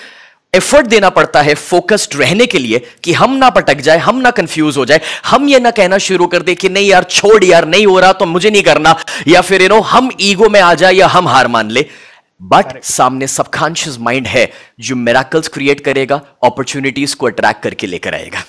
एफर्ट 0.53 0.87
देना 0.87 1.09
पड़ता 1.09 1.41
है 1.41 1.53
फोकस्ड 1.55 2.15
रहने 2.15 2.45
के 2.45 2.59
लिए 2.59 2.79
कि 3.03 3.13
हम 3.13 3.35
ना 3.35 3.49
पटक 3.49 3.81
जाए 3.81 3.97
हम 3.97 4.17
ना 4.21 4.31
कंफ्यूज 4.31 4.77
हो 4.77 4.85
जाए। 4.85 5.01
हम 5.25 5.47
ये 5.49 5.59
ना 5.59 5.71
कहना 5.71 5.97
शुरू 5.97 6.25
कर 6.27 6.41
दे 6.41 6.55
कि 6.55 6.69
नहीं 6.69 6.87
यार 6.87 7.03
छोड़ 7.09 7.43
यार 7.43 7.65
नहीं 7.65 7.85
हो 7.87 7.99
रहा 7.99 8.13
तो 8.13 8.25
मुझे 8.25 8.49
नहीं 8.49 8.63
करना। 8.63 8.95
या 9.27 9.41
फिर 9.41 9.61
यू 9.61 9.69
नो 9.69 9.79
हम 9.81 10.09
ईगो 10.21 10.49
में 10.49 10.59
आ 10.61 10.73
जाए 10.73 10.93
या 10.93 11.07
हम 11.07 11.27
हार 11.27 11.47
मान 11.47 11.69
ले। 11.71 11.85
बट 12.41 12.83
सामने 12.83 13.27
सबकॉन्शियस 13.27 13.97
माइंड 13.99 14.27
है 14.27 14.49
जो 14.79 14.95
मेराकल्स 14.95 15.47
क्रिएट 15.47 15.83
करेगा 15.85 16.21
अपॉर्चुनिटीज़ 16.43 17.15
को 17.15 17.27
अट्रैक्ट 17.27 17.63
करके 17.63 17.87
लेकर 17.87 18.15
आएगा। 18.15 18.43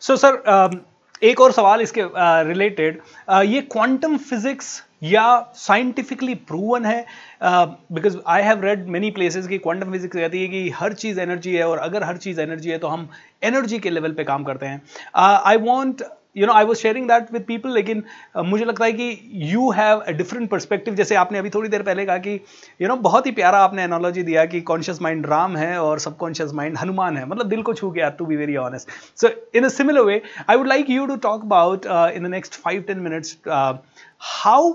सो 0.00 0.12
so, 0.12 0.20
सर 0.20 0.42
um, 0.48 0.78
एक 1.22 1.40
और 1.40 1.52
सवाल 1.52 1.80
इसके 1.80 2.02
रिलेटेड 2.48 2.98
uh, 2.98 3.34
uh, 3.34 3.44
ये 3.44 3.60
क्वांटम 3.72 4.16
फिजिक्स 4.30 4.82
या 5.02 5.24
साइंटिफिकली 5.56 6.34
प्रूवन 6.48 6.84
है 6.84 7.04
because 7.42 8.16
I 8.26 8.42
have 8.42 8.64
read 8.64 8.86
many 8.88 9.10
places 9.10 9.46
की 9.46 9.58
क्वांटम 9.58 9.92
फिजिक्स 9.92 10.16
कहती 10.16 10.42
है 10.42 10.48
कि 10.48 10.68
हर 10.76 10.92
चीज़ 10.94 11.20
एनर्जी 11.20 11.54
है 11.54 11.68
और 11.68 11.78
अगर 11.78 12.04
हर 12.04 12.16
चीज़ 12.16 12.40
एनर्जी 12.40 12.70
है 12.70 12.78
तो 12.78 12.88
हम 12.88 13.08
एनर्जी 13.44 13.78
के 13.78 13.90
लेवल 13.90 14.12
पे 14.12 14.24
काम 14.24 14.44
करते 14.44 14.66
हैं। 14.66 14.82
I 15.16 15.56
want 15.56 16.02
you 16.36 16.46
know 16.46 16.52
I 16.52 16.64
was 16.64 16.78
sharing 16.78 17.06
that 17.08 17.32
with 17.32 17.42
people 17.42 17.70
लेकिन 17.74 18.02
uh, 18.36 18.44
मुझे 18.44 18.64
लगता 18.64 18.84
है 18.84 18.92
कि 18.92 19.30
you 19.52 19.70
have 19.72 19.98
a 19.98 20.10
different 20.12 20.48
perspective 20.50 20.94
जैसे 20.94 21.14
आपने 21.16 21.38
अभी 21.38 21.50
थोड़ी 21.50 21.68
देर 21.68 21.82
पहले 21.82 22.04
कहा 22.06 22.16
कि 22.18 22.30
यू 22.30 22.38
you 22.78 22.88
नो 22.88 22.94
know, 22.94 23.02
बहुत 23.04 23.26
ही 23.26 23.32
प्यारा 23.32 23.58
आपने 23.58 23.82
एनोलॉजी 23.84 24.22
दिया 24.22 24.44
कि 24.44 24.60
कॉन्शियस 24.70 25.00
माइंड 25.02 25.26
राम 25.26 25.56
है 25.56 25.78
और 25.80 25.98
सबकॉन्शियस 25.98 26.52
माइंड 26.54 26.76
हनुमान 26.78 27.16
है। 27.16 27.26
मतलब 27.28 27.48
दिल 27.48 27.62
को 27.62 27.74
छू 27.74 27.90
गया 27.90 28.08
to 28.18 28.26
be 28.26 28.36
very 28.36 28.56
honest 28.56 28.90
so 29.20 29.28
in 29.54 29.64
a 29.64 29.68
similar 29.68 30.02
way 30.02 30.20
I 30.50 30.56
would 30.56 30.68
like 30.68 30.90
you 30.90 31.06
to 31.06 31.16
talk 31.28 31.44
about 31.44 31.86
in 31.86 32.22
the 32.22 32.30
next 32.30 32.60
five 32.62 32.82
ten 32.88 33.00
minutes 33.00 33.36
how 34.20 34.70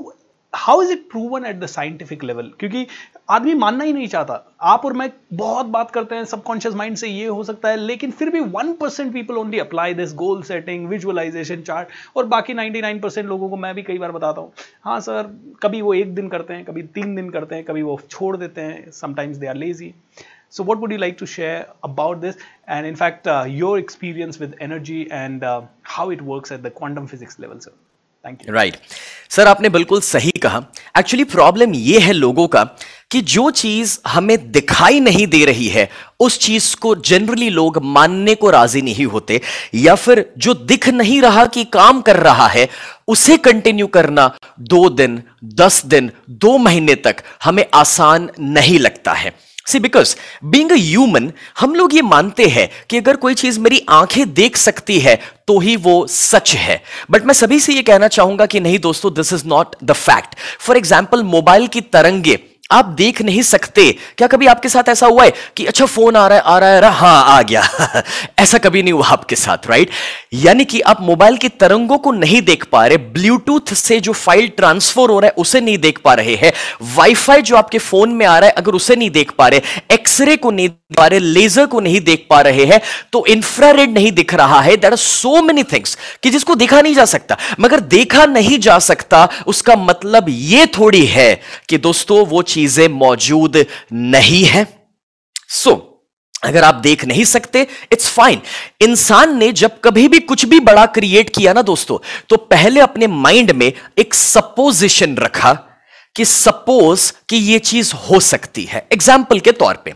how 0.54 0.82
is 0.82 0.92
it 0.92 1.10
proven 1.12 1.46
at 1.46 1.60
the 1.60 1.66
scientific 1.66 2.24
level 2.24 2.52
क्योंकि 2.60 2.88
आदमी 3.30 3.54
मानना 3.54 3.84
ही 3.84 3.94
नहीं 3.94 4.08
चाहता। 4.08 4.34
आप 4.62 4.86
और 4.86 4.94
मैं 4.94 5.10
बहुत 5.34 5.66
बात 5.66 5.92
करते 5.92 6.16
हैं 6.16 6.26
सबकॉन्शियस 6.26 6.74
माइंड 6.76 6.96
से 6.98 7.08
ये 7.08 7.28
हो 7.28 7.44
सकता 7.44 7.70
है 7.70 7.78
लेकिन 7.78 8.12
फिर 8.12 8.30
भी 8.30 8.39
one 8.39 8.74
percent 8.74 9.14
people 9.14 9.38
only 9.38 9.60
apply 9.60 9.94
this 9.94 10.14
goal 10.14 10.42
setting 10.44 10.88
visualization 10.88 11.62
chart 11.62 12.18
और 12.18 12.26
बाकी 12.34 12.54
99 12.54 13.02
परसेंट 13.04 13.28
लोगों 13.28 13.50
को 13.50 13.58
मैं 13.58 13.74
भी 13.76 13.84
कई 13.84 13.98
बार 13.98 14.12
बताता 14.12 14.42
हूँ। 14.42 14.52
हाँ 14.84 15.00
सर 15.00 15.32
कभी 15.64 15.82
वो 15.82 15.94
एक 15.94 16.14
दिन 16.16 16.28
करते 16.30 16.54
हैं 16.54 16.66
कभी 16.66 16.84
तीन 16.98 17.16
दिन 17.16 17.30
करते 17.30 17.56
हैं 17.56 17.64
कभी 17.66 17.82
वो 17.82 18.00
छोड़ 18.10 18.36
देते 18.38 18.62
हैं 18.62 18.92
sometimes 18.92 19.38
they 19.38 19.48
are 19.48 19.56
lazy 19.56 19.94
So 20.54 20.64
what 20.64 20.82
would 20.82 20.92
you 20.92 20.98
like 20.98 21.18
to 21.20 21.26
share 21.26 21.60
about 21.88 22.20
this? 22.22 22.36
And 22.68 22.86
in 22.86 22.98
fact 23.02 23.28
uh, 23.28 23.46
your 23.50 23.78
experience 23.80 24.39
with 24.39 24.56
energy 24.60 24.98
and 25.20 25.44
uh, 25.44 25.62
how 25.84 26.10
it 26.10 26.22
works 26.22 26.52
at 26.52 26.66
the 26.66 26.72
quantum 26.80 27.08
physics 27.08 27.39
level, 27.39 27.62
sir? 27.62 27.72
Thank 28.26 28.39
you 28.47 28.53
right 28.53 28.78
sir 29.30 29.47
आपने 29.47 29.69
बिल्कुल 29.69 30.01
सही 30.01 30.32
कहा। 30.32 30.61
Actually 30.97 31.24
problem 31.24 31.74
ये 31.74 31.99
है 31.99 32.13
लोगों 32.13 32.47
का 32.47 32.63
कि 33.11 33.22
जो 33.22 33.49
चीज़ 33.51 33.97
हमें 34.07 34.51
दिखाई 34.51 34.99
नहीं 34.99 35.28
दे 35.28 35.43
रही 35.45 35.67
है, 35.67 35.89
उस 36.19 36.39
चीज़ 36.39 36.76
को 36.76 36.95
जनरली 36.95 37.49
लोग 37.49 37.80
मानने 37.84 38.36
को 38.36 38.49
राज़ी 38.49 38.82
नहीं 38.82 39.05
होते। 39.05 39.41
या 39.74 39.95
फिर 39.95 40.26
जो 40.38 40.53
दिख 40.53 40.88
नहीं 40.89 41.22
रहा 41.22 41.45
कि 41.45 41.63
काम 41.63 42.01
कर 42.01 42.17
रहा 42.17 42.47
है, 42.47 42.67
उसे 43.07 43.38
कंटिन्यू 43.38 43.88
करना 43.88 44.32
दो 44.59 44.89
दिन, 44.89 45.22
दस 45.43 45.86
दिन, 45.86 46.11
दो 46.30 46.57
महीने 46.57 46.95
तक 46.95 47.24
हमें 47.43 47.65
आसान 47.74 48.30
नहीं 48.39 48.80
लगता 48.80 49.13
है। 49.13 49.34
सी 49.72 49.80
बिकॉज़ 49.80 50.15
बींग 50.45 50.72
ह्यूमन 50.72 51.32
हम 51.59 51.76
लोग 51.76 51.95
ये 51.95 52.01
मानते 52.03 52.45
हैं 52.47 52.69
कि 52.89 52.97
अगर 52.97 53.15
कोई 53.17 53.34
चीज़ 53.36 53.59
मेरी 53.59 53.82
आँखें 53.89 54.34
देख 54.34 54.57
सकती 54.57 54.99
है 54.99 55.19
तो 55.47 55.57
ही 55.59 55.76
वो 55.78 56.05
सच 56.09 56.53
है। 56.55 56.82
बट 57.11 57.26
मैं 57.26 57.34
सभी 57.34 57.59
से 57.59 57.74
ये 57.74 57.82
कहना 57.84 58.07
चाहूँगा 58.09 58.45
कि 58.45 58.59
नहीं 58.59 58.80
दोस्तों 58.80 59.13
this 59.13 59.34
is 59.34 59.45
not 59.47 59.76
the 59.84 59.93
fact 59.93 60.36
for 60.59 60.78
example 60.78 61.24
mobile 61.26 61.67
की 61.67 61.82
तरंगे 61.93 62.39
आप 62.72 62.86
देख 62.97 63.22
नहीं 63.22 63.41
सकते। 63.41 63.91
क्या 64.17 64.28
कभी 64.28 64.47
आपके 64.47 64.69
साथ 64.69 64.89
ऐसा 64.89 65.07
हुआ 65.07 65.24
है 65.24 65.34
कि 65.57 65.65
अच्छा 65.65 65.86
फ़ोन 65.86 66.15
आ 66.15 66.28
रहा 66.28 66.38
है, 66.38 66.43
आ 66.45 66.57
रहा 66.57 66.69
है 66.69 66.91
हाँ 66.91 67.24
आ 67.28 67.41
गया। 67.41 67.63
ऐसा 68.39 68.57
कभी 68.57 68.84
नहीं 68.84 68.93
हुआ 68.93 69.07
आपके 69.07 69.36
साथ 69.36 69.69
राइट 69.69 69.89
यानी 70.34 70.65
कि 70.65 70.80
आप 70.82 71.01
मोबाइल 71.01 71.38
की 71.38 71.49
तरंगों 71.49 71.97
को 71.97 72.11
नहीं 72.11 72.41
देख 72.41 72.63
पा 72.72 72.86
रहे 72.88 72.97
ब्लूटूथ 72.97 73.74
से 73.74 73.99
जो 73.99 74.13
फ़ाइल 74.13 74.47
ट्रांसफ़र 74.47 75.09
हो 75.09 75.19
रहा 75.19 75.28
है, 75.28 75.34
उसे 75.38 75.61
नहीं 75.61 75.78
देख 75.78 75.99
पा 75.99 76.13
रहे 76.13 76.36
हैं। 76.36 76.51
वाईफाई 76.95 77.41
जो 77.41 77.55
आपके 77.55 77.78
फ़ोन 77.80 78.11
में 78.11 78.26
आ 78.26 78.38
रहा 78.39 78.49
है, 78.49 78.53
अगर 78.53 78.72
उसे 78.72 78.95
नहीं 78.95 79.09
देख 79.09 79.32
पा 79.32 79.47
रहे 79.47 79.61
एक्सरे 79.91 80.36
को 80.36 80.51
नहीं 80.51 80.69
देख 80.69 80.97
पा 80.97 81.07
रहे 81.07 81.19
लेजर 81.19 81.65
को 81.65 81.80
नहीं 81.80 81.99
देख 82.01 82.26
पा 82.30 82.39
रहे 82.41 82.65
हैं 82.65 82.80
तो 83.13 83.26
इंफ्रारेड 83.26 83.93
नहीं 83.93 84.11
दिख 84.11 84.34
रहा 84.34 84.61
है। 84.61 84.76
There 84.78 84.91
are 84.91 84.97
so 84.97 85.41
many 85.41 85.63
things 85.63 85.97
कि 86.24 86.30
जिसको 86.30 86.55
देखा 86.55 86.82
नहीं 86.82 86.95
जा 86.95 87.05
सकता। 87.05 87.38
मगर 87.59 87.80
देखा 87.80 88.26
नहीं 88.26 88.59
जा 88.59 88.78
सकता, 88.80 89.28
उसका 89.47 89.76
मतलब 89.76 90.26
यह 90.30 90.65
थोड़ी 90.78 91.05
है 91.05 91.41
कि 91.69 91.78
दोस्तों, 91.78 92.26
वो 92.26 92.41
चीज़ 92.43 92.61
चीज़ें 92.62 92.88
मौजूद 92.88 93.66
नहीं 93.93 94.43
है। 94.45 94.68
सो 95.49 95.70
so, 95.70 95.80
अगर 96.43 96.64
आप 96.64 96.76
देख 96.76 97.03
नहीं 97.05 97.24
सकते 97.26 97.62
इट्स 97.91 98.09
फाइन 98.09 98.41
इंसान 98.82 99.38
ने 99.38 99.51
जब 99.53 99.80
कभी 99.84 100.07
भी 100.07 100.20
कुछ 100.20 100.45
भी 100.45 100.59
बड़ा 100.59 100.86
क्रिएट 100.95 101.30
किया 101.36 101.53
ना 101.53 101.62
दोस्तों 101.62 101.97
तो 102.30 102.38
पहले 102.38 102.80
अपने 102.80 103.07
माइंड 103.07 103.51
में 103.51 103.72
एक 103.99 104.14
सपोजिशन 104.14 105.16
रखा 105.18 105.51
कि 106.16 106.26
सपोज़ 106.26 107.14
कि 107.30 107.36
ये 107.36 107.59
चीज़ 107.59 107.93
हो 107.93 108.20
सकती 108.20 108.64
है। 108.64 108.88
एग्ज़ाम्पल 108.91 109.39
के 109.39 109.51
तौर 109.51 109.74
पे। 109.74 109.93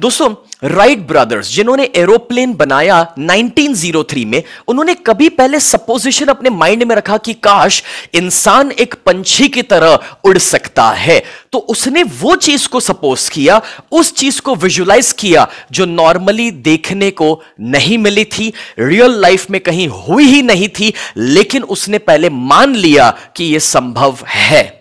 दोस्तों 0.00 0.34
राइट 0.64 0.98
ब्रदर्स 0.98 1.54
जिन्होंने 1.54 1.90
एरोप्लेन 1.96 2.54
बनाया 2.54 3.14
1903 3.18 4.24
में, 4.24 4.42
उन्होंने 4.68 4.94
कभी 4.94 5.28
पहले 5.28 5.60
सपोजिशन 5.60 6.26
अपने 6.26 6.50
माइंड 6.50 6.82
में 6.82 6.96
रखा 6.96 7.16
कि, 7.16 7.32
काश 7.32 7.82
इंसान 8.14 8.70
एक 8.70 8.94
पंछी 9.06 9.48
की 9.48 9.62
तरह 9.62 9.98
उड़ 10.24 10.38
सकता 10.38 10.90
है। 10.90 11.22
तो 11.52 11.58
उसने 11.58 12.02
वो 12.02 12.36
चीज़ 12.36 12.68
को 12.68 12.80
सपोज़ 12.80 13.30
किया, 13.30 13.62
उस 13.92 14.14
चीज़ 14.14 14.40
को 14.40 14.54
विजुलाइज 14.54 15.12
किया, 15.12 15.48
जो 15.72 15.84
नॉर्मली 15.84 16.50
देखने 16.50 17.10
को 17.10 17.42
नहीं 17.60 17.98
मिली 17.98 18.24
थी 18.24 18.52
रियल 18.78 19.10
लाइफ 19.10 19.50
में 19.50 19.60
कहीं 19.60 19.88
हुई 19.88 20.24
ही 20.24 20.42
नहीं 20.42 20.68
थी, 20.68 20.94
लेकिन 21.16 21.62
उसने 21.62 21.98
पहले 21.98 22.30
मान 22.30 22.74
लिया 22.74 23.18
कि 23.36 23.44
यह 23.44 23.58
संभव 23.58 24.18
है। 24.28 24.77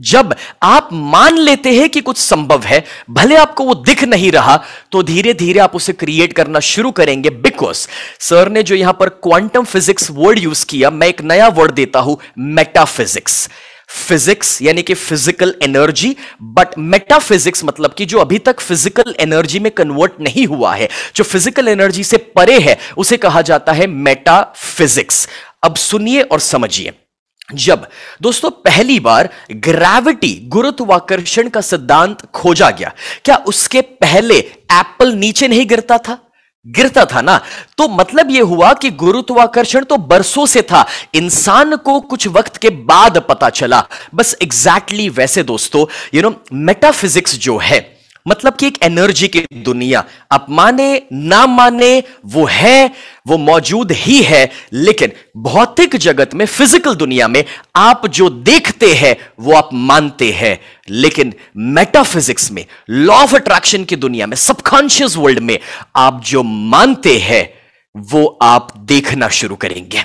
जब 0.00 0.34
आप 0.62 0.88
मान 0.92 1.38
लेते 1.38 1.70
हैं 1.72 1.88
कि 1.90 2.00
कुछ 2.00 2.16
संभव 2.18 2.62
है, 2.62 2.84
भले 3.10 3.36
आपको 3.36 3.64
वो 3.64 3.74
दिख 3.76 4.02
नहीं 4.04 4.30
रहा 4.32 4.56
तो 4.92 5.02
धीरे 5.02 5.32
धीरे 5.34 5.60
आप 5.60 5.74
उसे 5.76 5.92
क्रिएट 5.94 6.32
करना 6.32 6.60
शुरू 6.62 6.90
करेंगे 6.90 7.30
बिकॉज़ 7.30 7.86
सर 8.20 8.48
ने 8.48 8.62
जो 8.62 8.74
यहाँ 8.74 8.96
पर 9.00 9.08
क्वांटम 9.08 9.64
फिजिक्स 9.64 10.10
वर्ड 10.10 10.38
यूज़ 10.38 10.64
किया, 10.66 10.90
मैं 10.90 11.08
एक 11.08 11.22
नया 11.22 11.48
वर्ड 11.50 11.72
देता 11.72 12.00
हूँ 12.00 12.16
मेटाफिजिक्स 12.38 13.48
फिजिक्स 13.88 14.60
यानी 14.62 14.82
कि 14.82 14.94
फ़िज़िकल 14.94 15.54
एनर्जी 15.62 16.14
बट 16.42 16.78
मेटाफिजिक्स 16.78 17.64
मतलब 17.64 17.94
कि 17.94 18.06
जो 18.06 18.18
अभी 18.18 18.38
तक 18.38 18.60
फ़िज़िकल 18.60 19.14
एनर्जी 19.20 19.58
में 19.58 19.70
कन्वर्ट 19.72 20.20
नहीं 20.20 20.46
हुआ 20.46 20.74
है, 20.74 20.88
जो 21.16 21.24
फ़िज़िकल 21.24 21.68
एनर्जी 21.68 22.04
से 22.04 22.16
परे 22.36 22.58
है, 22.60 22.78
उसे 22.96 23.16
कहा 23.16 23.42
जाता 23.42 23.72
है 23.72 23.86
मेटाफिजिक्स 23.86 25.28
अब 25.64 25.76
सुनिए 25.78 26.22
और 26.22 26.40
समझिए। 26.40 26.92
जब 27.54 27.86
दोस्तों 28.22 28.50
पहली 28.50 29.00
बार 29.00 29.28
ग्रेविटी 29.52 30.48
गुरुत्वाकर्षण 30.48 31.48
का 31.48 31.60
सिद्धांत 31.60 32.26
खोजा 32.26 32.70
गया, 32.70 32.92
क्या 33.24 33.36
उसके 33.36 33.80
पहले 33.80 34.38
एप्पल 34.38 35.12
नीचे 35.12 35.48
नहीं 35.48 35.66
गिरता 35.66 35.98
था? 35.98 36.18
गिरता 36.66 37.04
था 37.04 37.20
ना? 37.20 37.40
तो 37.78 37.88
मतलब 37.88 38.30
यह 38.30 38.42
हुआ 38.42 38.72
कि 38.72 38.90
गुरुत्वाकर्षण 38.90 39.84
तो 39.84 39.96
बरसों 39.96 40.46
से 40.46 40.62
था, 40.62 40.86
इंसान 41.14 41.76
को 41.76 42.00
कुछ 42.00 42.28
वक्त 42.28 42.56
के 42.56 42.70
बाद 42.70 43.18
पता 43.18 43.50
चला। 43.50 43.86
बस 44.14 44.36
एग्जैक्टली 44.42 44.98
exactly 44.98 45.18
वैसे 45.18 45.42
दोस्तों 45.42 45.86
यू 46.14 46.22
नो 46.22 46.34
मेटाफिजिक्स 46.52 47.38
जो 47.38 47.58
है 47.58 47.97
मतलब 48.28 48.56
कि 48.56 48.66
एक 48.66 48.78
एनर्जी 48.82 49.28
की 49.28 49.40
दुनिया। 49.54 50.04
आप 50.32 50.46
माने, 50.50 51.02
ना 51.12 51.46
माने, 51.46 52.02
वो 52.26 52.44
है, 52.44 52.90
वो 53.26 53.38
मौजूद 53.38 53.92
ही 53.92 54.22
है, 54.22 54.50
लेकिन 54.72 55.12
भौतिक 55.36 55.96
जगत 55.96 56.34
में 56.34 56.46
फ़िज़िकल 56.46 56.94
दुनिया 56.94 57.28
में, 57.28 57.44
आप 57.76 58.06
जो 58.06 58.30
देखते 58.30 58.94
हैं, 58.94 59.16
वो 59.40 59.52
आप 59.52 59.70
मानते 59.72 60.30
हैं। 60.32 60.60
लेकिन 60.90 61.34
मेटाफिजिक्स 61.56 62.52
में 62.52 62.64
लॉ 62.90 63.14
ऑफ़ 63.14 63.34
अट्रैक्शन 63.36 63.84
की 63.84 63.96
दुनिया 63.96 64.26
में 64.26 64.36
सबकॉन्शियस 64.36 65.16
वर्ल्ड 65.16 65.38
में, 65.38 65.58
आप 65.96 66.22
जो 66.24 66.42
मानते 66.42 67.18
हैं, 67.18 67.54
वो 67.96 68.38
आप 68.42 68.72
देखना 68.76 69.28
शुरू 69.28 69.56
करेंगे। 69.56 70.02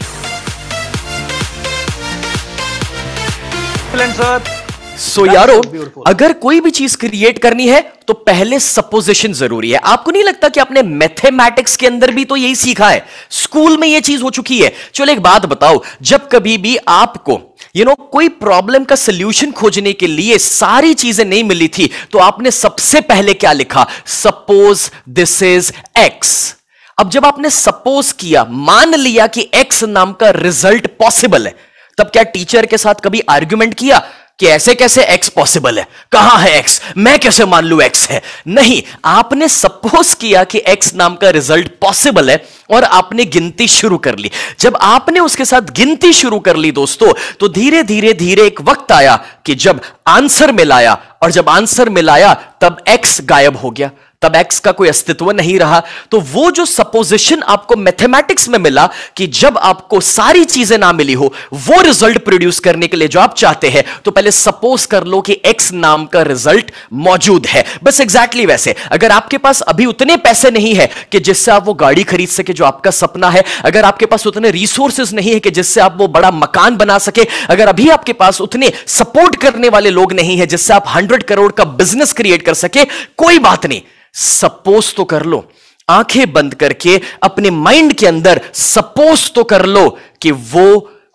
सो 4.94 5.22
so, 5.22 5.34
यारो 5.34 6.04
अगर 6.08 6.34
कोई 6.34 6.60
भी 6.60 6.72
चीज़ 6.72 6.96
क्रिएट 6.98 7.38
करनी 7.40 7.68
है 7.68 7.82
तो 8.08 8.14
पहले 8.14 8.60
सपोजिशन 8.60 9.34
ज़रूरी 9.34 9.72
है। 9.72 9.78
आपको 9.78 10.12
नहीं 10.12 10.24
लगता 10.24 10.50
कि 10.50 10.60
आपने 10.60 10.82
मैथमेटिक्स 10.84 11.76
के 11.78 11.88
अंदर 11.88 12.12
भी 12.12 12.26
तो 12.26 12.36
यही 12.36 12.56
सीखा 12.56 12.90
है? 12.90 13.06
स्कूल 13.32 13.78
में 13.78 13.88
यह 13.88 14.00
चीज़ 14.00 14.22
हो 14.24 14.30
चुकी 14.30 14.60
है। 14.60 14.72
चलो 14.94 15.12
एक 15.14 15.22
बात 15.22 15.46
बताओ 15.46 15.82
जब 16.02 16.28
कभी 16.28 16.58
भी 16.58 16.78
आपको 16.88 17.40
यू 17.76 17.84
you 17.84 17.86
नो 17.86 17.94
know, 17.94 18.12
कोई 18.12 18.28
प्रॉब्लम 18.30 18.84
का 18.84 18.96
सोल्यूशन 18.96 19.52
खोजने 19.52 19.94
के 19.94 20.08
लिए 20.08 20.38
सारी 20.38 20.94
चीज़ें 20.94 21.26
नहीं 21.26 21.44
मिली 21.44 21.68
थी 21.68 21.90
तो 22.12 22.20
आपने 22.20 22.52
सबसे 22.52 23.02
पहले 23.04 23.34
क्या 23.34 23.52
लिखा? 23.54 23.88
सपोज़ 24.06 24.90
दिस 25.10 25.42
इज़ 25.44 25.72
एक्स 26.00 26.56
अब 26.98 27.10
जब 27.10 27.26
आपने 27.26 27.50
सपोज़ 27.50 28.14
किया 28.14 28.44
मान 28.50 28.96
लिया 28.96 29.28
कि 29.28 29.50
एक्स 29.56 29.84
नाम 29.86 30.14
का 30.14 30.30
रिज़ल्ट 30.38 30.88
पॉसिबल 31.00 31.48
है 31.48 31.56
तब 31.98 32.10
क्या 32.10 32.24
टीचर 32.26 32.66
के 32.66 32.78
साथ 32.78 33.02
कभी 33.04 33.20
आर्ग्यूमेंट 33.30 33.74
किया? 33.74 34.02
कि 34.44 34.50
ऐसे 34.50 34.74
कैसे 34.76 35.04
एक्स 35.04 35.30
पॉसिबल 35.30 35.78
है? 35.80 35.86
कहाँ 36.12 36.40
है 36.40 36.58
एक्स 36.58 36.82
मैं 36.98 37.18
कैसे 37.20 37.46
मान 37.46 37.66
लू 37.66 37.80
एक्स 37.82 38.08
है? 38.10 38.22
नहीं, 38.48 38.82
आपने 39.06 39.48
सपोज़ 39.48 40.16
किया 40.16 40.44
कि 40.44 40.62
एक्स 40.68 40.94
नाम 40.96 41.16
का 41.16 41.30
रिज़ल्ट 41.30 41.70
पॉसिबल 41.82 42.30
है 42.30 42.44
और 42.72 42.84
आपने 42.84 43.26
गिनती 43.26 43.68
शुरू 43.68 43.98
कर 43.98 44.18
ली। 44.18 44.32
जब 44.60 44.78
आपने 44.82 45.20
उसके 45.20 45.46
साथ 45.46 45.72
गिनती 45.76 46.14
शुरू 46.14 46.40
कर 46.40 46.56
ली 46.56 46.72
दोस्तों 46.74 47.14
तो 47.40 47.48
धीरे 47.50 47.84
धीरे 47.84 48.14
धीरे 48.14 48.48
एक 48.48 48.62
वक्त 48.62 48.92
आया 48.92 49.16
कि 49.46 49.56
जब 49.58 49.82
आंसर 50.08 50.52
मिलाया 50.52 50.98
और 51.22 51.32
जब 51.32 51.50
आंसर 51.50 51.90
मिलाया 51.90 52.34
तब 52.62 52.84
एक्स 52.88 53.20
गायब 53.24 53.58
हो 53.58 53.72
गया। 53.72 53.92
तब 54.24 54.36
एक्स 54.36 54.60
का 54.60 54.72
कोई 54.72 54.88
अस्तित्व 54.88 55.32
नहीं 55.32 55.58
रहा। 55.60 55.82
तो 56.12 56.20
वो 56.32 56.50
जो 56.52 56.66
सपोजिशन 56.68 57.42
आपको 57.48 57.76
मैथमेटिक्स 57.78 58.50
में 58.50 58.60
मिला 58.60 58.88
कि 59.18 59.28
जब 59.34 59.58
आपको 59.60 60.00
सारी 60.02 60.44
चीज़ें 60.46 60.78
ना 60.78 60.92
मिली 60.94 61.14
हो, 61.14 61.34
वो 61.56 61.82
रिज़ल्ट 61.82 62.24
प्रोड्यूस 62.26 62.60
करने 62.60 62.88
के 62.88 62.98
लिए 62.98 63.08
जो 63.08 63.20
आप 63.20 63.36
चाहते 63.36 63.70
हैं 63.70 63.84
तो 64.06 64.12
पहले 64.12 64.32
सपोज़ 64.34 64.88
कर 64.88 65.04
लो 65.06 65.22
कि 65.22 65.40
एक्स 65.46 65.72
नाम 65.74 66.06
का 66.06 66.22
रिज़ल्ट 66.24 66.72
मौजूद 66.94 67.46
है। 67.48 67.66
बस 67.84 68.00
एग्जैक्टली 68.02 68.22
exactly 68.34 68.48
वैसे। 68.48 68.76
अगर 68.92 69.12
आपके 69.12 69.38
पास 69.38 69.62
अभी 69.64 69.86
उतने 69.86 70.18
पैसे 70.20 70.52
नहीं 70.52 70.74
है 70.76 70.90
कि 71.12 71.20
जिससे 71.20 71.52
आप 71.52 71.66
वो 71.66 71.74
गाड़ी 71.76 72.04
खरीद 72.04 72.30
सके, 72.30 72.54
जो 72.54 72.66
आपका 72.66 72.92
सपना 72.92 73.30
है, 73.30 73.44
अगर 73.64 73.86
आपके 73.86 74.06
पास 74.06 74.28
उतने 74.28 74.52
रिसोर्सेज 74.52 75.14
नहीं 75.14 75.34
है 75.34 75.40
कि 75.40 75.52
जिससे 75.52 75.82
आप 75.82 75.98
वो 75.98 76.08
बड़ा 76.10 76.32
मकान 76.34 76.78
बना 76.78 76.98
सके, 77.00 77.28
अगर 77.50 77.68
अभी 77.68 77.90
आपके 77.90 78.14
पास 78.14 78.42
उतने 78.42 78.72
सपोर्ट 78.90 79.36
करने 79.36 79.70
वाले 79.70 79.90
लोग 79.90 80.14
नहीं 80.14 80.38
है 80.38 80.48
जिससे 80.48 80.74
आप 80.74 80.86
हंड्रेड 80.88 81.24
करोड़ 81.24 81.52
का 81.52 81.64
बिज़नेस 81.74 82.14
क्रिएट 82.14 82.46
कर 82.46 82.54
सके, 82.54 82.86
कोई 83.18 83.40
बात 83.40 83.66
नहीं। 83.66 83.82
सपोज़ 84.14 84.94
तो 84.96 85.04
कर 85.06 85.24
लो, 85.26 85.44
आँखें 85.90 86.32
बंद 86.34 86.54
करके 86.56 87.00
अपने 87.24 87.50
माइंड 87.52 87.94
के 87.94 88.08
अंदर 88.08 88.42
सपोज़ 88.54 89.32
तो 89.36 89.44
कर 89.44 89.66
लो 89.66 89.90
कि 90.22 90.32
वो 90.32 90.66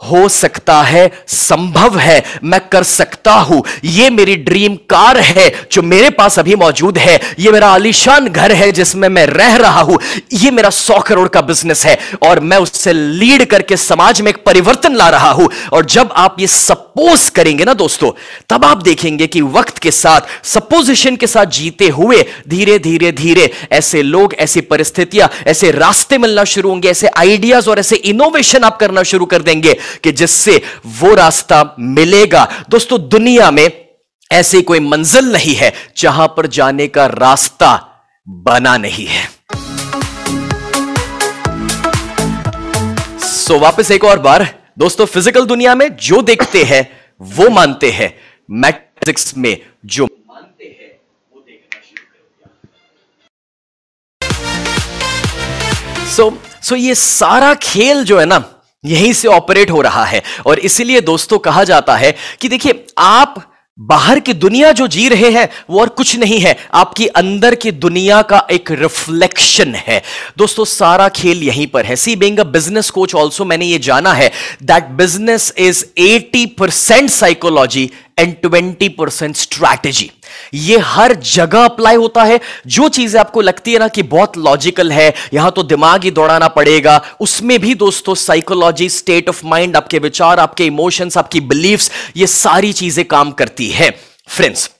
हो 0.02 0.28
सकता 0.28 0.82
है, 0.82 1.10
संभव 1.28 1.98
है, 1.98 2.24
मैं 2.44 2.60
कर 2.68 2.82
सकता 2.82 3.32
हूँ। 3.32 3.62
यह 3.84 4.10
मेरी 4.10 4.36
ड्रीम 4.36 4.74
कार 4.74 5.18
है, 5.18 5.52
जो 5.72 5.82
मेरे 5.82 6.10
पास 6.10 6.38
अभी 6.38 6.54
मौजूद 6.54 6.98
है। 6.98 7.20
यह 7.38 7.52
मेरा 7.52 7.68
आलिशान 7.68 8.28
घर 8.28 8.52
है, 8.52 8.72
जिसमें 8.72 9.08
मैं 9.08 9.26
रह 9.26 9.56
रहा 9.56 9.80
हूँ। 9.80 9.98
यह 10.32 10.50
मेरा 10.50 10.70
सौ 10.70 11.00
करोड़ 11.00 11.28
का 11.28 11.40
बिज़नेस 11.40 11.86
है, 11.86 11.98
और 12.22 12.40
मैं 12.40 12.56
उससे 12.56 12.92
लीड 12.92 13.44
करके 13.44 13.76
समाज 13.76 14.20
में 14.20 14.30
एक 14.30 14.44
परिवर्तन 14.44 14.94
ला 14.94 15.08
रहा 15.08 15.30
हूँ। 15.30 15.48
और 15.72 15.84
जब 15.86 16.12
आप 16.12 16.36
ये 16.40 16.46
सपोज़ 16.46 17.30
करेंगे 17.30 17.64
ना 17.64 17.74
दोस्तों, 17.74 18.10
तब 18.50 18.64
आप 18.64 18.82
देखेंगे 18.82 19.26
कि 19.26 19.40
वक्त 19.40 19.78
के 19.78 19.90
साथ 19.90 20.20
सपोजिशन 20.44 21.16
के 21.16 21.26
साथ 21.26 21.46
जीते 21.46 21.88
हुए 21.88 22.24
धीरे 22.48 22.78
धीरे 22.78 23.12
धीरे 23.12 23.50
ऐसे 23.72 24.02
लोग, 24.02 24.34
ऐसी 24.34 24.60
परिस्थितियाँ, 24.60 25.30
ऐसे 25.46 25.70
रास्ते 25.70 26.18
मिलना 26.18 26.44
शुरू 26.44 26.70
होंगे, 26.70 26.90
ऐसे 26.90 27.06
आइडियाज़ 27.06 27.70
और 27.70 27.78
ऐसे 27.78 27.96
इनोवेशन 27.96 28.64
आप 28.64 28.76
करना 28.76 29.02
शुरू 29.02 29.26
कर 29.26 29.42
देंगे। 29.42 29.76
कि 30.04 30.12
जिससे 30.12 30.60
वो 31.00 31.14
रास्ता 31.14 31.62
मिलेगा। 31.78 32.44
दोस्तों 32.70 32.98
दुनिया 33.08 33.50
में 33.50 33.68
ऐसी 34.30 34.62
कोई 34.62 34.80
मंजिल 34.80 35.32
नहीं 35.32 35.54
है 35.54 35.72
जहाँ 35.96 36.26
पर 36.36 36.46
जाने 36.46 36.86
का 36.88 37.06
रास्ता 37.06 37.72
बना 38.26 38.76
नहीं 38.76 39.06
है। 39.06 39.26
सो 43.18 43.54
so, 43.54 43.60
वापस 43.62 43.90
एक 43.90 44.04
और 44.04 44.18
बार 44.18 44.46
दोस्तों 44.78 45.06
फ़िज़िकल 45.06 45.44
दुनिया 45.46 45.74
में 45.74 45.88
जो 45.96 46.22
देखते 46.22 46.62
हैं 46.64 46.82
वो 47.20 47.48
मानते 47.50 47.90
हैं। 47.90 48.12
मैट्रिक्स 48.48 49.36
में 49.36 49.56
जो 49.86 50.06
शुरू 50.06 50.16
कर 52.04 52.26
सो 56.08 56.30
सो 56.62 56.76
ये 56.76 56.94
सारा 56.94 57.54
खेल 57.54 58.04
जो 58.04 58.18
है 58.18 58.26
ना 58.26 58.38
यहीं 58.84 59.12
से 59.12 59.28
ऑपरेट 59.28 59.70
हो 59.70 59.80
रहा 59.80 60.04
है। 60.04 60.22
और 60.46 60.58
इसीलिए 60.58 61.00
दोस्तों 61.00 61.38
कहा 61.38 61.64
जाता 61.64 61.96
है 61.96 62.16
कि 62.40 62.48
देखिए, 62.48 62.86
आप 62.98 63.54
बाहर 63.80 64.20
की 64.20 64.32
दुनिया 64.32 64.72
जो 64.72 64.86
जी 64.86 65.08
रहे 65.08 65.30
हैं, 65.30 65.48
वो 65.70 65.80
और 65.80 65.88
कुछ 65.88 66.16
नहीं 66.16 66.40
है। 66.40 66.56
आपकी 66.74 67.06
अंदर 67.06 67.54
की 67.54 67.70
दुनिया 67.70 68.22
का 68.22 68.46
एक 68.50 68.70
रिफ्लेक्शन 68.70 69.74
है। 69.74 70.02
दोस्तों, 70.38 70.64
सारा 70.64 71.08
खेल 71.08 71.42
यहीं 71.42 71.66
पर 71.66 71.84
है। 71.86 71.96
See 71.96 72.16
being 72.16 72.40
business 72.40 72.90
coach 72.90 73.14
also 73.14 73.44
मैंने 73.44 73.64
ये 73.64 73.78
जाना 73.78 74.12
है 74.12 74.32
that 74.62 74.84
business 74.84 75.54
is 75.58 75.84
80 75.98 76.46
percent 76.46 77.10
psychology 77.10 77.90
and 78.18 78.34
20 78.44 78.88
percent 78.88 79.36
strategy 79.36 80.10
ये 80.54 80.78
हर 80.78 81.14
जगह 81.14 81.64
अप्लाई 81.64 81.96
होता 81.96 82.22
है। 82.24 82.40
जो 82.68 82.88
चीज़ें 82.88 83.18
आपको 83.20 83.40
लगती 83.40 83.72
है 83.72 83.78
ना 83.78 83.88
कि 83.88 84.02
बहुत 84.04 84.36
लॉजिकल 84.38 84.92
है, 84.92 85.12
यहाँ 85.34 85.50
तो 85.50 85.62
दिमाग 85.64 86.04
ही 86.04 86.10
दौड़ाना 86.10 86.48
पड़ेगा। 86.50 87.00
उसमें 87.20 87.58
भी 87.60 87.74
दोस्तों 87.76 88.14
साइकोलॉजी 88.16 88.88
स्टेट 88.90 89.28
ऑफ़ 89.28 89.44
माइंड 89.46 89.76
आपके 89.76 89.98
विचार, 89.98 90.38
आपके 90.38 90.66
इमोशंस 90.66 91.18
आपकी 91.18 91.40
बिलीव्स 91.42 91.90
ये 92.16 92.26
सारी 92.28 92.72
चीज़ें 92.72 93.04
काम 93.06 93.30
करती 93.32 93.68
है। 93.70 93.90
फ्रेंड्स 94.28 94.70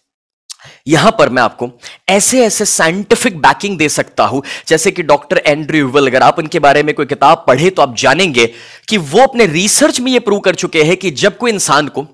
यहाँ 0.89 1.10
पर 1.19 1.28
मैं 1.28 1.43
आपको 1.43 1.70
ऐसे 2.09 2.44
ऐसे 2.44 2.65
साइंटिफिक 2.65 3.39
बैकिंग 3.39 3.77
दे 3.78 3.89
सकता 3.89 4.24
हूँ। 4.24 4.43
जैसे 4.69 4.90
कि 4.90 5.02
डॉक्टर 5.05 5.43
एंड्रयू 5.47 5.89
विल 5.89 6.06
अगर 6.06 6.23
आप 6.23 6.39
उनके 6.39 6.59
बारे 6.59 6.82
में 6.82 6.94
कोई 6.94 7.06
किताब 7.06 7.44
पढ़े 7.47 7.70
तो 7.70 7.82
आप 7.82 7.97
जानेंगे 7.98 8.47
कि 8.89 8.98
वो 8.98 9.23
अपने 9.23 9.47
रिसर्च 9.47 10.01
में 10.01 10.12
ये 10.12 10.19
प्रूव 10.20 10.40
कर 10.40 10.55
चुके 10.55 10.82
हैं 10.82 10.97
कि 10.97 11.10
जब 11.12 11.36
कोई 11.39 11.51
इंसान 11.51 11.89
को 11.89 12.06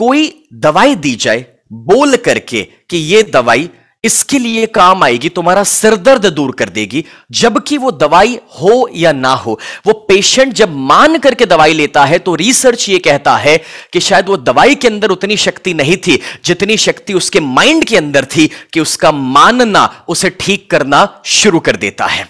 कोई 0.00 0.32
दवाई 0.54 0.94
दी 0.96 1.14
जाए, 1.16 1.44
बोल 1.72 2.16
करके 2.18 2.62
कि 2.90 2.96
ये 2.96 3.22
दवाई 3.32 3.68
इसके 4.04 4.38
लिए 4.38 4.66
काम 4.66 5.02
आएगी, 5.04 5.28
तुम्हारा 5.28 5.62
सिरदर्द 5.64 6.26
दूर 6.26 6.50
कर 6.58 6.68
देगी, 6.68 7.04
जबकि 7.30 7.78
वो 7.78 7.90
दवाई 7.92 8.38
हो 8.60 8.88
या 8.94 9.12
ना 9.12 9.32
हो, 9.34 9.58
वो 9.86 9.92
पेशेंट 10.08 10.52
जब 10.52 10.74
मान 10.86 11.18
करके 11.18 11.46
दवाई 11.46 11.72
लेता 11.72 12.04
है 12.04 12.18
तो 12.18 12.34
रिसर्च 12.34 12.88
ये 12.88 12.98
कहता 12.98 13.36
है 13.36 13.56
कि 13.92 14.00
शायद 14.00 14.28
वो 14.28 14.36
दवाई 14.38 14.74
के 14.74 14.88
अंदर 14.88 15.10
उतनी 15.10 15.36
शक्ति 15.36 15.74
नहीं 15.74 15.96
थी, 15.96 16.18
जितनी 16.44 16.76
शक्ति 16.78 17.14
उसके 17.14 17.40
माइंड 17.40 17.84
के 17.84 17.96
अंदर 17.96 18.24
थी 18.26 18.50
कि 18.72 18.80
उसका 18.80 19.12
मानना, 19.12 19.88
उसे 20.08 20.30
ठीक 20.40 20.70
करना 20.70 21.06
शुरू 21.24 21.60
कर 21.60 21.76
देता 21.76 22.06
है। 22.06 22.28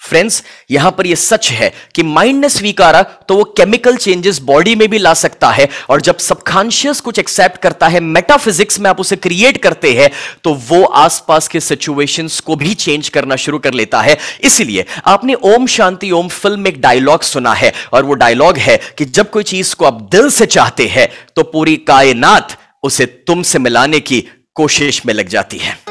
फ्रेंड्स 0.00 0.42
यहाँ 0.70 0.90
पर 0.90 1.06
यह 1.06 1.14
सच 1.14 1.50
है 1.50 1.72
कि 1.94 2.02
माइंड 2.02 2.40
ने 2.40 2.48
स्वीकारा 2.48 3.02
तो 3.02 3.36
वो 3.36 3.44
केमिकल 3.56 3.96
चेंजेस 3.96 4.38
बॉडी 4.38 4.74
में 4.74 4.88
भी 4.88 4.98
ला 4.98 5.14
सकता 5.14 5.50
है 5.50 5.68
और 5.90 6.00
जब 6.00 6.18
सबकॉन्शियस 6.18 7.00
कुछ 7.00 7.18
एक्सेप्ट 7.18 7.60
करता 7.62 7.88
है 7.88 8.00
मेटाफिजिक्स 8.00 8.80
में 8.80 8.90
आप 8.90 9.00
उसे 9.00 9.16
क्रिएट 9.16 9.56
करते 9.56 9.92
हैं 9.94 10.10
तो 10.44 10.54
वो 10.68 10.84
आसपास 10.84 11.48
के 11.48 11.60
सिचुएशंस 11.60 12.40
को 12.40 12.56
भी 12.56 12.74
चेंज 12.74 13.08
करना 13.08 13.36
शुरू 13.36 13.58
कर 13.58 13.74
लेता 13.74 14.00
है। 14.00 14.18
इसलिए 14.44 14.84
आपने 15.06 15.34
ओम 15.34 15.66
शांति 15.66 16.10
ओम 16.10 16.28
फ़िल्म 16.28 16.60
में 16.60 16.70
एक 16.70 16.80
डायलॉग 16.80 17.22
सुना 17.22 17.54
है 17.54 17.72
और 17.92 18.04
वो 18.04 18.14
डायलॉग 18.14 18.58
है 18.58 18.80
कि 18.98 19.04
जब 19.04 19.30
कोई 19.30 19.42
चीज़ 19.42 19.74
को 19.74 19.84
आप 19.84 20.02
दिल 20.12 20.30
से 20.30 20.46
चाहते 20.46 20.86
हैं 20.86 21.08
तो 21.36 21.42
पूरी 21.42 21.76
कायनात 21.76 22.58
उसे 22.82 23.06
तुमसे 23.06 23.58
मिलाने 23.58 24.00
की 24.00 24.24
कोशिश 24.54 25.06
में 25.06 25.14
लग 25.14 25.28
जाती 25.28 25.58
है। 25.58 25.89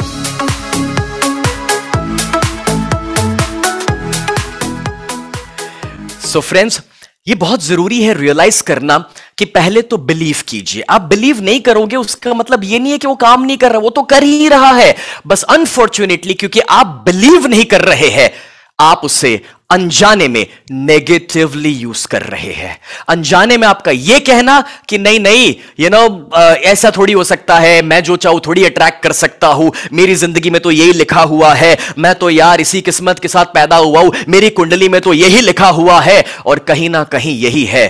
सो 6.29 6.39
so 6.39 6.45
फ्रेंड्स 6.45 6.81
ये 7.27 7.35
बहुत 7.35 7.63
ज़रूरी 7.63 8.01
है 8.03 8.13
रियलाइज़ 8.13 8.61
करना 8.63 8.97
कि 9.37 9.45
पहले 9.45 9.81
तो 9.81 9.97
बिलीव 9.97 10.35
कीजिए। 10.47 10.83
आप 10.89 11.01
बिलीव 11.01 11.41
नहीं 11.41 11.59
करोगे, 11.59 11.95
उसका 11.95 12.33
मतलब 12.33 12.63
ये 12.63 12.79
नहीं 12.79 12.91
है 12.91 12.97
कि 12.97 13.07
वो 13.07 13.15
काम 13.15 13.43
नहीं 13.43 13.57
कर 13.57 13.69
रहा, 13.69 13.79
वो 13.79 13.89
तो 13.89 14.01
कर 14.03 14.23
ही 14.23 14.47
रहा 14.47 14.71
है। 14.71 14.95
बस 15.27 15.43
अनफॉर्चुनेटली 15.43 16.33
क्योंकि 16.33 16.59
आप 16.59 17.01
बिलीव 17.05 17.47
नहीं 17.47 17.65
कर 17.65 17.81
रहे 17.81 18.09
हैं 18.09 18.31
आप 18.79 19.01
उसे 19.03 19.39
अनजाने 19.71 20.27
में 20.27 20.45
नेगेटिवली 20.71 21.69
यूज़ 21.69 22.07
कर 22.07 22.21
रहे 22.23 22.51
हैं। 22.53 22.77
अनजाने 23.09 23.57
में 23.57 23.67
आपका 23.67 23.91
यह 23.91 24.19
कहना 24.19 24.63
कि 24.89 24.97
नहीं 24.97 25.19
नहीं 25.19 25.53
यू 25.79 25.89
नो 25.89 26.31
ऐसा 26.37 26.91
थोड़ी 26.91 27.13
हो 27.13 27.23
सकता 27.23 27.55
है, 27.55 27.81
मैं 27.81 28.01
जो 28.03 28.15
चाहूँ 28.17 28.41
थोड़ी 28.45 28.63
अट्रैक्ट 28.65 29.01
कर 29.03 29.11
सकता 29.13 29.47
हूँ, 29.47 29.71
मेरी 29.93 30.15
ज़िंदगी 30.15 30.49
में 30.49 30.61
तो 30.61 30.71
यही 30.71 30.93
लिखा 30.93 31.21
हुआ 31.23 31.53
है, 31.53 31.77
मैं 31.97 32.13
तो 32.15 32.29
यार 32.29 32.61
इसी 32.61 32.81
किस्मत 32.81 33.19
के 33.19 33.27
साथ 33.27 33.53
पैदा 33.53 33.75
हुआ 33.75 34.01
हूँ, 34.01 34.13
मेरी 34.29 34.49
कुंडली 34.49 34.89
में 34.89 34.99
तो 35.01 35.13
यही 35.13 35.41
लिखा 35.41 35.69
हुआ 35.69 35.99
है, 36.01 36.23
और 36.45 36.59
कहीं 36.59 36.89
ना 36.89 37.03
कहीं 37.03 37.37
यही 37.39 37.63
है 37.65 37.87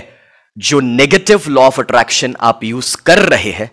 जो 0.56 0.80
नेगेटिव 0.80 1.42
लॉ 1.48 1.62
ऑफ़ 1.62 1.80
अट्रैक्शन 1.80 2.36
आप 2.40 2.64
यूज़ 2.64 2.96
कर 3.06 3.18
रहे 3.18 3.50
हैं। 3.50 3.70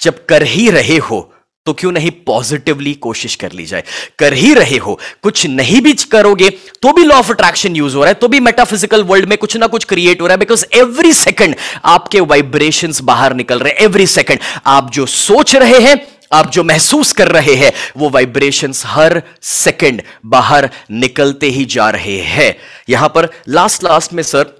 जब 0.00 0.24
कर 0.26 0.42
ही 0.44 0.68
रहे 0.70 0.96
हो 1.00 1.20
तो 1.66 1.72
क्यों 1.72 1.92
नहीं 1.92 2.10
पॉजिटिवली 2.10 2.94
कोशिश 2.94 3.34
कर 3.34 3.52
ली 3.52 3.64
जाए? 3.66 3.84
कर 4.18 4.32
ही 4.32 4.54
रहे 4.54 4.76
हो। 4.76 4.98
कुछ 5.22 5.46
नहीं 5.46 5.80
भी 5.80 5.92
करोगे 5.92 6.48
तो 6.82 6.92
भी 6.92 7.04
लॉ 7.04 7.16
ऑफ़ 7.16 7.32
अट्रैक्शन 7.32 7.76
यूज़ 7.76 7.96
हो 7.96 8.00
रहा 8.00 8.08
है 8.08 8.14
तो 8.14 8.28
भी 8.28 8.40
मेटाफिजिकल 8.40 9.04
वर्ल्ड 9.04 9.28
में 9.28 9.38
कुछ 9.38 9.56
ना 9.56 9.66
कुछ 9.66 9.84
क्रिएट 9.84 10.20
हो 10.20 10.26
रहा 10.26 10.34
है 10.34 10.38
बिकॉज़ 10.38 10.64
एवरी 10.74 11.12
सेकंड 11.12 11.56
आपके 11.84 12.20
वाइब्रेशन 12.20 12.92
बाहर 13.02 13.34
निकल 13.34 13.58
रहे 13.58 13.72
एवरी 13.72 14.06
सेकंड 14.06 14.38
आप 14.66 14.90
जो 14.90 15.06
सोच 15.06 15.54
रहे 15.56 15.80
हैं, 15.80 15.96
आप 16.32 16.50
जो 16.50 16.64
महसूस 16.64 17.12
कर 17.12 17.28
रहे 17.28 17.54
हैं, 17.54 17.72
वो 17.96 18.10
वाइब्रेशंस 18.10 18.82
हर 18.86 19.22
सेकंड 19.42 20.02
बाहर 20.26 20.70
निकलते 20.90 21.46
ही 21.46 21.64
जा 21.64 21.90
रहे 21.90 22.18
हैं। 22.18 22.54
यहाँ 22.88 23.08
पर 23.08 23.28
लास्ट 23.48 23.84
लास्ट 23.84 24.12
में 24.12 24.22
सर 24.22 24.57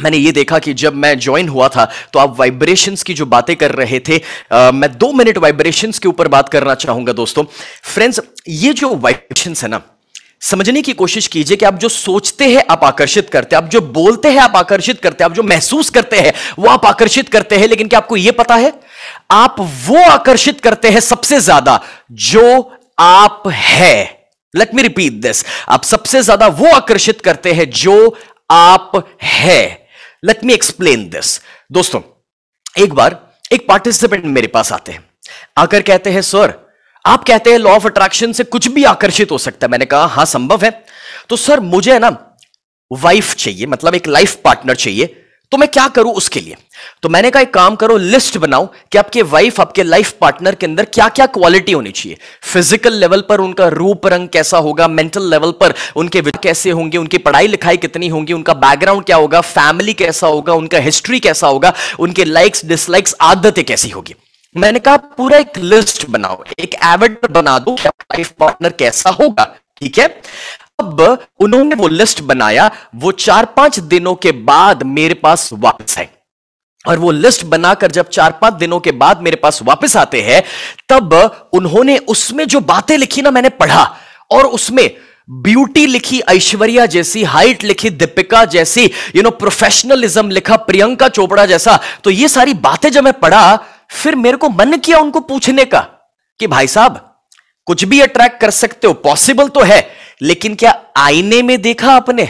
मैंने 0.00 0.16
ये 0.16 0.32
देखा 0.32 0.58
कि 0.58 0.74
जब 0.74 0.94
मैं 0.96 1.18
ज्वाइन 1.18 1.48
हुआ 1.48 1.68
था 1.68 1.88
तो 2.12 2.18
आप 2.18 2.38
वाइब्रेशंस 2.38 3.02
की 3.02 3.14
जो 3.14 3.26
बातें 3.28 3.54
कर 3.56 3.72
रहे 3.72 4.00
थे 4.00 4.20
आ, 4.52 4.70
मैं 4.70 4.90
दो 4.98 5.12
मिनट 5.12 5.38
वाइब्रेशंस 5.38 5.98
के 5.98 6.08
ऊपर 6.08 6.28
बात 6.28 6.48
करना 6.48 6.74
चाहूँगा 6.76 7.12
दोस्तों। 7.14 7.44
फ्रेंड्स 7.84 8.20
ये 8.48 8.72
जो 8.72 8.94
वाइब्रेशंस 8.96 9.62
है 9.62 9.70
ना 9.70 9.82
समझने 10.42 10.80
की 10.82 10.92
कोशिश 10.92 11.26
कीजिए 11.26 11.56
कि 11.56 11.64
आप 11.64 11.78
जो 11.78 11.88
सोचते 11.88 12.44
हैं 12.46 12.62
आप 12.70 12.84
आकर्षित 12.84 13.28
करते 13.30 13.56
हैं। 13.56 13.62
आप 13.62 13.68
जो 13.70 13.80
बोलते 13.80 14.28
हैं 14.28 14.38
आप 14.40 14.56
आकर्षित 14.56 15.00
करते 15.00 15.24
हैं। 15.24 15.30
आप 15.30 15.36
जो 15.36 15.42
महसूस 15.42 15.90
करते 15.90 16.16
हैं 16.18 16.32
वो 16.58 16.68
आप 16.68 16.86
आकर्षित 16.86 17.28
करते 17.28 17.56
हैं। 17.56 17.68
लेकिन 17.68 17.88
क्या 17.88 17.98
आपको 17.98 18.16
यह 18.16 18.32
पता 18.38 18.54
है? 18.54 18.72
आप 19.30 19.56
वो 19.86 19.98
आकर्षित 20.02 20.60
करते 20.60 20.88
हैं 20.88 21.00
सबसे 21.00 21.40
ज़्यादा 21.40 21.80
जो 22.12 22.70
आप 22.98 23.42
है। 23.48 23.94
लेट 24.54 24.74
मी 24.74 24.82
रिपीट 24.82 25.20
दिस 25.22 25.44
आप 25.68 25.84
सबसे 25.84 26.22
ज़्यादा 26.22 26.46
वो 26.48 26.74
आकर्षित 26.74 27.20
करते 27.20 27.52
हैं 27.52 27.70
जो 27.72 28.16
आप 28.50 29.04
है। 29.24 29.88
लेट 30.24 30.44
मी 30.44 30.52
एक्सप्लेन 30.52 31.08
दिस 31.08 31.40
दोस्तों, 31.72 32.00
एक 32.78 32.94
बार 32.94 33.18
एक 33.52 33.66
पार्टिसिपेंट 33.68 34.24
मेरे 34.24 34.46
पास 34.46 34.72
आते 34.72 34.92
हैं। 34.92 35.04
आकर 35.58 35.82
कहते 35.82 36.10
हैं, 36.10 36.22
सर, 36.22 36.54
आप 37.04 37.24
कहते 37.24 37.50
हैं 37.50 37.58
लॉ 37.58 37.70
ऑफ़ 37.70 37.86
अट्रैक्शन 37.86 38.32
से 38.32 38.44
कुछ 38.44 38.68
भी 38.68 38.84
आकर्षित 38.84 39.30
हो 39.30 39.38
सकता 39.38 39.66
है। 39.66 39.70
मैंने 39.70 39.84
कहा, 39.84 40.04
हाँ, 40.04 40.24
संभव 40.24 40.64
है। 40.64 40.70
तो 41.28 41.36
सर, 41.36 41.60
मुझे 41.60 41.98
ना 41.98 42.08
वाइफ 42.90 43.34
चाहिए 43.34 43.66
मतलब 43.66 43.94
एक 43.94 44.06
लाइफ 44.06 44.34
पार्टनर 44.44 44.74
चाहिए। 44.74 45.19
तो 45.52 45.58
मैं 45.58 45.68
क्या 45.68 45.86
करूँ 45.88 46.12
उसके 46.14 46.40
लिए? 46.40 46.56
तो 47.02 47.08
मैंने 47.08 47.30
कहा, 47.30 47.42
एक 47.42 47.52
काम 47.54 47.76
करो 47.76 47.96
लिस्ट 47.96 48.36
बनाओ 48.38 48.66
कि 48.92 48.98
आपके 48.98 49.22
वाइफ 49.24 49.60
आपके 49.60 49.82
लाइफ 49.82 50.10
पार्टनर 50.20 50.54
के 50.54 50.66
अंदर 50.66 50.84
क्या 50.84 51.08
क्या 51.08 51.26
क्वालिटी 51.28 51.72
होनी 51.72 51.90
चाहिए। 51.90 52.18
फ़िज़िकल 52.42 52.94
लेवल 52.94 53.20
पर 53.20 53.40
उनका 53.40 53.68
रूप 53.68 54.06
रंग 54.06 54.28
कैसा 54.28 54.58
होगा 54.58 54.88
मेंटल 54.88 55.30
लेवल 55.30 55.52
पर 55.60 55.74
उनके 55.96 56.22
कैसे 56.32 56.70
होंगे, 56.70 56.98
उनकी 56.98 57.18
पढ़ाई 57.18 57.46
लिखाई 57.46 57.76
कितनी 57.76 58.08
होंगी, 58.08 58.32
उनका 58.32 58.54
बैकग्राउंड 58.56 59.04
क्या 59.04 59.16
होगा 59.16 59.40
फैमिली 59.40 59.92
कैसा 59.94 60.26
होगा, 60.26 60.52
उनका 60.54 60.78
हिस्ट्री 60.78 61.20
कैसा 61.20 61.46
होगा, 61.46 61.72
उनके 61.98 62.24
लाइक्स 62.24 62.64
डिसलाइक्स 62.64 63.14
आदतें 63.20 63.64
कैसी 63.64 63.90
होगी। 63.90 64.14
मैंने 64.54 64.78
कहा, 64.78 64.96
पूरा 64.96 65.38
एक 65.38 65.58
लिस्ट 65.58 66.06
बनाओ, 66.06 66.44
एक 66.58 66.74
एवेट 66.84 67.30
बना 67.30 67.58
दो 67.58 67.76
लाइफ 67.84 68.30
पार्टनर 68.38 68.72
कैसा 68.78 69.10
होगा, 69.10 69.44
ठीक 69.80 69.98
है? 69.98 70.08
अब 70.80 71.26
उन्होंने 71.40 71.74
वो 71.74 71.88
लिस्ट 71.88 72.22
बनाया, 72.22 72.70
वो 72.96 73.12
चार 73.18 73.44
पाँच 73.56 73.78
दिनों 73.80 74.14
के 74.16 74.32
बाद 74.32 74.82
मेरे 74.84 75.14
पास 75.16 75.48
वापस 75.54 75.98
है 75.98 76.08
और 76.84 76.98
वो 76.98 77.10
लिस्ट 77.12 77.44
बनाकर 77.46 77.90
जब 77.90 78.08
चार 78.08 78.38
पाँच 78.40 78.54
दिनों 78.54 78.80
के 78.80 78.92
बाद 78.94 79.20
मेरे 79.22 79.36
पास 79.36 79.62
वापस 79.62 79.96
आते 79.96 80.22
हैं, 80.22 80.42
तब 80.88 81.50
उन्होंने 81.52 81.96
उसमें 82.08 82.46
जो 82.46 82.60
बातें 82.62 82.96
लिखी 82.98 83.22
ना 83.22 83.30
मैंने 83.30 83.48
पढ़ा, 83.50 83.84
और 84.30 84.46
उसमें 84.48 84.90
ब्यूटी 85.28 85.84
लिखी, 85.86 86.20
ऐश्वर्या 86.20 86.86
जैसी 86.86 87.22
हाइट 87.24 87.64
लिखी, 87.64 87.90
दीपिका 87.92 88.44
जैसी 88.46 88.84
यू 89.16 89.22
नो 89.22 89.30
प्रोफेशनलिज्म 89.32 90.30
लिखा, 90.30 90.56
प्रियंका 90.58 91.08
चोपड़ा 91.10 91.46
जैसा 91.46 91.78
तो 92.04 92.10
ये 92.10 92.28
सारी 92.28 92.54
बातें 92.56 92.90
जब 92.90 93.04
मैं 93.04 93.12
पढ़ा, 93.14 93.56
फिर 93.90 94.14
मेरे 94.16 94.36
को 94.36 94.48
मन 94.50 94.76
किया 94.78 94.98
उनको 94.98 95.20
पूछने 95.22 95.64
का, 95.64 95.80
कि 96.40 96.46
भाई 96.46 96.66
साहब, 96.68 97.06
कुछ 97.66 97.84
भी 97.84 98.00
अट्रैक्ट 98.00 98.40
कर 98.40 98.50
सकते 98.52 98.86
हो 98.86 98.92
पॉसिबल 99.00 99.48
तो 99.48 99.60
है 99.62 99.80
लेकिन 100.20 100.54
क्या 100.54 100.72
आईने 100.96 101.42
में 101.42 101.60
देखा 101.62 101.92
आपने? 101.92 102.28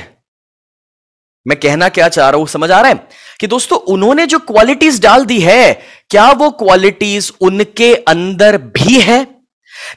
मैं 1.47 1.61
कहना 1.61 1.89
क्या 1.89 2.09
चाह 2.09 2.29
रहा 2.31 2.39
हूँ, 2.39 2.47
समझ 2.47 2.71
आ 2.71 2.81
रहा 2.81 2.91
है? 2.91 3.09
कि 3.41 3.47
दोस्तों, 3.47 3.79
उन्होंने 3.79 4.27
जो 4.27 4.39
क्वालिटीज 4.39 5.01
डाल 5.01 5.25
दी 5.25 5.41
है, 5.41 5.73
क्या 6.11 6.31
वो 6.31 6.51
क्वालिटीज 6.51 7.33
उनके 7.41 7.95
अंदर 7.95 8.59
भी 8.59 9.01
है? 9.01 9.27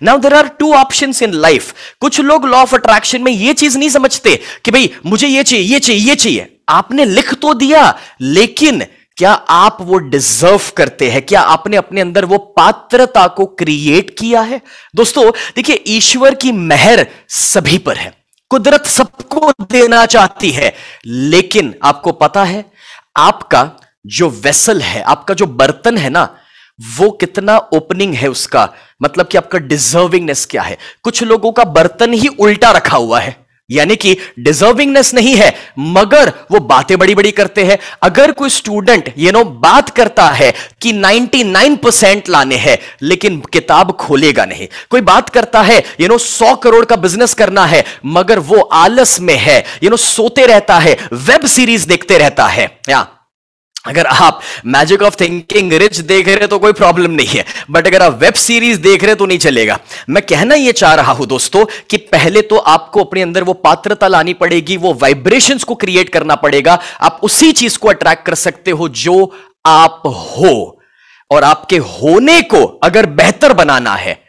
Now 0.03 0.17
there 0.17 0.33
are 0.33 0.47
two 0.47 0.73
option 0.73 1.13
in 1.23 1.33
life 1.33 1.73
कुछ 2.01 2.19
लोग 2.19 2.45
लॉ 2.45 2.61
ऑफ़ 2.61 2.75
अट्रैक्शन 2.75 3.21
में 3.21 3.31
ये 3.31 3.53
चीज़ 3.53 3.77
नहीं 3.77 3.89
समझते 3.89 4.39
कि 4.65 4.71
भाई, 4.71 4.91
मुझे 5.05 5.27
ये 5.27 5.43
चाहिए 5.43 5.65
ये 5.65 5.79
चाहिए 5.79 6.09
ये 6.09 6.15
चाहिए। 6.15 6.57
आपने 6.69 7.05
लिख 7.05 7.33
तो 7.33 7.53
दिया, 7.53 7.99
लेकिन 8.21 8.85
क्या 9.17 9.31
आप 9.31 9.77
वो 9.81 9.97
डिजर्व 9.97 10.61
करते 10.77 11.09
हैं? 11.09 11.21
क्या 11.21 11.41
आपने 11.41 11.77
अपने 11.77 12.01
अंदर 12.01 12.25
वो 12.25 12.37
पात्रता 12.37 13.27
को 13.27 13.45
क्रिएट 13.45 14.19
किया 14.19 14.41
है? 14.41 14.61
दोस्तों, 14.95 15.31
देखिए, 15.55 15.83
ईश्वर 15.87 16.35
की 16.35 16.51
मेहर 16.51 17.07
सभी 17.29 17.77
पर 17.77 17.97
है। 17.97 18.13
कुदरत 18.49 18.85
सबको 18.85 19.51
देना 19.61 20.05
चाहती 20.05 20.51
है, 20.51 20.75
लेकिन 21.05 21.75
आपको 21.83 22.11
पता 22.11 22.43
है, 22.43 22.65
आपका 23.17 23.71
जो 24.05 24.29
वेसल 24.29 24.81
है, 24.81 25.01
आपका 25.01 25.33
जो 25.33 25.45
बर्तन 25.45 25.97
है 25.97 26.09
ना, 26.09 26.37
वो 26.97 27.11
कितना 27.11 27.57
ओपनिंग 27.57 28.13
है 28.13 28.27
उसका। 28.27 28.73
मतलब 29.03 29.27
कि 29.27 29.37
आपका 29.37 29.59
डिजर्विंगनेस 29.59 30.45
क्या 30.45 30.61
है? 30.61 30.77
कुछ 31.03 31.23
लोगों 31.23 31.51
का 31.51 31.63
बर्तन 31.63 32.13
ही 32.13 32.27
उल्टा 32.27 32.71
रखा 32.71 32.97
हुआ 32.97 33.19
है। 33.19 33.42
यानी 33.73 33.95
कि 33.95 34.15
डिजर्विंगनेस 34.39 35.13
नहीं 35.13 35.35
है, 35.35 35.53
मगर 35.79 36.31
वो 36.51 36.59
बातें 36.59 36.97
बड़ी 36.99 37.15
बड़ी 37.15 37.31
करते 37.31 37.63
हैं। 37.63 37.77
अगर 38.01 38.31
कोई 38.31 38.49
स्टूडेंट 38.49 39.13
ये 39.17 39.31
नो 39.31 39.43
बात 39.43 39.89
करता 39.89 40.27
है 40.29 40.53
कि 40.81 40.93
99 40.93 41.75
परसेंट 41.75 42.29
लाने 42.29 42.55
हैं, 42.55 42.77
लेकिन 43.01 43.41
किताब 43.53 43.91
खोलेगा 43.91 44.45
नहीं। 44.45 44.67
कोई 44.89 45.01
बात 45.01 45.29
करता 45.29 45.61
है 45.61 45.81
यू 45.99 46.07
नो 46.07 46.17
100 46.17 46.55
करोड़ 46.55 46.83
का 46.85 46.95
बिज़नेस 46.95 47.33
करना 47.33 47.65
है, 47.65 47.83
मगर 48.05 48.39
वो 48.39 48.61
आलस 48.61 49.19
में 49.21 49.37
है 49.37 49.57
ये 49.83 49.89
नो 49.89 49.97
सोते 49.97 50.45
रहता 50.45 50.79
है 50.79 50.97
वेब 51.13 51.45
सीरीज़ 51.47 51.87
देखते 51.87 52.17
रहता 52.17 52.47
है। 52.47 52.69
या 52.89 53.07
अगर 53.85 54.05
आप 54.05 54.41
मैजिक 54.65 55.01
ऑफ़ 55.01 55.15
थिंकिंग 55.19 55.73
रिच 55.73 55.97
देख 56.01 56.27
रहे 56.27 56.47
तो 56.47 56.59
कोई 56.59 56.73
प्रॉब्लम 56.73 57.11
नहीं 57.11 57.27
है 57.27 57.45
बट 57.71 57.87
अगर 57.87 58.01
आप 58.01 58.17
वेब 58.19 58.33
सीरीज़ 58.35 58.79
देख 58.81 59.03
रहे 59.03 59.15
तो 59.15 59.25
नहीं 59.25 59.37
चलेगा। 59.39 59.79
मैं 60.09 60.23
कहना 60.25 60.55
यह 60.55 60.71
चाह 60.73 60.93
रहा 60.95 61.11
हूँ 61.11 61.27
दोस्तों 61.27 61.65
कि 61.89 61.97
पहले 62.11 62.41
तो 62.43 62.57
आपको 62.57 63.03
अपने 63.03 63.21
अंदर 63.21 63.43
वो 63.43 63.53
पात्रता 63.55 64.07
लानी 64.07 64.33
पड़ेगी, 64.35 64.77
वो 64.77 64.93
वाइब्रेशन 64.93 65.57
को 65.59 65.75
क्रिएट 65.75 66.09
करना 66.09 66.35
पड़ेगा। 66.37 66.79
आप 67.01 67.19
उसी 67.23 67.51
चीज़ 67.53 67.77
को 67.77 67.89
अट्रैक्ट 67.89 68.25
कर 68.25 68.35
सकते 68.37 68.71
हो 68.71 68.89
जो 68.89 69.31
आप 69.65 70.01
हो। 70.05 70.79
और 71.29 71.43
आपके 71.43 71.77
होने 71.77 72.41
को 72.43 72.63
अगर 72.83 73.05
बेहतर 73.11 73.53
बनाना 73.53 73.95
है 73.95 74.21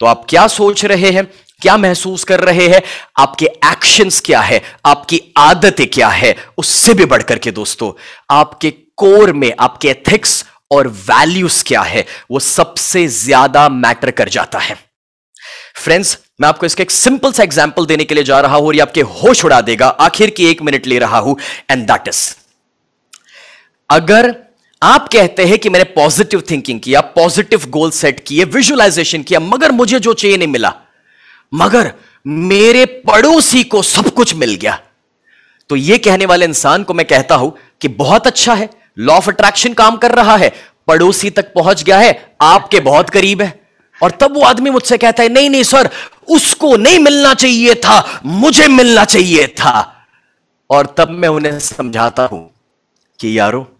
तो 0.00 0.06
आप 0.06 0.24
क्या 0.28 0.46
सोच 0.48 0.84
रहे 0.84 1.10
हैं, 1.10 1.24
क्या 1.62 1.76
महसूस 1.76 2.24
कर 2.24 2.40
रहे 2.40 2.66
हैं, 2.68 2.80
आपके 3.16 3.46
एक्शंस 3.46 4.20
क्या 4.20 4.40
है, 4.40 4.60
आपकी 4.86 5.20
आदतें 5.36 5.86
क्या 5.86 6.08
है, 6.08 6.34
उससे 6.58 6.94
भी 6.94 7.04
बढ़कर 7.04 7.38
के 7.38 7.50
दोस्तों, 7.50 7.92
आपके 8.30 8.72
कोर 8.98 9.32
में 9.32 9.52
आपके 9.60 9.88
एथिक्स 9.88 10.44
और 10.70 10.88
वैल्यूज़ 10.88 11.62
क्या 11.64 11.80
है, 11.82 12.04
वो 12.30 12.38
सबसे 12.40 13.06
ज़्यादा 13.08 13.68
मैटर 13.68 14.10
कर 14.10 14.28
जाता 14.28 14.58
है। 14.58 14.76
फ्रेंड्स 15.76 16.18
मैं 16.40 16.48
आपको 16.48 16.66
इसका 16.66 16.82
एक 16.82 16.90
सिंपल 16.90 17.32
सा 17.32 17.42
एग्जांपल 17.42 17.86
देने 17.86 18.04
के 18.04 18.14
लिए 18.14 18.24
जा 18.24 18.40
रहा 18.40 18.56
हूँ 18.56 18.66
और 18.66 18.74
ये 18.74 18.80
आपके 18.80 19.00
होश 19.00 19.44
उड़ा 19.44 19.60
देगा। 19.60 19.86
आखिर 19.86 20.30
की 20.30 20.46
एक 20.46 20.62
मिनट 20.62 20.86
ले 20.86 20.98
रहा 20.98 21.18
हूँ 21.18 21.36
एंड 21.70 21.86
दैट 21.86 22.08
इज़ 22.08 22.24
अगर 23.90 24.34
आप 24.82 25.08
कहते 25.08 25.44
हैं 25.46 25.58
कि 25.58 25.68
मैंने 25.68 25.84
पॉजिटिव 25.92 26.42
थिंकिंग 26.50 26.80
किया 26.80 27.00
पॉजिटिव 27.12 27.68
गोल 27.70 27.90
सेट 27.92 28.20
किए 28.26 28.44
विजुअलाइजेशन 28.46 29.22
किया, 29.22 29.40
मगर 29.40 29.72
मुझे 29.72 30.00
जो 30.00 30.12
चाहिए 30.14 30.36
नहीं 30.36 30.48
मिला, 30.48 30.72
मगर 31.52 31.92
मेरे 32.26 32.84
पड़ोसी 33.06 33.62
को 33.64 33.82
सब 33.84 34.10
कुछ 34.10 34.34
मिल 34.34 34.54
गया 34.54 34.78
तो 35.70 35.76
यह 35.76 35.98
कहने 36.04 36.26
वाले 36.26 36.44
इंसान 36.46 36.82
को 36.82 36.94
मैं 36.94 37.06
कहता 37.06 37.34
हूँ 37.34 37.56
कि 37.80 37.88
बहुत 37.94 38.26
अच्छा 38.26 38.54
है 38.54 38.68
लॉ 38.98 39.14
ऑफ़ 39.14 39.30
अट्रैक्शन 39.30 39.72
काम 39.72 39.96
कर 39.96 40.14
रहा 40.14 40.36
है। 40.36 40.52
पड़ोसी 40.88 41.30
तक 41.30 41.54
पहुँच 41.54 41.82
गया 41.82 41.98
है। 41.98 42.36
आपके 42.40 42.80
बहुत 42.80 43.10
करीब 43.10 43.42
है। 43.42 43.60
और 44.02 44.10
तब 44.10 44.34
वो 44.34 44.42
आदमी 44.42 44.70
मुझसे 44.70 44.98
कहता 44.98 45.22
है, 45.22 45.28
नहीं 45.28 45.50
नहीं, 45.50 45.62
सर, 45.62 45.90
उसको 46.28 46.76
नहीं 46.76 46.98
मिलना 46.98 47.34
चाहिए 47.34 47.74
था। 47.74 48.20
मुझे 48.24 48.68
मिलना 48.68 49.04
चाहिए 49.04 49.46
था। 49.46 50.06
और 50.70 50.94
तब 50.98 51.10
मैं 51.10 51.28
उन्हें 51.28 51.58
समझाता 51.58 52.22
हूँ 52.26 52.50
कि, 53.20 53.38
यारो, 53.38 53.72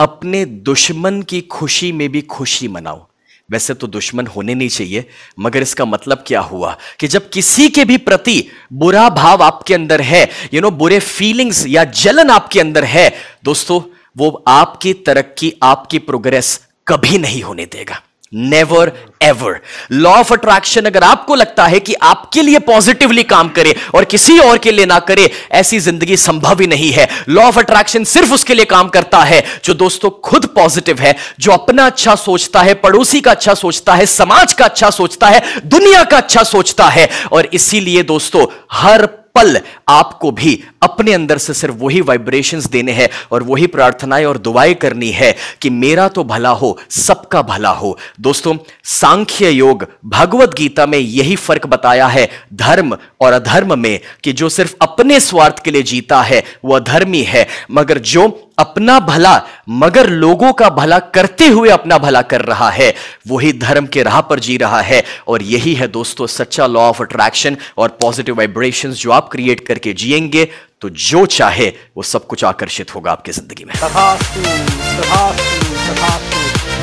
अपने 0.00 0.44
दुश्मन 0.44 1.22
की 1.22 1.40
खुशी 1.40 1.92
में 1.92 2.08
भी 2.08 2.22
खुशी 2.22 2.68
मनाओ। 2.68 3.06
वैसे 3.50 3.74
तो 3.74 3.86
दुश्मन 3.86 4.26
होने 4.26 4.54
नहीं 4.54 4.68
चाहिए, 4.68 5.08
मगर 5.40 5.62
इसका 5.62 5.84
मतलब 5.84 6.24
क्या 6.26 6.40
हुआ 6.40 6.76
कि 7.00 7.08
जब 7.08 7.30
किसी 7.30 7.68
के 7.68 7.84
भी 7.84 7.96
प्रति 7.96 8.48
बुरा 8.72 9.08
भाव 9.08 9.42
आपके 9.42 9.74
अंदर 9.74 10.00
है 10.00 10.30
यू 10.54 10.60
नो 10.60 10.70
बुरे 10.70 11.00
फीलिंग्स 11.00 11.66
या 11.66 11.84
जलन 11.84 12.30
आपके 12.30 12.60
अंदर 12.60 12.84
है, 12.84 13.14
दोस्तों 13.44 13.91
वो 14.16 14.42
आपकी 14.48 14.92
तरक्की, 15.06 15.52
आपकी 15.62 15.98
प्रोग्रेस 15.98 16.60
कभी 16.86 17.18
नहीं 17.18 17.42
होने 17.42 17.66
देगा. 17.66 18.02
Never 18.32 18.90
ever 19.22 19.60
law 19.92 20.10
of 20.10 20.32
attraction 20.32 20.84
अगर 20.86 21.04
आपको 21.04 21.34
लगता 21.34 21.66
है 21.66 21.80
कि 21.80 21.94
आपके 21.94 22.42
लिए 22.42 22.58
पॉजिटिवली 22.58 23.22
काम 23.22 23.48
करे 23.48 23.74
और 23.94 24.04
किसी 24.04 24.38
और 24.38 24.58
के 24.58 24.72
लिए 24.72 24.86
ना 24.86 24.98
करे, 24.98 25.30
ऐसी 25.52 25.78
ज़िंदगी 25.80 26.16
संभव 26.16 26.60
ही 26.60 26.66
नहीं 26.66 26.90
है. 26.92 27.08
लॉ 27.28 27.42
ऑफ़ 27.42 27.58
अट्रैक्शन 27.58 28.04
सिर्फ़ 28.04 28.32
उसके 28.34 28.54
लिए 28.54 28.64
काम 28.64 28.88
करता 28.88 29.22
है 29.22 29.42
जो 29.64 29.74
दोस्तों 29.74 30.10
खुद 30.24 30.46
पॉजिटिव 30.46 31.00
है, 31.00 31.14
जो 31.40 31.52
अपना 31.52 31.86
अच्छा 31.86 32.14
सोचता 32.14 32.60
है, 32.60 32.74
पड़ोसी 32.74 33.20
का 33.20 33.30
अच्छा 33.30 33.54
सोचता 33.54 33.94
है, 33.94 34.06
समाज 34.06 34.52
का 34.52 34.64
अच्छा 34.64 34.90
सोचता 34.90 35.28
है, 35.28 35.42
दुनिया 35.66 36.04
का 36.04 36.16
अच्छा 36.16 36.42
सोचता 36.42 36.88
है. 36.88 37.08
और 37.32 37.46
इसीलिए 37.46 38.02
दोस्तों, 38.02 38.46
हर 38.72 39.06
पल 39.34 39.60
आपको 39.88 40.30
भी 40.30 40.62
अपने 40.82 41.12
अंदर 41.12 41.38
से 41.38 41.54
सिर्फ़ 41.54 41.74
वही 41.76 42.00
वाइब्रेशंस 42.00 42.66
देने 42.66 42.92
हैं 42.92 43.08
और 43.32 43.42
वही 43.42 43.66
प्रार्थनाएँ 43.66 44.24
और 44.24 44.38
दुआएँ 44.38 44.74
करनी 44.74 45.10
है 45.10 45.34
कि 45.62 45.70
मेरा 45.70 46.08
तो 46.08 46.24
भला 46.24 46.50
हो, 46.50 46.78
सबका 46.90 47.42
भला 47.42 47.70
हो। 47.70 47.96
दोस्तों, 48.20 48.56
सांख्य 48.84 49.50
योग 49.50 49.86
भगवत 50.04 50.54
गीता 50.54 50.86
में 50.86 50.98
यही 50.98 51.36
फ़र्क 51.36 51.66
बताया 51.66 52.06
है 52.06 52.28
धर्म 52.54 52.96
और 53.20 53.32
अधर्म 53.32 53.78
में 53.78 54.00
कि 54.24 54.32
जो 54.32 54.48
सिर्फ़ 54.48 54.74
अपने 54.82 55.20
स्वार्थ 55.20 55.58
के 55.58 55.70
लिए 55.70 55.82
जीता 55.82 56.22
है 56.22 56.42
वह 56.64 56.78
अधर्मी 56.78 57.22
है। 57.22 57.46
मगर 57.70 57.98
जो 57.98 58.48
अपना 58.58 58.98
भला, 59.00 59.42
मगर 59.68 60.08
लोगों 60.10 60.52
का 60.52 60.68
भला 60.68 60.98
करते 60.98 61.46
हुए 61.46 61.68
अपना 61.70 61.98
भला 61.98 62.22
कर 62.22 62.40
रहा 62.40 62.70
है, 62.70 62.94
वही 63.28 63.52
धर्म 63.52 63.86
के 63.86 64.02
राह 64.02 64.20
पर 64.20 64.40
जी 64.40 64.56
रहा 64.56 64.80
है। 64.80 65.02
और 65.28 65.42
यही 65.42 65.74
है 65.74 65.88
दोस्तों, 65.88 66.26
सच्चा 66.26 66.66
लॉ 66.66 66.80
ऑफ़ 66.80 67.02
अट्रैक्शन 67.02 67.56
और 67.78 67.88
पॉजिटिव 68.00 68.36
वाइब्रेशंस 68.36 69.00
जो 69.00 69.10
आप 69.10 69.28
क्रिएट 69.32 69.66
करके 69.66 69.92
जिएँगे 69.92 70.48
तो 70.82 70.88
जो 70.90 71.24
चाहे 71.26 71.68
वो 71.96 72.02
सब 72.02 72.26
कुछ 72.26 72.44
आकर्षित 72.44 72.94
होगा 72.94 73.12
आपकी 73.12 73.32
ज़िंदगी 73.32 73.64
में 73.64 73.74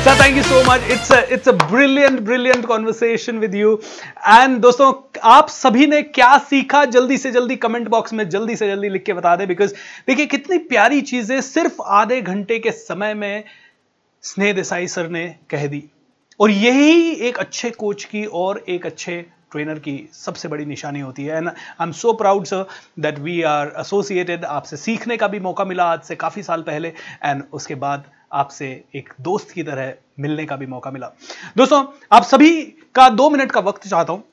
Sir, 0.04 0.12
thank 0.16 0.36
you 0.36 0.42
so 0.44 0.58
much. 0.66 0.84
It's 0.90 1.10
it's 1.34 1.48
a 1.48 1.52
brilliant 1.62 2.20
brilliant 2.28 2.66
conversation 2.68 3.40
with 3.40 3.56
you. 3.56 3.72
And 4.34 4.60
दोस्तों 4.60 4.92
आप 5.30 5.48
सभी 5.48 5.86
ने 5.86 6.00
क्या 6.02 6.36
सीखा 6.44 6.84
जल्दी 6.94 7.18
से 7.18 7.32
जल्दी 7.32 7.56
कमेंट 7.56 7.88
बॉक्स 7.88 8.12
में 8.12 8.28
जल्दी 8.28 8.56
से 8.56 8.68
जल्दी 8.68 8.88
लिख 8.88 9.04
के 9.04 9.12
बता 9.12 9.34
दें 9.36 9.46
बिकॉज़ 9.48 9.74
देखिए 10.08 10.26
कितनी 10.26 10.58
प्यारी 10.70 11.00
चीज़ें 11.10 11.40
सिर्फ़ 11.40 11.82
आधे 11.98 12.20
घंटे 12.22 12.58
के 12.58 12.70
समय 12.70 13.14
में 13.14 13.44
स्नेह 14.24 14.52
देसाई 14.52 14.86
सर 14.88 15.08
ने 15.08 15.26
कह 15.50 15.66
दी 15.66 15.82
और 16.40 16.50
यही 16.50 17.10
एक 17.28 17.38
अच्छे 17.38 17.70
कोच 17.78 18.04
की 18.04 18.24
और 18.44 18.64
एक 18.68 18.86
अच्छे 18.86 19.24
ट्रेनर 19.52 19.78
की 19.78 19.98
सबसे 20.14 20.48
बड़ी 20.48 20.64
निशानी 20.66 21.00
होती 21.00 21.24
है। 21.24 21.36
And 21.36 21.48
I 21.48 21.82
am 21.82 21.92
so 21.92 22.12
proud 22.12 22.44
sir 22.44 22.66
that 23.00 23.18
we 23.18 23.40
are 23.42 23.72
associated 23.80 24.44
आपसे 24.44 24.76
सीखने 24.76 25.16
का 25.16 25.28
भी 25.28 25.40
मौका 25.40 25.64
मिला 25.64 25.84
आज 25.84 26.02
से 26.02 26.16
काफ़ी 26.16 26.42
साल 26.42 26.62
पहले। 26.62 26.92
एंड 27.24 27.42
उसके 27.52 27.74
बाद 27.76 28.04
आपसे 28.32 28.66
एक 28.94 29.12
दोस्त 29.20 29.50
की 29.50 29.62
तरह 29.62 29.92
मिलने 30.20 30.44
का 30.46 30.56
भी 30.56 30.66
मौका 30.66 30.90
मिला। 30.90 31.06
दोस्तों, 31.56 31.84
आप 32.12 32.22
सभी 32.24 32.60
का 32.94 33.08
दो 33.10 33.28
मिनट 33.30 33.52
का 33.52 33.60
वक्त 33.60 33.86
चाहता 33.88 34.12
हूँ। 34.12 34.24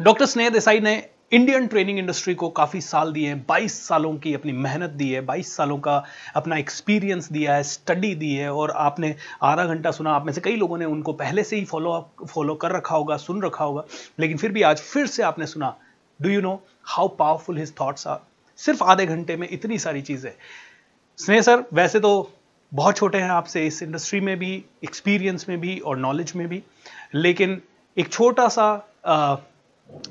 डॉक्टर 0.00 0.26
स्नेह 0.26 0.50
देसाई 0.50 0.80
ने 0.80 0.94
इंडियन 1.32 1.66
ट्रेनिंग 1.66 1.98
इंडस्ट्री 1.98 2.34
को 2.34 2.48
काफ़ी 2.48 2.80
साल 2.80 3.12
दिए 3.12 3.26
हैं, 3.28 3.38
बाईस 3.48 3.74
सालों 3.88 4.14
की 4.18 4.32
अपनी 4.34 4.52
मेहनत 4.52 4.90
दी 4.90 5.10
है, 5.10 5.20
बाईस 5.20 5.54
सालों 5.56 5.76
का 5.78 6.02
अपना 6.36 6.56
एक्सपीरियंस 6.56 7.30
दिया 7.32 7.54
है 7.54 7.62
स्टडी 7.62 8.14
दी 8.14 8.32
है 8.34 8.52
और 8.52 8.70
आपने 8.70 9.14
आधा 9.42 9.64
घंटा 9.64 9.90
सुना, 9.90 10.12
आप 10.12 10.26
में 10.26 10.32
से 10.32 10.40
कई 10.40 10.56
लोगों 10.56 10.78
ने 10.78 10.84
उनको 10.84 11.12
पहले 11.12 11.44
से 11.44 11.56
ही 11.56 11.64
फॉलो 11.64 11.92
फॉलो 12.28 12.54
कर 12.54 12.72
रखा 12.72 12.96
होगा, 12.96 13.16
सुन 13.16 13.42
रखा 13.42 13.64
होगा, 13.64 13.84
लेकिन 14.20 14.36
फिर 14.36 14.52
भी 14.52 14.62
आज 14.62 14.80
फिर 14.80 15.06
से 15.06 15.22
आपने 15.22 15.46
सुना 15.46 15.74
do 16.20 16.30
you 16.30 16.40
know 16.40 16.60
how 16.86 17.08
powerful 17.08 17.58
his 17.58 17.72
thoughts 17.80 18.06
are 18.06 18.20
सिर्फ़ 18.60 18.82
आधे 18.84 19.06
घंटे 19.06 19.36
में 19.36 19.48
इतनी 19.50 19.78
सारी 19.78 20.02
चीज़ें। 20.02 20.30
स्नेह 21.18 21.42
सर, 21.42 21.64
वैसे 21.72 22.00
तो 22.00 22.30
बहुत 22.72 22.96
छोटे 22.96 23.18
हैं 23.18 23.30
आपसे 23.30 23.66
इस 23.66 23.82
इंडस्ट्री 23.82 24.20
में 24.20 24.36
भी 24.38 24.52
एक्सपीरियंस 24.84 25.48
में 25.48 25.60
भी 25.60 25.78
और 25.78 25.96
नॉलेज 25.98 26.32
में 26.36 26.48
भी, 26.48 26.62
लेकिन 27.14 27.60
एक 27.96 28.12
छोटा 28.12 28.48
सा 28.48 28.72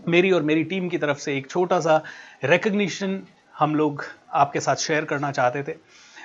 मेरी 0.08 0.32
और 0.32 0.42
मेरी 0.44 0.64
टीम 0.64 0.90
की 0.90 0.98
तरफ़ 0.98 1.18
से 1.20 1.36
एक 1.38 1.50
छोटा 1.50 1.80
सा 1.80 2.02
रिकग्निशन 2.44 3.22
हम 3.60 3.76
लोग 3.76 4.04
आपके 4.42 4.60
साथ 4.60 4.76
शेयर 4.76 5.06
करना 5.06 5.32
चाहते 5.32 5.64
थे. 5.64 5.76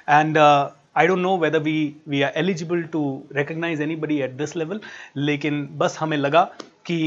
And 0.08 0.38
I 0.38 1.06
don't 1.06 1.18
know 1.18 1.36
whether 1.38 1.58
we 1.58 1.94
we 2.08 2.22
are 2.22 2.32
eligible 2.36 2.82
to 2.92 3.04
recognize 3.36 3.80
anybody 4.04 4.20
at 4.22 4.32
this 4.42 4.56
level 4.56 4.80
लेकिन 5.16 5.66
बस 5.78 5.96
हमें 6.00 6.16
लगा 6.16 6.42
कि 6.86 6.98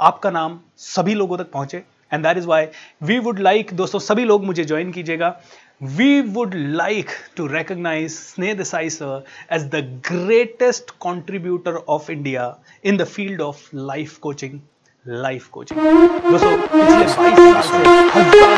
आपका 0.00 0.30
नाम 0.30 0.60
सभी 0.78 1.14
लोगों 1.14 1.38
तक 1.38 1.50
पहुँचे. 1.52 1.82
And 2.12 2.22
that 2.26 2.38
is 2.38 2.46
why 2.46 2.66
we 3.02 3.18
would 3.18 3.38
like 3.38 3.72
दोस्तों, 3.74 3.98
सभी 3.98 4.24
लोग 4.24 4.44
मुझे 4.44 4.64
ज्वाइन 4.64 4.92
कीजिएगा. 4.92 5.40
We 5.98 6.06
would 6.32 6.54
like 6.78 7.12
to 7.36 7.44
recognize 7.50 8.16
Sneh 8.22 8.50
Desai, 8.56 8.80
sir, 8.94 9.22
as 9.56 9.62
the 9.74 9.80
greatest 10.08 10.90
contributor 11.04 11.72
of 11.94 12.10
India 12.14 12.42
in 12.90 12.98
the 12.98 13.06
field 13.12 13.40
of 13.46 13.62
life 13.72 14.18
coaching. 14.26 14.58
Life 15.08 15.46
coaching 15.48 15.78
दोस्तों, 16.30 16.56
पिछले 16.68 17.06
22 17.08 17.62
साल 17.66 18.50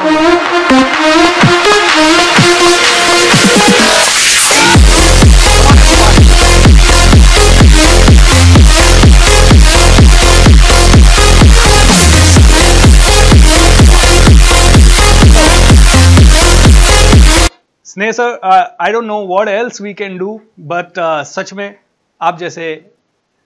Sneh 17.87 18.13
sir 18.13 18.41
I 18.81 18.93
don't 18.93 19.05
know 19.05 19.21
what 19.27 19.49
else 19.49 19.81
we 19.83 19.95
can 19.95 20.19
do 20.19 20.41
but 20.61 20.99
सच 21.29 21.53
में 21.53 21.75
आप 22.21 22.39
जैसे 22.39 22.75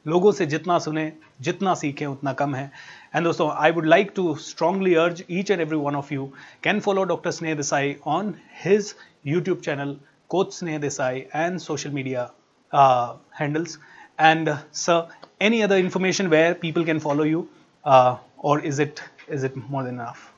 लोगों 0.06 0.32
से 0.32 0.46
जितना 0.46 0.78
सुने 0.78 1.10
जितना 1.40 1.74
सीखें, 1.74 2.06
उतना 2.06 2.32
कम 2.32 2.54
है। 2.54 2.70
एंड 3.14 3.24
दोस्तों 3.24 3.50
I 3.64 3.70
would 3.72 3.86
like 3.86 4.12
to 4.16 4.34
strongly 4.40 4.94
urge 4.94 5.22
each 5.30 5.50
and 5.50 5.60
every 5.60 5.78
one 5.78 5.96
of 5.96 6.12
you 6.14 6.30
can 6.64 6.80
follow 6.80 7.04
doctor 7.04 7.30
Sneh 7.30 7.54
Desai 7.54 7.96
on 8.06 8.34
his 8.64 8.94
YouTube 9.26 9.60
channel 9.64 9.96
coach 10.30 10.54
Sneh 10.54 10.78
Desai 10.78 11.24
and 11.34 11.58
social 11.58 11.90
media 11.90 12.30
handles 13.40 13.78
and 14.20 14.54
sir 14.74 15.08
any 15.42 15.60
other 15.62 15.78
information 15.78 16.26
where 16.28 16.52
people 16.62 16.84
can 16.84 16.98
follow 16.98 17.24
you 17.24 17.46
और 17.84 18.64
is 18.66 18.82
it 18.82 19.00
is 19.30 19.46
it 19.46 19.58
more 19.70 19.84
than 19.84 19.98
enough? 19.98 20.35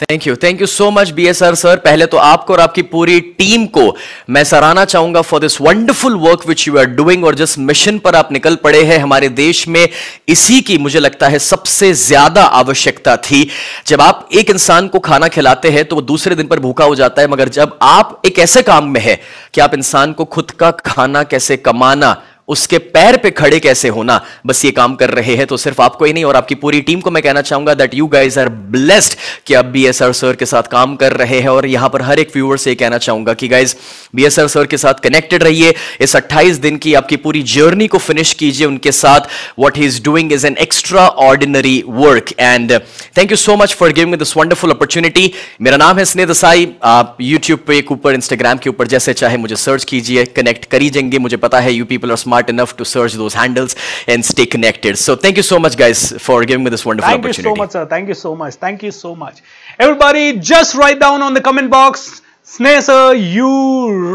Thank 0.00 0.26
you 0.26 0.34
thank 0.36 0.60
you 0.60 0.66
so 0.66 0.90
much 0.90 1.10
B 1.10 1.26
S 1.26 1.42
R 1.42 1.54
sir 1.54 1.76
पहले 1.76 2.06
तो 2.06 2.16
आपको 2.16 2.52
और 2.52 2.60
आपकी 2.60 2.82
पूरी 2.82 3.20
team 3.38 3.64
को 3.66 3.84
मैं 4.30 4.42
सराहना 4.44 4.84
चाहूँगा 4.84 5.20
for 5.22 5.40
this 5.40 5.60
wonderful 5.60 6.16
work 6.18 6.46
which 6.48 6.66
you 6.68 6.76
are 6.78 6.84
doing 6.86 7.24
और 7.24 7.34
जिस 7.34 7.58
मिशन 7.58 7.98
पर 7.98 8.16
आप 8.16 8.32
निकल 8.32 8.56
पड़े 8.56 8.82
हैं 8.82 8.98
हमारे 8.98 9.28
देश 9.30 9.66
में, 9.68 9.88
इसी 10.28 10.60
की 10.60 10.78
मुझे 10.78 11.00
लगता 11.00 11.28
है 11.28 11.38
सबसे 11.38 11.92
ज़्यादा 11.94 12.44
आवश्यकता 12.60 13.16
थी। 13.18 13.48
जब 13.86 14.00
आप 14.00 14.28
एक 14.34 14.50
इंसान 14.50 14.88
को 14.88 14.98
खाना 14.98 15.28
खिलाते 15.28 15.70
हैं 15.70 15.84
तो 15.84 15.96
वो 15.96 16.02
दूसरे 16.02 16.34
दिन 16.34 16.46
पर 16.46 16.60
भूखा 16.60 16.84
हो 16.84 16.94
जाता 16.94 17.22
है, 17.22 17.28
मगर 17.28 17.48
जब 17.50 17.78
आप 17.82 18.20
एक 18.26 18.38
ऐसे 18.38 18.62
काम 18.62 18.88
में 18.88 19.00
है, 19.00 19.20
कि 19.54 19.60
आप 19.60 19.74
इंसान 19.74 20.12
को 20.12 20.24
खुद 20.26 20.50
का 20.50 20.70
खाना 20.86 21.22
कैसे 21.24 21.56
कमाना 21.58 22.16
उसके 22.48 22.78
पैर 22.78 23.16
पे 23.16 23.30
खड़े 23.30 23.58
कैसे 23.60 23.88
होना? 23.88 24.20
बस 24.46 24.64
ये 24.64 24.70
काम 24.70 24.94
कर 24.96 25.10
रहे 25.10 25.34
हैं 25.36 25.46
तो 25.46 25.56
सिर्फ़ 25.56 25.82
आपको 25.82 26.04
ही 26.04 26.12
नहीं, 26.12 26.24
और 26.24 26.36
आपकी 26.36 26.54
पूरी 26.54 26.80
टीम 26.80 27.00
को 27.00 27.10
मैं 27.10 27.22
कहना 27.22 27.40
चाहूँगा 27.42 27.74
that 27.74 27.94
you 27.94 28.06
guys 28.06 28.38
are 28.40 28.48
blessed 28.48 29.14
कि 29.46 29.54
आप 29.54 29.64
बी 29.66 29.84
एस 29.86 30.02
आर 30.02 30.12
सर 30.12 30.36
के 30.36 30.46
साथ 30.46 30.62
काम 30.70 30.94
कर 30.96 31.12
रहे 31.12 31.40
हैं, 31.40 31.48
और 31.48 31.66
यहाँ 31.66 31.88
पर 31.88 32.02
हर 32.02 32.18
एक 32.18 32.30
व्यूअर 32.34 32.58
से 32.58 32.74
कहना 32.74 32.98
चाहूँगा 32.98 33.34
कि 33.34 33.48
guys 33.48 33.74
B 34.16 34.24
S 34.24 34.38
R 34.38 34.48
sir 34.48 34.66
के 34.66 34.76
साथ 34.76 35.00
कनेक्टेड 35.04 35.42
रहिए, 35.42 35.74
इस 36.00 36.16
28 36.16 36.60
दिन 36.60 36.76
की 36.76 36.94
आपकी 36.94 37.16
पूरी 37.16 37.42
जर्नी 37.54 37.86
को 37.86 37.98
फिनिश 37.98 38.32
कीजिए, 38.34 38.66
उनके 38.66 38.92
साथ 38.92 39.28
what 39.58 39.78
he 39.78 39.86
is 39.86 40.02
doing 40.02 40.32
is 40.32 40.46
an 40.46 40.56
extraordinary 41.26 41.82
work 41.88 42.32
and 42.40 42.72
thank 43.18 43.30
you 43.30 43.36
so 43.36 43.56
much 43.56 43.74
for 43.74 43.92
giving 43.92 44.14
this 44.14 44.36
wonderful 44.36 44.70
opportunity 44.70 45.32
मेरा 45.62 45.76
नाम 45.76 45.98
है 45.98 46.04
स्नेह 46.04 46.26
दसाई, 46.26 46.68
आप 46.84 47.16
यूट्यूब 47.20 47.64
पे 47.66 47.84
ऊपर 47.90 48.14
इंस्टाग्राम 48.14 48.58
के 48.58 48.70
ऊपर 48.70 48.86
जैसे 48.86 49.12
चाहे 49.14 49.36
मुझे 49.36 49.56
सर्च 49.56 49.84
कीजिए 49.84 50.24
कनेक्ट 50.36 50.64
करी 50.64 50.90
जाएँगे, 50.90 51.18
मुझे 51.18 51.36
पता 51.38 51.60
है 51.60 51.72
you 51.72 51.84
people 51.84 52.10
are 52.10 52.16
smart 52.16 52.34
smart 52.36 52.50
enough 52.50 52.76
to 52.76 52.84
search 52.84 53.14
those 53.14 53.34
handles 53.34 53.76
and 54.06 54.24
stay 54.24 54.46
connected. 54.46 54.98
So 54.98 55.16
thank 55.16 55.36
you 55.36 55.42
so 55.42 55.58
much, 55.58 55.76
guys, 55.76 56.12
for 56.26 56.44
giving 56.44 56.64
me 56.64 56.70
this 56.70 56.84
wonderful 56.84 57.10
thank 57.10 57.24
opportunity. 57.24 57.42
Thank 57.42 57.56
you 57.56 57.56
so 57.56 57.62
much, 57.64 57.70
sir. 57.72 57.86
Thank 57.86 58.08
you 58.08 58.14
so 58.14 58.34
much. 58.36 58.54
Thank 58.54 58.82
you 58.82 58.90
so 58.90 59.14
much. 59.14 59.42
Everybody, 59.78 60.38
just 60.38 60.74
write 60.74 61.00
down 61.00 61.22
on 61.22 61.34
the 61.34 61.40
comment 61.40 61.70
box, 61.70 62.22
Sneh 62.46 62.82
sir, 62.82 63.14
you 63.14 63.52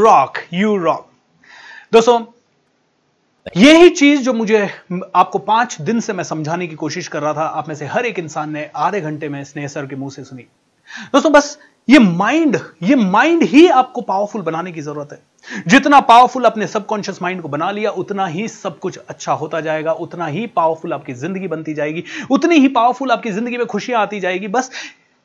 rock. 0.03 0.43
You 0.49 0.77
rock. 0.77 1.07
दोस्तों 1.93 2.19
यही 3.57 3.89
चीज़ 3.89 4.21
जो 4.23 4.33
मुझे 4.33 4.59
आपको 5.21 5.39
पाँच 5.47 5.75
दिन 5.87 5.99
से 6.05 6.13
मैं 6.13 6.23
समझाने 6.23 6.67
की 6.67 6.75
कोशिश 6.83 7.07
कर 7.13 7.21
रहा 7.21 7.33
था 7.33 7.45
आप 7.59 7.67
में 7.67 7.75
से 7.75 7.85
हर 7.93 8.05
एक 8.05 8.19
इंसान 8.19 8.49
ने 8.53 8.69
आधे 8.85 9.01
घंटे 9.01 9.29
में 9.29 9.43
स्नेह 9.43 9.67
सर 9.73 9.85
के 9.85 9.95
मुँह 9.95 10.11
से 10.15 10.23
सुनी 10.23 10.43
दोस्तों 11.13 11.31
बस 11.31 11.57
ये 11.87 11.99
माइंड 11.99 12.57
ये 12.83 12.95
माइंड 12.95 13.43
ही 13.43 13.67
आपको 13.69 14.01
पावरफुल 14.03 14.41
बनाने 14.41 14.71
की 14.71 14.81
ज़रूरत 14.81 15.09
है। 15.11 15.63
जितना 15.67 15.99
पावरफुल 16.01 16.43
अपने 16.45 16.67
सबकॉन्शियस 16.67 17.21
माइंड 17.21 17.41
को 17.41 17.47
बना 17.49 17.69
लिया, 17.71 17.91
उतना 17.91 18.25
ही 18.27 18.47
सब 18.47 18.79
कुछ 18.79 18.97
अच्छा 18.99 19.33
होता 19.33 19.61
जाएगा, 19.61 19.91
उतना 19.93 20.25
ही 20.27 20.45
पावरफुल 20.47 20.93
आपकी 20.93 21.13
ज़िंदगी 21.15 21.47
बनती 21.47 21.73
जाएगी, 21.73 22.03
उतनी 22.31 22.55
ही 22.55 22.67
पावरफुल 22.69 23.11
आपकी 23.11 23.31
ज़िंदगी 23.31 23.57
में 23.57 23.65
खुशियाँ 23.67 24.01
आती 24.01 24.19
जाएगी। 24.19 24.47
बस 24.47 24.71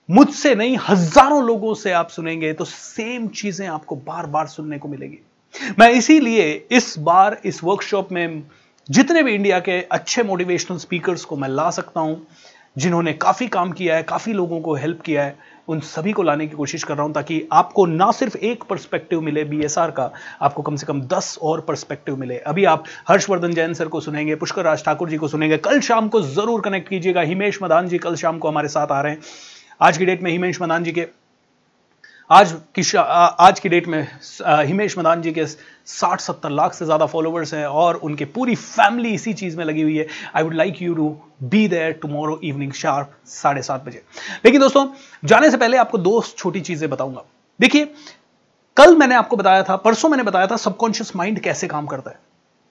मुझसे 0.08 0.54
नहीं, 0.54 0.76
हज़ारों 0.88 1.42
लोगों 1.44 1.74
से 1.74 1.92
आप 1.92 2.08
सुनेंगे 2.08 2.52
तो 2.52 2.64
सेम 2.64 3.26
चीज़ें 3.28 3.66
आपको 3.68 3.96
बार 3.96 4.26
बार 4.26 4.46
सुनने 4.46 4.78
को 4.78 4.88
मिलेगी। 4.88 5.18
मैं 5.78 5.90
इसीलिए 5.90 6.52
इस 6.70 6.94
बार, 6.98 7.40
इस 7.44 7.62
वर्कशॉप 7.64 8.12
में 8.12 8.42
जितने 8.88 9.22
भी 9.22 9.34
इंडिया 9.34 9.58
के 9.60 9.80
अच्छे 9.82 10.22
मोटिवेशनल 10.22 10.78
स्पीकर्स 10.78 11.24
को 11.24 11.36
मैं 11.36 11.48
ला 11.48 11.70
सकता 11.70 12.00
हूँ, 12.00 12.26
जिन्होंने 12.76 13.12
काफ़ी 13.14 13.46
काम 13.48 13.72
किया 13.72 13.96
है, 13.96 14.02
काफ़ी 14.02 14.32
लोगों 14.32 14.60
को 14.60 14.74
हेल्प 14.74 15.00
किया 15.00 15.24
है 15.24 15.54
उन 15.68 15.80
सभी 15.80 16.12
को 16.12 16.22
लाने 16.22 16.46
की 16.46 16.56
कोशिश 16.56 16.82
कर 16.82 16.94
रहा 16.94 17.04
हूँ 17.04 17.12
ताकि 17.12 17.42
आपको 17.52 17.86
ना 17.86 18.10
सिर्फ़ 18.10 18.36
एक 18.38 18.64
पर्सपेक्टिव 18.64 19.20
मिले 19.20 19.44
बीएसआर 19.44 19.90
का, 19.90 20.10
आपको 20.42 20.62
कम 20.62 20.76
से 20.76 20.86
कम 20.86 21.00
दस 21.02 21.38
और 21.42 21.60
पर्सपेक्टिव 21.60 22.16
मिले। 22.16 22.38
अभी 22.38 22.64
आप 22.64 22.84
हर्षवर्धन 23.08 23.52
जैन 23.52 23.74
सर 23.74 23.88
को 23.88 24.00
सुनेंगे, 24.00 24.34
पुष्कर 24.34 24.64
राज 24.64 24.84
ठाकुर 24.84 25.10
जी 25.10 25.16
को 25.16 25.28
सुनेंगे। 25.28 25.56
कल 25.58 25.80
शाम 25.80 26.08
को 26.08 26.22
ज़रूर 26.22 26.60
कनेक्ट 26.60 26.88
कीजिएगा। 26.88 27.20
हिमेश 27.20 27.58
मदान 27.62 27.88
जी 27.88 27.98
कल 27.98 28.16
शाम 28.16 28.38
को 28.38 28.48
हमारे 28.48 28.68
साथ 28.68 28.92
आ 28.92 29.00
रहे 29.00 29.12
हैं। 29.12 29.20
आज 29.80 29.98
की 29.98 30.04
डेट 30.04 30.22
में 30.22 30.30
हिमेश 30.30 30.62
मदान 30.62 30.84
जी 30.84 30.92
के 30.92 31.06
आज 32.30 32.52
की 32.74 32.82
आज 32.96 33.58
की 33.60 33.68
डेट 33.68 33.86
में 33.88 34.06
हिमेश 34.66 34.96
मदान 34.98 35.20
जी 35.22 35.32
के 35.32 35.44
60-70 35.46 36.50
लाख 36.50 36.72
से 36.74 36.84
ज़्यादा 36.84 37.06
फॉलोवर्स 37.06 37.52
हैं 37.54 37.66
और 37.66 37.96
उनके 37.96 38.24
पूरी 38.26 38.54
फैमिली 38.54 39.10
इसी 39.14 39.32
चीज़ 39.32 39.56
में 39.56 39.64
लगी 39.64 39.82
हुई 39.82 39.96
है। 39.96 40.06
I 40.34 40.42
would 40.42 40.54
like 40.54 40.80
you 40.82 40.94
to 40.94 41.08
be 41.42 41.66
there 41.68 41.92
tomorrow 42.02 42.38
evening 42.44 42.72
sharp 42.72 43.10
साढ़े 43.26 43.62
सात 43.62 43.84
बजे। 43.84 44.02
लेकिन 44.44 44.60
दोस्तों, 44.60 44.86
जाने 45.24 45.50
से 45.50 45.56
पहले 45.56 45.76
आपको 45.76 45.98
दो 45.98 46.22
छोटी 46.28 46.60
चीज़ें 46.60 46.88
बताऊँगा। 46.90 47.22
देखिए, 47.60 47.84
कल 48.76 48.96
मैंने 48.96 49.14
आपको 49.14 49.36
बताया 49.36 49.62
था, 49.62 49.76
परसों 49.76 50.08
मैंने 50.08 50.22
बताया 50.22 50.46
था 50.46 50.56
सबकॉन्शियस 50.58 51.14
माइंड 51.16 51.38
कैसे 51.40 51.66
काम 51.66 51.86
करता 51.86 52.10
है। 52.10 52.18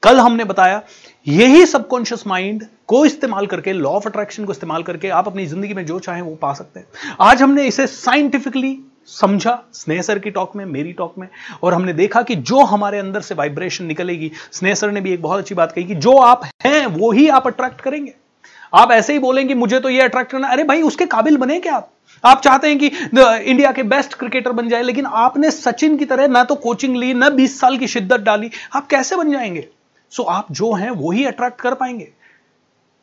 कल 0.03 0.19
हमने 0.19 0.43
बताया, 0.43 0.81
यही 1.27 1.65
सबकॉन्शियस 1.65 2.25
माइंड 2.27 2.65
को 2.87 3.05
इस्तेमाल 3.05 3.47
करके 3.47 3.73
लॉ 3.73 3.91
ऑफ़ 3.91 4.07
अट्रैक्शन 4.07 4.45
को 4.45 4.51
इस्तेमाल 4.51 4.83
करके 4.83 5.09
आप 5.11 5.27
अपनी 5.27 5.45
ज़िंदगी 5.45 5.73
में 5.73 5.85
जो 5.85 5.99
चाहें 5.99 6.21
वो 6.21 6.35
पा 6.35 6.53
सकते 6.53 6.79
हैं। 6.79 7.15
आज 7.21 7.41
हमने 7.41 7.67
इसे 7.67 7.87
साइंटिफिकली 7.87 8.77
समझा 9.07 9.57
स्नेह 9.73 10.01
सर 10.01 10.19
की 10.19 10.31
टॉक 10.31 10.55
में 10.55 10.65
मेरी 10.65 10.91
टॉक 10.93 11.17
में 11.17 11.27
और 11.63 11.73
हमने 11.73 11.93
देखा 11.93 12.21
कि 12.21 12.35
जो 12.35 12.63
हमारे 12.63 12.99
अंदर 12.99 13.21
से 13.21 13.35
वाइब्रेशन 13.35 13.85
निकलेगी 13.85 14.31
स्नेह 14.51 14.73
सर 14.75 14.91
ने 14.91 15.01
भी 15.01 15.13
एक 15.13 15.21
बहुत 15.21 15.39
अच्छी 15.39 15.55
बात 15.55 15.71
कही 15.71 15.83
कि 15.83 15.95
जो 15.95 16.17
आप 16.17 16.45
हैं 16.63 16.85
वो 16.85 17.11
ही 17.11 17.27
आप 17.29 17.47
अट्रैक्ट 17.47 17.81
करेंगे। 17.81 18.13
आप 18.73 18.91
ऐसे 18.91 19.13
ही 19.13 19.19
बोलेंगे 19.19 19.53
मुझे 19.53 19.79
तो 19.79 19.89
ये 19.89 20.01
अट्रैक्ट 20.01 20.31
करना 20.31 20.47
अरे 20.47 20.63
भाई 20.63 20.81
उसके 20.81 21.05
काबिल 21.05 21.37
बने 21.37 21.59
क्या 21.59 21.75
आप? 21.75 21.91
आप 22.23 22.41
चाहते 22.41 22.67
हैं 22.67 22.77
कि 22.79 22.87
इंडिया 23.49 23.71
के 23.71 23.83
बेस्ट 23.83 24.13
क्रिकेटर 24.13 24.51
बन 24.51 24.69
जाए 24.69 24.81
लेकिन 24.81 25.05
आपने 25.05 25.51
सचिन 25.51 25.97
की 25.97 26.05
तरह 26.05 26.27
ना 26.27 26.43
तो 26.43 26.55
कोचिंग 26.55 26.95
ली 26.97 27.13
ना 27.13 27.29
20 27.29 27.59
साल 27.59 27.77
की 27.77 27.87
शिद्दत 27.87 28.21
डाली। 28.21 28.49
आप 28.75 28.87
कैसे 28.87 29.15
बन 29.15 29.31
जाएँगे? 29.31 29.67
सो 30.11 30.23
so, 30.23 30.29
आप 30.29 30.51
जो 30.51 30.73
हैं 30.73 30.89
वो 30.91 31.11
ही 31.11 31.25
अट्रैक्ट 31.25 31.59
कर 31.61 31.73
पाएँगे। 31.73 32.11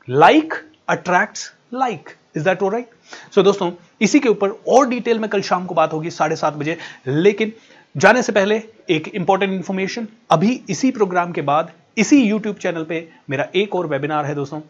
Like 0.08 0.54
attract 0.88 1.38
like 1.74 2.10
is 2.36 2.44
that 2.44 2.62
right 2.62 2.90
so 3.12 3.40
so, 3.40 3.44
दोस्तों 3.44 3.70
इसी 4.00 4.20
के 4.20 4.28
ऊपर 4.28 4.50
और 4.68 4.88
डिटेल 4.88 5.18
में 5.18 5.28
कल 5.30 5.42
शाम 5.42 5.66
को 5.66 5.74
बात 5.74 5.92
होगी 5.92 6.10
साढ़े 6.10 6.36
सात 6.36 6.54
बजे। 6.54 6.76
लेकिन 7.06 7.52
जाने 7.96 8.22
से 8.22 8.32
पहले 8.32 8.62
एक 8.90 9.08
इंपॉर्टेंट 9.08 9.52
इंफॉर्मेशन 9.52 10.06
अभी 10.30 10.60
इसी 10.70 10.90
प्रोग्राम 10.90 11.32
के 11.32 11.42
बाद 11.42 11.72
इसी 11.98 12.22
यूट्यूब 12.24 12.56
चैनल 12.56 12.84
पे 12.84 13.08
मेरा 13.30 13.46
एक 13.54 13.74
और 13.74 13.86
वेबिनार 13.86 14.26
है 14.26 14.34
दोस्तों 14.34 14.60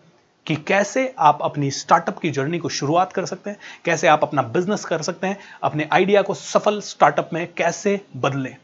कि 0.47 0.57
कैसे 0.57 1.15
आप 1.19 1.39
अपनी 1.43 1.71
स्टार्टअप 1.71 2.19
की 2.19 2.31
जर्नी 2.31 2.59
को 2.59 2.69
शुरुआत 2.69 3.13
कर 3.13 3.27
सकते 3.27 3.51
हैं 3.51 3.57
कैसे 3.85 4.09
आप 4.09 4.23
अपना 4.23 4.43
बिज़नेस 4.43 4.85
कर 4.85 5.03
सकते 5.03 5.27
हैं 5.27 5.39
अपने 5.63 5.89
आइडिया 5.93 6.23
को 6.23 6.35
सफल 6.35 6.81
स्टार्टअप 6.81 7.31
में 7.33 7.47
कैसे 7.57 8.01
बदलें। 8.17 8.57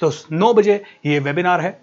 तो 0.00 0.12
नौ 0.32 0.52
बजे 0.54 0.82
ये 1.06 1.18
वेबिनार 1.18 1.60
है। 1.60 1.78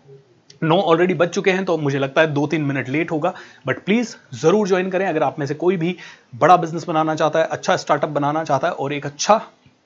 नौ 0.64 0.80
ऑलरेडी 0.82 1.14
बच 1.14 1.30
चुके 1.30 1.52
हैं 1.52 1.66
तो 1.66 1.78
मुझे 1.78 2.00
लगता 2.00 2.22
है 2.22 2.34
दो 2.34 2.46
तीन 2.48 2.62
मिनट 2.66 2.90
लेट 2.90 3.12
होगा। 3.12 3.34
बट 3.68 3.84
प्लीज़ 3.86 4.16
ज़रूर 4.42 4.68
ज्वाइन 4.68 4.90
करें 4.90 5.06
अगर 5.08 5.24
आप 5.24 5.40
में 5.40 5.46
से 5.46 5.54
कोई 5.56 5.78
भी 5.78 5.96
बड़ा 6.36 6.58
बिज़नेस 6.58 6.86
बनाना 6.88 7.16
चाहता 7.16 7.40
है 7.40 7.46
अच्छा 7.48 7.76
स्टार्टअप 7.78 8.10
बनाना 8.12 8.44
चाहता 8.44 8.68
है 8.68 8.74
और 8.76 8.94
एक 8.94 9.06
अच्छा 9.06 9.42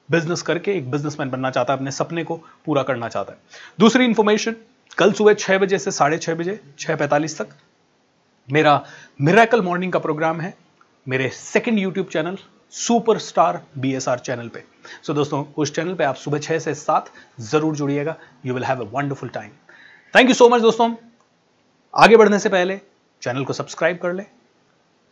बिज़नेस 0.10 0.42
करके 0.42 0.78
एक 0.78 0.90
बिजनेसमैन 0.92 1.30
बनना 1.30 1.50
चाहता 1.52 1.74
है 1.74 1.80
अपने 1.80 1.92
सपने 1.92 2.24
को 2.24 2.36
पूरा 2.66 2.84
करना 2.84 3.10
चाहता 3.10 3.34
है। 3.34 3.40
दूसरी 3.80 4.06
इंफॉर्मेशन 4.06 4.56
कल 4.98 5.12
सुबह 5.14 5.34
छह 5.36 5.58
बजे 5.58 5.78
से 5.80 5.92
साढ़े 5.92 6.18
छह 6.18 6.36
बजे 6.36 6.60
छह 6.80 6.96
पैंतालीस 6.96 7.38
तक 7.38 7.50
मेरा 8.50 8.84
मिराकल 9.20 9.62
मॉर्निंग 9.62 9.92
का 9.94 10.00
प्रोग्राम 10.00 10.42
है 10.42 10.54
मेरे 11.08 11.30
second 11.32 11.80
YouTube 11.80 12.08
channel 12.08 12.38
super 12.74 13.18
star 13.20 13.62
B 13.78 13.94
S 13.96 14.08
R 14.10 14.20
channel 14.20 14.48
पे। 14.48 14.60
सो 14.60 15.12
so, 15.12 15.16
दोस्तों 15.16 15.44
उस 15.58 15.74
चैनल 15.76 15.94
पे 15.94 16.04
आप 16.04 16.16
सुबह 16.16 16.40
छह 16.40 16.60
से 16.60 16.74
सात 16.76 17.12
ज़रूर 17.42 17.76
जुड़िएगा। 17.76 18.16
You 18.46 18.54
will 18.54 18.64
have 18.64 18.82
a 18.82 18.90
wonderful 18.94 19.30
time 19.30 19.52
thank 20.18 20.30
you 20.30 20.34
so 20.36 20.48
much 20.50 20.62
दोस्तों। 20.62 20.90
आगे 21.94 22.18
बढ़ने 22.18 22.38
से 22.40 22.50
पहले 22.50 22.80
चैनल 23.22 23.44
को 23.46 23.54
सब्सक्राइब 23.54 23.98
कर 23.98 24.14
ले। 24.14 24.24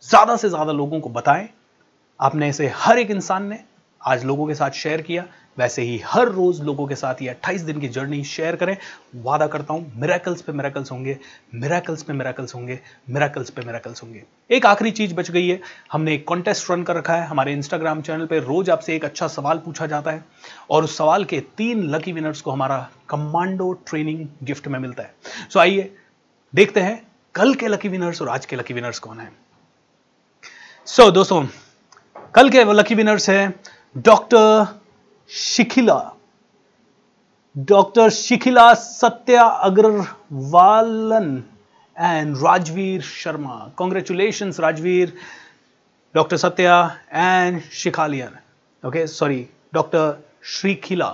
ज़्यादा 0.04 0.36
से 0.36 0.48
ज़्यादा 0.48 0.72
लोगों 0.72 1.00
को 1.00 1.08
बताएँ, 1.08 1.48
आपने 2.20 2.48
इसे 2.48 2.68
हर 2.76 2.98
एक 2.98 3.10
इंसान 3.10 3.46
ने 3.46 3.58
आज 4.00 4.24
लोगों 4.24 4.46
के 4.46 4.54
साथ 4.54 4.70
शेयर 4.70 5.02
किया। 5.02 5.24
वैसे 5.58 5.82
ही 5.82 5.98
हर 6.06 6.28
रोज 6.28 6.60
लोगों 6.60 6.86
के 6.86 6.94
साथ 6.94 7.22
ये 7.22 7.28
28 7.28 7.60
दिन 7.60 7.80
की 7.80 7.88
जर्नी 7.88 8.22
शेयर 8.24 8.56
करें। 8.56 8.76
वादा 9.16 9.46
करता 9.46 9.74
हूँ 9.74 9.92
मिराकल्स 9.96 10.42
पे 10.42 10.52
मिराकल्स 10.52 10.92
होंगे 10.92 11.18
मिराकल्स 11.54 12.02
पे 12.02 12.12
मिराकल्स 12.12 12.54
होंगे 12.54 12.78
मिराकल्स 13.10 13.50
पे 13.50 13.62
मिराकल्स 13.62 14.02
होंगे। 14.02 14.22
एक 14.50 14.66
आखिरी 14.66 14.90
चीज़ 14.90 15.14
बच 15.14 15.30
गई 15.30 15.48
है। 15.48 15.60
हमने 15.92 16.14
एक 16.14 16.26
कॉन्टेस्ट 16.28 16.70
रन 16.70 16.82
कर 16.82 16.96
रखा 16.96 17.14
है। 17.14 17.26
हमारे 17.26 17.52
इंस्टाग्राम 17.52 18.00
चैनल 18.00 18.26
पे 18.26 18.38
रोज 18.38 18.70
आपसे 18.70 18.96
एक 18.96 19.04
अच्छा 19.04 19.28
सवाल 19.28 19.58
पूछा 19.58 19.86
जाता 19.86 20.10
है। 20.10 20.24
और 20.70 20.84
उस 20.84 20.96
सवाल 20.98 21.24
के 21.24 21.40
तीन 21.56 21.82
लकी 21.90 22.12
विनर्स 22.12 22.40
को 22.40 22.50
हमारा 22.50 22.88
कमांडो 23.08 23.72
ट्रेनिंग 23.72 24.26
गिफ्ट 24.42 24.68
में 24.68 24.78
मिलता 24.78 25.02
है। 25.02 25.14
सो 25.52 25.60
आइए 25.60 25.94
देखते 26.54 26.80
हैं 26.80 27.06
कल 27.34 27.54
के 27.54 27.68
लकी 27.68 27.88
विनर्स 27.88 28.22
और 28.22 28.28
आज 28.28 28.46
के 28.46 28.56
लकी 28.56 28.74
विनर्स 28.74 28.98
कौन 28.98 29.20
है। 29.20 29.32
सो 30.86 31.02
so, 31.02 31.14
दोस्तों 31.14 31.46
कल 32.34 32.50
के 32.50 32.64
लकी 32.64 32.94
विनर्स 32.94 33.30
हैं। 33.30 33.54
Doctor 33.96 34.64
Shikhila. 35.30 35.98
Doctor 37.56 38.08
Shikhila 38.10 38.72
Satya 38.74 39.42
Agarwalan 39.42 41.42
and 41.96 42.36
Rajveer 42.36 43.02
Sharma. 43.02 43.56
Congratulation 43.76 44.52
Rajveer. 44.60 45.12
Doctor 46.14 46.36
Satya 46.36 46.96
and 47.12 47.60
शिखालियन। 47.74 48.36
Okay 48.82 49.06
sorry 49.06 49.46
doctor 49.74 50.16
Shrikhila. 50.44 51.10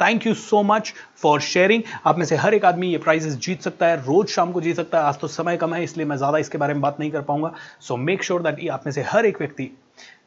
Thank 0.00 0.26
you 0.26 0.34
so 0.34 0.62
much 0.62 0.92
for 1.16 1.40
sharing 1.40 1.82
आप 2.06 2.18
में 2.18 2.24
से 2.26 2.36
हर 2.36 2.54
एक 2.54 2.64
आदमी 2.64 2.88
ये 2.88 2.98
प्राइजेस 2.98 3.36
जीत 3.36 3.62
सकता 3.62 3.86
है, 3.86 3.96
रोज 3.96 4.26
शाम 4.28 4.52
को 4.52 4.60
जीत 4.60 4.76
सकता 4.76 4.98
है। 4.98 5.04
आज 5.04 5.18
तो 5.20 5.28
समय 5.28 5.56
कम 5.56 5.74
है, 5.74 5.84
इसलिए 5.84 6.06
मैं 6.06 6.16
ज़्यादा 6.16 6.38
इसके 6.38 6.58
बारे 6.58 6.74
में 6.74 6.82
बात 6.82 7.00
नहीं 7.00 7.10
कर 7.10 7.22
पाऊँगा। 7.22 7.52
सो 7.80 7.96
मेक 7.96 8.24
श्योर 8.24 8.42
दैट 8.42 8.68
आप 8.70 8.82
में 8.86 8.92
से 8.92 9.02
हर 9.02 9.26
एक 9.26 9.40
व्यक्ति 9.40 9.70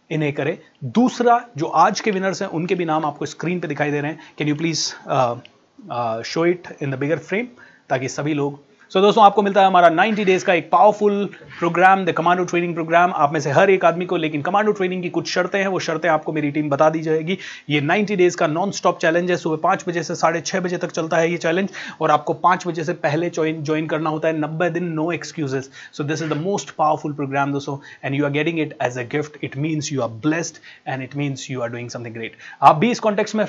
इन्हें 0.10 0.32
करें। 0.34 0.58
दूसरा, 0.84 1.40
जो 1.58 1.66
आज 1.66 2.00
के 2.00 2.12
विनर्स 2.12 2.42
हैं, 2.42 2.50
उनके 2.50 2.76
भी 2.76 2.86
नाम 2.86 3.06
आपको 3.06 3.26
स्क्रीन 3.26 3.60
पे 3.60 3.68
दिखाई 3.68 3.92
दे 3.92 4.02
रहे 4.02 4.12
हैं। 4.12 4.20
Can 4.38 4.48
you 4.48 4.56
please 4.56 4.86
show 6.24 6.46
it 6.46 6.68
in 6.82 6.92
the 6.92 6.96
bigger 6.96 7.18
frame 7.20 7.48
ताकि 7.90 8.10
सभी 8.10 8.34
लोग 8.34 8.60
सो 8.96 9.00
so, 9.00 9.06
दोस्तों 9.06 9.24
आपको 9.24 9.42
मिलता 9.42 9.62
है 9.62 9.68
हमारा 9.68 9.88
90 9.92 10.24
डेज़ 10.26 10.44
का 10.46 10.54
एक 10.54 10.70
powerful 10.72 11.26
program 11.60 12.04
the 12.06 12.12
commando 12.12 12.44
training 12.44 12.74
program 12.74 13.14
आप 13.14 13.32
में 13.34 13.40
से 13.40 13.52
हर 13.52 13.70
एक 13.70 13.86
आदमी 13.86 14.06
को 14.06 14.18
लेकिन 14.18 14.42
कमांडो 14.42 14.72
ट्रेनिंग 14.72 15.02
की 15.04 15.10
कुछ 15.10 15.28
शर्तें 15.30 15.58
हैं 15.60 15.68
वो 15.68 15.80
शर्तें 15.80 16.08
आपको 16.10 16.34
मेरी 16.34 16.52
टीम 16.52 16.70
बता 16.70 16.90
दी 16.90 17.02
जाएगी। 17.02 17.38
ये 17.70 17.82
90 17.82 18.16
डेज़ 18.16 18.38
का 18.38 18.48
नॉन 18.48 18.72
स्टॉप 18.72 19.00
चैलेंज 19.00 19.32
है। 19.32 19.38
सुबह 19.38 19.58
पाँच 19.64 19.84
बजे 19.88 20.04
से 20.04 20.16
साढ़े 20.16 20.42
छह 20.42 20.60
बजे 20.60 20.78
तक 20.78 20.92
चलता 20.92 21.18
है 21.18 21.32
ये 21.32 21.38
चैलेंज 21.38 21.70
और 22.02 22.12
आपको 22.12 22.34
पाँच 22.46 22.68
बजे 22.68 22.84
से 22.84 22.94
पहले 23.02 23.32
ज्वाइन 23.36 23.88
करना 23.88 24.10
होता 24.10 24.28
है। 24.28 24.40
नब्बे 24.40 24.70
दिन 24.70 24.88
no 24.92 25.12
excuses 25.12 25.70
so 25.94 26.04
this 26.04 26.22
is 26.22 26.30
the 26.30 26.38
most 26.38 26.72
powerful 26.78 27.14
program 27.14 27.52
दोस्तों 27.54 27.78
and 28.06 28.16
you 28.16 28.26
are 28.26 28.32
getting 28.32 28.60
it 28.60 28.78
as 28.84 28.98
a 28.98 29.04
gift 29.12 29.44
it 29.44 29.58
means 29.58 29.92
you 29.94 30.02
are 30.02 30.10
blessed 30.28 30.62
and 30.88 31.04
it 31.04 31.16
means 31.16 31.50
you 31.52 31.62
are 31.62 31.70
doing 31.72 31.90
something 31.90 32.16
great 32.16 32.38
आप 32.62 32.76
भी 32.76 32.92
इस 32.92 33.00
contact 33.00 33.36
में 33.36 33.46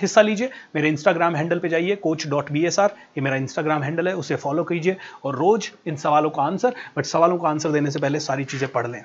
हिस्सा 0.00 0.22
लीजिए। 0.22 0.50
मेरे 0.74 0.88
Instagram 0.88 1.36
handle 1.36 1.58
पर 1.58 1.68
जाइए 1.68 1.96
coach 2.06 2.28
dot 2.28 2.52
B 2.52 2.64
S 2.66 2.78
R 2.78 2.94
ये 3.18 3.20
मेरा 3.20 3.36
इंस्टाग्राम 3.36 3.82
हैंडल 3.82 4.08
है 4.08 4.14
उसे 4.16 4.36
फॉलो 4.60 4.64
कीजिए 4.70 4.96
और 5.24 5.36
रोज 5.36 5.70
इन 5.86 5.96
सवालों 5.96 6.30
का 6.30 6.42
आंसर, 6.42 6.74
बट 6.96 7.04
सवालों 7.06 7.38
का 7.38 7.48
आंसर 7.48 7.70
देने 7.70 7.90
से 7.90 7.98
पहले 7.98 8.20
सारी 8.20 8.44
चीज़ें 8.44 8.68
पढ़ 8.68 8.86
लें। 8.86 9.02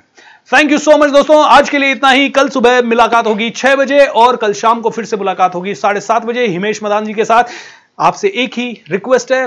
थैंक 0.52 0.72
यू 0.72 0.78
सो 0.80 0.98
मच 0.98 1.12
दोस्तों। 1.12 1.44
आज 1.46 1.70
के 1.70 1.78
लिए 1.78 1.92
इतना 1.92 2.10
ही। 2.10 2.30
कल 2.30 2.50
सुबह 2.50 2.82
मुलाकात 2.84 3.28
होगी 3.28 3.50
छह 3.52 3.76
बजे 3.76 4.06
और 4.16 4.36
कल 4.36 4.54
शाम 4.56 4.82
को 4.82 4.90
फिर 4.90 5.06
से 5.06 5.18
मुलाकात 5.18 5.56
होगी 5.56 5.76
साढ़े 5.76 6.02
सात 6.02 6.26
बजे। 6.26 6.48
हिमेश 6.48 6.84
मदान 6.84 7.06
जी 7.06 7.14
के 7.14 7.26
साथ 7.26 7.44
आपसे 8.00 8.28
एक 8.36 8.54
ही 8.54 8.68
रिक्वेस्ट 8.92 9.32
है। 9.32 9.46